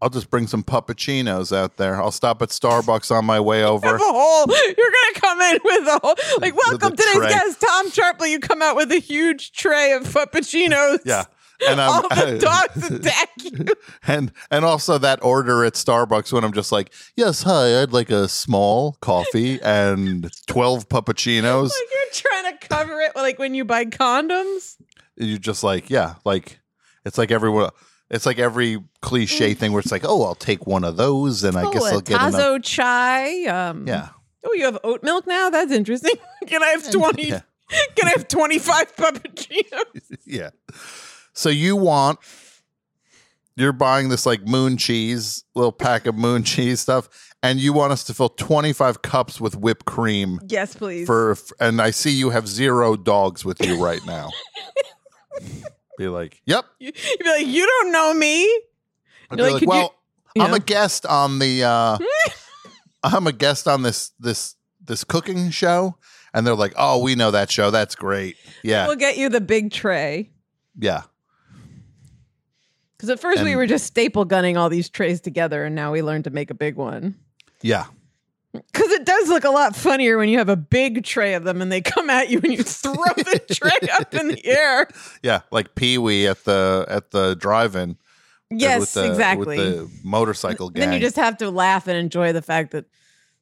I'll 0.03 0.11
just 0.11 0.29
bring 0.29 0.47
some 0.47 0.63
puppuccinos 0.63 1.57
out 1.57 1.79
there. 1.79 1.97
I'll 1.97 2.11
stop 2.11 2.43
at 2.43 2.51
Starbucks 2.51 3.11
on 3.11 3.25
my 3.25 3.41
way 3.41 3.65
over. 3.65 3.87
Have 3.87 4.03
a 4.03 4.05
whole, 4.05 4.45
you're 4.47 4.75
gonna 4.77 5.15
come 5.15 5.41
in 5.41 5.59
with 5.65 5.89
a 5.89 6.01
whole, 6.03 6.15
like, 6.43 6.55
welcome 6.55 6.91
today's 6.91 7.15
tray. 7.15 7.31
guest, 7.31 7.63
Tom 7.63 7.91
Scharpling. 7.91 8.33
You 8.33 8.39
come 8.39 8.61
out 8.61 8.77
with 8.77 8.93
a 8.93 8.99
huge 8.99 9.53
tray 9.53 9.93
of 9.93 10.03
puppuccinos. 10.03 10.99
Yeah. 11.07 11.25
And 11.67 11.81
I'm 11.81 11.89
All 11.91 12.03
the 12.03 12.39
dogs 12.43 12.91
attack 12.91 13.31
you. 13.39 13.65
and 14.07 14.31
and 14.51 14.67
also 14.67 14.99
that 14.99 15.25
order 15.25 15.65
at 15.65 15.73
Starbucks 15.73 16.35
when 16.35 16.45
I'm 16.45 16.53
just 16.53 16.71
like, 16.71 16.93
yes, 17.17 17.45
hi, 17.45 17.81
I'd 17.81 17.95
like 17.95 18.11
a 18.11 18.29
small 18.29 18.99
coffee 19.01 19.59
and 19.63 20.31
twelve 20.47 20.91
puppuccinos. 20.91 21.71
Like 21.71 21.89
you're 21.95 22.13
trying 22.13 22.59
to 22.59 22.69
cover 22.69 23.01
it, 23.01 23.17
like 23.17 23.39
when 23.39 23.55
you 23.55 23.65
buy 23.65 23.87
condoms. 23.87 24.77
You're 25.17 25.39
just 25.39 25.65
like, 25.65 25.89
yeah, 25.89 26.17
like 26.27 26.59
it's 27.05 27.19
like 27.19 27.31
everyone. 27.31 27.71
It's 28.11 28.27
like 28.27 28.39
every 28.39 28.83
cliche 29.01 29.55
thing 29.55 29.73
where 29.73 29.81
it's 29.81 29.91
like, 29.91 30.05
oh, 30.05 30.25
I'll 30.25 30.35
take 30.35 30.67
one 30.67 30.85
of 30.85 30.97
those, 30.97 31.43
and 31.43 31.57
I 31.57 31.71
guess 31.73 31.83
oh, 31.83 31.87
I'll 31.87 31.99
a 31.99 32.03
get 32.03 32.21
enough. 32.21 32.35
Tazo 32.35 32.63
chai. 32.63 33.45
Um, 33.47 33.87
Yeah, 33.87 34.09
Oh, 34.45 34.53
you 34.53 34.65
have 34.67 34.79
oat 34.85 35.03
milk 35.03 35.27
now? 35.27 35.49
That's 35.49 35.73
interesting. 35.73 36.13
Can 36.47 36.63
I 36.63 36.67
have 36.69 36.91
twenty? 36.91 37.29
yeah. 37.29 37.41
Can 37.97 38.09
I 38.09 38.11
have 38.11 38.29
twenty 38.29 38.59
five 38.59 38.95
puppuccinos? 38.95 40.17
yeah. 40.27 40.51
So 41.33 41.49
you 41.49 41.77
want 41.77 42.19
you're 43.57 43.73
buying 43.73 44.09
this 44.11 44.27
like 44.27 44.47
moon 44.47 44.77
cheese, 44.77 45.45
little 45.55 45.73
pack 45.73 46.07
of 46.07 46.15
moon 46.15 46.43
cheese 46.43 46.81
stuff, 46.81 47.09
and 47.43 47.59
you 47.59 47.73
want 47.73 47.93
us 47.93 48.05
to 48.05 48.15
fill 48.15 48.29
25 48.31 49.03
cups 49.03 49.41
with 49.41 49.57
whipped 49.57 49.85
cream 49.87 50.41
Yes, 50.49 50.75
please. 50.75 51.07
for 51.07 51.37
and 51.61 51.81
I 51.81 51.91
see 51.91 52.11
you 52.11 52.31
have 52.31 52.49
zero 52.49 52.97
dogs 52.97 53.45
with 53.45 53.65
you 53.65 53.83
right 53.83 54.05
now. 54.07 54.31
Be 55.99 56.09
like, 56.09 56.41
yep. 56.45 56.65
You, 56.79 56.93
would 56.95 57.25
be 57.25 57.29
like, 57.29 57.47
you 57.47 57.67
don't 57.67 57.93
know 57.93 58.15
me. 58.15 58.45
I'd 59.31 59.37
be 59.37 59.43
like, 59.43 59.53
like 59.55 59.69
well, 59.69 59.95
you, 60.35 60.43
I'm 60.43 60.51
know? 60.51 60.57
a 60.57 60.61
guest 60.61 61.07
on 61.07 61.39
the 61.39 61.65
uh 61.65 61.99
I'm 63.03 63.27
a 63.27 63.33
guest 63.33 63.69
on 63.69 63.83
this 63.83 64.13
this 64.19 64.57
this 64.83 65.05
cooking 65.05 65.51
show. 65.51 65.97
And 66.33 66.45
they're 66.45 66.57
like, 66.57 66.75
oh, 66.77 66.99
we 66.99 67.15
know 67.15 67.31
that 67.31 67.51
show. 67.51 67.71
That's 67.71 67.95
great. 67.95 68.37
Yeah. 68.65 68.89
We'll 68.89 68.97
get 68.97 69.17
you 69.17 69.29
the 69.29 69.41
big 69.41 69.71
tray. 69.71 70.31
Yeah. 70.77 71.03
Because 72.97 73.09
at 73.09 73.21
first 73.21 73.45
we 73.45 73.55
were 73.55 73.67
just 73.67 73.87
staple 73.87 74.25
gunning 74.25 74.57
all 74.57 74.69
these 74.69 74.89
trays 74.89 75.21
together, 75.21 75.65
and 75.65 75.75
now 75.75 75.93
we 75.93 76.03
learned 76.03 76.25
to 76.25 76.31
make 76.31 76.51
a 76.51 76.55
big 76.55 76.77
one. 76.77 77.15
Yeah. 77.61 77.85
Because 78.53 78.91
it 78.91 79.05
does 79.25 79.33
look 79.33 79.45
a 79.45 79.51
lot 79.51 79.75
funnier 79.75 80.19
when 80.19 80.29
you 80.29 80.39
have 80.39 80.49
a 80.49 80.57
big 80.57 81.05
tray 81.05 81.35
of 81.35 81.45
them 81.45 81.63
and 81.63 81.73
they 81.73 81.81
come 81.81 82.11
at 82.11 82.29
you 82.29 82.41
and 82.43 82.53
you 82.53 82.63
throw 82.63 82.93
the 82.93 83.41
tray 83.51 83.89
up 83.99 84.15
in 84.15 84.29
the 84.29 84.47
air. 84.47 84.87
Yeah. 85.23 85.41
Like 85.51 85.75
Pee 85.75 85.99
Wee 85.99 86.27
at 86.27 86.45
the 86.45 86.85
at 86.89 87.11
the 87.11 87.35
drive-in. 87.35 87.97
Yes, 88.51 88.95
the, 88.95 89.11
exactly. 89.11 89.59
With 89.59 90.03
the 90.03 90.09
motorcycle 90.09 90.71
gang. 90.71 90.81
Then 90.81 90.93
you 90.93 91.01
just 91.01 91.17
have 91.17 91.39
to 91.39 91.51
laugh 91.51 91.89
and 91.89 91.97
enjoy 91.97 92.33
the 92.33 92.43
fact 92.43 92.73
that 92.73 92.85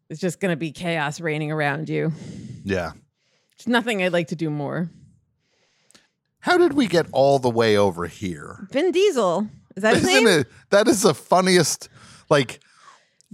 it's 0.09 0.20
just 0.20 0.41
going 0.41 0.53
to 0.53 0.57
be 0.57 0.70
chaos 0.70 1.20
raining 1.20 1.51
around 1.51 1.89
you. 1.89 2.12
yeah. 2.64 2.93
It's 3.57 3.66
nothing 3.68 4.03
I'd 4.03 4.12
like 4.12 4.28
to 4.28 4.37
do 4.37 4.51
more. 4.51 4.91
How 6.41 6.59
did 6.59 6.72
we 6.72 6.89
get 6.89 7.07
all 7.12 7.39
the 7.39 7.51
way 7.51 7.76
over 7.76 8.07
here? 8.07 8.66
Vin 8.72 8.91
Diesel. 8.91 9.49
Is 9.76 9.85
that 9.85 9.95
his 9.95 10.05
name? 10.05 10.26
it? 10.26 10.49
That 10.70 10.89
is 10.89 11.03
the 11.03 11.14
funniest. 11.14 11.89
Like 12.28 12.61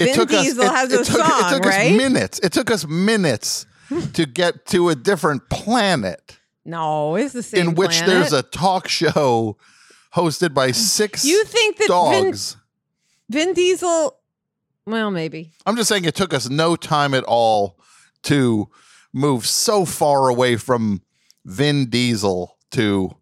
Vin 0.07 0.15
took 0.15 0.29
Diesel 0.29 0.65
us. 0.65 0.71
It, 0.71 0.75
has 0.75 0.93
it 0.93 1.01
a 1.01 1.05
took, 1.05 1.27
song, 1.27 1.41
it 1.53 1.55
took 1.57 1.65
right? 1.65 1.91
us 1.93 1.97
minutes. 1.97 2.39
It 2.41 2.53
took 2.53 2.71
us 2.71 2.87
minutes 2.87 3.67
to 4.15 4.27
get 4.27 4.67
to 4.67 4.89
a 4.91 4.95
different 4.95 5.49
planet 5.51 6.39
No, 6.65 7.17
it's 7.17 7.33
the 7.33 7.43
same. 7.43 7.69
in 7.71 7.75
which 7.75 7.99
planet. 7.99 8.09
there's 8.09 8.33
a 8.33 8.43
talk 8.43 8.89
show 8.89 9.57
hosted 10.15 10.55
by 10.55 10.71
six 10.73 11.25
You 11.25 11.45
think 11.45 11.77
that 11.79 11.89
dogs. 11.89 12.57
Vin, 13.29 13.47
Vin 13.49 13.55
Diesel? 13.55 14.15
Well, 14.87 15.11
maybe. 15.11 15.53
I'm 15.67 15.77
just 15.77 15.89
saying 15.89 16.05
it 16.07 16.15
took 16.15 16.33
us 16.33 16.49
no 16.49 16.75
time 16.77 17.13
at 17.15 17.25
all 17.25 17.79
to 18.25 18.69
move 19.13 19.47
so 19.47 19.85
far 19.85 20.29
away 20.29 20.57
from 20.57 21.03
Vin 21.45 21.91
Diesel 21.91 22.57
to 22.71 23.17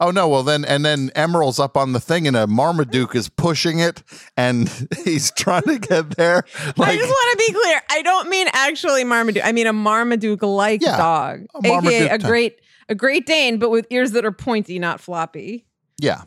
Oh 0.00 0.10
no, 0.10 0.28
well 0.28 0.42
then 0.42 0.64
and 0.64 0.84
then 0.84 1.10
Emeril's 1.14 1.58
up 1.60 1.76
on 1.76 1.92
the 1.92 2.00
thing 2.00 2.26
and 2.26 2.36
a 2.36 2.46
Marmaduke 2.46 3.14
is 3.14 3.28
pushing 3.28 3.78
it 3.78 4.02
and 4.36 4.68
he's 5.04 5.30
trying 5.30 5.62
to 5.62 5.78
get 5.78 6.16
there. 6.16 6.44
I 6.56 6.96
just 6.96 7.08
want 7.08 7.32
to 7.40 7.44
be 7.46 7.52
clear. 7.52 7.80
I 7.90 8.02
don't 8.02 8.28
mean 8.28 8.48
actually 8.52 9.04
Marmaduke. 9.04 9.44
I 9.44 9.52
mean 9.52 9.66
a 9.66 9.72
Marmaduke-like 9.72 10.82
Yeah, 10.82 10.96
dog, 10.96 11.46
a 11.54 11.58
aka 11.66 12.06
a 12.06 12.08
type. 12.18 12.22
great 12.22 12.60
a 12.88 12.94
Great 12.94 13.24
Dane, 13.26 13.58
but 13.58 13.70
with 13.70 13.86
ears 13.90 14.12
that 14.12 14.24
are 14.26 14.32
pointy, 14.32 14.78
not 14.78 15.00
floppy. 15.00 15.64
Yeah. 15.98 16.22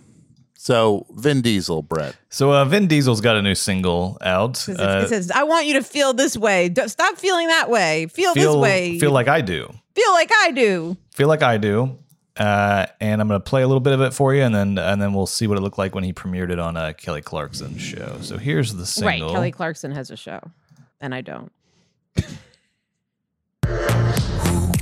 So 0.55 1.05
Vin 1.11 1.41
Diesel, 1.41 1.84
Brett. 1.84 2.15
So 2.30 2.51
uh, 2.51 2.65
Vin 2.65 2.88
Diesel's 2.88 3.22
got 3.22 3.38
a 3.38 3.41
new 3.41 3.53
single 3.55 4.18
out. 4.22 4.68
it, 4.68 4.80
Uh, 4.80 5.01
it 5.03 5.09
says, 5.09 5.30
"I 5.32 5.43
want 5.43 5.65
you 5.68 5.74
to 5.74 5.84
feel 5.84 6.13
this 6.13 6.36
way. 6.36 6.68
D- 6.70 6.88
Stop 6.88 7.18
feeling 7.18 7.47
that 7.47 7.70
way. 7.70 8.07
Feel, 8.07 8.34
this 8.34 8.55
way. 8.55 8.97
feel 8.99 9.11
like 9.11 9.28
I 9.28 9.41
do. 9.41 9.72
feel 9.95 10.11
like 10.13 10.32
I 10.43 10.51
do." 10.51 10.97
Feel 11.13 11.28
like 11.28 11.43
I 11.43 11.57
do. 11.57 11.97
Uh, 12.38 12.85
and 12.99 13.19
I'm 13.21 13.27
gonna 13.27 13.39
play 13.39 13.63
a 13.63 13.67
little 13.67 13.81
bit 13.81 13.93
of 13.93 14.01
it 14.01 14.13
for 14.13 14.33
you, 14.33 14.43
and 14.43 14.53
then 14.53 14.77
and 14.77 15.01
then 15.01 15.13
we'll 15.13 15.25
see 15.25 15.47
what 15.47 15.57
it 15.57 15.61
looked 15.61 15.77
like 15.77 15.95
when 15.95 16.03
he 16.03 16.13
premiered 16.13 16.51
it 16.51 16.59
on 16.59 16.77
a 16.77 16.93
Kelly 16.93 17.21
Clarkson 17.21 17.77
show. 17.77 18.17
So 18.21 18.38
here's 18.38 18.73
the 18.75 18.85
single. 18.85 19.27
Right. 19.29 19.35
Kelly 19.35 19.51
Clarkson 19.51 19.91
has 19.91 20.11
a 20.11 20.17
show, 20.17 20.39
and 21.01 21.15
I 21.15 21.21
don't. 21.21 21.51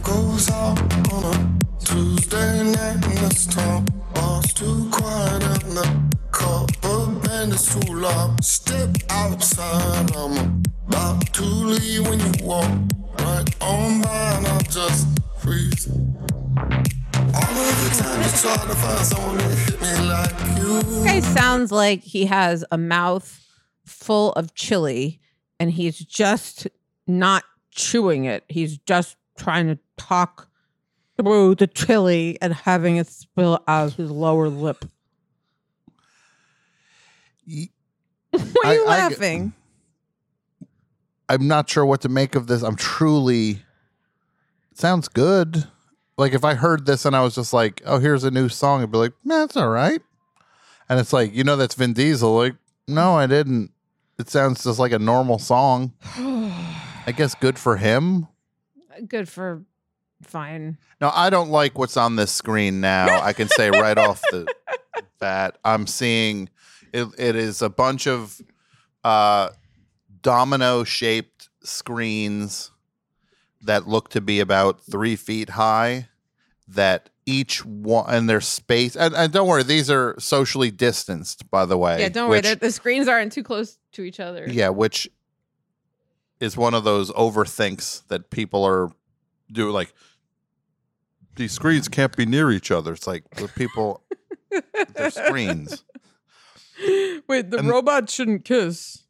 goes 0.03 0.51
out 0.51 0.79
on 1.13 1.23
a 1.23 1.83
Tuesday 1.83 2.63
night 2.63 3.03
in 3.05 3.15
the 3.15 3.29
storm. 3.33 3.85
Bar's 4.13 4.53
too 4.53 4.89
quiet 4.91 5.43
and 5.63 5.77
the 5.77 6.15
cover 6.31 7.19
band 7.21 7.53
is 7.53 7.65
too 7.73 7.93
loud. 7.93 8.43
Step 8.43 8.89
outside, 9.09 10.15
I'm 10.15 10.61
about 10.87 11.33
to 11.33 11.43
leave 11.43 12.07
when 12.07 12.19
you 12.19 12.45
walk 12.45 12.69
right 13.19 13.49
on 13.61 14.01
by 14.01 14.33
and 14.37 14.47
I 14.47 14.59
just 14.69 15.07
freeze. 15.39 15.87
All 17.33 17.41
of 17.41 17.83
the 17.83 18.03
time 18.03 18.21
you 18.21 18.29
try 18.29 18.55
to 18.67 18.75
find 18.75 19.05
someone 19.05 19.37
to 19.37 19.43
hit 19.43 19.81
me 19.81 20.09
like 20.09 20.57
you. 20.57 20.81
This 20.81 21.03
guy 21.05 21.19
sounds 21.21 21.71
like 21.71 22.01
he 22.03 22.25
has 22.25 22.63
a 22.71 22.77
mouth 22.77 23.41
full 23.85 24.31
of 24.33 24.53
chili, 24.55 25.19
and 25.59 25.71
he's 25.71 25.97
just 25.99 26.67
not 27.07 27.43
chewing 27.71 28.25
it. 28.25 28.43
He's 28.49 28.77
just 28.79 29.17
trying 29.37 29.67
to 29.67 29.77
talk 29.97 30.47
through 31.17 31.55
the 31.55 31.67
chili 31.67 32.37
and 32.41 32.53
having 32.53 32.97
it 32.97 33.07
spill 33.07 33.63
out 33.67 33.87
of 33.87 33.95
his 33.95 34.11
lower 34.11 34.49
lip. 34.49 34.85
Why 37.45 37.67
are 38.65 38.73
you 38.73 38.85
I- 38.87 38.95
I- 38.95 38.97
laughing? 39.09 39.53
I'm 41.27 41.47
not 41.47 41.69
sure 41.69 41.85
what 41.85 42.01
to 42.01 42.09
make 42.09 42.35
of 42.35 42.45
this. 42.47 42.61
I'm 42.61 42.75
truly 42.75 43.63
sounds 44.75 45.07
good. 45.07 45.67
Like 46.17 46.33
if 46.33 46.45
I 46.45 46.53
heard 46.53 46.85
this 46.85 47.05
and 47.05 47.15
I 47.15 47.21
was 47.21 47.35
just 47.35 47.53
like, 47.53 47.81
"Oh, 47.85 47.99
here's 47.99 48.23
a 48.23 48.31
new 48.31 48.49
song," 48.49 48.81
I'd 48.81 48.91
be 48.91 48.97
like, 48.97 49.13
"Man, 49.23 49.41
that's 49.41 49.57
all 49.57 49.69
right." 49.69 50.01
And 50.87 50.99
it's 50.99 51.13
like, 51.13 51.33
you 51.33 51.43
know, 51.43 51.55
that's 51.55 51.75
Vin 51.75 51.93
Diesel. 51.93 52.35
Like, 52.35 52.55
no, 52.87 53.15
I 53.15 53.27
didn't. 53.27 53.71
It 54.19 54.29
sounds 54.29 54.63
just 54.63 54.79
like 54.79 54.91
a 54.91 54.99
normal 54.99 55.39
song. 55.39 55.93
I 56.17 57.13
guess 57.15 57.35
good 57.35 57.59
for 57.59 57.77
him. 57.77 58.27
Good 59.07 59.27
for 59.27 59.63
fine. 60.23 60.77
No, 61.01 61.11
I 61.13 61.29
don't 61.29 61.49
like 61.49 61.77
what's 61.77 61.97
on 61.97 62.15
this 62.15 62.31
screen 62.31 62.81
now. 62.81 63.21
I 63.21 63.33
can 63.33 63.49
say 63.49 63.69
right 63.69 63.97
off 63.97 64.21
the 64.31 64.47
bat, 65.19 65.57
I'm 65.65 65.87
seeing 65.87 66.49
it, 66.93 67.07
it 67.17 67.35
is 67.35 67.61
a 67.61 67.69
bunch 67.69 68.07
of 68.07 68.41
uh, 69.03 69.49
domino 70.21 70.83
shaped 70.83 71.49
screens 71.63 72.71
that 73.65 73.87
look 73.87 74.09
to 74.09 74.21
be 74.21 74.39
about 74.39 74.81
three 74.81 75.15
feet 75.15 75.51
high. 75.51 76.07
That 76.67 77.11
each 77.27 77.63
one 77.63 78.05
and 78.07 78.27
their 78.29 78.41
space, 78.41 78.95
and, 78.95 79.13
and 79.15 79.31
don't 79.31 79.47
worry, 79.47 79.61
these 79.63 79.89
are 79.91 80.15
socially 80.19 80.71
distanced, 80.71 81.49
by 81.51 81.65
the 81.65 81.77
way. 81.77 81.99
Yeah, 82.01 82.09
don't 82.09 82.27
worry. 82.29 82.39
which- 82.39 82.45
they're- 82.45 82.55
The 82.55 82.71
screens 82.71 83.07
aren't 83.07 83.31
too 83.33 83.43
close 83.43 83.77
to 83.93 84.01
each 84.03 84.19
other. 84.19 84.45
yeah, 84.49 84.69
which 84.69 85.07
is 86.39 86.57
one 86.57 86.73
of 86.73 86.83
those 86.83 87.11
overthinks 87.11 88.05
that 88.07 88.29
people 88.31 88.63
are 88.65 88.89
do 89.51 89.69
like 89.71 89.93
these 91.35 91.51
screens 91.51 91.87
can't 91.87 92.15
be 92.17 92.25
near 92.25 92.51
each 92.51 92.71
other. 92.71 92.93
It's 92.93 93.05
like 93.07 93.29
the 93.35 93.47
people 93.47 94.01
they're 94.95 95.09
screens. 95.11 95.83
Wait, 97.27 97.51
the 97.51 97.59
And- 97.59 97.69
robots 97.69 98.11
shouldn't 98.13 98.43
kiss. 98.43 99.03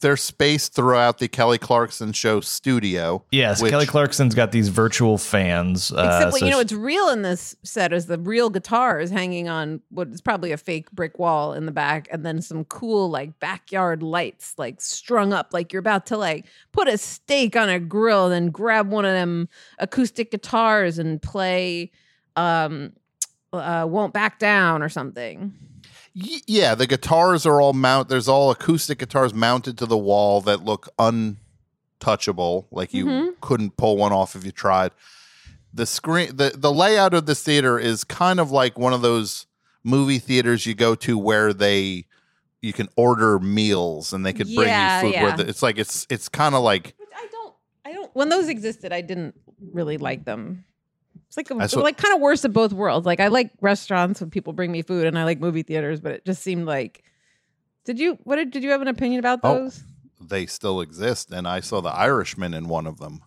They're 0.00 0.16
spaced 0.16 0.74
throughout 0.74 1.18
the 1.18 1.28
Kelly 1.28 1.58
Clarkson 1.58 2.12
show 2.12 2.40
studio. 2.40 3.24
Yes, 3.30 3.60
which- 3.62 3.70
Kelly 3.70 3.86
Clarkson's 3.86 4.34
got 4.34 4.52
these 4.52 4.68
virtual 4.68 5.18
fans. 5.18 5.90
Uh, 5.92 6.04
Except, 6.06 6.32
what 6.32 6.38
so 6.40 6.44
you 6.46 6.50
know, 6.50 6.56
she- 6.56 6.60
what's 6.60 6.72
real 6.72 7.08
in 7.08 7.22
this 7.22 7.56
set 7.62 7.92
is 7.92 8.06
the 8.06 8.18
real 8.18 8.50
guitars 8.50 9.10
hanging 9.10 9.48
on 9.48 9.80
what 9.90 10.08
is 10.08 10.20
probably 10.20 10.52
a 10.52 10.56
fake 10.56 10.90
brick 10.92 11.18
wall 11.18 11.52
in 11.52 11.66
the 11.66 11.72
back, 11.72 12.08
and 12.10 12.24
then 12.24 12.40
some 12.42 12.64
cool 12.64 13.08
like 13.10 13.38
backyard 13.40 14.02
lights 14.02 14.54
like 14.58 14.80
strung 14.80 15.32
up, 15.32 15.48
like 15.52 15.72
you're 15.72 15.80
about 15.80 16.06
to 16.06 16.16
like 16.16 16.46
put 16.72 16.88
a 16.88 16.98
steak 16.98 17.56
on 17.56 17.68
a 17.68 17.78
grill, 17.80 18.24
and 18.26 18.32
then 18.32 18.50
grab 18.50 18.88
one 18.90 19.04
of 19.04 19.12
them 19.12 19.48
acoustic 19.78 20.30
guitars 20.30 20.98
and 20.98 21.20
play 21.22 21.90
um 22.36 22.92
uh 23.52 23.86
won't 23.88 24.12
back 24.12 24.38
down 24.38 24.82
or 24.82 24.88
something. 24.88 25.52
Y- 26.16 26.40
yeah, 26.46 26.74
the 26.74 26.86
guitars 26.86 27.44
are 27.46 27.60
all 27.60 27.72
mount. 27.72 28.08
There's 28.08 28.28
all 28.28 28.50
acoustic 28.50 28.98
guitars 28.98 29.34
mounted 29.34 29.76
to 29.78 29.86
the 29.86 29.98
wall 29.98 30.40
that 30.42 30.64
look 30.64 30.88
untouchable, 30.98 32.68
like 32.70 32.94
you 32.94 33.06
Mhm. 33.06 33.40
couldn't 33.40 33.76
pull 33.76 33.96
one 33.96 34.12
off 34.12 34.36
if 34.36 34.44
you 34.44 34.52
tried. 34.52 34.92
The 35.72 35.86
screen, 35.86 36.36
the 36.36 36.50
the 36.56 36.72
layout 36.72 37.14
of 37.14 37.26
this 37.26 37.42
theater 37.42 37.78
is 37.78 38.04
kind 38.04 38.38
of 38.38 38.50
like 38.52 38.78
one 38.78 38.92
of 38.92 39.02
those 39.02 39.46
movie 39.82 40.18
theaters 40.20 40.66
you 40.66 40.74
go 40.74 40.94
to 40.94 41.18
where 41.18 41.52
they 41.52 42.06
you 42.62 42.72
can 42.72 42.88
order 42.96 43.38
meals 43.40 44.12
and 44.12 44.24
they 44.24 44.32
could 44.32 44.46
bring 44.54 44.68
you 44.68 45.00
food. 45.00 45.12
Where 45.12 45.28
yeah. 45.30 45.36
the, 45.36 45.48
it's 45.48 45.62
like 45.62 45.78
it's 45.78 46.06
it's 46.08 46.28
kind 46.28 46.54
of 46.54 46.62
like 46.62 46.94
Which 46.98 47.08
I 47.14 47.26
don't 47.30 47.54
I 47.84 47.92
don't 47.92 48.10
when 48.14 48.28
those 48.28 48.48
existed, 48.48 48.92
I 48.92 49.00
didn't 49.00 49.34
really 49.72 49.98
like 49.98 50.24
them. 50.24 50.64
It's 51.36 51.50
like 51.50 51.50
a, 51.50 51.54
That's 51.58 51.74
like 51.74 51.96
kind 51.96 52.14
of 52.14 52.20
worst 52.20 52.44
of 52.44 52.52
both 52.52 52.72
worlds. 52.72 53.04
Like 53.06 53.18
I 53.18 53.26
like 53.26 53.50
restaurants 53.60 54.20
when 54.20 54.30
people 54.30 54.52
bring 54.52 54.70
me 54.70 54.82
food, 54.82 55.04
and 55.06 55.18
I 55.18 55.24
like 55.24 55.40
movie 55.40 55.62
theaters, 55.64 56.00
but 56.00 56.12
it 56.12 56.24
just 56.24 56.42
seemed 56.42 56.64
like. 56.66 57.02
Did 57.84 57.98
you 57.98 58.18
what 58.24 58.36
did, 58.36 58.50
did 58.52 58.62
you 58.62 58.70
have 58.70 58.82
an 58.82 58.88
opinion 58.88 59.18
about 59.18 59.40
Oh. 59.42 59.54
those? 59.64 59.82
they 60.20 60.46
still 60.46 60.80
exist. 60.80 61.30
And 61.32 61.46
I 61.46 61.60
saw 61.60 61.80
the 61.82 61.90
Irishman 61.90 62.54
in 62.54 62.68
one 62.68 62.86
of 62.86 62.98
them. 62.98 63.20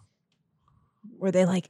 Were 1.20 1.32
they 1.32 1.46
like, 1.46 1.70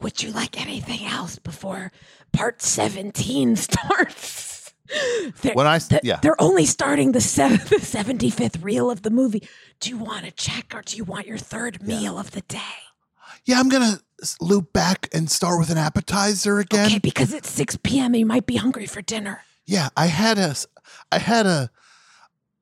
would 0.00 0.22
you 0.22 0.30
like 0.32 0.60
anything 0.60 1.04
else 1.06 1.38
before 1.38 1.92
part 2.32 2.62
seventeen 2.62 3.56
starts? 3.56 4.72
They're, 5.42 5.54
When 5.54 5.66
I 5.68 5.76
s- 5.76 5.86
th- 5.88 6.02
yeah. 6.04 6.18
they're 6.20 6.40
only 6.42 6.66
starting 6.66 7.12
the 7.12 7.20
seven, 7.20 7.60
the 7.70 7.78
seventy 7.78 8.28
fifth 8.28 8.60
reel 8.62 8.90
of 8.90 9.02
the 9.02 9.10
movie. 9.10 9.48
Do 9.78 9.88
you 9.88 9.96
want 9.98 10.26
a 10.26 10.32
check, 10.32 10.72
or 10.74 10.82
do 10.82 10.96
you 10.96 11.04
want 11.04 11.26
your 11.28 11.38
third 11.38 11.80
meal 11.82 12.18
of 12.18 12.32
the 12.32 12.40
day? 12.42 12.58
Yeah, 13.44 13.60
I'm 13.60 13.68
gonna 13.68 13.84
s- 13.86 14.02
loop 14.40 14.72
back 14.72 15.08
and 15.12 15.30
start 15.30 15.58
with 15.58 15.70
an 15.70 15.78
appetizer 15.78 16.58
again. 16.58 16.86
Okay, 16.86 16.98
because 16.98 17.32
it's 17.32 17.50
six 17.50 17.76
p.m. 17.76 18.06
and 18.06 18.16
you 18.16 18.26
might 18.26 18.46
be 18.46 18.56
hungry 18.56 18.86
for 18.86 19.02
dinner. 19.02 19.42
Yeah, 19.66 19.88
I 19.96 20.06
had 20.06 20.38
a, 20.38 20.54
I 21.12 21.18
had 21.18 21.46
a 21.46 21.70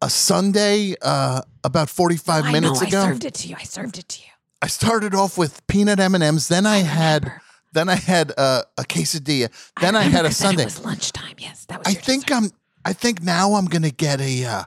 a 0.01 0.09
sundae 0.09 0.95
uh 1.03 1.43
about 1.65 1.91
45 1.91 2.45
I 2.45 2.53
minutes 2.53 2.81
know, 2.81 2.87
ago. 2.87 3.01
I 3.01 3.07
served 3.09 3.25
it 3.25 3.35
to 3.35 3.49
you. 3.49 3.57
I 3.59 3.65
served 3.65 3.99
it 3.99 4.09
to 4.09 4.21
you. 4.21 4.29
I 4.63 4.67
started 4.67 5.15
off 5.15 5.39
with 5.39 5.65
peanut 5.67 6.01
M&Ms, 6.01 6.49
then 6.49 6.67
I, 6.67 6.79
had 6.79 7.33
then 7.73 7.89
I 7.89 7.95
had 7.95 8.33
uh, 8.37 8.63
a 8.77 8.83
quesadilla, 8.83 9.51
then 9.81 9.95
I, 9.95 10.03
had 10.03 10.25
a 10.25 10.33
sundae. 10.33 10.63
It 10.63 10.67
was 10.67 10.85
lunchtime. 10.85 11.37
Yes, 11.39 11.65
that 11.67 11.79
was. 11.79 11.87
I 11.87 11.95
think 11.95 12.33
I'm 12.33 12.51
I 12.85 12.93
think 12.93 13.23
now 13.23 13.55
I'm 13.55 13.67
to 13.67 13.91
get 13.91 14.21
a 14.21 14.45
uh 14.45 14.65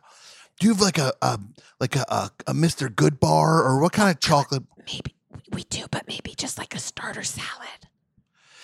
do 0.59 0.67
you 0.67 0.73
have 0.73 0.81
like 0.81 0.97
a, 0.97 1.13
a 1.21 1.39
like 1.79 1.95
a, 1.95 2.05
a 2.07 2.31
a 2.47 2.53
Mr. 2.53 2.87
Goodbar 2.87 3.63
or 3.65 3.81
what 3.81 3.93
kind 3.93 4.09
of 4.09 4.19
chocolate? 4.19 4.63
We 5.53 5.63
do, 5.65 5.85
but 5.91 6.07
maybe 6.07 6.33
just 6.35 6.57
like 6.57 6.73
a 6.75 6.79
starter 6.79 7.23
salad. 7.23 7.87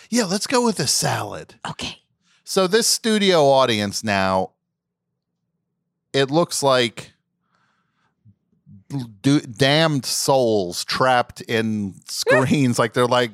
Yeah, 0.10 0.26
let's 0.26 0.48
go 0.48 0.64
with 0.64 0.80
a 0.80 0.88
salad. 0.88 1.56
Okay. 1.70 2.00
So 2.44 2.66
this 2.68 2.88
studio 2.88 3.46
audience 3.46 4.04
now, 4.04 4.52
it 6.14 6.32
looks 6.32 6.64
like 6.64 7.12
do, 9.22 9.42
damned 9.42 10.06
souls 10.06 10.86
trapped 10.86 11.42
in 11.42 11.96
screens. 12.08 12.80
like 12.80 12.94
they're 12.94 13.06
like, 13.06 13.32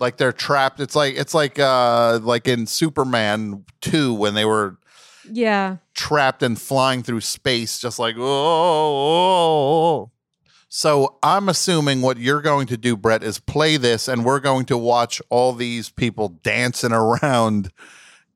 like 0.00 0.16
they're 0.16 0.32
trapped. 0.32 0.80
It's 0.80 0.96
like 0.96 1.14
it's 1.14 1.34
like 1.34 1.58
uh 1.58 2.18
like 2.22 2.48
in 2.48 2.66
Superman 2.66 3.64
two 3.80 4.12
when 4.14 4.34
they 4.34 4.44
were 4.44 4.78
Yeah. 5.30 5.76
trapped 5.94 6.42
and 6.42 6.60
flying 6.60 7.02
through 7.04 7.20
space, 7.20 7.78
just 7.78 7.98
like 8.00 8.16
oh. 8.18 8.22
oh, 8.22 10.00
oh. 10.06 10.10
So 10.72 11.18
I'm 11.20 11.48
assuming 11.48 12.00
what 12.00 12.16
you're 12.18 12.40
going 12.40 12.68
to 12.68 12.76
do, 12.76 12.96
Brett, 12.96 13.24
is 13.24 13.40
play 13.40 13.76
this, 13.76 14.06
and 14.06 14.24
we're 14.24 14.38
going 14.38 14.66
to 14.66 14.78
watch 14.78 15.20
all 15.28 15.52
these 15.52 15.90
people 15.90 16.28
dancing 16.28 16.92
around 16.92 17.72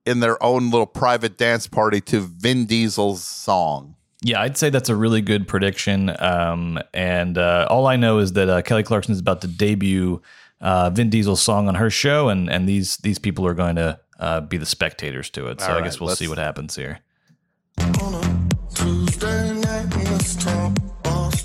in 0.04 0.18
their 0.18 0.42
own 0.42 0.72
little 0.72 0.84
private 0.84 1.38
dance 1.38 1.68
party 1.68 2.00
to 2.00 2.18
Vin 2.18 2.66
Diesel's 2.66 3.22
song. 3.22 3.94
Yeah, 4.20 4.40
I'd 4.40 4.58
say 4.58 4.68
that's 4.68 4.88
a 4.88 4.96
really 4.96 5.20
good 5.20 5.46
prediction. 5.46 6.12
Um, 6.18 6.80
and 6.92 7.38
uh, 7.38 7.68
all 7.70 7.86
I 7.86 7.94
know 7.94 8.18
is 8.18 8.32
that 8.32 8.48
uh, 8.48 8.62
Kelly 8.62 8.82
Clarkson 8.82 9.12
is 9.12 9.20
about 9.20 9.40
to 9.42 9.46
debut 9.46 10.20
uh, 10.60 10.90
Vin 10.90 11.10
Diesel's 11.10 11.40
song 11.40 11.68
on 11.68 11.76
her 11.76 11.88
show, 11.88 12.30
and 12.30 12.50
and 12.50 12.68
these 12.68 12.96
these 12.98 13.20
people 13.20 13.46
are 13.46 13.54
going 13.54 13.76
to 13.76 14.00
uh, 14.18 14.40
be 14.40 14.56
the 14.56 14.66
spectators 14.66 15.30
to 15.30 15.46
it. 15.46 15.60
So 15.60 15.66
All 15.66 15.72
I 15.72 15.74
right, 15.76 15.84
guess 15.84 16.00
we'll 16.00 16.16
see 16.16 16.26
what 16.26 16.38
happens 16.38 16.74
here. 16.74 16.98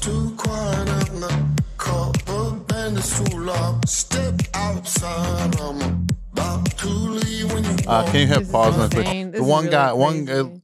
Too 0.10 0.34
quiet 0.38 0.90
and 1.10 1.22
the 1.22 1.62
copper 1.78 2.52
band 2.68 2.98
is 2.98 3.20
too 3.20 3.38
loud. 3.38 3.88
Step 3.88 4.42
outside, 4.56 5.56
I'm 5.60 6.08
about 6.34 6.66
to 6.80 6.88
leave 6.88 7.54
when 7.54 7.64
you 7.64 7.76
Uh, 7.88 8.04
can 8.12 8.22
you 8.22 8.28
have 8.28 8.52
pause 8.52 8.76
on 8.76 8.90
this? 8.90 9.36
The 9.38 9.44
one 9.44 9.66
really 9.66 9.72
guy, 9.72 9.94
one. 9.94 10.28
It, 10.28 10.62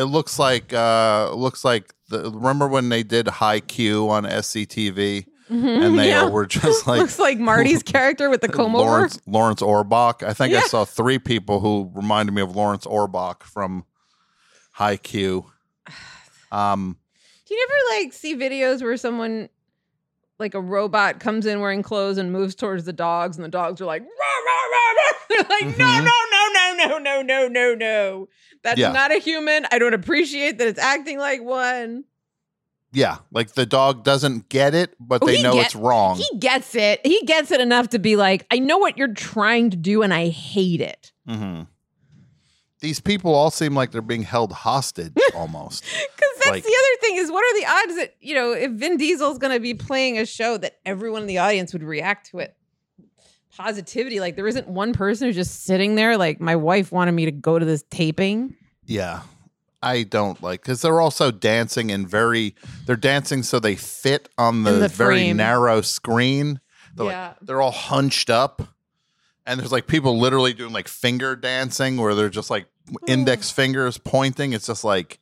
it 0.00 0.04
looks 0.04 0.36
like 0.40 0.72
uh, 0.72 1.30
looks 1.32 1.64
like 1.64 1.94
the. 2.08 2.28
Remember 2.30 2.66
when 2.66 2.88
they 2.88 3.04
did 3.04 3.28
High 3.28 3.60
Q 3.60 4.08
on 4.10 4.24
SCTV, 4.24 5.26
Mhm, 5.48 5.86
and 5.86 5.96
they 5.98 6.08
yeah. 6.14 6.28
were 6.28 6.46
just 6.46 6.86
like 6.88 6.98
Looks 6.98 7.20
like 7.20 7.38
Marty's 7.38 7.82
character 7.94 8.28
with 8.28 8.40
the 8.40 8.48
comb 8.48 8.74
over. 8.74 8.84
Lawrence 8.84 9.20
Lawrence 9.28 9.62
Orbit. 9.62 10.24
I 10.24 10.32
think 10.34 10.54
I 10.56 10.62
saw 10.62 10.84
three 10.84 11.20
people 11.20 11.60
who 11.60 11.88
reminded 11.94 12.32
me 12.32 12.42
of 12.42 12.56
Lawrence 12.56 12.84
Orbit 12.84 13.44
from 13.44 13.84
High 14.72 14.96
Q. 14.96 15.46
Um, 16.50 16.96
you 17.58 17.66
never 17.68 18.02
like 18.02 18.12
see 18.12 18.36
videos 18.36 18.82
where 18.82 18.96
someone 18.96 19.48
like 20.38 20.54
a 20.54 20.60
robot 20.60 21.18
comes 21.18 21.46
in 21.46 21.60
wearing 21.60 21.82
clothes 21.82 22.16
and 22.18 22.30
moves 22.32 22.54
towards 22.54 22.84
the 22.84 22.92
dogs 22.92 23.36
and 23.36 23.44
the 23.44 23.48
dogs 23.48 23.80
are 23.80 23.86
like 23.86 24.02
rah, 24.02 24.08
rah, 24.08 24.52
rah. 24.52 25.12
They're 25.28 25.38
like 25.68 25.78
no 25.78 25.98
no 25.98 26.10
no 26.32 26.74
no 26.74 26.74
no 26.86 26.98
no 26.98 27.22
no 27.22 27.48
no 27.48 27.74
no. 27.74 28.28
That's 28.62 28.78
Yeah. 28.78 28.92
not 28.92 29.10
a 29.12 29.18
human. 29.18 29.66
I 29.72 29.78
don't 29.78 29.94
appreciate 29.94 30.58
that 30.58 30.68
it's 30.68 30.78
acting 30.78 31.18
like 31.18 31.42
one. 31.42 32.04
yeah, 32.92 33.18
like 33.32 33.52
the 33.52 33.66
dog 33.66 34.02
doesn't 34.04 34.48
get 34.48 34.74
it, 34.74 34.94
but 34.98 35.22
Oh, 35.22 35.26
they 35.26 35.42
know 35.42 35.52
get- 35.54 35.66
it's 35.66 35.76
wrong. 35.76 36.16
He 36.16 36.38
gets 36.38 36.74
it. 36.74 37.00
He 37.04 37.20
gets 37.26 37.50
it 37.50 37.60
enough 37.60 37.88
to 37.90 37.98
be 37.98 38.16
like, 38.16 38.46
I 38.50 38.58
know 38.60 38.78
what 38.78 38.96
you're 38.96 39.12
trying 39.14 39.70
to 39.70 39.76
do 39.76 40.02
and 40.02 40.14
I 40.14 40.28
hate 40.28 40.80
it. 40.80 41.12
hmm 41.26 41.62
These 42.80 43.00
people 43.00 43.34
all 43.34 43.50
seem 43.50 43.74
like 43.74 43.90
they're 43.90 44.00
being 44.02 44.22
held 44.22 44.52
hostage 44.52 45.12
almost. 45.34 45.82
Because 45.82 46.32
that's 46.38 46.50
Like- 46.50 46.62
the 46.64 46.68
other 46.70 47.00
thing 47.00 47.16
is 47.16 47.30
what 47.30 47.42
are 47.44 47.60
the 47.60 47.66
odds 47.66 47.96
that, 47.96 48.14
you 48.20 48.34
know, 48.34 48.52
if 48.52 48.70
Vin 48.72 48.96
Diesel's 48.96 49.38
going 49.38 49.52
to 49.52 49.60
be 49.60 49.74
playing 49.74 50.18
a 50.18 50.24
show 50.26 50.56
that 50.58 50.78
everyone 50.86 51.22
in 51.22 51.28
the 51.28 51.38
audience 51.38 51.72
would 51.72 51.82
react 51.82 52.30
to 52.30 52.38
it? 52.38 52.54
Positivity. 53.56 54.20
Like 54.20 54.36
there 54.36 54.46
isn't 54.46 54.68
one 54.68 54.92
person 54.92 55.26
who's 55.26 55.34
just 55.34 55.64
sitting 55.64 55.96
there 55.96 56.16
like 56.16 56.40
my 56.40 56.54
wife 56.54 56.92
wanted 56.92 57.12
me 57.12 57.24
to 57.24 57.32
go 57.32 57.58
to 57.58 57.64
this 57.64 57.82
taping. 57.90 58.54
Yeah. 58.84 59.22
I 59.82 60.02
don't 60.04 60.40
like 60.42 60.60
because 60.62 60.82
they're 60.82 61.00
also 61.00 61.30
dancing 61.30 61.90
and 61.90 62.08
very 62.08 62.54
they're 62.86 62.96
dancing 62.96 63.42
so 63.42 63.58
they 63.60 63.74
fit 63.76 64.28
on 64.38 64.62
the, 64.64 64.72
the 64.72 64.88
very 64.88 65.32
narrow 65.32 65.80
screen. 65.80 66.60
They're 66.94 67.06
Yeah. 67.06 67.28
like 67.28 67.36
they're 67.42 67.60
all 67.62 67.70
hunched 67.72 68.30
up. 68.30 68.62
And 69.48 69.58
there's 69.58 69.72
like 69.72 69.86
people 69.88 70.18
literally 70.18 70.52
doing 70.52 70.72
like 70.72 70.86
finger 70.86 71.34
dancing 71.34 71.96
where 71.96 72.14
they're 72.14 72.28
just 72.28 72.50
like 72.50 72.66
hmm. 72.88 72.94
index 73.08 73.50
fingers 73.50 73.98
pointing. 73.98 74.52
It's 74.52 74.66
just 74.66 74.84
like 74.84 75.18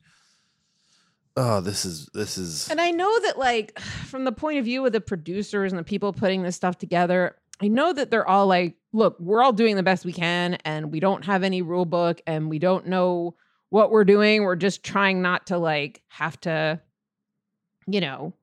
oh, 1.37 1.61
this 1.61 1.85
is 1.85 2.09
this 2.13 2.37
is 2.37 2.69
And 2.69 2.81
I 2.81 2.91
know 2.91 3.19
that, 3.21 3.39
like, 3.39 3.79
from 4.05 4.25
the 4.25 4.31
point 4.33 4.57
of 4.57 4.65
view 4.65 4.85
of 4.85 4.91
the 4.91 4.99
producers 4.99 5.71
and 5.71 5.79
the 5.79 5.83
people 5.83 6.11
putting 6.11 6.41
this 6.41 6.55
stuff 6.55 6.77
together, 6.77 7.37
I 7.61 7.69
know 7.69 7.93
that 7.93 8.11
they're 8.11 8.27
all 8.27 8.47
like, 8.47 8.75
look, 8.91 9.17
we're 9.19 9.41
all 9.41 9.53
doing 9.53 9.75
the 9.75 9.83
best 9.83 10.03
we 10.03 10.13
can, 10.13 10.55
and 10.65 10.91
we 10.91 10.99
don't 10.99 11.23
have 11.25 11.43
any 11.43 11.61
rule 11.61 11.85
book, 11.85 12.21
and 12.27 12.49
we 12.49 12.59
don't 12.59 12.87
know 12.87 13.35
what 13.69 13.91
we're 13.91 14.05
doing. 14.05 14.43
We're 14.43 14.55
just 14.55 14.83
trying 14.83 15.21
not 15.21 15.47
to, 15.47 15.57
like, 15.57 16.01
have 16.09 16.39
to, 16.41 16.81
you 17.87 18.01
know, 18.01 18.33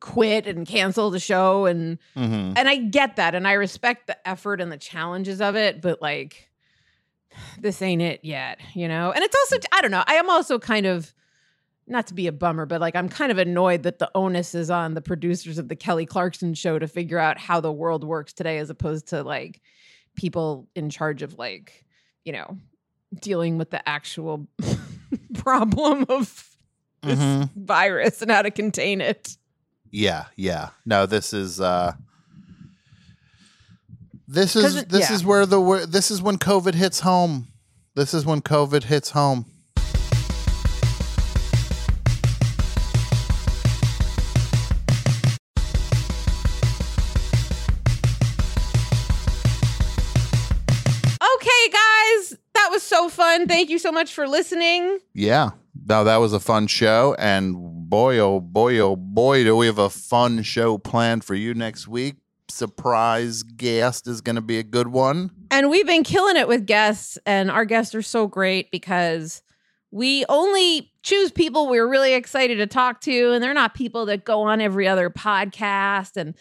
quit 0.00 0.46
and 0.46 0.66
cancel 0.66 1.10
the 1.10 1.18
show. 1.20 1.66
And, 1.66 1.98
Mhm. 2.16 2.54
and 2.56 2.68
I 2.68 2.76
get 2.76 3.16
that. 3.16 3.34
And 3.34 3.46
I 3.48 3.52
respect 3.54 4.06
the 4.06 4.28
effort 4.28 4.60
and 4.60 4.70
the 4.70 4.76
challenges 4.76 5.40
of 5.40 5.56
it, 5.56 5.80
but, 5.80 6.00
like, 6.02 6.50
this 7.58 7.82
ain't 7.82 8.02
it 8.02 8.20
yet, 8.22 8.58
you 8.74 8.88
know? 8.88 9.10
And 9.12 9.22
it's 9.24 9.34
also, 9.36 9.56
I 9.72 9.80
don't 9.82 9.90
know, 9.90 10.04
I 10.06 10.14
am 10.14 10.30
also 10.30 10.58
kind 10.58 10.86
of, 10.86 11.12
not 11.88 12.08
to 12.08 12.14
be 12.14 12.26
a 12.26 12.32
bummer, 12.32 12.66
but 12.66 12.80
like 12.80 12.96
I'm 12.96 13.08
kind 13.08 13.30
of 13.30 13.38
annoyed 13.38 13.84
that 13.84 14.00
the 14.00 14.10
onus 14.16 14.56
is 14.56 14.70
on 14.70 14.94
the 14.94 15.00
producers 15.00 15.56
of 15.56 15.68
the 15.68 15.76
Kelly 15.76 16.04
Clarkson 16.04 16.52
show 16.54 16.80
to 16.80 16.88
figure 16.88 17.18
out 17.18 17.38
how 17.38 17.60
the 17.60 17.70
world 17.70 18.02
works 18.02 18.32
today 18.32 18.58
as 18.58 18.70
opposed 18.70 19.06
to 19.10 19.22
like 19.22 19.60
people 20.16 20.66
in 20.74 20.90
charge 20.90 21.22
of 21.22 21.38
like, 21.38 21.84
you 22.24 22.32
know, 22.32 22.58
dealing 23.20 23.56
with 23.56 23.70
the 23.70 23.88
actual 23.88 24.48
problem 25.34 26.06
of 26.08 26.56
this 27.02 27.18
Mhm. 27.20 27.50
virus 27.54 28.20
and 28.20 28.32
how 28.32 28.42
to 28.42 28.50
contain 28.50 29.00
it. 29.00 29.36
Yeah, 29.96 30.26
yeah. 30.36 30.68
No, 30.84 31.06
this 31.06 31.32
is 31.32 31.58
uh 31.58 31.94
this 34.28 34.54
is 34.54 34.76
it- 34.76 34.90
this 34.90 35.08
yeah. 35.08 35.14
is 35.16 35.24
where 35.24 35.46
the 35.46 35.58
where, 35.58 35.86
this 35.86 36.10
is 36.10 36.20
when 36.20 36.36
COVID 36.36 36.74
hits 36.74 37.00
home. 37.00 37.48
This 37.94 38.12
is 38.12 38.26
when 38.26 38.42
COVID 38.42 38.82
hits 38.84 39.12
home. 39.12 39.46
Okay, 51.22 51.70
guys, 51.72 52.36
that 52.54 52.68
was 52.70 52.82
so 52.82 53.08
fun. 53.08 53.48
Thank 53.48 53.70
you 53.70 53.78
so 53.78 53.90
much 53.90 54.12
for 54.12 54.28
listening. 54.28 54.98
Yeah. 55.14 55.50
No, 55.88 56.02
that 56.02 56.16
was 56.16 56.32
a 56.32 56.40
fun 56.40 56.66
show 56.66 57.14
and 57.16 57.54
boy 57.88 58.18
oh 58.18 58.40
boy 58.40 58.78
oh 58.78 58.96
boy 58.96 59.44
do 59.44 59.56
we 59.56 59.66
have 59.66 59.78
a 59.78 59.88
fun 59.88 60.42
show 60.42 60.78
planned 60.78 61.22
for 61.22 61.36
you 61.36 61.54
next 61.54 61.86
week. 61.86 62.16
Surprise 62.48 63.44
guest 63.44 64.08
is 64.08 64.20
going 64.20 64.34
to 64.34 64.42
be 64.42 64.58
a 64.58 64.64
good 64.64 64.88
one. 64.88 65.30
And 65.52 65.70
we've 65.70 65.86
been 65.86 66.02
killing 66.02 66.36
it 66.36 66.48
with 66.48 66.66
guests, 66.66 67.18
and 67.24 67.50
our 67.50 67.64
guests 67.64 67.94
are 67.94 68.02
so 68.02 68.26
great 68.26 68.70
because 68.72 69.42
we 69.92 70.24
only 70.28 70.92
choose 71.02 71.30
people 71.30 71.68
we're 71.68 71.88
really 71.88 72.14
excited 72.14 72.56
to 72.56 72.66
talk 72.66 73.00
to, 73.02 73.32
and 73.32 73.42
they're 73.42 73.54
not 73.54 73.74
people 73.74 74.06
that 74.06 74.24
go 74.24 74.42
on 74.42 74.60
every 74.60 74.88
other 74.88 75.08
podcast 75.08 76.16
and 76.16 76.34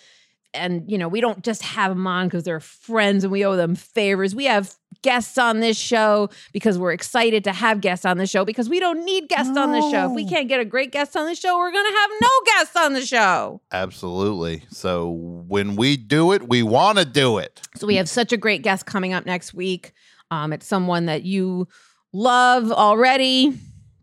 and 0.55 0.89
you 0.89 0.97
know 0.97 1.07
we 1.07 1.21
don't 1.21 1.43
just 1.43 1.61
have 1.61 1.91
them 1.91 2.07
on 2.07 2.27
because 2.27 2.43
they're 2.43 2.59
friends 2.59 3.23
and 3.23 3.31
we 3.31 3.45
owe 3.45 3.55
them 3.55 3.75
favors 3.75 4.33
we 4.33 4.45
have 4.45 4.73
guests 5.01 5.37
on 5.37 5.59
this 5.59 5.77
show 5.77 6.29
because 6.53 6.79
we're 6.79 6.93
excited 6.93 7.43
to 7.43 7.51
have 7.51 7.81
guests 7.81 8.05
on 8.05 8.17
the 8.17 8.25
show 8.25 8.43
because 8.45 8.67
we 8.69 8.79
don't 8.79 9.03
need 9.05 9.27
guests 9.29 9.55
on 9.55 9.71
the 9.71 9.81
show 9.91 10.09
if 10.09 10.11
we 10.15 10.27
can't 10.27 10.47
get 10.47 10.59
a 10.59 10.65
great 10.65 10.91
guest 10.91 11.15
on 11.15 11.25
the 11.27 11.35
show 11.35 11.57
we're 11.57 11.71
gonna 11.71 11.97
have 11.99 12.09
no 12.21 12.29
guests 12.45 12.75
on 12.75 12.93
the 12.93 13.05
show 13.05 13.61
Absolutely. 13.71 14.63
So 14.69 15.09
when 15.09 15.75
we 15.75 15.97
do 15.97 16.31
it, 16.31 16.47
we 16.47 16.63
want 16.63 16.97
to 16.97 17.05
do 17.05 17.37
it. 17.37 17.61
So 17.75 17.85
we 17.87 17.95
have 17.97 18.07
such 18.07 18.31
a 18.31 18.37
great 18.37 18.61
guest 18.61 18.85
coming 18.85 19.13
up 19.13 19.25
next 19.25 19.53
week. 19.53 19.93
Um, 20.31 20.53
it's 20.53 20.65
someone 20.65 21.05
that 21.07 21.23
you 21.23 21.67
love 22.13 22.71
already, 22.71 23.57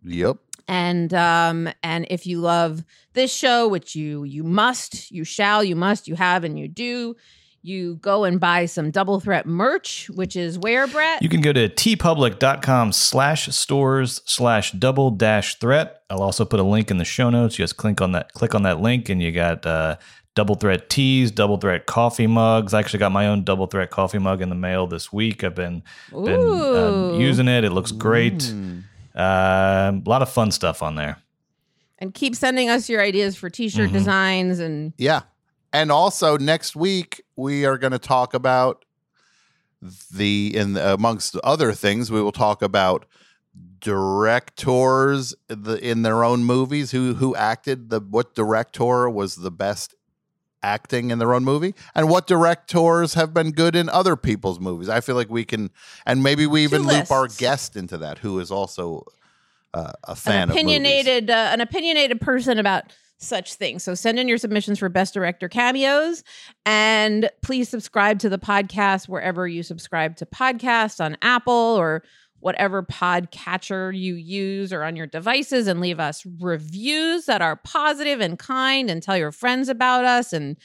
Yep. 0.04 0.36
And 0.73 1.12
um, 1.12 1.69
and 1.82 2.07
if 2.09 2.27
you 2.27 2.40
love 2.40 2.82
this 3.12 3.31
show, 3.31 3.69
which 3.69 3.94
you 3.94 4.24
you 4.24 4.43
must, 4.43 5.11
you 5.11 5.23
shall, 5.23 5.62
you 5.62 5.77
must, 5.77 6.09
you 6.09 6.15
have, 6.15 6.44
and 6.44 6.59
you 6.59 6.66
do, 6.66 7.15
you 7.61 7.97
go 7.97 8.24
and 8.24 8.40
buy 8.40 8.65
some 8.65 8.90
Double 8.90 9.20
Threat 9.20 9.44
merch, 9.44 10.09
which 10.15 10.35
is 10.35 10.59
where 10.59 10.86
Brett. 10.86 11.20
You 11.20 11.28
can 11.28 11.43
go 11.43 11.53
to 11.53 11.69
teepublic.com 11.69 12.93
slash 12.93 13.55
stores 13.55 14.23
slash 14.24 14.73
double 14.73 15.11
dash 15.11 15.59
threat. 15.59 16.05
I'll 16.09 16.23
also 16.23 16.47
put 16.47 16.59
a 16.59 16.62
link 16.62 16.90
in 16.90 16.97
the 16.97 17.05
show 17.05 17.28
notes. 17.28 17.59
You 17.59 17.65
just 17.65 17.77
click 17.77 18.01
on 18.01 18.12
that, 18.12 18.32
click 18.32 18.55
on 18.55 18.62
that 18.62 18.81
link, 18.81 19.11
and 19.11 19.20
you 19.20 19.31
got 19.31 19.66
uh, 19.66 19.99
double 20.35 20.55
threat 20.55 20.89
teas, 20.89 21.31
double 21.31 21.59
threat 21.59 21.85
coffee 21.85 22.27
mugs. 22.27 22.73
I 22.73 22.81
actually 22.81 23.01
got 23.01 23.12
my 23.12 23.27
own 23.27 23.44
double 23.44 23.66
threat 23.66 23.90
coffee 23.90 24.19
mug 24.19 24.40
in 24.40 24.49
the 24.49 24.55
mail 24.55 24.86
this 24.86 25.12
week. 25.12 25.44
I've 25.44 25.55
been 25.55 25.82
been 26.11 26.40
uh, 26.40 27.19
using 27.19 27.47
it. 27.47 27.62
It 27.62 27.73
looks 27.73 27.93
great. 27.93 28.51
Uh, 29.16 29.93
a 29.94 30.09
lot 30.09 30.22
of 30.22 30.30
fun 30.30 30.51
stuff 30.51 30.82
on 30.82 30.94
there. 30.94 31.18
and 31.98 32.14
keep 32.14 32.34
sending 32.34 32.68
us 32.70 32.89
your 32.89 33.01
ideas 33.02 33.36
for 33.36 33.48
T-shirt 33.51 33.86
Mm-hmm. 33.86 33.93
designs 33.98 34.59
and 34.59 34.93
Yeah. 34.98 35.22
And 35.72 35.90
also 35.93 36.36
next 36.39 36.74
week 36.76 37.22
we 37.36 37.64
are 37.64 37.78
going 37.78 37.93
to 37.93 37.98
talk 37.98 38.34
about 38.34 38.84
the 40.14 40.52
in 40.55 40.76
amongst 40.76 41.36
other 41.44 41.72
things 41.72 42.10
we 42.10 42.22
will 42.22 42.32
talk 42.32 42.62
about 42.62 43.05
directors 43.80 45.34
the, 45.48 45.74
in 45.86 46.02
their 46.02 46.24
own 46.24 46.44
movies 46.44 46.90
who 46.93 47.14
who 47.14 47.34
acted 47.36 47.90
the 47.90 48.01
what 48.01 48.34
director 48.34 49.09
was 49.10 49.36
the 49.36 49.51
best 49.51 49.94
acting 50.62 51.10
in 51.10 51.18
their 51.18 51.34
own 51.34 51.44
movie 51.44 51.74
and 51.94 52.09
what 52.09 52.26
directors 52.26 53.14
have 53.14 53.34
been 53.34 53.51
good 53.51 53.74
in 53.74 53.89
other 53.89 54.16
people's 54.16 54.60
movies. 54.60 54.89
I 54.89 55.01
feel 55.01 55.14
like 55.14 55.30
we 55.30 55.44
can 55.44 55.70
and 56.06 56.22
maybe 56.22 56.47
we 56.47 56.62
even 56.64 56.82
loop 56.82 57.10
our 57.10 57.28
guest 57.28 57.76
into 57.76 57.98
that 57.98 58.18
who 58.18 58.39
is 58.40 58.51
also 58.51 59.05
uh, 59.74 59.93
a 60.05 60.14
fan 60.14 60.43
an 60.44 60.51
of 60.51 60.56
opinionated 60.56 61.30
uh, 61.30 61.51
an 61.52 61.60
opinionated 61.60 62.20
person 62.20 62.59
about 62.59 62.84
such 63.18 63.55
things. 63.55 63.84
So 63.84 63.94
send 63.94 64.18
in 64.18 64.26
your 64.26 64.39
submissions 64.39 64.80
for 64.80 64.89
best 64.89 65.14
director 65.14 65.48
cameos 65.48 66.24
and 66.66 67.30
please 67.40 67.68
subscribe 67.68 68.18
to 68.20 68.28
the 68.28 68.39
podcast 68.39 69.09
wherever 69.09 69.47
you 69.47 69.62
subscribe 69.62 70.16
to 70.16 70.26
podcasts 70.26 71.02
on 71.02 71.16
Apple 71.22 71.52
or 71.52 72.02
whatever 72.43 72.82
podcatcher 72.82 73.97
you 73.97 74.14
use 74.14 74.73
or 74.73 74.82
on 74.82 74.97
your 74.97 75.06
devices 75.06 75.69
and 75.69 75.81
leave 75.81 76.01
us 76.01 76.27
reviews 76.40 77.27
that 77.27 77.40
are 77.40 77.56
positive 77.56 78.20
and 78.20 78.39
kind 78.39 78.90
and 78.90 79.02
tell 79.02 79.16
your 79.16 79.31
friends 79.31 79.69
about 79.69 80.05
us 80.05 80.32
and 80.32 80.56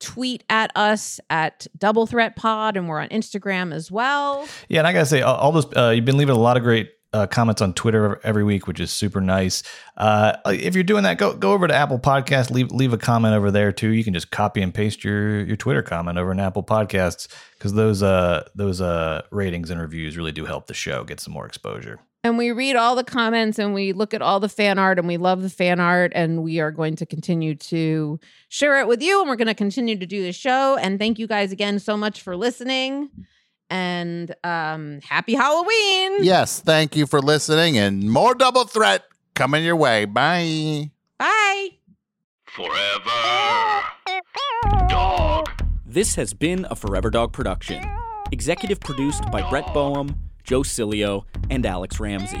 tweet 0.00 0.42
at 0.48 0.70
us 0.74 1.20
at 1.28 1.66
double 1.76 2.06
threat 2.06 2.34
pod 2.34 2.76
and 2.76 2.88
we're 2.88 3.00
on 3.00 3.08
Instagram 3.08 3.74
as 3.74 3.90
well. 3.90 4.48
Yeah, 4.68 4.80
and 4.80 4.86
I 4.86 4.92
gotta 4.92 5.06
say, 5.06 5.20
all, 5.20 5.36
all 5.36 5.52
those 5.52 5.66
uh, 5.76 5.90
you've 5.90 6.04
been 6.04 6.16
leaving 6.16 6.34
a 6.34 6.38
lot 6.38 6.56
of 6.56 6.62
great 6.62 6.90
uh, 7.12 7.26
comments 7.26 7.62
on 7.62 7.72
Twitter 7.72 8.20
every 8.22 8.44
week, 8.44 8.66
which 8.66 8.80
is 8.80 8.90
super 8.90 9.20
nice. 9.20 9.62
Uh, 9.96 10.36
if 10.46 10.74
you're 10.74 10.84
doing 10.84 11.04
that, 11.04 11.18
go 11.18 11.34
go 11.34 11.52
over 11.52 11.66
to 11.66 11.74
Apple 11.74 11.98
Podcasts, 11.98 12.50
leave 12.50 12.70
leave 12.70 12.92
a 12.92 12.98
comment 12.98 13.34
over 13.34 13.50
there 13.50 13.72
too. 13.72 13.90
You 13.90 14.04
can 14.04 14.14
just 14.14 14.30
copy 14.30 14.60
and 14.60 14.74
paste 14.74 15.04
your 15.04 15.40
your 15.44 15.56
Twitter 15.56 15.82
comment 15.82 16.18
over 16.18 16.32
in 16.32 16.40
Apple 16.40 16.62
Podcasts 16.62 17.28
because 17.54 17.72
those 17.72 18.02
uh 18.02 18.46
those 18.54 18.80
uh 18.80 19.22
ratings 19.30 19.70
and 19.70 19.80
reviews 19.80 20.16
really 20.16 20.32
do 20.32 20.44
help 20.44 20.66
the 20.66 20.74
show 20.74 21.04
get 21.04 21.20
some 21.20 21.32
more 21.32 21.46
exposure. 21.46 22.00
And 22.24 22.36
we 22.36 22.50
read 22.50 22.74
all 22.74 22.96
the 22.96 23.04
comments 23.04 23.58
and 23.60 23.72
we 23.72 23.92
look 23.92 24.12
at 24.12 24.20
all 24.20 24.40
the 24.40 24.48
fan 24.48 24.78
art 24.78 24.98
and 24.98 25.06
we 25.06 25.16
love 25.16 25.40
the 25.40 25.48
fan 25.48 25.78
art 25.78 26.12
and 26.14 26.42
we 26.42 26.58
are 26.58 26.72
going 26.72 26.96
to 26.96 27.06
continue 27.06 27.54
to 27.54 28.18
share 28.48 28.80
it 28.80 28.88
with 28.88 29.00
you 29.00 29.20
and 29.20 29.30
we're 29.30 29.36
going 29.36 29.46
to 29.46 29.54
continue 29.54 29.96
to 29.96 30.04
do 30.04 30.22
the 30.22 30.32
show 30.32 30.76
and 30.76 30.98
thank 30.98 31.18
you 31.18 31.28
guys 31.28 31.52
again 31.52 31.78
so 31.78 31.96
much 31.96 32.20
for 32.20 32.36
listening 32.36 33.08
and 33.70 34.34
um 34.44 35.00
happy 35.02 35.34
Halloween. 35.34 36.24
Yes, 36.24 36.60
thank 36.60 36.96
you 36.96 37.06
for 37.06 37.20
listening 37.20 37.78
and 37.78 38.10
more 38.10 38.34
double 38.34 38.64
threat 38.64 39.04
coming 39.34 39.64
your 39.64 39.76
way. 39.76 40.04
Bye. 40.04 40.90
Bye. 41.18 41.68
Forever. 42.46 43.82
Dog. 44.88 45.48
This 45.86 46.14
has 46.16 46.34
been 46.34 46.66
a 46.70 46.76
Forever 46.76 47.10
Dog 47.10 47.32
production. 47.32 47.84
Executive 48.32 48.80
produced 48.80 49.30
by 49.30 49.48
Brett 49.48 49.72
Boehm, 49.72 50.14
Joe 50.44 50.62
Cilio, 50.62 51.24
and 51.50 51.64
Alex 51.64 51.98
Ramsey. 51.98 52.40